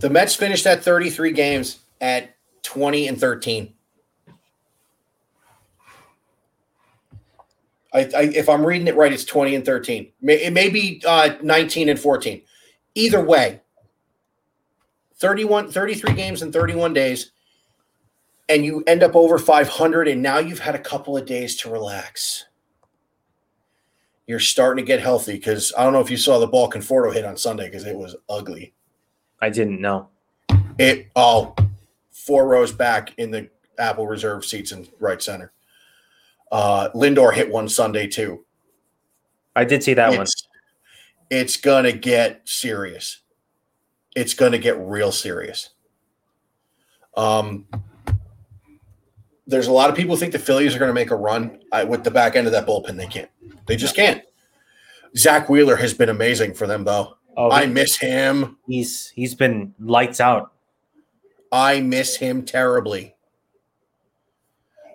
The 0.00 0.10
Mets 0.10 0.34
finished 0.34 0.64
that 0.64 0.82
33 0.82 1.30
games 1.30 1.78
at 2.00 2.34
20 2.64 3.06
and 3.06 3.16
13. 3.16 3.72
I, 7.94 8.00
I, 8.00 8.22
if 8.22 8.48
I'm 8.48 8.66
reading 8.66 8.88
it 8.88 8.96
right, 8.96 9.12
it's 9.12 9.24
20 9.24 9.54
and 9.54 9.64
13. 9.64 10.10
It 10.22 10.52
may 10.52 10.68
be 10.68 11.00
uh, 11.06 11.34
19 11.44 11.90
and 11.90 12.00
14. 12.00 12.42
Either 12.96 13.24
way, 13.24 13.60
31, 15.20 15.70
33 15.70 16.14
games 16.14 16.42
in 16.42 16.50
31 16.50 16.92
days, 16.92 17.32
and 18.48 18.64
you 18.64 18.82
end 18.86 19.02
up 19.02 19.14
over 19.14 19.38
500, 19.38 20.08
and 20.08 20.22
now 20.22 20.38
you've 20.38 20.58
had 20.58 20.74
a 20.74 20.80
couple 20.80 21.16
of 21.16 21.26
days 21.26 21.56
to 21.56 21.70
relax 21.70 22.46
you're 24.30 24.38
starting 24.38 24.80
to 24.80 24.86
get 24.86 25.00
healthy 25.00 25.32
because 25.32 25.72
I 25.76 25.82
don't 25.82 25.92
know 25.92 25.98
if 25.98 26.08
you 26.08 26.16
saw 26.16 26.38
the 26.38 26.46
ball 26.46 26.70
Conforto 26.70 27.12
hit 27.12 27.24
on 27.24 27.36
Sunday 27.36 27.64
because 27.64 27.84
it 27.84 27.96
was 27.96 28.14
ugly. 28.28 28.72
I 29.40 29.50
didn't 29.50 29.80
know. 29.80 30.08
It 30.78 31.10
all 31.16 31.56
oh 31.58 31.64
four 32.12 32.46
rows 32.46 32.70
back 32.70 33.12
in 33.18 33.32
the 33.32 33.50
Apple 33.76 34.06
Reserve 34.06 34.44
seats 34.44 34.70
in 34.70 34.86
right 35.00 35.20
center. 35.20 35.50
Uh, 36.52 36.90
Lindor 36.94 37.34
hit 37.34 37.50
one 37.50 37.68
Sunday 37.68 38.06
too. 38.06 38.44
I 39.56 39.64
did 39.64 39.82
see 39.82 39.94
that 39.94 40.10
it's, 40.10 40.16
one. 40.16 40.26
It's 41.28 41.56
gonna 41.56 41.90
get 41.90 42.42
serious. 42.44 43.22
It's 44.14 44.34
gonna 44.34 44.58
get 44.58 44.78
real 44.78 45.12
serious. 45.12 45.70
Um, 47.16 47.66
there's 49.46 49.66
a 49.66 49.72
lot 49.72 49.90
of 49.90 49.96
people 49.96 50.16
think 50.16 50.32
the 50.32 50.38
Phillies 50.38 50.74
are 50.74 50.78
going 50.78 50.90
to 50.90 50.94
make 50.94 51.10
a 51.10 51.16
run 51.16 51.58
I, 51.72 51.84
with 51.84 52.04
the 52.04 52.10
back 52.10 52.36
end 52.36 52.46
of 52.46 52.52
that 52.52 52.66
bullpen. 52.66 52.96
They 52.96 53.06
can't. 53.06 53.30
They 53.66 53.76
just 53.76 53.96
can't. 53.96 54.22
Zack 55.16 55.48
Wheeler 55.48 55.76
has 55.76 55.92
been 55.92 56.08
amazing 56.08 56.54
for 56.54 56.68
them, 56.68 56.84
though. 56.84 57.16
Oh, 57.36 57.50
I 57.50 57.66
miss 57.66 57.96
him. 57.96 58.58
He's 58.66 59.08
he's 59.10 59.34
been 59.34 59.74
lights 59.80 60.20
out. 60.20 60.52
I 61.50 61.80
miss 61.80 62.16
him 62.16 62.44
terribly. 62.44 63.16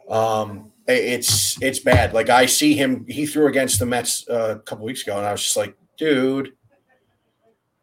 Um, 0.10 0.72
it's 0.88 1.62
it's 1.62 1.80
bad. 1.80 2.14
Like 2.14 2.30
I 2.30 2.46
see 2.46 2.76
him. 2.76 3.06
He 3.08 3.26
threw 3.26 3.48
against 3.48 3.80
the 3.80 3.86
Mets 3.86 4.28
uh, 4.30 4.56
a 4.58 4.60
couple 4.60 4.86
weeks 4.86 5.04
ago, 5.04 5.18
and 5.18 5.26
I 5.26 5.32
was 5.32 5.44
just 5.44 5.58
like, 5.58 5.76
dude, 5.98 6.54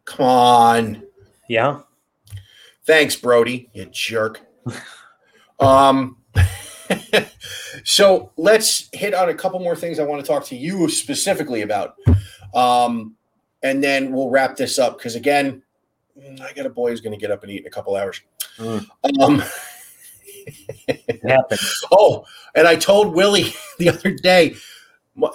come 0.05 0.25
on. 0.25 1.03
Yeah. 1.47 1.81
Thanks, 2.85 3.15
Brodie. 3.15 3.69
You 3.73 3.85
jerk. 3.85 4.41
um. 5.59 6.17
so 7.83 8.31
let's 8.37 8.89
hit 8.93 9.13
on 9.13 9.29
a 9.29 9.33
couple 9.33 9.59
more 9.59 9.75
things 9.75 9.99
I 9.99 10.03
want 10.03 10.23
to 10.23 10.27
talk 10.27 10.45
to 10.45 10.55
you 10.55 10.89
specifically 10.89 11.61
about. 11.61 11.95
Um, 12.53 13.15
and 13.63 13.83
then 13.83 14.11
we'll 14.11 14.29
wrap 14.29 14.55
this 14.55 14.77
up 14.77 14.97
because 14.97 15.15
again, 15.15 15.63
I 16.41 16.53
got 16.53 16.65
a 16.65 16.69
boy 16.69 16.89
who's 16.89 17.01
going 17.01 17.17
to 17.17 17.19
get 17.19 17.31
up 17.31 17.43
and 17.43 17.51
eat 17.51 17.61
in 17.61 17.67
a 17.67 17.71
couple 17.71 17.95
hours. 17.95 18.21
Mm. 18.57 18.85
Um, 19.21 19.43
oh, 21.91 22.25
and 22.55 22.67
I 22.67 22.75
told 22.75 23.15
Willie 23.15 23.53
the 23.79 23.89
other 23.89 24.11
day, 24.11 24.55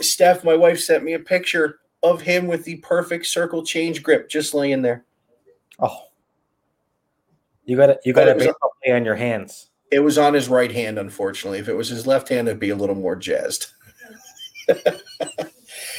Steph, 0.01 0.45
my 0.45 0.55
wife 0.55 0.81
sent 0.81 1.05
me 1.05 1.15
a 1.15 1.19
picture 1.19 1.81
of 2.03 2.21
him 2.21 2.47
with 2.47 2.65
the 2.65 2.77
perfect 2.77 3.27
circle 3.27 3.65
change 3.65 4.03
grip, 4.03 4.29
just 4.29 4.55
laying 4.55 4.83
there. 4.83 5.05
Oh, 5.79 6.09
you 7.65 7.77
got 7.77 7.91
it. 7.91 8.01
You 8.05 8.13
got 8.13 8.25
to 8.25 8.35
play 8.35 8.93
on 8.95 9.05
your 9.05 9.17
hands. 9.17 9.71
It 9.91 10.01
was 10.01 10.19
on 10.19 10.35
his 10.35 10.49
right 10.49 10.73
hand, 10.73 10.99
unfortunately. 10.99 11.59
If 11.59 11.69
it 11.69 11.75
was 11.75 11.89
his 11.89 12.07
left 12.07 12.29
hand, 12.29 12.49
it'd 12.49 12.61
be 12.61 12.71
a 12.71 12.77
little 12.77 12.95
more 12.95 13.17
jazzed. 13.17 13.69
Take 14.69 14.85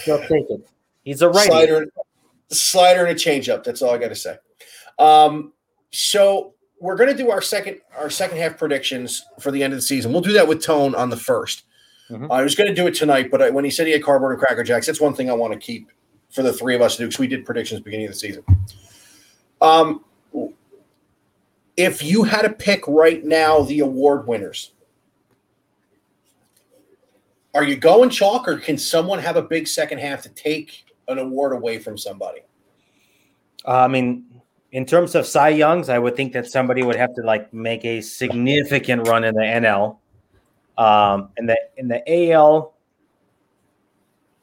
it. 0.06 0.70
He's 1.04 1.22
a 1.22 1.30
right 1.30 1.48
slider, 1.48 1.88
slider 2.50 3.06
and 3.06 3.12
a 3.12 3.20
changeup. 3.20 3.64
That's 3.64 3.82
all 3.82 3.94
I 3.94 3.98
got 3.98 4.10
to 4.10 4.16
say. 4.16 4.38
Um, 5.00 5.54
so 5.92 6.54
we're 6.80 6.96
going 6.96 7.10
to 7.10 7.18
do 7.18 7.32
our 7.32 7.42
second 7.42 7.80
our 7.98 8.10
second 8.10 8.38
half 8.38 8.58
predictions 8.58 9.24
for 9.40 9.52
the 9.52 9.64
end 9.64 9.74
of 9.74 9.78
the 9.78 9.84
season. 9.84 10.12
We'll 10.12 10.22
do 10.22 10.34
that 10.34 10.48
with 10.48 10.64
Tone 10.64 10.96
on 10.96 11.10
the 11.10 11.16
1st 11.16 11.64
mm-hmm. 12.12 12.32
I 12.32 12.42
was 12.42 12.56
going 12.56 12.70
to 12.70 12.76
do 12.76 12.88
it 12.88 12.96
tonight, 12.96 13.32
but 13.32 13.42
I, 13.42 13.50
when 13.50 13.66
he 13.66 13.72
said 13.72 13.88
he 13.88 13.94
had 13.94 14.04
cardboard 14.04 14.34
and 14.34 14.40
cracker 14.40 14.64
jacks, 14.64 14.86
that's 14.86 15.02
one 15.02 15.14
thing 15.14 15.30
I 15.30 15.34
want 15.34 15.54
to 15.54 15.60
keep 15.60 15.92
for 16.30 16.44
the 16.44 16.54
three 16.54 16.76
of 16.76 16.82
us 16.82 16.96
to 16.96 17.04
do 17.04 17.08
because 17.08 17.20
we 17.20 17.28
did 17.28 17.46
predictions 17.46 17.82
beginning 17.82 18.08
of 18.08 18.14
the 18.14 18.20
season. 18.20 18.44
Um, 19.62 20.04
if 21.78 22.04
you 22.04 22.24
had 22.24 22.42
to 22.42 22.50
pick 22.50 22.88
right 22.88 23.24
now 23.24 23.62
the 23.62 23.80
award 23.80 24.28
winners, 24.28 24.74
are 27.54 27.64
you 27.64 27.76
going 27.76 28.10
chalk 28.10 28.48
or 28.48 28.58
can 28.58 28.78
someone 28.78 29.20
have 29.20 29.36
a 29.36 29.42
big 29.42 29.68
second 29.68 30.00
half 30.00 30.22
to 30.24 30.30
take 30.30 30.86
an 31.08 31.18
award 31.18 31.54
away 31.54 31.80
from 31.80 31.98
somebody? 31.98 32.42
Uh, 33.66 33.80
I 33.80 33.88
mean, 33.88 34.26
in 34.72 34.86
terms 34.86 35.16
of 35.16 35.26
Cy 35.26 35.50
Youngs, 35.50 35.90
I 35.90 36.00
would 36.00 36.16
think 36.16 36.34
that 36.34 36.48
somebody 36.48 36.84
would 36.84 36.96
have 36.96 37.14
to 37.16 37.22
like 37.22 37.54
make 37.54 37.84
a 37.86 38.02
significant 38.02 39.08
run 39.08 39.24
in 39.24 39.34
the 39.34 39.42
NL. 39.42 39.98
Um, 40.78 41.30
in 41.38 41.46
the 41.46 41.58
in 41.78 41.88
the 41.88 42.32
AL, 42.32 42.74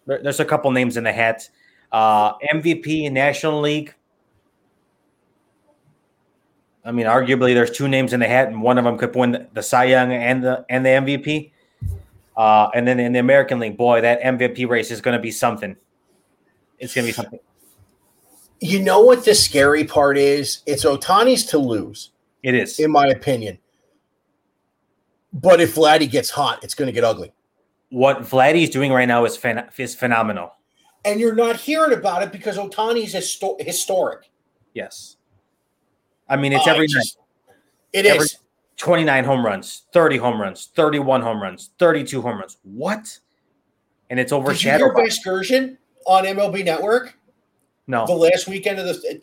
there, 0.06 0.22
there's 0.22 0.40
a 0.40 0.44
couple 0.44 0.70
names 0.70 0.96
in 0.96 1.04
the 1.04 1.12
hat. 1.12 1.48
Uh, 1.92 2.36
MVP 2.52 3.10
National 3.10 3.60
League. 3.60 3.94
I 6.86 6.92
mean, 6.92 7.06
arguably, 7.06 7.52
there's 7.52 7.72
two 7.72 7.88
names 7.88 8.12
in 8.12 8.20
the 8.20 8.28
hat, 8.28 8.46
and 8.46 8.62
one 8.62 8.78
of 8.78 8.84
them 8.84 8.96
could 8.96 9.14
win 9.16 9.48
the 9.52 9.62
Cy 9.62 9.84
Young 9.84 10.12
and 10.12 10.42
the 10.44 10.64
and 10.70 10.86
the 10.86 10.90
MVP. 10.90 11.50
Uh, 12.36 12.68
and 12.74 12.86
then 12.86 13.00
in 13.00 13.12
the 13.12 13.18
American 13.18 13.58
League, 13.58 13.76
boy, 13.76 14.00
that 14.02 14.20
MVP 14.20 14.68
race 14.68 14.90
is 14.90 15.00
going 15.00 15.16
to 15.16 15.22
be 15.22 15.30
something. 15.30 15.74
It's 16.78 16.94
going 16.94 17.04
to 17.04 17.08
be 17.08 17.12
something. 17.12 17.40
You 18.60 18.82
know 18.82 19.00
what 19.00 19.24
the 19.24 19.34
scary 19.34 19.84
part 19.84 20.16
is? 20.16 20.62
It's 20.66 20.84
Ohtani's 20.84 21.44
to 21.46 21.58
lose. 21.58 22.10
It 22.42 22.54
is, 22.54 22.78
in 22.78 22.92
my 22.92 23.06
opinion. 23.06 23.58
But 25.32 25.60
if 25.60 25.74
Vladdy 25.74 26.10
gets 26.10 26.30
hot, 26.30 26.62
it's 26.62 26.74
going 26.74 26.86
to 26.86 26.92
get 26.92 27.04
ugly. 27.04 27.32
What 27.90 28.20
Vladdy's 28.20 28.70
doing 28.70 28.92
right 28.92 29.06
now 29.06 29.24
is 29.24 29.36
fan- 29.36 29.68
is 29.76 29.94
phenomenal. 29.94 30.52
And 31.04 31.20
you're 31.20 31.34
not 31.34 31.56
hearing 31.56 31.92
about 31.92 32.22
it 32.22 32.32
because 32.32 32.56
Ohtani's 32.56 33.14
histo- 33.14 33.60
historic. 33.60 34.30
Yes. 34.74 35.15
I 36.28 36.36
mean, 36.36 36.52
it's 36.52 36.66
uh, 36.66 36.72
every 36.72 36.86
just, 36.86 37.18
night. 37.18 37.56
It 37.92 38.06
every, 38.06 38.24
is. 38.24 38.38
29 38.76 39.24
home 39.24 39.44
runs, 39.44 39.84
30 39.92 40.16
home 40.18 40.40
runs, 40.40 40.70
31 40.74 41.22
home 41.22 41.42
runs, 41.42 41.70
32 41.78 42.20
home 42.20 42.38
runs. 42.38 42.58
What? 42.62 43.18
And 44.10 44.20
it's 44.20 44.32
overshadowed. 44.32 44.94
Did 44.94 45.02
you 45.02 45.32
hear 45.32 45.40
Vasgersian 45.40 45.76
on 46.06 46.24
MLB 46.24 46.64
Network? 46.64 47.16
No. 47.86 48.06
The 48.06 48.14
last 48.14 48.48
weekend 48.48 48.78
of 48.78 48.86
the 48.86 49.20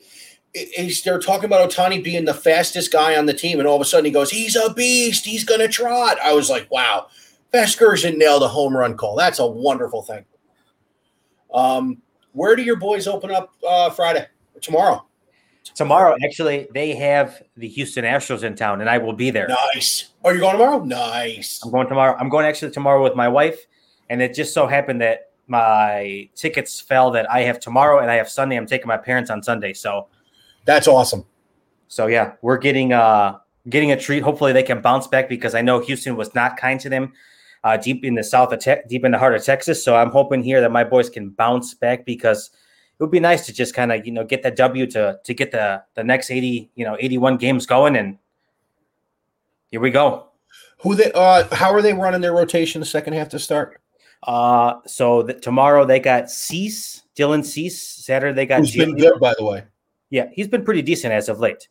he's, 0.53 1.01
they're 1.03 1.19
talking 1.19 1.45
about 1.45 1.69
Ohtani 1.69 2.03
being 2.03 2.25
the 2.25 2.33
fastest 2.33 2.91
guy 2.91 3.17
on 3.17 3.25
the 3.25 3.33
team, 3.33 3.59
and 3.59 3.67
all 3.67 3.75
of 3.75 3.81
a 3.81 3.85
sudden 3.85 4.05
he 4.05 4.11
goes, 4.11 4.31
"He's 4.31 4.55
a 4.55 4.73
beast. 4.73 5.25
He's 5.25 5.43
gonna 5.43 5.67
trot." 5.67 6.17
I 6.23 6.33
was 6.33 6.49
like, 6.49 6.69
"Wow!" 6.71 7.07
Vasgersian 7.53 8.17
nailed 8.17 8.43
a 8.43 8.47
home 8.47 8.75
run 8.75 8.95
call. 8.95 9.15
That's 9.15 9.39
a 9.39 9.47
wonderful 9.47 10.03
thing. 10.03 10.25
Um, 11.53 12.01
where 12.31 12.55
do 12.55 12.63
your 12.63 12.77
boys 12.77 13.07
open 13.07 13.31
up 13.31 13.53
uh, 13.67 13.89
Friday 13.89 14.27
tomorrow? 14.61 15.05
Tomorrow, 15.75 16.17
actually, 16.23 16.67
they 16.73 16.93
have 16.95 17.41
the 17.57 17.67
Houston 17.67 18.03
Astros 18.03 18.43
in 18.43 18.55
town, 18.55 18.81
and 18.81 18.89
I 18.89 18.97
will 18.97 19.13
be 19.13 19.31
there. 19.31 19.47
Nice. 19.47 20.09
Are 20.23 20.33
you 20.33 20.39
going 20.39 20.53
tomorrow? 20.53 20.83
Nice. 20.83 21.61
I'm 21.63 21.71
going 21.71 21.87
tomorrow. 21.87 22.15
I'm 22.19 22.29
going 22.29 22.45
actually 22.45 22.71
tomorrow 22.71 23.01
with 23.01 23.15
my 23.15 23.27
wife, 23.27 23.65
and 24.09 24.21
it 24.21 24.33
just 24.33 24.53
so 24.53 24.67
happened 24.67 25.01
that 25.01 25.31
my 25.47 26.29
tickets 26.35 26.79
fell 26.79 27.11
that 27.11 27.29
I 27.29 27.41
have 27.41 27.59
tomorrow 27.59 27.99
and 27.99 28.09
I 28.09 28.15
have 28.15 28.29
Sunday. 28.29 28.55
I'm 28.55 28.65
taking 28.65 28.87
my 28.87 28.97
parents 28.97 29.29
on 29.29 29.43
Sunday, 29.43 29.73
so 29.73 30.07
that's 30.65 30.87
awesome. 30.87 31.25
So 31.87 32.07
yeah, 32.07 32.33
we're 32.41 32.57
getting 32.57 32.93
uh 32.93 33.39
getting 33.69 33.91
a 33.91 33.99
treat. 33.99 34.23
Hopefully 34.23 34.53
they 34.53 34.63
can 34.63 34.81
bounce 34.81 35.07
back 35.07 35.29
because 35.29 35.55
I 35.55 35.61
know 35.61 35.79
Houston 35.79 36.15
was 36.15 36.33
not 36.35 36.57
kind 36.57 36.79
to 36.81 36.89
them 36.89 37.13
uh, 37.63 37.77
deep 37.77 38.03
in 38.03 38.15
the 38.15 38.23
south 38.23 38.51
of 38.51 38.59
te- 38.59 38.81
deep 38.87 39.05
in 39.05 39.11
the 39.11 39.17
heart 39.17 39.35
of 39.35 39.43
Texas. 39.43 39.83
So 39.83 39.95
I'm 39.95 40.11
hoping 40.11 40.43
here 40.43 40.61
that 40.61 40.71
my 40.71 40.83
boys 40.83 41.09
can 41.09 41.29
bounce 41.29 41.73
back 41.73 42.05
because 42.05 42.49
it 43.03 43.07
would 43.07 43.11
be 43.11 43.19
nice 43.19 43.45
to 43.47 43.53
just 43.53 43.73
kind 43.73 43.91
of 43.91 44.05
you 44.05 44.13
know 44.13 44.23
get 44.23 44.43
that 44.43 44.55
W 44.55 44.87
to 44.87 45.19
to 45.21 45.33
get 45.33 45.51
the 45.51 45.83
the 45.95 46.05
next 46.05 46.31
80 46.31 46.71
you 46.73 46.85
know 46.85 46.95
81 46.97 47.35
games 47.35 47.65
going 47.65 47.97
and 47.97 48.17
here 49.71 49.81
we 49.81 49.91
go. 49.91 50.27
Who 50.83 50.95
they 50.95 51.11
uh 51.13 51.53
how 51.53 51.73
are 51.73 51.81
they 51.81 51.93
running 51.93 52.21
their 52.21 52.31
rotation 52.31 52.79
the 52.79 52.85
second 52.85 53.13
half 53.13 53.27
to 53.29 53.39
start? 53.39 53.81
Uh, 54.25 54.75
so 54.85 55.23
the, 55.23 55.33
tomorrow 55.33 55.85
they 55.85 55.99
got 55.99 56.31
Cease, 56.31 57.03
Dylan 57.13 57.43
Cease. 57.43 57.81
Saturday 57.85 58.33
they 58.33 58.45
got. 58.45 58.59
Who's 58.59 58.73
Giolito. 58.73 58.85
been 58.85 58.97
good, 58.97 59.19
by 59.19 59.33
the 59.37 59.43
way. 59.43 59.63
Yeah, 60.09 60.29
he's 60.31 60.47
been 60.47 60.63
pretty 60.63 60.81
decent 60.81 61.11
as 61.11 61.27
of 61.27 61.39
late. 61.39 61.67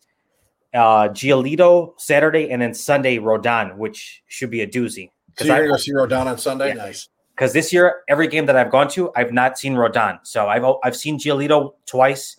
Uh, 0.74 1.08
Giolito 1.08 1.94
Saturday, 1.98 2.50
and 2.50 2.60
then 2.60 2.74
Sunday 2.74 3.16
Rodon, 3.16 3.76
which 3.76 4.22
should 4.26 4.50
be 4.50 4.60
a 4.60 4.66
doozy. 4.66 5.10
So 5.38 5.46
you're 5.46 5.54
I, 5.54 5.58
gonna 5.60 5.70
go 5.70 5.76
see 5.78 5.92
Rodon 5.92 6.26
on 6.26 6.36
Sunday. 6.36 6.68
Yeah. 6.68 6.74
Nice. 6.74 7.08
Because 7.42 7.54
this 7.54 7.72
year, 7.72 8.04
every 8.06 8.28
game 8.28 8.46
that 8.46 8.54
I've 8.54 8.70
gone 8.70 8.86
to, 8.90 9.10
I've 9.16 9.32
not 9.32 9.58
seen 9.58 9.74
Rodon. 9.74 10.20
So 10.22 10.46
I've 10.46 10.64
I've 10.84 10.94
seen 10.94 11.18
Giolito 11.18 11.72
twice. 11.86 12.36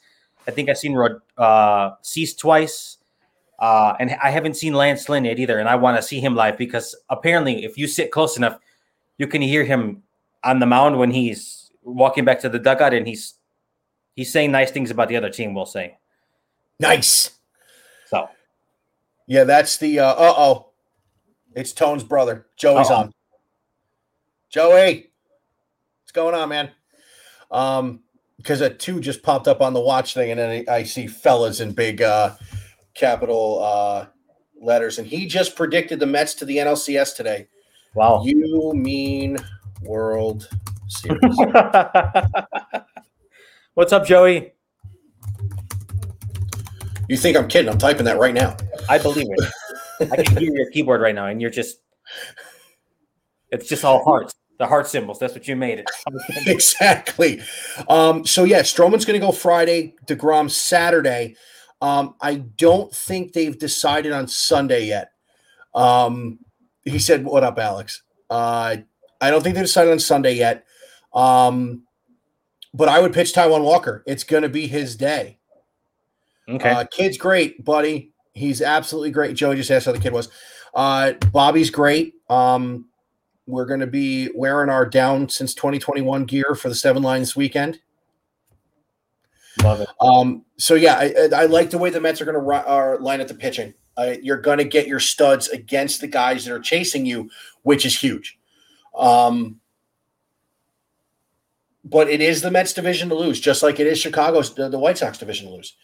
I 0.47 0.51
think 0.51 0.69
I've 0.69 0.77
seen 0.77 0.93
Rod, 0.93 1.19
uh, 1.37 1.95
Cease 2.01 2.33
twice. 2.33 2.99
Uh, 3.59 3.95
and 3.99 4.15
I 4.23 4.29
haven't 4.29 4.53
seen 4.53 4.73
Lance 4.73 5.09
Lynn 5.09 5.25
yet 5.25 5.39
either, 5.39 5.59
and 5.59 5.67
I 5.67 5.75
want 5.75 5.97
to 5.97 6.01
see 6.01 6.21
him 6.21 6.35
live 6.35 6.57
because 6.57 6.95
apparently, 7.09 7.65
if 7.65 7.77
you 7.77 7.85
sit 7.85 8.11
close 8.11 8.37
enough, 8.37 8.57
you 9.17 9.27
can 9.27 9.41
hear 9.41 9.65
him 9.65 10.03
on 10.41 10.59
the 10.59 10.65
mound 10.65 10.97
when 10.97 11.11
he's 11.11 11.69
walking 11.81 12.23
back 12.23 12.39
to 12.39 12.47
the 12.47 12.57
dugout 12.57 12.93
and 12.93 13.05
he's 13.05 13.33
he's 14.15 14.31
saying 14.31 14.53
nice 14.53 14.71
things 14.71 14.89
about 14.89 15.09
the 15.09 15.17
other 15.17 15.29
team. 15.29 15.53
We'll 15.53 15.65
say, 15.65 15.97
nice. 16.79 17.31
So, 18.07 18.29
yeah, 19.27 19.43
that's 19.43 19.75
the 19.75 19.99
uh 19.99 20.15
oh, 20.17 20.67
it's 21.57 21.73
Tone's 21.73 22.05
brother. 22.05 22.45
Joey's 22.55 22.89
Uh-oh. 22.89 22.95
on. 22.95 23.13
Joey, 24.53 25.09
what's 26.03 26.11
going 26.11 26.35
on, 26.35 26.49
man? 26.49 26.69
Um, 27.49 28.01
because 28.37 28.61
a 28.61 28.69
two 28.69 28.99
just 28.99 29.23
popped 29.23 29.47
up 29.47 29.61
on 29.61 29.73
the 29.73 29.79
watch 29.79 30.13
thing, 30.13 30.29
and 30.29 30.39
then 30.39 30.63
I, 30.69 30.75
I 30.75 30.83
see 30.83 31.07
fellas 31.07 31.59
in 31.59 31.71
big 31.71 32.03
uh 32.03 32.35
capital 32.93 33.63
uh 33.63 34.05
letters, 34.61 34.99
and 34.99 35.07
he 35.07 35.25
just 35.25 35.55
predicted 35.55 35.99
the 35.99 36.05
Mets 36.05 36.35
to 36.35 36.45
the 36.45 36.57
NLCS 36.57 37.15
today. 37.15 37.47
Wow. 37.95 38.21
You 38.23 38.73
mean 38.75 39.39
World 39.81 40.47
Series. 40.87 41.19
What's 43.73 43.91
up, 43.91 44.05
Joey? 44.05 44.51
You 47.09 47.17
think 47.17 47.37
I'm 47.37 47.47
kidding? 47.47 47.71
I'm 47.71 47.79
typing 47.79 48.05
that 48.05 48.19
right 48.19 48.35
now. 48.35 48.55
I 48.87 48.99
believe 48.99 49.25
it. 49.31 50.11
I 50.11 50.21
can 50.21 50.37
hear 50.37 50.53
your 50.53 50.69
keyboard 50.69 51.01
right 51.01 51.15
now, 51.15 51.25
and 51.25 51.41
you're 51.41 51.49
just 51.49 51.79
it's 53.49 53.67
just 53.67 53.83
all 53.83 54.03
hearts. 54.03 54.35
The 54.63 54.69
heart 54.69 54.87
symbols. 54.87 55.19
That's 55.19 55.33
what 55.33 55.45
you 55.45 55.57
made 55.57 55.79
it. 55.79 55.89
exactly. 56.47 57.41
Um, 57.89 58.25
so 58.25 58.45
yeah, 58.45 58.61
Stroman's 58.61 59.03
gonna 59.03 59.19
go 59.19 59.33
Friday, 59.33 59.93
DeGrom 60.05 60.49
Saturday. 60.49 61.35
Um, 61.81 62.15
I 62.21 62.35
don't 62.35 62.95
think 62.95 63.33
they've 63.33 63.59
decided 63.59 64.13
on 64.13 64.29
Sunday 64.29 64.85
yet. 64.85 65.11
Um, 65.75 66.39
he 66.85 66.97
said, 66.97 67.25
"What 67.25 67.43
up, 67.43 67.59
Alex?" 67.59 68.03
Uh, 68.29 68.77
I 69.19 69.31
don't 69.31 69.43
think 69.43 69.55
they 69.55 69.61
decided 69.61 69.91
on 69.91 69.99
Sunday 69.99 70.35
yet. 70.35 70.63
Um, 71.13 71.83
but 72.73 72.87
I 72.87 73.01
would 73.01 73.11
pitch 73.11 73.33
Taijuan 73.33 73.65
Walker. 73.65 74.01
It's 74.07 74.23
going 74.23 74.43
to 74.43 74.49
be 74.49 74.67
his 74.67 74.95
day. 74.95 75.39
Okay. 76.47 76.69
Uh, 76.69 76.85
kid's 76.89 77.17
great, 77.17 77.65
buddy. 77.65 78.13
He's 78.31 78.61
absolutely 78.61 79.11
great. 79.11 79.35
Joe 79.35 79.55
just 79.55 79.69
asked 79.69 79.87
how 79.87 79.91
the 79.91 79.99
kid 79.99 80.13
was. 80.13 80.29
Uh, 80.73 81.11
Bobby's 81.33 81.69
great. 81.69 82.13
Um, 82.29 82.85
we're 83.45 83.65
going 83.65 83.79
to 83.79 83.87
be 83.87 84.29
wearing 84.35 84.69
our 84.69 84.85
down 84.85 85.29
since 85.29 85.53
2021 85.53 86.25
gear 86.25 86.55
for 86.55 86.69
the 86.69 86.75
seven 86.75 87.03
lines 87.03 87.35
weekend. 87.35 87.79
Love 89.61 89.81
it. 89.81 89.89
Um, 89.99 90.45
so 90.57 90.75
yeah, 90.75 90.95
I, 90.95 91.29
I, 91.35 91.45
like 91.45 91.69
the 91.69 91.77
way 91.77 91.89
the 91.89 92.01
Mets 92.01 92.21
are 92.21 92.25
going 92.25 92.39
to 92.39 93.03
line 93.03 93.21
up 93.21 93.27
the 93.27 93.35
pitching. 93.35 93.73
Uh, 93.95 94.15
you're 94.21 94.41
going 94.41 94.57
to 94.57 94.63
get 94.63 94.87
your 94.87 94.99
studs 94.99 95.49
against 95.49 96.01
the 96.01 96.07
guys 96.07 96.45
that 96.45 96.53
are 96.53 96.59
chasing 96.59 97.05
you, 97.05 97.29
which 97.61 97.85
is 97.85 97.97
huge. 97.97 98.39
Um, 98.97 99.59
but 101.83 102.09
it 102.09 102.21
is 102.21 102.41
the 102.41 102.49
Mets 102.49 102.73
division 102.73 103.09
to 103.09 103.15
lose, 103.15 103.39
just 103.39 103.61
like 103.61 103.79
it 103.79 103.87
is 103.87 103.99
Chicago's 103.99 104.53
the, 104.55 104.69
the 104.69 104.79
White 104.79 104.97
Sox 104.97 105.17
division 105.17 105.47
to 105.47 105.53
lose. 105.53 105.75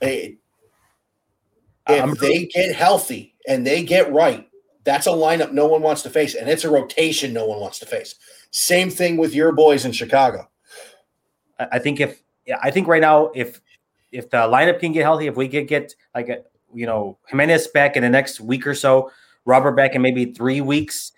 It, 0.00 0.38
if 1.88 2.18
they 2.18 2.46
get 2.46 2.74
healthy 2.74 3.34
and 3.46 3.66
they 3.66 3.82
get 3.82 4.12
right, 4.12 4.49
that's 4.84 5.06
a 5.06 5.10
lineup 5.10 5.52
no 5.52 5.66
one 5.66 5.82
wants 5.82 6.02
to 6.02 6.10
face, 6.10 6.34
and 6.34 6.48
it's 6.48 6.64
a 6.64 6.70
rotation 6.70 7.32
no 7.32 7.46
one 7.46 7.60
wants 7.60 7.78
to 7.80 7.86
face. 7.86 8.14
Same 8.50 8.90
thing 8.90 9.16
with 9.16 9.34
your 9.34 9.52
boys 9.52 9.84
in 9.84 9.92
Chicago. 9.92 10.48
I 11.58 11.78
think 11.78 12.00
if 12.00 12.22
yeah, 12.46 12.58
I 12.62 12.70
think 12.70 12.88
right 12.88 13.00
now 13.00 13.30
if 13.34 13.60
if 14.12 14.30
the 14.30 14.38
lineup 14.38 14.80
can 14.80 14.92
get 14.92 15.02
healthy, 15.02 15.26
if 15.26 15.36
we 15.36 15.48
could 15.48 15.68
get 15.68 15.94
like 16.14 16.28
you 16.72 16.86
know 16.86 17.18
Jimenez 17.28 17.68
back 17.68 17.96
in 17.96 18.02
the 18.02 18.08
next 18.08 18.40
week 18.40 18.66
or 18.66 18.74
so, 18.74 19.10
Robert 19.44 19.72
back 19.72 19.94
in 19.94 20.02
maybe 20.02 20.32
three 20.32 20.60
weeks, 20.60 21.12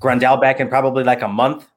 Grandal 0.00 0.40
back 0.40 0.60
in 0.60 0.68
probably 0.68 1.04
like 1.04 1.22
a 1.22 1.28
month. 1.28 1.68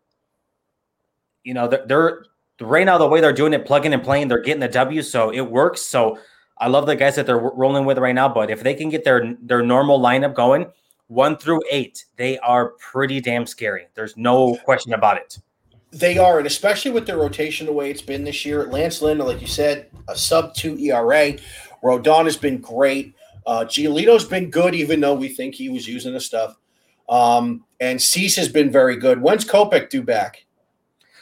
You 1.44 1.54
know 1.54 1.68
they're, 1.68 1.86
they're 1.86 2.26
right 2.62 2.86
now 2.86 2.98
the 2.98 3.08
way 3.08 3.22
they're 3.22 3.34
doing 3.34 3.54
it, 3.54 3.66
plugging 3.66 3.94
and 3.94 4.04
playing, 4.04 4.28
they're 4.28 4.42
getting 4.42 4.60
the 4.60 4.68
W, 4.68 5.02
so 5.02 5.30
it 5.30 5.42
works. 5.42 5.82
So 5.82 6.18
I 6.58 6.68
love 6.68 6.88
the 6.88 6.96
guys 6.96 7.16
that 7.16 7.26
they're 7.26 7.38
rolling 7.38 7.86
with 7.86 8.00
right 8.00 8.16
now. 8.16 8.28
But 8.28 8.50
if 8.50 8.64
they 8.64 8.74
can 8.74 8.90
get 8.90 9.04
their 9.04 9.36
their 9.42 9.62
normal 9.62 10.00
lineup 10.00 10.34
going, 10.34 10.66
one 11.08 11.38
through 11.38 11.62
eight, 11.72 12.06
they 12.18 12.38
are 12.40 12.70
pretty 12.80 13.22
damn 13.22 13.46
scary. 13.46 13.88
There's 13.94 14.16
no 14.18 14.56
question 14.58 14.94
about 14.94 15.18
it. 15.18 15.38
They 15.92 16.18
are, 16.18 16.38
and 16.38 16.48
especially 16.48 16.92
with 16.92 17.08
their 17.08 17.18
rotation 17.18 17.66
the 17.66 17.74
way 17.74 17.90
it's 17.90 18.02
been 18.02 18.24
this 18.24 18.46
year. 18.46 18.66
Lance 18.66 19.02
Lynn, 19.02 19.20
like 19.20 19.42
you 19.42 19.48
said, 19.48 19.90
a 20.10 20.16
sub 20.16 20.54
two 20.54 20.78
ERA. 20.78 21.34
Rodon 21.82 22.26
has 22.26 22.36
been 22.36 22.60
great. 22.60 23.16
Uh, 23.46 23.64
Giolito's 23.64 24.26
been 24.26 24.50
good, 24.50 24.76
even 24.76 25.00
though 25.00 25.14
we 25.14 25.30
think 25.30 25.56
he 25.56 25.70
was 25.70 25.88
using 25.88 26.14
the 26.14 26.20
stuff. 26.20 26.58
Um, 27.08 27.64
and 27.80 28.02
Cease 28.02 28.36
has 28.36 28.50
been 28.50 28.70
very 28.70 28.98
good. 28.98 29.22
When's 29.22 29.46
Kopech 29.46 29.90
due 29.90 30.04
back? 30.04 30.46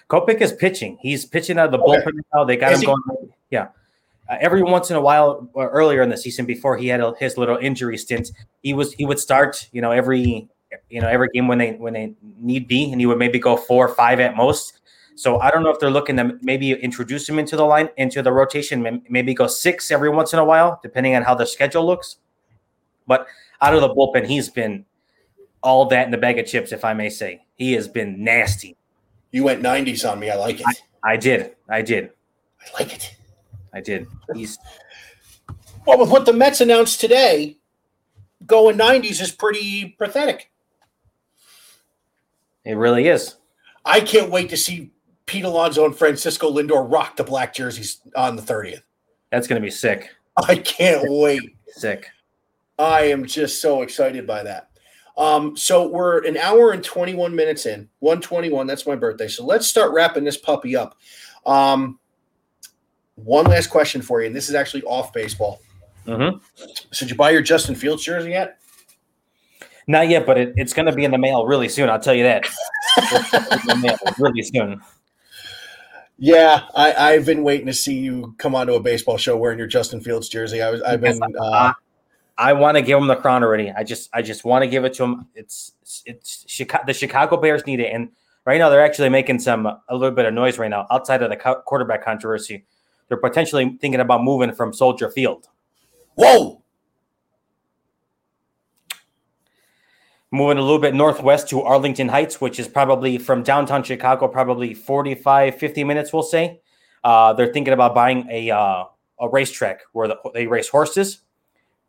Kopech 0.09 0.41
is 0.41 0.51
pitching. 0.51 0.97
He's 0.99 1.25
pitching 1.25 1.59
out 1.59 1.67
of 1.67 1.71
the 1.71 1.79
okay. 1.79 2.01
bullpen 2.01 2.13
now. 2.33 2.43
They 2.43 2.57
got 2.57 2.73
is 2.73 2.79
him 2.79 2.81
he- 2.81 2.85
going. 2.87 3.33
Yeah 3.51 3.67
uh, 4.29 4.37
every 4.39 4.63
once 4.63 4.89
in 4.89 4.95
a 4.95 5.01
while 5.01 5.49
uh, 5.55 5.61
earlier 5.61 6.01
in 6.01 6.09
the 6.09 6.17
season 6.17 6.45
before 6.45 6.77
he 6.77 6.87
had 6.87 6.99
a, 6.99 7.13
his 7.19 7.37
little 7.37 7.57
injury 7.57 7.97
stint 7.97 8.31
he 8.63 8.73
was 8.73 8.93
he 8.93 9.05
would 9.05 9.19
start 9.19 9.69
you 9.71 9.81
know 9.81 9.91
every 9.91 10.47
you 10.89 11.01
know 11.01 11.07
every 11.07 11.29
game 11.33 11.47
when 11.47 11.57
they 11.57 11.73
when 11.73 11.93
they 11.93 12.13
need 12.39 12.67
be 12.67 12.91
and 12.91 12.99
he 13.01 13.05
would 13.05 13.17
maybe 13.17 13.39
go 13.39 13.55
four 13.55 13.87
or 13.87 13.95
five 13.95 14.19
at 14.19 14.35
most. 14.35 14.79
So 15.17 15.39
i 15.39 15.49
don't 15.49 15.63
know 15.63 15.69
if 15.69 15.79
they're 15.79 15.89
looking 15.89 16.17
to 16.17 16.37
maybe 16.41 16.71
introduce 16.71 17.27
him 17.29 17.39
into 17.39 17.55
the 17.55 17.65
line 17.65 17.89
into 17.97 18.21
the 18.21 18.33
rotation 18.33 19.01
maybe 19.09 19.33
go 19.33 19.47
six 19.47 19.89
every 19.91 20.09
once 20.09 20.33
in 20.33 20.39
a 20.39 20.45
while 20.45 20.79
depending 20.83 21.15
on 21.15 21.23
how 21.23 21.35
the 21.35 21.45
schedule 21.45 21.85
looks. 21.85 22.17
But 23.07 23.27
out 23.61 23.73
of 23.73 23.81
the 23.81 23.89
bullpen 23.89 24.25
he's 24.25 24.49
been 24.49 24.85
all 25.61 25.85
that 25.87 26.05
in 26.05 26.11
the 26.11 26.17
bag 26.17 26.37
of 26.37 26.45
chips 26.45 26.71
if 26.71 26.83
i 26.83 26.93
may 26.93 27.09
say. 27.09 27.45
He 27.55 27.73
has 27.73 27.87
been 27.87 28.21
nasty. 28.23 28.75
You 29.31 29.43
went 29.43 29.63
90s 29.63 30.09
on 30.09 30.19
me. 30.19 30.29
I 30.29 30.35
like 30.35 30.59
it. 30.59 30.65
I, 30.65 31.13
I 31.13 31.17
did. 31.17 31.55
I 31.69 31.81
did. 31.81 32.09
I 32.61 32.81
like 32.81 32.93
it 32.93 33.14
I 33.75 33.81
did. 33.81 34.07
He's 34.33 34.57
well 35.85 35.99
with 35.99 36.09
what 36.09 36.25
the 36.25 36.33
Mets 36.33 36.61
announced 36.61 37.01
today. 37.01 37.57
Going 38.45 38.77
90s 38.77 39.21
is 39.21 39.31
pretty 39.31 39.95
pathetic. 39.99 40.49
It 42.63 42.77
really 42.77 43.07
is. 43.07 43.35
I 43.83 43.99
can't 43.99 44.31
wait 44.31 44.49
to 44.49 44.57
see 44.57 44.91
Pete 45.25 45.43
Alonso 45.43 45.85
and 45.85 45.95
Francisco 45.95 46.51
Lindor 46.51 46.91
rock 46.91 47.17
the 47.17 47.23
black 47.23 47.53
jerseys 47.53 47.99
on 48.15 48.35
the 48.35 48.41
30th. 48.41 48.81
That's 49.31 49.47
going 49.47 49.61
to 49.61 49.65
be 49.65 49.71
sick. 49.71 50.09
I 50.37 50.55
can't 50.55 51.03
wait. 51.07 51.55
Sick. 51.67 52.09
I 52.79 53.03
am 53.03 53.25
just 53.25 53.61
so 53.61 53.81
excited 53.81 54.25
by 54.25 54.43
that. 54.43 54.69
Um, 55.17 55.55
so 55.55 55.87
we're 55.87 56.25
an 56.25 56.37
hour 56.37 56.71
and 56.71 56.83
21 56.83 57.35
minutes 57.35 57.65
in, 57.65 57.89
121. 57.99 58.67
That's 58.67 58.85
my 58.85 58.95
birthday. 58.95 59.27
So 59.27 59.45
let's 59.45 59.67
start 59.67 59.93
wrapping 59.93 60.23
this 60.23 60.37
puppy 60.37 60.75
up. 60.75 60.97
Um, 61.45 61.99
one 63.15 63.45
last 63.45 63.67
question 63.67 64.01
for 64.01 64.21
you, 64.21 64.27
and 64.27 64.35
this 64.35 64.49
is 64.49 64.55
actually 64.55 64.83
off 64.83 65.13
baseball. 65.13 65.61
Mm-hmm. 66.05 66.37
So, 66.91 67.05
did 67.05 67.11
you 67.11 67.15
buy 67.15 67.31
your 67.31 67.41
Justin 67.41 67.75
Fields 67.75 68.03
jersey 68.03 68.31
yet? 68.31 68.59
Not 69.87 70.09
yet, 70.09 70.25
but 70.25 70.37
it, 70.37 70.53
it's 70.55 70.73
going 70.73 70.87
to 70.87 70.91
be 70.91 71.03
in 71.03 71.11
the 71.11 71.17
mail 71.17 71.45
really 71.45 71.69
soon. 71.69 71.89
I'll 71.89 71.99
tell 71.99 72.13
you 72.13 72.23
that. 72.23 72.47
really 74.19 74.41
soon. 74.41 74.81
Yeah, 76.17 76.63
I, 76.75 77.11
have 77.11 77.25
been 77.25 77.43
waiting 77.43 77.65
to 77.67 77.73
see 77.73 77.93
you 77.93 78.35
come 78.37 78.55
onto 78.55 78.73
a 78.73 78.79
baseball 78.79 79.17
show 79.17 79.35
wearing 79.35 79.59
your 79.59 79.67
Justin 79.67 79.99
Fields 79.99 80.29
jersey. 80.29 80.61
I 80.61 80.71
was, 80.71 80.81
I've 80.81 81.01
been. 81.01 81.21
Uh, 81.21 81.43
I, 81.43 81.73
I 82.37 82.53
want 82.53 82.77
to 82.77 82.81
give 82.81 82.97
him 82.97 83.07
the 83.07 83.15
crown 83.15 83.43
already. 83.43 83.71
I 83.71 83.83
just, 83.83 84.09
I 84.13 84.21
just 84.21 84.43
want 84.43 84.63
to 84.63 84.67
give 84.67 84.85
it 84.85 84.93
to 84.95 85.03
him. 85.03 85.27
It's, 85.35 85.73
it's 86.05 86.45
Chicago. 86.47 86.83
The 86.87 86.93
Chicago 86.93 87.37
Bears 87.37 87.65
need 87.65 87.79
it, 87.79 87.93
and 87.93 88.09
right 88.45 88.57
now 88.57 88.69
they're 88.69 88.83
actually 88.83 89.09
making 89.09 89.39
some 89.39 89.65
a 89.65 89.79
little 89.91 90.11
bit 90.11 90.25
of 90.25 90.33
noise 90.33 90.57
right 90.57 90.69
now 90.69 90.87
outside 90.89 91.21
of 91.21 91.29
the 91.29 91.37
quarterback 91.65 92.03
controversy 92.03 92.65
they're 93.07 93.17
potentially 93.17 93.77
thinking 93.79 94.01
about 94.01 94.23
moving 94.23 94.53
from 94.53 94.73
Soldier 94.73 95.09
Field. 95.09 95.47
Whoa! 96.15 96.61
Moving 100.31 100.57
a 100.57 100.61
little 100.61 100.79
bit 100.79 100.93
northwest 100.93 101.49
to 101.49 101.61
Arlington 101.61 102.09
Heights, 102.09 102.41
which 102.41 102.59
is 102.59 102.67
probably 102.67 103.17
from 103.17 103.43
downtown 103.43 103.83
Chicago, 103.83 104.27
probably 104.27 104.73
45, 104.73 105.55
50 105.55 105.83
minutes, 105.83 106.11
we'll 106.11 106.23
say. 106.23 106.61
Uh, 107.03 107.33
they're 107.33 107.53
thinking 107.53 107.73
about 107.73 107.93
buying 107.93 108.27
a, 108.29 108.49
uh, 108.49 108.85
a 109.19 109.29
racetrack 109.29 109.81
where 109.93 110.07
the, 110.07 110.17
they 110.33 110.47
race 110.47 110.67
horses, 110.67 111.19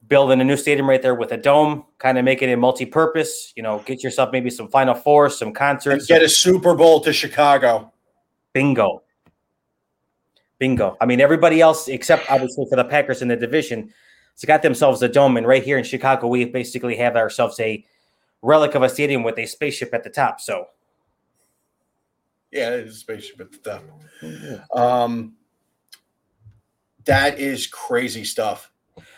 building 0.07 0.41
a 0.41 0.45
new 0.45 0.57
stadium 0.57 0.89
right 0.89 1.03
there 1.03 1.15
with 1.15 1.33
a 1.33 1.37
dome, 1.37 1.85
kind 1.99 2.19
of 2.19 2.25
making 2.25 2.51
it 2.51 2.57
multi-purpose. 2.57 3.53
You 3.57 3.63
know, 3.63 3.83
get 3.87 4.05
yourself 4.05 4.31
maybe 4.33 4.51
some 4.51 4.69
Final 4.69 4.95
Four, 4.95 5.31
some 5.31 5.53
concerts. 5.53 6.09
And 6.09 6.09
get 6.09 6.23
a 6.23 6.29
Super 6.29 6.75
Bowl 6.75 7.01
to 7.01 7.13
Chicago. 7.13 7.93
Bingo. 8.53 9.03
Bingo. 10.59 10.97
I 11.01 11.07
mean, 11.07 11.21
everybody 11.21 11.61
else 11.61 11.89
except 11.89 12.31
obviously 12.31 12.67
for 12.69 12.77
the 12.77 12.85
Packers 12.85 13.23
in 13.23 13.29
the 13.29 13.37
division 13.37 13.93
has 14.35 14.45
got 14.45 14.63
themselves 14.63 15.03
a 15.03 15.09
dome. 15.09 15.37
And 15.37 15.47
right 15.47 15.63
here 15.63 15.79
in 15.79 15.85
Chicago, 15.85 16.29
we 16.29 16.45
basically 16.45 16.97
have 16.97 17.17
ourselves 17.17 17.59
a 17.61 17.85
relic 18.43 18.75
of 18.75 18.83
a 18.83 18.89
stadium 18.89 19.23
with 19.23 19.39
a 19.39 19.47
spaceship 19.47 19.93
at 19.93 20.05
the 20.05 20.11
top. 20.11 20.41
So, 20.41 20.67
yeah, 22.51 22.71
it 22.71 22.87
is 22.87 22.97
a 22.97 22.99
spaceship 22.99 23.41
at 23.41 23.53
the 23.53 23.59
top. 23.59 23.83
Um, 24.73 25.35
that 27.05 27.39
is 27.39 27.67
crazy 27.67 28.25
stuff. 28.25 28.71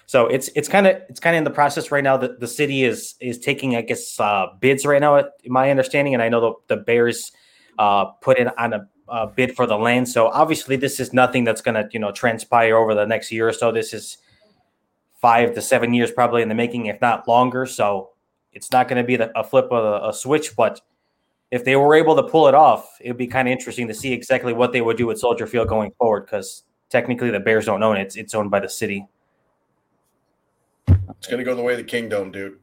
So 0.07 0.27
it's 0.27 0.49
it's 0.57 0.69
kind 0.69 0.87
of 0.87 0.97
it's 1.11 1.21
kind 1.21 1.37
of 1.37 1.39
in 1.39 1.45
the 1.45 1.51
process 1.51 1.91
right 1.91 2.03
now. 2.03 2.17
that 2.17 2.41
the 2.41 2.49
city 2.49 2.85
is 2.85 3.15
is 3.21 3.39
taking, 3.39 3.77
I 3.77 3.83
guess, 3.83 4.19
uh, 4.19 4.47
bids 4.59 4.87
right 4.87 5.01
now. 5.01 5.23
My 5.47 5.71
understanding, 5.71 6.15
and 6.15 6.23
I 6.23 6.31
know 6.31 6.41
the, 6.41 6.77
the 6.77 6.83
Bears 6.83 7.31
uh, 7.79 8.07
put 8.23 8.39
in 8.39 8.49
on 8.57 8.73
a 8.73 8.89
uh, 9.09 9.27
bid 9.27 9.55
for 9.55 9.67
the 9.67 9.77
land. 9.77 10.09
So 10.09 10.29
obviously, 10.29 10.77
this 10.77 11.01
is 11.01 11.13
nothing 11.13 11.45
that's 11.45 11.61
going 11.61 11.75
to 11.75 11.89
you 11.93 12.01
know 12.01 12.13
transpire 12.13 12.77
over 12.77 12.95
the 12.95 13.07
next 13.07 13.33
year 13.33 13.49
or 13.49 13.53
so. 13.53 13.73
This 13.73 13.93
is 13.93 14.19
five 15.21 15.55
to 15.55 15.61
seven 15.61 15.93
years 15.93 16.11
probably 16.11 16.43
in 16.43 16.49
the 16.49 16.55
making, 16.55 16.87
if 16.87 17.01
not 17.01 17.27
longer. 17.27 17.67
So 17.67 18.11
it's 18.53 18.71
not 18.73 18.89
going 18.89 19.03
to 19.03 19.07
be 19.07 19.17
the, 19.17 19.37
a 19.39 19.45
flip 19.45 19.67
of 19.71 19.85
a, 19.85 20.09
a, 20.09 20.13
switch, 20.13 20.57
but 20.57 20.81
if 21.51 21.65
they 21.65 21.77
were 21.77 21.95
able 21.95 22.15
to 22.17 22.23
pull 22.23 22.49
it 22.49 22.55
off, 22.55 22.97
it 23.01 23.09
would 23.09 23.19
be 23.19 23.27
kind 23.27 23.49
of 23.49 23.53
interesting 23.53 23.89
to 23.89 23.95
see 23.95 24.13
exactly 24.13 24.53
what 24.53 24.73
they 24.73 24.81
would 24.81 24.97
do 24.97 25.07
with 25.07 25.19
Soldier 25.19 25.47
Field 25.47 25.69
going 25.69 25.93
forward. 25.99 26.27
Because 26.27 26.65
technically, 26.89 27.31
the 27.31 27.41
Bears 27.41 27.67
don't 27.67 27.83
own 27.83 27.97
it; 27.97 28.03
it's, 28.03 28.17
it's 28.17 28.35
owned 28.35 28.51
by 28.51 28.61
the 28.61 28.69
city. 28.69 29.07
It's 30.89 31.27
going 31.27 31.39
to 31.39 31.45
go 31.45 31.55
the 31.55 31.63
way 31.63 31.73
of 31.73 31.79
the 31.79 31.85
Kingdome, 31.85 32.31
dude. 32.31 32.59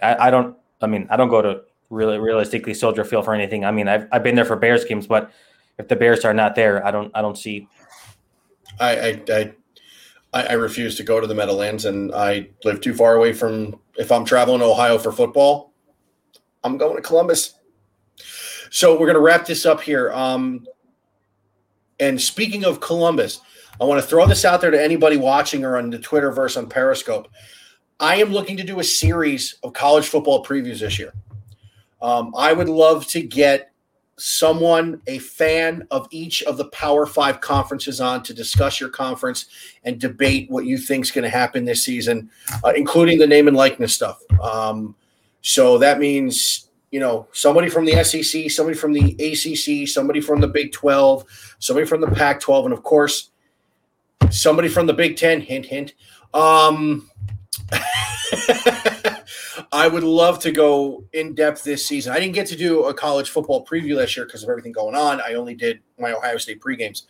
I, 0.00 0.28
I 0.28 0.30
don't. 0.30 0.56
I 0.80 0.86
mean, 0.86 1.06
I 1.10 1.16
don't 1.16 1.28
go 1.28 1.42
to 1.42 1.62
really 1.90 2.18
realistically 2.18 2.74
Soldier 2.74 3.04
Field 3.04 3.24
for 3.24 3.34
anything. 3.34 3.64
I 3.64 3.70
mean, 3.70 3.88
I've 3.88 4.06
I've 4.12 4.22
been 4.22 4.34
there 4.34 4.44
for 4.44 4.56
Bears 4.56 4.84
games, 4.84 5.06
but 5.06 5.30
if 5.78 5.88
the 5.88 5.96
Bears 5.96 6.24
are 6.24 6.34
not 6.34 6.54
there, 6.54 6.84
I 6.86 6.90
don't 6.90 7.10
I 7.14 7.22
don't 7.22 7.38
see. 7.38 7.68
I 8.80 9.20
I 9.28 9.54
I, 10.32 10.42
I 10.42 10.52
refuse 10.54 10.96
to 10.96 11.02
go 11.02 11.20
to 11.20 11.26
the 11.26 11.34
Meadowlands, 11.34 11.84
and 11.84 12.14
I 12.14 12.50
live 12.64 12.80
too 12.80 12.94
far 12.94 13.14
away 13.14 13.32
from. 13.32 13.78
If 13.96 14.12
I'm 14.12 14.24
traveling 14.24 14.60
to 14.60 14.66
Ohio 14.66 14.98
for 14.98 15.12
football, 15.12 15.72
I'm 16.62 16.76
going 16.76 16.96
to 16.96 17.02
Columbus. 17.02 17.54
So 18.70 18.92
we're 18.92 19.06
going 19.06 19.14
to 19.14 19.20
wrap 19.20 19.46
this 19.46 19.64
up 19.64 19.80
here. 19.80 20.12
Um, 20.12 20.66
and 21.98 22.20
speaking 22.20 22.64
of 22.64 22.80
Columbus, 22.80 23.40
I 23.80 23.84
want 23.84 24.02
to 24.02 24.06
throw 24.06 24.26
this 24.26 24.44
out 24.44 24.60
there 24.60 24.70
to 24.70 24.82
anybody 24.82 25.16
watching 25.16 25.64
or 25.64 25.78
on 25.78 25.90
the 25.90 25.98
Twitterverse 25.98 26.56
on 26.56 26.68
Periscope. 26.68 27.28
I 28.00 28.16
am 28.16 28.30
looking 28.30 28.56
to 28.58 28.62
do 28.64 28.80
a 28.80 28.84
series 28.84 29.56
of 29.62 29.72
college 29.72 30.08
football 30.08 30.44
previews 30.44 30.80
this 30.80 30.98
year. 30.98 31.14
Um, 32.02 32.34
I 32.36 32.52
would 32.52 32.68
love 32.68 33.06
to 33.08 33.22
get 33.22 33.72
someone, 34.18 35.00
a 35.06 35.18
fan 35.18 35.86
of 35.90 36.08
each 36.10 36.42
of 36.44 36.56
the 36.56 36.68
Power 36.68 37.06
Five 37.06 37.40
conferences 37.40 38.00
on 38.00 38.22
to 38.24 38.34
discuss 38.34 38.80
your 38.80 38.88
conference 38.88 39.46
and 39.84 40.00
debate 40.00 40.50
what 40.50 40.64
you 40.64 40.78
think 40.78 41.04
is 41.04 41.10
going 41.10 41.24
to 41.24 41.30
happen 41.30 41.64
this 41.64 41.84
season, 41.84 42.30
uh, 42.64 42.72
including 42.74 43.18
the 43.18 43.26
name 43.26 43.48
and 43.48 43.56
likeness 43.56 43.94
stuff. 43.94 44.20
Um, 44.40 44.94
so 45.42 45.78
that 45.78 45.98
means, 45.98 46.68
you 46.90 47.00
know, 47.00 47.28
somebody 47.32 47.68
from 47.68 47.84
the 47.84 48.02
SEC, 48.04 48.50
somebody 48.50 48.76
from 48.76 48.92
the 48.92 49.12
ACC, 49.20 49.86
somebody 49.88 50.20
from 50.20 50.40
the 50.40 50.48
Big 50.48 50.72
12, 50.72 51.24
somebody 51.58 51.86
from 51.86 52.00
the 52.00 52.10
Pac 52.10 52.40
12, 52.40 52.66
and 52.66 52.74
of 52.74 52.82
course, 52.82 53.30
somebody 54.30 54.68
from 54.68 54.86
the 54.86 54.94
Big 54.94 55.16
10. 55.16 55.42
Hint, 55.42 55.66
hint. 55.66 55.94
Um, 56.32 57.10
I 59.76 59.88
would 59.88 60.04
love 60.04 60.38
to 60.38 60.50
go 60.50 61.04
in 61.12 61.34
depth 61.34 61.62
this 61.62 61.86
season. 61.86 62.10
I 62.14 62.18
didn't 62.18 62.34
get 62.34 62.46
to 62.46 62.56
do 62.56 62.84
a 62.84 62.94
college 62.94 63.28
football 63.28 63.62
preview 63.62 63.96
last 63.96 64.16
year 64.16 64.24
because 64.24 64.42
of 64.42 64.48
everything 64.48 64.72
going 64.72 64.94
on. 64.94 65.20
I 65.20 65.34
only 65.34 65.54
did 65.54 65.80
my 65.98 66.14
Ohio 66.14 66.38
State 66.38 66.62
pregames. 66.62 67.02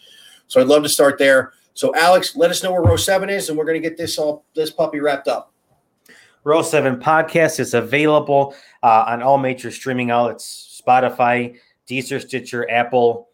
So 0.48 0.60
I'd 0.60 0.66
love 0.66 0.82
to 0.82 0.88
start 0.88 1.16
there. 1.16 1.52
So 1.74 1.94
Alex, 1.94 2.34
let 2.34 2.50
us 2.50 2.64
know 2.64 2.72
where 2.72 2.82
row 2.82 2.96
seven 2.96 3.30
is, 3.30 3.48
and 3.48 3.56
we're 3.56 3.66
going 3.66 3.80
to 3.80 3.88
get 3.88 3.96
this 3.96 4.18
all 4.18 4.44
this 4.56 4.72
puppy 4.72 4.98
wrapped 4.98 5.28
up. 5.28 5.52
Row 6.42 6.60
Seven 6.60 6.96
podcast 6.96 7.60
is 7.60 7.72
available 7.74 8.56
uh, 8.82 9.04
on 9.06 9.22
all 9.22 9.38
major 9.38 9.70
streaming 9.70 10.10
outlets: 10.10 10.82
Spotify, 10.84 11.58
Deezer, 11.88 12.20
Stitcher, 12.20 12.68
Apple, 12.68 13.28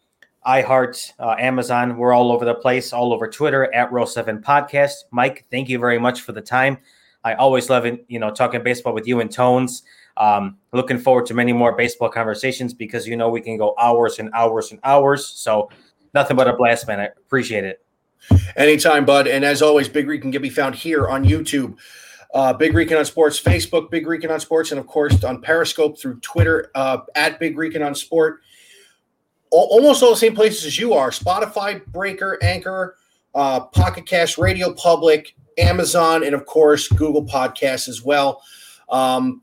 iHeart, 0.45 1.11
uh, 1.17 1.35
Amazon. 1.39 1.97
We're 1.97 2.13
all 2.13 2.31
over 2.31 2.45
the 2.45 2.53
place, 2.53 2.93
all 2.93 3.11
over 3.11 3.27
Twitter 3.27 3.73
at 3.73 3.91
Row 3.91 4.05
Seven 4.05 4.43
Podcast. 4.43 5.05
Mike, 5.09 5.45
thank 5.49 5.69
you 5.69 5.79
very 5.79 5.97
much 5.97 6.21
for 6.21 6.33
the 6.33 6.41
time. 6.41 6.77
I 7.23 7.33
always 7.35 7.69
love 7.69 7.85
it, 7.85 8.05
you 8.07 8.19
know, 8.19 8.31
talking 8.31 8.63
baseball 8.63 8.93
with 8.93 9.07
you 9.07 9.19
and 9.19 9.31
Tones. 9.31 9.83
Um, 10.17 10.57
looking 10.73 10.99
forward 10.99 11.25
to 11.27 11.33
many 11.33 11.53
more 11.53 11.75
baseball 11.75 12.09
conversations 12.09 12.73
because 12.73 13.07
you 13.07 13.15
know 13.15 13.29
we 13.29 13.41
can 13.41 13.57
go 13.57 13.73
hours 13.79 14.19
and 14.19 14.29
hours 14.33 14.71
and 14.71 14.79
hours. 14.83 15.25
So 15.25 15.69
nothing 16.13 16.37
but 16.37 16.47
a 16.47 16.55
blast, 16.55 16.87
man. 16.87 16.99
I 16.99 17.05
appreciate 17.05 17.63
it. 17.63 17.83
Anytime, 18.55 19.05
bud. 19.05 19.27
And 19.27 19.43
as 19.43 19.61
always, 19.61 19.89
Big 19.89 20.07
Rican 20.07 20.31
can 20.31 20.41
be 20.41 20.49
found 20.49 20.75
here 20.75 21.07
on 21.07 21.25
YouTube. 21.25 21.77
Uh, 22.33 22.51
Big 22.51 22.73
Rican 22.73 22.97
on 22.97 23.05
Sports, 23.05 23.39
Facebook, 23.39 23.91
Big 23.91 24.07
Rican 24.07 24.31
on 24.31 24.39
Sports, 24.39 24.71
and 24.71 24.79
of 24.79 24.87
course 24.87 25.23
on 25.23 25.41
Periscope 25.41 25.99
through 25.99 26.19
Twitter 26.19 26.71
uh, 26.73 26.99
at 27.15 27.39
Big 27.39 27.57
Rican 27.57 27.83
on 27.83 27.93
Sport. 27.93 28.41
almost 29.51 30.01
all 30.01 30.11
the 30.11 30.15
same 30.15 30.33
places 30.33 30.65
as 30.65 30.79
you 30.79 30.93
are 30.93 31.11
Spotify, 31.11 31.85
Breaker, 31.87 32.39
Anchor, 32.41 32.95
uh, 33.35 33.59
Pocket 33.59 34.07
Cast, 34.07 34.39
Radio 34.39 34.73
Public, 34.73 35.35
Amazon, 35.57 36.23
and 36.23 36.33
of 36.33 36.45
course, 36.45 36.87
Google 36.87 37.25
Podcasts 37.25 37.87
as 37.87 38.03
well. 38.03 38.41
Um, 38.89 39.41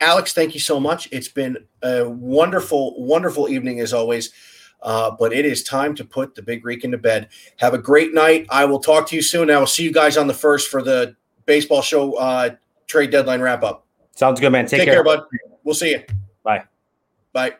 Alex, 0.00 0.32
thank 0.32 0.54
you 0.54 0.60
so 0.60 0.78
much. 0.78 1.08
It's 1.10 1.28
been 1.28 1.56
a 1.82 2.08
wonderful, 2.08 2.94
wonderful 3.02 3.48
evening 3.48 3.80
as 3.80 3.92
always. 3.92 4.32
Uh, 4.82 5.10
but 5.18 5.32
it 5.32 5.44
is 5.46 5.62
time 5.62 5.94
to 5.94 6.04
put 6.04 6.34
the 6.34 6.42
big 6.42 6.64
Rican 6.64 6.90
to 6.90 6.98
bed. 6.98 7.28
Have 7.56 7.74
a 7.74 7.78
great 7.78 8.12
night. 8.12 8.46
I 8.50 8.66
will 8.66 8.78
talk 8.78 9.08
to 9.08 9.16
you 9.16 9.22
soon. 9.22 9.50
I 9.50 9.58
will 9.58 9.66
see 9.66 9.82
you 9.82 9.92
guys 9.92 10.16
on 10.16 10.26
the 10.26 10.34
first 10.34 10.70
for 10.70 10.82
the 10.82 11.16
baseball 11.46 11.82
show 11.82 12.12
uh, 12.14 12.50
trade 12.86 13.10
deadline 13.10 13.40
wrap 13.40 13.62
up. 13.62 13.86
Sounds 14.14 14.38
good, 14.38 14.50
man. 14.50 14.66
Take, 14.66 14.80
Take 14.80 14.86
care. 14.86 14.94
care, 14.96 15.04
bud. 15.04 15.24
We'll 15.64 15.74
see 15.74 15.90
you. 15.90 16.02
Bye. 16.44 16.64
Bye. 17.32 17.54